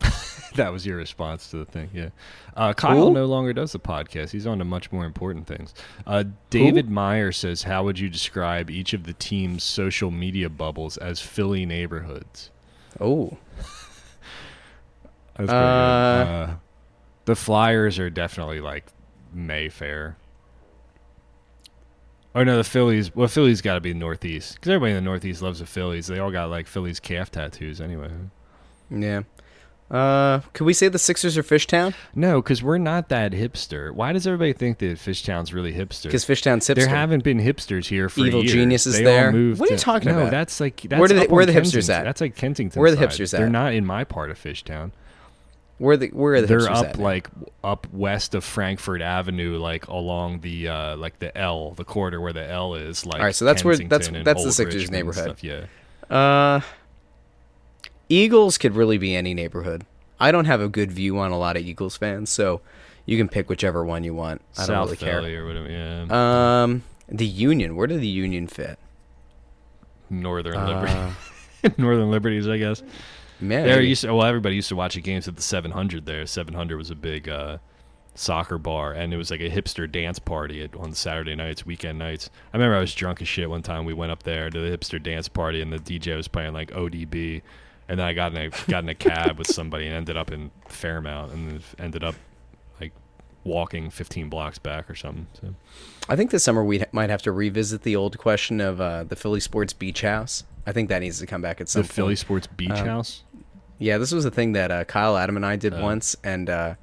that 0.56 0.72
was 0.72 0.84
your 0.86 0.96
response 0.96 1.50
to 1.50 1.56
the 1.58 1.64
thing. 1.64 1.90
Yeah. 1.94 2.08
Uh, 2.56 2.72
Kyle 2.72 3.10
no 3.10 3.26
longer 3.26 3.52
does 3.52 3.72
the 3.72 3.78
podcast. 3.78 4.30
He's 4.30 4.46
on 4.46 4.58
to 4.58 4.64
much 4.64 4.90
more 4.92 5.04
important 5.04 5.46
things. 5.46 5.74
Uh, 6.06 6.24
David 6.50 6.90
Meyer 6.90 7.32
says, 7.32 7.62
"How 7.64 7.84
would 7.84 7.98
you 7.98 8.08
describe 8.08 8.70
each 8.70 8.92
of 8.92 9.04
the 9.04 9.12
team's 9.14 9.62
social 9.62 10.10
media 10.10 10.48
bubbles 10.48 10.96
as 10.96 11.20
Philly 11.20 11.64
neighborhoods?" 11.66 12.50
Oh, 13.00 13.36
That's 15.36 15.50
Uh. 15.50 15.54
Uh, 15.54 16.54
the 17.26 17.34
Flyers 17.36 17.98
are 17.98 18.08
definitely 18.08 18.60
like 18.60 18.84
Mayfair. 19.36 20.16
Oh 22.34 22.42
no, 22.44 22.56
the 22.56 22.64
Phillies. 22.64 23.14
Well, 23.14 23.28
Phillies 23.28 23.60
got 23.62 23.74
to 23.74 23.80
be 23.80 23.94
Northeast 23.94 24.54
because 24.54 24.70
everybody 24.70 24.92
in 24.92 24.96
the 24.96 25.00
Northeast 25.08 25.40
loves 25.42 25.60
the 25.60 25.66
Phillies. 25.66 26.06
They 26.06 26.18
all 26.18 26.30
got 26.30 26.50
like 26.50 26.66
Phillies 26.66 27.00
calf 27.00 27.30
tattoos 27.30 27.80
anyway. 27.80 28.10
yeah. 28.90 29.22
Uh, 29.88 30.40
could 30.52 30.64
we 30.64 30.72
say 30.72 30.88
the 30.88 30.98
Sixers 30.98 31.38
are 31.38 31.44
Fishtown? 31.44 31.94
No, 32.12 32.42
because 32.42 32.60
we're 32.60 32.76
not 32.76 33.08
that 33.10 33.30
hipster. 33.30 33.92
Why 33.92 34.12
does 34.12 34.26
everybody 34.26 34.52
think 34.52 34.78
that 34.78 34.98
Fishtown's 34.98 35.54
really 35.54 35.72
hipster? 35.72 36.04
Because 36.04 36.24
Fishtown's 36.24 36.66
hipster. 36.66 36.74
there 36.74 36.88
haven't 36.88 37.22
been 37.22 37.38
hipsters 37.38 37.86
here 37.86 38.08
for 38.08 38.22
Evil 38.26 38.40
years. 38.40 38.52
geniuses 38.52 38.96
They 38.96 39.04
there? 39.04 39.26
What 39.30 39.36
are 39.36 39.72
you 39.72 39.76
to- 39.76 39.76
talking 39.78 40.10
no, 40.10 40.18
about? 40.22 40.32
that's 40.32 40.58
like 40.58 40.80
that's 40.82 40.98
Where 40.98 41.08
they- 41.08 41.26
where 41.28 41.42
are 41.44 41.46
the 41.46 41.52
hipsters 41.52 41.88
at? 41.88 42.02
That's 42.02 42.20
like 42.20 42.34
Kensington. 42.34 42.80
Where 42.82 42.90
are 42.90 42.96
the 42.96 42.96
side. 42.96 43.10
hipsters 43.10 43.32
at? 43.34 43.38
They're 43.38 43.48
not 43.48 43.74
in 43.74 43.86
my 43.86 44.02
part 44.02 44.32
of 44.32 44.42
Fishtown. 44.42 44.90
Where 45.78 45.96
the 45.98 46.08
where 46.08 46.34
are 46.34 46.40
the 46.40 46.46
They're 46.46 46.70
up 46.70 46.86
at 46.86 46.98
like 46.98 47.28
up 47.62 47.86
west 47.92 48.34
of 48.34 48.44
Frankford 48.44 49.02
Avenue, 49.02 49.58
like 49.58 49.86
along 49.88 50.40
the 50.40 50.68
uh, 50.68 50.96
like 50.96 51.18
the 51.18 51.36
L, 51.36 51.72
the 51.72 51.84
corridor 51.84 52.20
where 52.20 52.32
the 52.32 52.48
L 52.48 52.74
is. 52.74 53.04
Like 53.04 53.18
All 53.20 53.26
right, 53.26 53.34
so 53.34 53.44
that's 53.44 53.62
where- 53.62 53.76
that's- 53.76 53.90
Kensington 54.06 54.24
that's 54.24 54.42
the 54.42 54.52
Sixers 54.52 54.90
neighborhood. 54.90 55.38
Stuff. 55.38 55.44
Yeah, 55.44 55.66
Uh, 56.10 56.60
Eagles 58.08 58.56
could 58.58 58.74
really 58.74 58.98
be 58.98 59.14
any 59.14 59.34
neighborhood. 59.34 59.84
I 60.18 60.32
don't 60.32 60.44
have 60.46 60.60
a 60.60 60.68
good 60.68 60.90
view 60.92 61.18
on 61.18 61.30
a 61.32 61.38
lot 61.38 61.56
of 61.56 61.62
Eagles 61.62 61.96
fans, 61.96 62.30
so 62.30 62.60
you 63.04 63.18
can 63.18 63.28
pick 63.28 63.48
whichever 63.50 63.84
one 63.84 64.02
you 64.04 64.14
want. 64.14 64.40
I 64.56 64.60
don't 64.60 64.66
South 64.68 64.86
really 64.86 64.96
Philly 64.96 65.30
care. 65.32 65.42
or 65.44 65.46
whatever. 65.46 65.68
Yeah, 65.68 66.62
Um, 66.62 66.84
the 67.08 67.26
Union. 67.26 67.76
Where 67.76 67.86
did 67.86 68.00
the 68.00 68.06
Union 68.06 68.46
fit? 68.46 68.78
Northern 70.08 70.56
Uh, 70.56 70.66
Liberty, 71.62 71.74
Northern 71.82 72.10
Liberties, 72.10 72.48
I 72.48 72.58
guess. 72.58 72.82
Man, 73.40 73.64
There 73.66 73.80
used 73.80 74.02
to, 74.02 74.14
well, 74.14 74.26
everybody 74.26 74.56
used 74.56 74.68
to 74.68 74.76
watch 74.76 74.94
the 74.94 75.00
games 75.00 75.28
at 75.28 75.36
the 75.36 75.42
700 75.42 76.06
there. 76.06 76.26
700 76.26 76.76
was 76.76 76.90
a 76.90 76.94
big 76.94 77.28
uh, 77.28 77.58
soccer 78.14 78.58
bar, 78.58 78.92
and 78.92 79.12
it 79.12 79.16
was 79.16 79.30
like 79.30 79.40
a 79.40 79.50
hipster 79.50 79.90
dance 79.90 80.18
party 80.18 80.62
at, 80.62 80.74
on 80.76 80.94
Saturday 80.94 81.34
nights, 81.34 81.64
weekend 81.66 81.98
nights. 81.98 82.30
I 82.52 82.56
remember 82.56 82.76
I 82.76 82.80
was 82.80 82.94
drunk 82.94 83.22
as 83.22 83.28
shit 83.28 83.48
one 83.48 83.62
time. 83.62 83.84
We 83.84 83.94
went 83.94 84.12
up 84.12 84.22
there 84.22 84.50
to 84.50 84.60
the 84.60 84.76
hipster 84.76 85.02
dance 85.02 85.28
party, 85.28 85.60
and 85.60 85.72
the 85.72 85.78
DJ 85.78 86.16
was 86.16 86.28
playing 86.28 86.54
like 86.54 86.70
ODB, 86.70 87.42
and 87.88 88.00
then 88.00 88.06
I 88.06 88.12
got 88.12 88.32
in 88.32 88.38
a 88.38 88.50
got 88.68 88.82
in 88.82 88.88
a 88.88 88.94
cab 88.94 89.38
with 89.38 89.48
somebody 89.48 89.86
and 89.86 89.94
ended 89.94 90.16
up 90.16 90.30
in 90.32 90.50
Fairmount, 90.68 91.32
and 91.32 91.62
ended 91.78 92.02
up 92.02 92.14
like 92.80 92.92
walking 93.44 93.90
15 93.90 94.28
blocks 94.28 94.58
back 94.58 94.90
or 94.90 94.94
something. 94.94 95.26
So 95.40 95.54
I 96.08 96.16
think 96.16 96.30
this 96.30 96.42
summer 96.42 96.64
we 96.64 96.82
might 96.92 97.10
have 97.10 97.22
to 97.22 97.32
revisit 97.32 97.82
the 97.82 97.96
old 97.96 98.18
question 98.18 98.60
of 98.60 98.80
uh, 98.80 99.04
the 99.04 99.16
Philly 99.16 99.40
Sports 99.40 99.72
Beach 99.72 100.02
House. 100.02 100.44
I 100.66 100.72
think 100.72 100.88
that 100.88 100.98
needs 101.00 101.18
to 101.20 101.26
come 101.26 101.42
back 101.42 101.60
at 101.60 101.68
some 101.68 101.82
the 101.82 101.86
point. 101.88 101.94
Philly 101.94 102.16
Sports 102.16 102.46
Beach 102.48 102.70
Um, 102.70 102.86
House. 102.86 103.22
Yeah, 103.78 103.98
this 103.98 104.10
was 104.12 104.24
a 104.24 104.30
thing 104.30 104.52
that 104.52 104.70
uh, 104.70 104.84
Kyle 104.84 105.16
Adam 105.16 105.36
and 105.36 105.44
I 105.46 105.56
did 105.56 105.74
Oh. 105.74 105.82
once, 105.82 106.16
and 106.24 106.48
uh, 106.50 106.74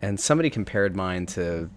and 0.00 0.18
somebody 0.18 0.50
compared 0.50 0.94
mine 0.96 1.26
to 1.26 1.68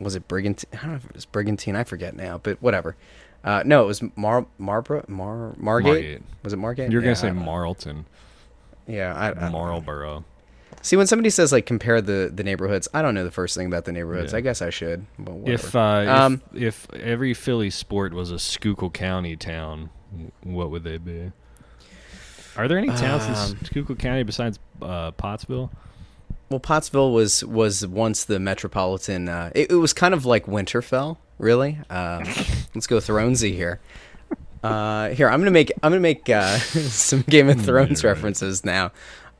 was 0.00 0.14
it 0.14 0.28
Brigantine? 0.28 0.68
I 0.74 0.76
don't 0.82 0.90
know 0.90 0.96
if 0.96 1.04
it 1.06 1.14
was 1.14 1.24
Brigantine. 1.24 1.74
I 1.76 1.84
forget 1.84 2.14
now, 2.14 2.38
but 2.42 2.60
whatever. 2.62 2.96
Uh, 3.42 3.62
no, 3.64 3.82
it 3.82 3.86
was 3.86 4.02
Mar 4.16 4.46
Marbra 4.60 5.08
Mar 5.08 5.54
Margate. 5.56 5.92
Margate. 5.92 6.22
Was 6.42 6.52
it 6.52 6.56
Margate? 6.58 6.90
You're 6.90 7.00
Yeah, 7.02 7.06
gonna 7.08 7.16
say 7.16 7.30
Marlton, 7.30 8.04
Yeah, 8.86 9.14
I, 9.14 9.46
I. 9.46 9.50
Marlboro. 9.50 10.24
See, 10.82 10.96
when 10.96 11.06
somebody 11.06 11.30
says 11.30 11.52
like 11.52 11.64
compare 11.66 12.00
the 12.02 12.30
the 12.34 12.42
neighborhoods, 12.44 12.88
I 12.92 13.00
don't 13.02 13.14
know 13.14 13.24
the 13.24 13.30
first 13.30 13.56
thing 13.56 13.66
about 13.66 13.84
the 13.86 13.92
neighborhoods. 13.92 14.32
Yeah. 14.32 14.38
I 14.38 14.40
guess 14.42 14.60
I 14.60 14.68
should. 14.70 15.06
But. 15.18 15.34
If, 15.48 15.74
uh, 15.74 15.78
Um, 16.08 16.42
if 16.52 16.86
if 16.92 17.00
every 17.00 17.32
Philly 17.32 17.70
sport 17.70 18.12
was 18.12 18.30
a 18.30 18.38
Schuylkill 18.38 18.90
County 18.90 19.36
town, 19.36 19.88
what 20.42 20.70
would 20.70 20.84
they 20.84 20.98
be? 20.98 21.32
Are 22.56 22.68
there 22.68 22.78
any 22.78 22.88
towns 22.88 23.26
in 23.26 23.34
Um, 23.34 23.64
Schuylkill 23.64 23.96
County 23.96 24.22
besides 24.22 24.58
uh, 24.80 25.10
Pottsville? 25.12 25.70
Well, 26.50 26.60
Pottsville 26.60 27.12
was 27.12 27.44
was 27.44 27.86
once 27.86 28.24
the 28.24 28.38
metropolitan. 28.38 29.28
Uh, 29.28 29.50
it, 29.54 29.72
it 29.72 29.76
was 29.76 29.92
kind 29.92 30.14
of 30.14 30.24
like 30.24 30.46
Winterfell, 30.46 31.16
really. 31.38 31.78
Um, 31.90 32.22
let's 32.74 32.86
go 32.86 32.98
Thronesy 32.98 33.54
here. 33.54 33.80
Uh, 34.62 35.10
here, 35.10 35.28
I'm 35.28 35.40
gonna 35.40 35.50
make 35.50 35.72
I'm 35.82 35.90
gonna 35.90 36.00
make 36.00 36.28
uh, 36.30 36.56
some 36.58 37.22
Game 37.22 37.48
of 37.48 37.60
Thrones 37.60 38.02
Yeah, 38.02 38.08
right. 38.10 38.14
references 38.16 38.64
now. 38.64 38.92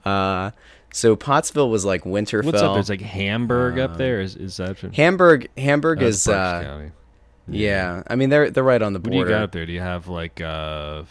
Uh, 0.04 0.50
so 0.92 1.14
Pottsville 1.16 1.70
was 1.70 1.84
like 1.84 2.04
Winterfell. 2.04 2.44
What's 2.46 2.62
up? 2.62 2.74
There's 2.74 2.88
like 2.90 3.00
Hamburg 3.00 3.78
up 3.78 3.96
there. 3.96 4.20
Is 4.20 4.34
is 4.36 4.56
that? 4.56 4.78
Hamburg. 4.94 5.48
Hamburg 5.56 6.02
is 6.02 6.26
uh, 6.28 6.62
County. 6.62 6.90
Yeah. 7.49 8.03
I 8.07 8.16
mean, 8.16 8.30
they're 8.30 8.51
they're 8.51 8.64
right 8.64 8.80
on 8.82 8.92
the 8.95 8.99
What 9.01 9.11
do 9.11 9.16
you 9.16 9.24
border. 9.24 9.30
got 9.38 9.53
there? 9.53 9.66
Do 9.66 9.72
you 9.72 9.80
have 9.80 10.09
like 10.09 10.40
uh, 10.40 11.03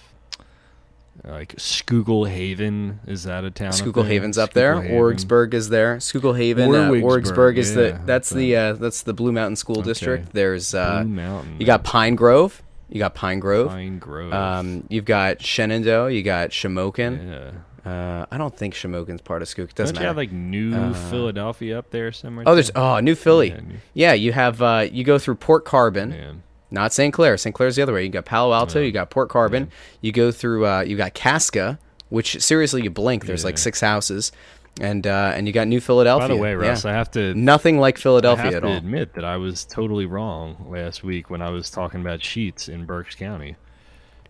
like 1.24 1.54
Schuylkill 1.58 2.26
Haven? 2.26 3.00
Is 3.08 3.24
that 3.24 3.44
a 3.44 3.52
town? 3.52 3.68
up 3.70 3.74
Schuylkill 3.76 4.04
there? 4.04 4.14
Haven's 4.14 4.38
up 4.38 4.54
there. 4.54 4.82
Haven. 4.82 4.98
Orwigsburg 4.98 5.54
is 5.54 5.70
there. 5.70 6.00
Schuylkill 6.00 6.34
Haven. 6.34 6.70
Uh, 6.74 6.90
Orwigsburg 6.90 7.58
is 7.58 7.70
yeah, 7.70 7.76
the 7.76 8.02
that's 8.06 8.30
the 8.30 8.56
uh, 8.56 8.74
that's 8.74 9.04
the 9.04 9.14
Blue 9.14 9.32
Mountain 9.32 9.56
School 9.58 9.80
Okay. 9.80 9.90
District. 9.90 10.34
There's 10.34 10.74
uh, 10.74 11.04
Blue 11.04 11.10
Mountain. 11.12 11.58
you 11.60 11.66
got 11.66 11.84
Pine 11.84 12.16
Grove. 12.16 12.62
You 12.90 13.00
got 13.00 13.16
Pine 13.16 13.40
Grove. 13.40 13.70
Pine 13.70 13.98
Grove. 14.00 14.34
Um, 14.34 14.86
you've 14.90 15.06
got 15.06 15.42
Shenandoah. 15.42 16.12
You 16.12 16.22
got 16.24 16.50
Shamokin. 16.50 17.28
yeah. 17.28 17.52
Uh, 17.86 18.26
I 18.32 18.38
don't 18.38 18.56
think 18.56 18.74
Shamokin's 18.74 19.22
part 19.22 19.42
of 19.42 19.48
Skook. 19.50 19.74
Doesn't 19.76 19.96
Don't 19.96 20.02
you 20.04 20.06
matter. 20.06 20.08
have 20.08 20.18
like 20.18 20.32
New 20.32 20.74
Uh, 20.74 20.94
Philadelphia 20.94 21.78
up 21.78 21.90
there 21.92 22.12
somewhere? 22.14 22.46
oh, 22.48 22.54
there's 22.56 22.68
too? 22.72 22.80
oh 22.80 23.00
New 23.02 23.16
Philly. 23.16 23.50
Yeah, 23.50 23.60
Yeah, 23.94 24.12
New- 24.14 24.20
you 24.22 24.32
have 24.32 24.62
uh, 24.62 24.88
you 24.92 25.04
go 25.04 25.20
through 25.20 25.36
Port 25.36 25.66
Carbon, 25.66 26.10
Man. 26.12 26.44
not 26.72 26.94
St. 26.94 27.14
Clair. 27.14 27.36
St. 27.38 27.54
Clair's 27.54 27.76
the 27.76 27.82
other 27.82 27.94
way. 27.94 28.04
You 28.04 28.10
got 28.10 28.24
Palo 28.26 28.54
Alto. 28.54 28.80
You 28.80 28.92
got 28.94 29.10
Port 29.10 29.28
Carbon. 29.30 29.70
You 30.02 30.12
go 30.14 30.32
through. 30.32 30.66
Uh, 30.66 30.82
you 30.82 30.96
got 30.96 31.14
Kaska, 31.14 31.78
which 32.10 32.42
seriously 32.42 32.84
you 32.84 32.90
blink. 32.90 33.26
There's 33.26 33.44
like 33.44 33.56
Yeah. 33.56 33.62
six 33.64 33.82
houses, 33.82 34.32
and 34.80 35.06
uh, 35.06 35.34
and 35.36 35.46
you 35.46 35.52
got 35.52 35.68
New 35.68 35.82
Philadelphia. 35.82 36.30
By 36.30 36.34
the 36.36 36.40
way, 36.42 36.52
Yeah. 36.52 36.70
Russ, 36.70 36.86
I 36.86 36.94
have 36.94 37.12
to 37.12 37.34
nothing 37.34 37.80
like 37.80 37.98
I 37.98 38.02
Philadelphia 38.02 38.46
have 38.46 38.54
at 38.56 38.60
to 38.62 38.68
all. 38.70 38.78
admit 38.78 39.14
that 39.16 39.26
I 39.26 39.36
was 39.36 39.66
totally 39.66 40.06
wrong 40.06 40.68
last 40.70 41.04
week 41.04 41.30
when 41.30 41.42
I 41.42 41.50
was 41.50 41.70
talking 41.70 42.00
about 42.00 42.22
Sheetz 42.22 42.70
in 42.70 42.86
Berks 42.86 43.16
County. 43.16 43.58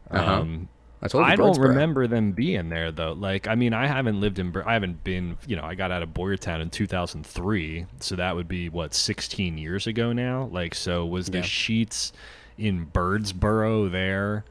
Uh-huh. 0.09 0.33
Um, 0.41 0.69
I 1.03 1.07
told 1.09 1.25
you. 1.25 1.31
I 1.31 1.35
don't 1.35 1.59
remember 1.59 2.07
them 2.07 2.31
being 2.31 2.69
there 2.69 2.91
though. 2.91 3.11
Like, 3.11 3.47
I 3.47 3.55
mean, 3.55 3.73
I 3.73 3.87
haven't 3.87 4.19
lived 4.21 4.39
in. 4.39 4.55
I 4.65 4.73
haven't 4.73 5.03
been. 5.03 5.37
You 5.45 5.55
know, 5.57 5.63
I 5.63 5.75
got 5.75 5.91
out 5.91 6.01
of 6.01 6.09
Boyertown 6.09 6.61
in 6.61 6.69
2003, 6.69 7.85
so 7.99 8.15
that 8.15 8.35
would 8.35 8.47
be 8.47 8.69
what 8.69 8.93
16 8.93 9.57
years 9.57 9.85
ago 9.85 10.13
now. 10.13 10.49
Like, 10.51 10.73
so 10.73 11.05
was 11.05 11.27
the 11.27 11.39
Yeah. 11.39 11.43
Sheetz 11.43 12.11
in 12.57 12.85
Birdsboro 12.87 13.91
there 13.91 14.45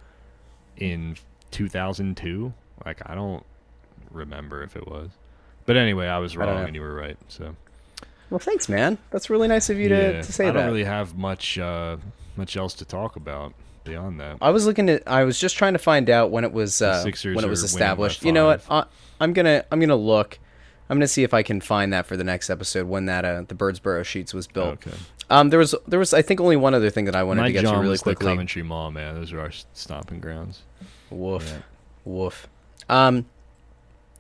in 0.77 1.17
2002? 1.53 2.53
Like, 2.85 3.01
I 3.07 3.15
don't 3.15 3.45
remember 4.11 4.63
if 4.63 4.77
it 4.77 4.87
was. 4.87 5.11
But 5.65 5.77
anyway, 5.77 6.07
I 6.09 6.19
was 6.19 6.37
wrong 6.37 6.57
know. 6.57 6.65
and 6.65 6.75
you 6.75 6.81
were 6.83 6.95
right. 6.95 7.17
So 7.29 7.55
Well, 8.31 8.41
thanks, 8.41 8.69
man. 8.69 8.99
That's 9.11 9.31
really 9.31 9.49
nice 9.49 9.71
of 9.71 9.79
you 9.79 9.89
to, 9.89 9.95
Yeah, 9.95 10.23
to 10.23 10.33
say 10.33 10.45
I 10.49 10.51
that. 10.51 10.59
don't 10.59 10.67
really 10.67 10.85
have 10.85 11.17
much 11.17 11.59
uh, 11.59 11.97
much 12.37 12.57
else 12.57 12.75
to 12.75 12.85
talk 12.85 13.17
about 13.17 13.53
beyond 13.85 14.21
that. 14.21 14.39
I 14.41 14.51
was 14.51 14.67
looking 14.67 14.89
at. 14.89 15.03
I 15.07 15.25
was 15.25 15.39
just 15.39 15.57
trying 15.57 15.73
to 15.73 15.79
find 15.79 16.09
out 16.11 16.31
when 16.31 16.45
it 16.45 16.53
was 16.53 16.81
uh, 16.83 17.05
when 17.25 17.45
it 17.45 17.49
was 17.49 17.63
established. 17.63 18.25
You 18.25 18.33
know 18.33 18.47
what? 18.47 18.63
I, 18.71 18.85
I'm 19.21 19.33
gonna 19.33 19.65
I'm 19.71 19.81
gonna 19.81 19.97
look. 19.97 20.39
I'm 20.91 20.99
gonna 20.99 21.09
see 21.09 21.23
if 21.23 21.33
I 21.33 21.43
can 21.43 21.61
find 21.61 21.93
that 21.93 22.07
for 22.07 22.17
the 22.17 22.25
next 22.25 22.51
episode 22.51 22.87
when 22.87 23.07
that 23.07 23.25
uh, 23.25 23.43
the 23.47 23.55
Birdsboro 23.55 24.03
Sheetz 24.03 24.35
was 24.35 24.47
built. 24.47 24.75
Okay. 24.87 24.97
Um, 25.31 25.49
there 25.51 25.59
was 25.59 25.75
there 25.89 25.99
was 25.99 26.13
I 26.13 26.21
think 26.23 26.41
only 26.41 26.57
one 26.57 26.75
other 26.75 26.91
thing 26.91 27.07
that 27.07 27.17
I 27.17 27.23
wanted 27.23 27.43
My 27.43 27.47
to 27.49 27.53
get 27.53 27.63
to 27.63 27.71
really 27.71 27.89
was 27.89 28.01
the 28.01 28.05
quickly. 28.05 28.27
Coventry 28.27 28.63
Mall, 28.63 28.91
man. 28.91 29.15
Those 29.15 29.33
are 29.33 29.41
our 29.41 29.51
stomping 29.73 30.21
grounds. 30.21 30.63
Woof, 31.11 31.45
Yeah. 31.49 31.59
woof. 32.05 32.49
Um, 32.89 33.27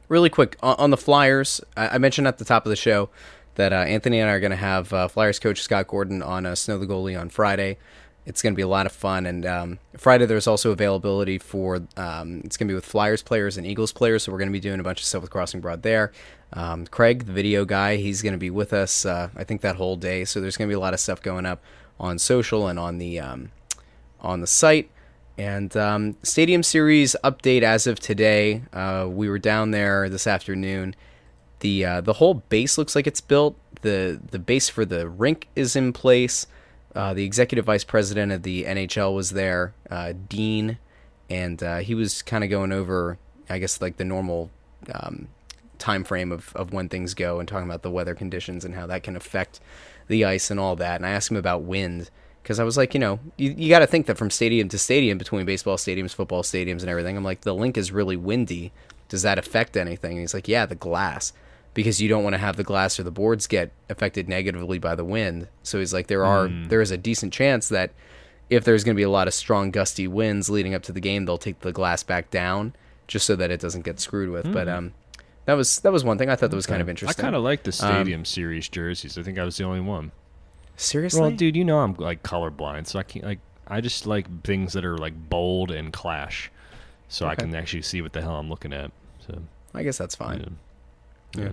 really 0.09 0.31
quick 0.31 0.57
on, 0.63 0.77
on 0.79 0.91
the 0.91 0.97
Flyers. 0.97 1.61
I, 1.77 1.89
I 1.89 1.99
mentioned 1.99 2.27
at 2.27 2.39
the 2.39 2.45
top 2.45 2.65
of 2.65 2.71
the 2.71 2.77
show 2.77 3.11
that 3.57 3.73
uh, 3.73 3.77
Anthony 3.77 4.19
and 4.21 4.31
I 4.31 4.33
are 4.35 4.41
going 4.41 4.51
to 4.51 4.57
have 4.57 4.93
uh, 4.93 5.09
Flyers 5.09 5.39
coach 5.39 5.61
Scott 5.63 5.89
Gordon 5.89 6.23
on 6.23 6.47
uh, 6.47 6.55
Snow 6.55 6.79
the 6.79 6.87
Goalie 6.87 7.19
on 7.21 7.29
Friday. 7.29 7.77
It's 8.25 8.41
going 8.41 8.53
to 8.53 8.57
be 8.57 8.63
a 8.63 8.69
lot 8.69 8.87
of 8.87 8.93
fun, 8.93 9.27
and 9.27 9.45
um, 9.45 9.79
Friday 9.97 10.27
there's 10.27 10.47
also 10.47 10.71
availability 10.71 11.39
for. 11.39 11.83
Um, 11.97 12.41
it's 12.45 12.57
going 12.57 12.69
to 12.69 12.73
be 12.73 12.75
with 12.75 12.85
Flyers 12.85 13.23
players 13.23 13.57
and 13.57 13.67
Eagles 13.67 13.93
players, 13.93 14.23
so 14.23 14.33
we're 14.33 14.39
going 14.39 14.49
to 14.49 14.53
be 14.53 14.61
doing 14.61 14.79
a 14.79 14.85
bunch 14.85 15.01
of 15.01 15.07
stuff 15.07 15.23
with 15.23 15.31
Crossing 15.31 15.61
Broad 15.61 15.83
there. 15.83 16.13
Um, 16.53 16.87
Craig, 16.87 17.25
the 17.27 17.33
video 17.33 17.65
guy, 17.65 17.97
he's 17.97 18.23
going 18.23 18.35
to 18.35 18.39
be 18.39 18.51
with 18.51 18.73
us. 18.73 19.05
Uh, 19.05 19.31
I 19.35 19.43
think 19.43 19.61
that 19.63 19.77
whole 19.77 19.97
day, 19.97 20.25
so 20.25 20.41
there's 20.41 20.57
going 20.57 20.69
to 20.69 20.73
be 20.73 20.77
a 20.77 20.81
lot 20.81 20.95
of 20.95 21.01
stuff 21.01 21.21
going 21.21 21.47
up 21.47 21.63
on 21.99 22.19
social 22.19 22.69
and 22.69 22.79
on 22.79 22.99
the 22.99 23.19
um, 23.19 23.51
on 24.21 24.41
the 24.41 24.47
site 24.47 24.91
And 25.37 25.77
um, 25.77 26.17
Stadium 26.23 26.63
Series 26.63 27.17
update 27.25 27.63
as 27.63 27.87
of 27.87 27.99
today. 27.99 28.63
Uh, 28.73 29.09
we 29.11 29.29
were 29.29 29.39
down 29.39 29.71
there 29.73 30.09
this 30.09 30.27
afternoon. 30.27 30.95
The 31.61 31.85
uh, 31.85 32.01
the 32.01 32.15
whole 32.15 32.35
base 32.35 32.79
looks 32.79 32.95
like 32.95 33.07
it's 33.07 33.21
built. 33.21 33.57
the 33.83 34.21
The 34.31 34.39
base 34.39 34.69
for 34.69 34.85
the 34.85 35.09
rink 35.09 35.49
is 35.57 35.75
in 35.75 35.93
place. 35.93 36.47
Uh, 36.95 37.15
the 37.15 37.25
executive 37.25 37.65
vice 37.65 37.85
president 37.85 38.33
of 38.33 38.43
the 38.43 38.65
NHL 38.65 39.15
was 39.15 39.31
there, 39.31 39.75
uh, 39.91 40.13
Dean, 40.29 40.79
and 41.31 41.63
uh, 41.63 41.79
he 41.79 41.95
was 41.95 42.23
kind 42.23 42.45
of 42.45 42.51
going 42.51 42.73
over, 42.73 43.19
I 43.49 43.59
guess, 43.59 43.81
like 43.81 43.97
the 43.97 44.05
normal 44.05 44.51
um, 44.93 45.29
time 45.79 46.05
frame 46.05 46.31
of, 46.31 46.55
of 46.55 46.73
when 46.73 46.89
things 46.89 47.15
go 47.15 47.41
and 47.41 47.49
talking 47.49 47.67
about 47.67 47.83
the 47.83 47.91
weather 47.91 48.15
conditions 48.15 48.65
and 48.65 48.75
how 48.75 48.87
that 48.87 49.03
can 49.03 49.17
affect 49.17 49.61
the 50.09 50.25
ice 50.25 50.51
and 50.51 50.61
all 50.61 50.77
that. 50.77 50.97
And 50.97 51.07
I 51.07 51.11
asked 51.11 51.31
him 51.31 51.37
about 51.37 51.63
wind 51.63 52.11
because 52.43 52.61
I 52.61 52.65
was 52.65 52.77
like, 52.77 52.93
you 52.93 53.01
know, 53.01 53.21
you, 53.37 53.55
you 53.57 53.69
got 53.69 53.79
to 53.79 53.87
think 53.87 54.07
that 54.07 54.19
from 54.19 54.31
stadium 54.31 54.69
to 54.69 54.79
stadium, 54.79 55.17
between 55.17 55.47
baseball 55.47 55.77
stadiums, 55.77 56.15
football 56.15 56.43
stadiums, 56.43 56.81
and 56.81 56.89
everything, 56.89 57.17
I'm 57.17 57.25
like, 57.25 57.43
the 57.43 57.55
link 57.55 57.79
is 57.79 57.93
really 57.93 58.17
windy. 58.17 58.73
Does 59.09 59.23
that 59.23 59.39
affect 59.39 59.77
anything? 59.77 60.13
And 60.13 60.21
he's 60.21 60.35
like, 60.35 60.49
yeah, 60.49 60.67
the 60.67 60.75
glass 60.75 61.33
because 61.75 62.01
you 62.01 62.09
don't 62.09 62.23
want 62.23 62.35
to 62.35 62.39
have 62.39 62.57
the 62.57 62.65
glass 62.65 62.99
or 62.99 63.03
the 63.03 63.11
boards 63.11 63.47
get 63.47 63.73
affected 63.89 64.29
negatively 64.29 64.79
by 64.79 64.95
the 64.95 65.05
wind. 65.05 65.49
So 65.63 65.79
he's 65.79 65.95
like, 65.95 66.07
there 66.07 66.25
are 66.25 66.49
mm. 66.49 66.69
there 66.69 66.81
is 66.81 66.91
a 66.91 66.99
decent 66.99 67.33
chance 67.33 67.69
that 67.69 67.93
if 68.51 68.65
there's 68.65 68.85
going 68.85 68.95
to 68.95 68.99
be 68.99 69.05
a 69.05 69.11
lot 69.11 69.29
of 69.29 69.35
strong 69.35 69.71
gusty 69.71 70.07
winds 70.07 70.51
leading 70.51 70.75
up 70.75 70.83
to 70.85 70.93
the 70.93 71.01
game, 71.01 71.25
they'll 71.25 71.39
take 71.39 71.61
the 71.61 71.73
glass 71.73 72.03
back 72.03 72.31
down 72.31 72.75
just 73.07 73.27
so 73.27 73.37
that 73.37 73.51
it 73.51 73.61
doesn't 73.61 73.83
get 73.83 74.01
screwed 74.01 74.31
with. 74.31 74.47
Mm. 74.47 74.53
But 74.53 74.69
hmm. 74.69 74.75
um, 74.75 74.95
that 75.47 75.55
was 75.55 75.81
that 75.81 75.93
was 75.93 76.05
one 76.05 76.19
thing 76.19 76.29
I 76.29 76.37
thought 76.37 76.51
that 76.51 76.57
was 76.57 76.67
kind 76.67 76.83
of 76.83 76.89
interesting. 76.89 77.23
I 77.23 77.27
kind 77.27 77.37
of 77.37 77.43
like 77.43 77.63
the 77.63 77.71
um, 77.71 77.73
Stadium 77.73 78.21
um, 78.21 78.25
Series 78.25 78.69
jerseys. 78.69 79.19
I 79.19 79.23
think 79.23 79.39
I 79.39 79.45
was 79.45 79.57
the 79.57 79.65
only 79.65 79.81
one. 79.81 80.13
Seriously? 80.77 81.21
Well, 81.21 81.31
dude, 81.31 81.57
you 81.57 81.65
know 81.65 81.81
I'm 81.81 81.95
like 81.95 82.23
colorblind, 82.23 82.87
so 82.87 82.99
I 82.99 83.03
can't 83.03 83.25
like 83.25 83.41
I 83.67 83.81
just 83.81 84.07
like 84.07 84.43
things 84.43 84.73
that 84.73 84.85
are 84.85 84.99
like 84.99 85.15
bold 85.29 85.71
and 85.71 85.93
clash, 85.93 86.51
so 87.09 87.27
okay. 87.27 87.33
I 87.33 87.35
can 87.37 87.55
actually 87.55 87.83
see 87.83 88.03
what 88.03 88.13
the 88.13 88.21
hell 88.23 88.37
I'm 88.37 88.49
looking 88.49 88.73
at. 88.73 88.91
So 89.27 89.43
I 89.75 89.83
guess 89.83 89.99
that's 89.99 90.15
fine. 90.15 90.41
Yeah. 90.41 90.49
Yeah. 91.37 91.53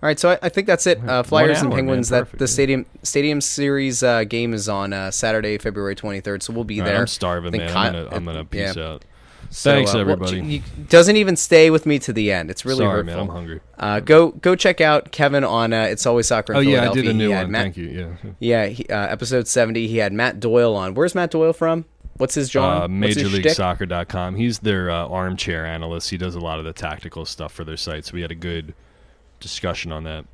All 0.00 0.06
right, 0.06 0.18
so 0.18 0.30
I, 0.30 0.38
I, 0.42 0.48
think 0.48 0.68
that's 0.68 0.86
it. 0.86 1.04
Uh, 1.04 1.24
Flyers 1.24 1.58
hour, 1.58 1.64
and 1.64 1.74
Penguins. 1.74 2.10
Man, 2.12 2.20
perfect, 2.20 2.38
that 2.38 2.38
the 2.38 2.46
stadium 2.46 2.86
stadium 3.02 3.40
series 3.40 4.04
uh, 4.04 4.22
game 4.22 4.54
is 4.54 4.68
on 4.68 4.92
uh, 4.92 5.10
Saturday, 5.10 5.58
February 5.58 5.96
twenty 5.96 6.20
third. 6.20 6.44
So 6.44 6.52
we'll 6.52 6.62
be 6.62 6.78
there. 6.78 6.94
Right, 6.94 7.00
I'm 7.00 7.06
starving, 7.08 7.50
man. 7.50 7.72
Kyle, 7.72 7.86
I'm 7.88 8.04
gonna, 8.04 8.16
I'm 8.16 8.24
gonna 8.24 8.44
peace 8.44 8.76
yeah. 8.76 8.84
out. 8.84 9.04
So, 9.50 9.72
Thanks, 9.72 9.94
uh, 9.94 9.98
everybody. 9.98 10.40
Well, 10.40 10.48
he 10.48 10.62
doesn't 10.88 11.16
even 11.16 11.34
stay 11.34 11.70
with 11.70 11.86
me 11.86 11.98
to 12.00 12.12
the 12.12 12.30
end. 12.30 12.50
It's 12.50 12.64
really 12.64 12.84
Sorry, 12.84 12.98
hurtful. 12.98 13.14
man. 13.14 13.18
I'm 13.18 13.28
hungry. 13.28 13.60
Uh, 13.78 14.00
go 14.00 14.30
go 14.30 14.54
check 14.54 14.80
out 14.80 15.10
Kevin 15.10 15.42
on 15.42 15.72
uh, 15.72 15.82
It's 15.84 16.06
Always 16.06 16.28
Soccer. 16.28 16.52
In 16.52 16.58
oh 16.58 16.60
yeah, 16.60 16.90
I 16.90 16.92
did 16.92 17.08
a 17.08 17.12
new 17.12 17.30
one. 17.30 17.50
Matt, 17.50 17.62
Thank 17.62 17.76
you. 17.78 17.86
Yeah. 17.88 18.32
Yeah. 18.38 18.66
He, 18.66 18.86
uh, 18.86 19.06
episode 19.08 19.48
seventy. 19.48 19.88
He 19.88 19.96
had 19.96 20.12
Matt 20.12 20.38
Doyle 20.38 20.76
on. 20.76 20.94
Where's 20.94 21.14
Matt 21.14 21.30
Doyle 21.30 21.52
from? 21.52 21.86
What's 22.18 22.34
his 22.34 22.50
genre? 22.50 22.84
Uh, 22.84 22.88
MajorLeagueSoccer.com. 22.88 24.36
He's 24.36 24.58
their 24.58 24.90
uh, 24.90 25.06
armchair 25.06 25.64
analyst. 25.64 26.10
He 26.10 26.18
does 26.18 26.34
a 26.34 26.40
lot 26.40 26.58
of 26.58 26.64
the 26.64 26.72
tactical 26.72 27.24
stuff 27.24 27.52
for 27.52 27.64
their 27.64 27.76
site. 27.76 28.04
So 28.04 28.14
we 28.14 28.22
had 28.22 28.32
a 28.32 28.36
good 28.36 28.74
discussion 29.40 29.92
on 29.92 30.04
that 30.04 30.24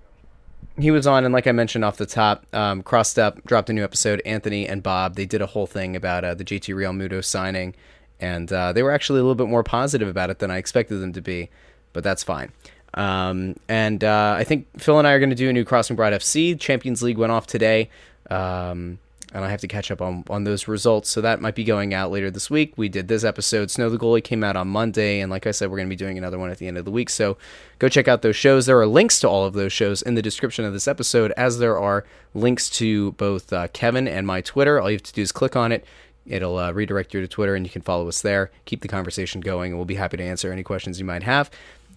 he 0.79 0.91
was 0.91 1.07
on, 1.07 1.25
and 1.25 1.33
like 1.33 1.47
I 1.47 1.53
mentioned 1.53 1.85
off 1.85 1.97
the 1.97 2.07
top, 2.07 2.45
um, 2.53 2.83
Crossed 2.83 3.19
Up 3.19 3.45
dropped 3.45 3.71
a 3.71 3.73
new 3.73 3.85
episode. 3.85 4.21
Anthony 4.25 4.67
and 4.67 4.83
Bob 4.83 5.15
they 5.15 5.27
did 5.27 5.41
a 5.41 5.47
whole 5.47 5.67
thing 5.67 5.95
about 5.95 6.25
uh, 6.25 6.35
the 6.35 6.45
JT 6.45 6.75
Realmuto 6.75 7.25
signing, 7.25 7.75
and 8.21 8.53
uh, 8.53 8.73
they 8.73 8.83
were 8.83 8.91
actually 8.91 9.21
a 9.21 9.23
little 9.23 9.37
bit 9.37 9.49
more 9.49 9.63
positive 9.63 10.09
about 10.09 10.31
it 10.31 10.41
than 10.41 10.51
I 10.51 10.57
expected 10.57 10.97
them 10.97 11.13
to 11.13 11.21
be, 11.21 11.49
but 11.93 12.03
that's 12.03 12.23
fine. 12.23 12.51
Um, 12.95 13.57
and 13.69 14.03
uh, 14.03 14.35
I 14.37 14.45
think 14.45 14.67
Phil 14.79 14.99
and 14.99 15.07
I 15.07 15.13
are 15.13 15.19
going 15.19 15.31
to 15.31 15.37
do 15.37 15.49
a 15.49 15.53
new 15.53 15.65
Crossing 15.65 15.97
Broad 15.97 16.13
FC. 16.13 16.59
Champions 16.59 17.03
League 17.03 17.19
went 17.19 17.33
off 17.33 17.47
today. 17.47 17.91
Um, 18.31 18.99
and 19.35 19.45
I 19.45 19.51
have 19.51 19.61
to 19.63 19.69
catch 19.69 19.91
up 19.91 20.01
on, 20.01 20.23
on 20.31 20.45
those 20.45 20.69
results. 20.69 21.11
So 21.11 21.21
that 21.21 21.41
might 21.41 21.57
be 21.57 21.65
going 21.65 21.93
out 21.93 22.13
later 22.13 22.31
this 22.31 22.49
week. 22.49 22.73
We 22.77 22.89
did 22.89 23.09
this 23.09 23.25
episode. 23.25 23.71
Snow 23.71 23.91
the 23.91 23.99
Goalie 23.99 24.23
came 24.23 24.45
out 24.45 24.57
on 24.57 24.69
Monday, 24.69 25.21
and 25.21 25.31
like 25.31 25.47
I 25.47 25.51
said, 25.51 25.71
we're 25.71 25.77
going 25.77 25.89
to 25.89 25.93
be 25.93 25.97
doing 25.97 26.17
another 26.17 26.39
one 26.39 26.51
at 26.51 26.59
the 26.59 26.69
end 26.69 26.79
of 26.79 26.85
the 26.85 26.93
week. 26.93 27.11
So 27.11 27.37
go 27.81 27.89
check 27.89 28.07
out 28.07 28.23
those 28.23 28.37
shows. 28.37 28.67
There 28.67 28.81
are 28.81 28.87
links 28.87 29.19
to 29.21 29.29
all 29.29 29.45
of 29.45 29.55
those 29.55 29.73
shows 29.73 30.03
in 30.03 30.15
the 30.15 30.23
description 30.23 30.65
of 30.65 30.73
this 30.73 30.87
episode, 30.87 31.33
as 31.33 31.59
there 31.59 31.79
are 31.79 32.05
links 32.33 32.71
to 32.71 33.13
both 33.13 33.53
uh, 33.53 33.67
Kevin 33.73 34.07
and 34.07 34.27
my 34.27 34.41
Twitter. 34.41 34.81
All 34.81 34.89
you 34.89 34.97
have 34.97 35.03
to 35.03 35.13
do 35.13 35.23
is 35.23 35.33
click 35.33 35.57
on 35.57 35.73
it. 35.73 35.85
It'll 36.27 36.57
uh, 36.57 36.73
redirect 36.73 37.13
you 37.13 37.21
to 37.21 37.29
Twitter, 37.29 37.57
and 37.57 37.67
you 37.67 37.71
can 37.71 37.83
follow 37.83 38.07
us 38.09 38.23
there. 38.23 38.53
Keep 38.65 38.83
the 38.83 38.89
conversation 38.89 39.41
going, 39.41 39.73
and 39.73 39.79
we'll 39.79 39.85
be 39.85 39.97
happy 39.97 40.17
to 40.17 40.23
answer 40.23 40.53
any 40.53 40.63
questions 40.63 40.99
you 40.99 41.05
might 41.05 41.25
have. 41.25 41.51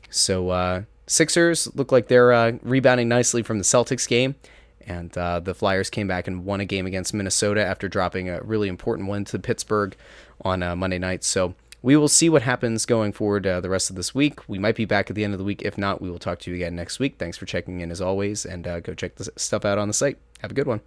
So, 0.09 0.49
uh, 0.49 0.81
Sixers 1.05 1.73
look 1.73 1.93
like 1.93 2.09
they're 2.09 2.33
uh, 2.33 2.53
rebounding 2.63 3.07
nicely 3.07 3.41
from 3.41 3.59
the 3.59 3.63
Celtics 3.63 4.07
game. 4.07 4.35
And 4.87 5.15
uh, 5.17 5.41
the 5.41 5.53
Flyers 5.53 5.89
came 5.89 6.07
back 6.07 6.27
and 6.27 6.45
won 6.45 6.61
a 6.61 6.65
game 6.65 6.85
against 6.87 7.13
Minnesota 7.13 7.63
after 7.63 7.87
dropping 7.87 8.29
a 8.29 8.41
really 8.41 8.69
important 8.69 9.07
one 9.09 9.25
to 9.25 9.37
Pittsburgh 9.37 9.95
on 10.41 10.63
uh, 10.63 10.75
Monday 10.75 10.97
night. 10.97 11.23
So 11.23 11.55
we 11.81 11.95
will 11.95 12.07
see 12.07 12.29
what 12.29 12.41
happens 12.41 12.85
going 12.85 13.11
forward 13.11 13.45
uh, 13.45 13.61
the 13.61 13.69
rest 13.69 13.89
of 13.89 13.95
this 13.95 14.15
week. 14.15 14.47
We 14.47 14.59
might 14.59 14.75
be 14.75 14.85
back 14.85 15.09
at 15.09 15.15
the 15.15 15.23
end 15.23 15.33
of 15.33 15.37
the 15.37 15.43
week. 15.43 15.61
If 15.61 15.77
not, 15.77 16.01
we 16.01 16.09
will 16.09 16.19
talk 16.19 16.39
to 16.39 16.51
you 16.51 16.55
again 16.55 16.75
next 16.75 16.99
week. 16.99 17.15
Thanks 17.17 17.37
for 17.37 17.45
checking 17.45 17.81
in 17.81 17.91
as 17.91 18.01
always, 18.01 18.45
and 18.45 18.65
uh, 18.65 18.79
go 18.79 18.93
check 18.93 19.15
the 19.15 19.31
stuff 19.35 19.65
out 19.65 19.77
on 19.77 19.87
the 19.87 19.93
site. 19.93 20.17
Have 20.41 20.51
a 20.51 20.55
good 20.55 20.67
one. 20.67 20.81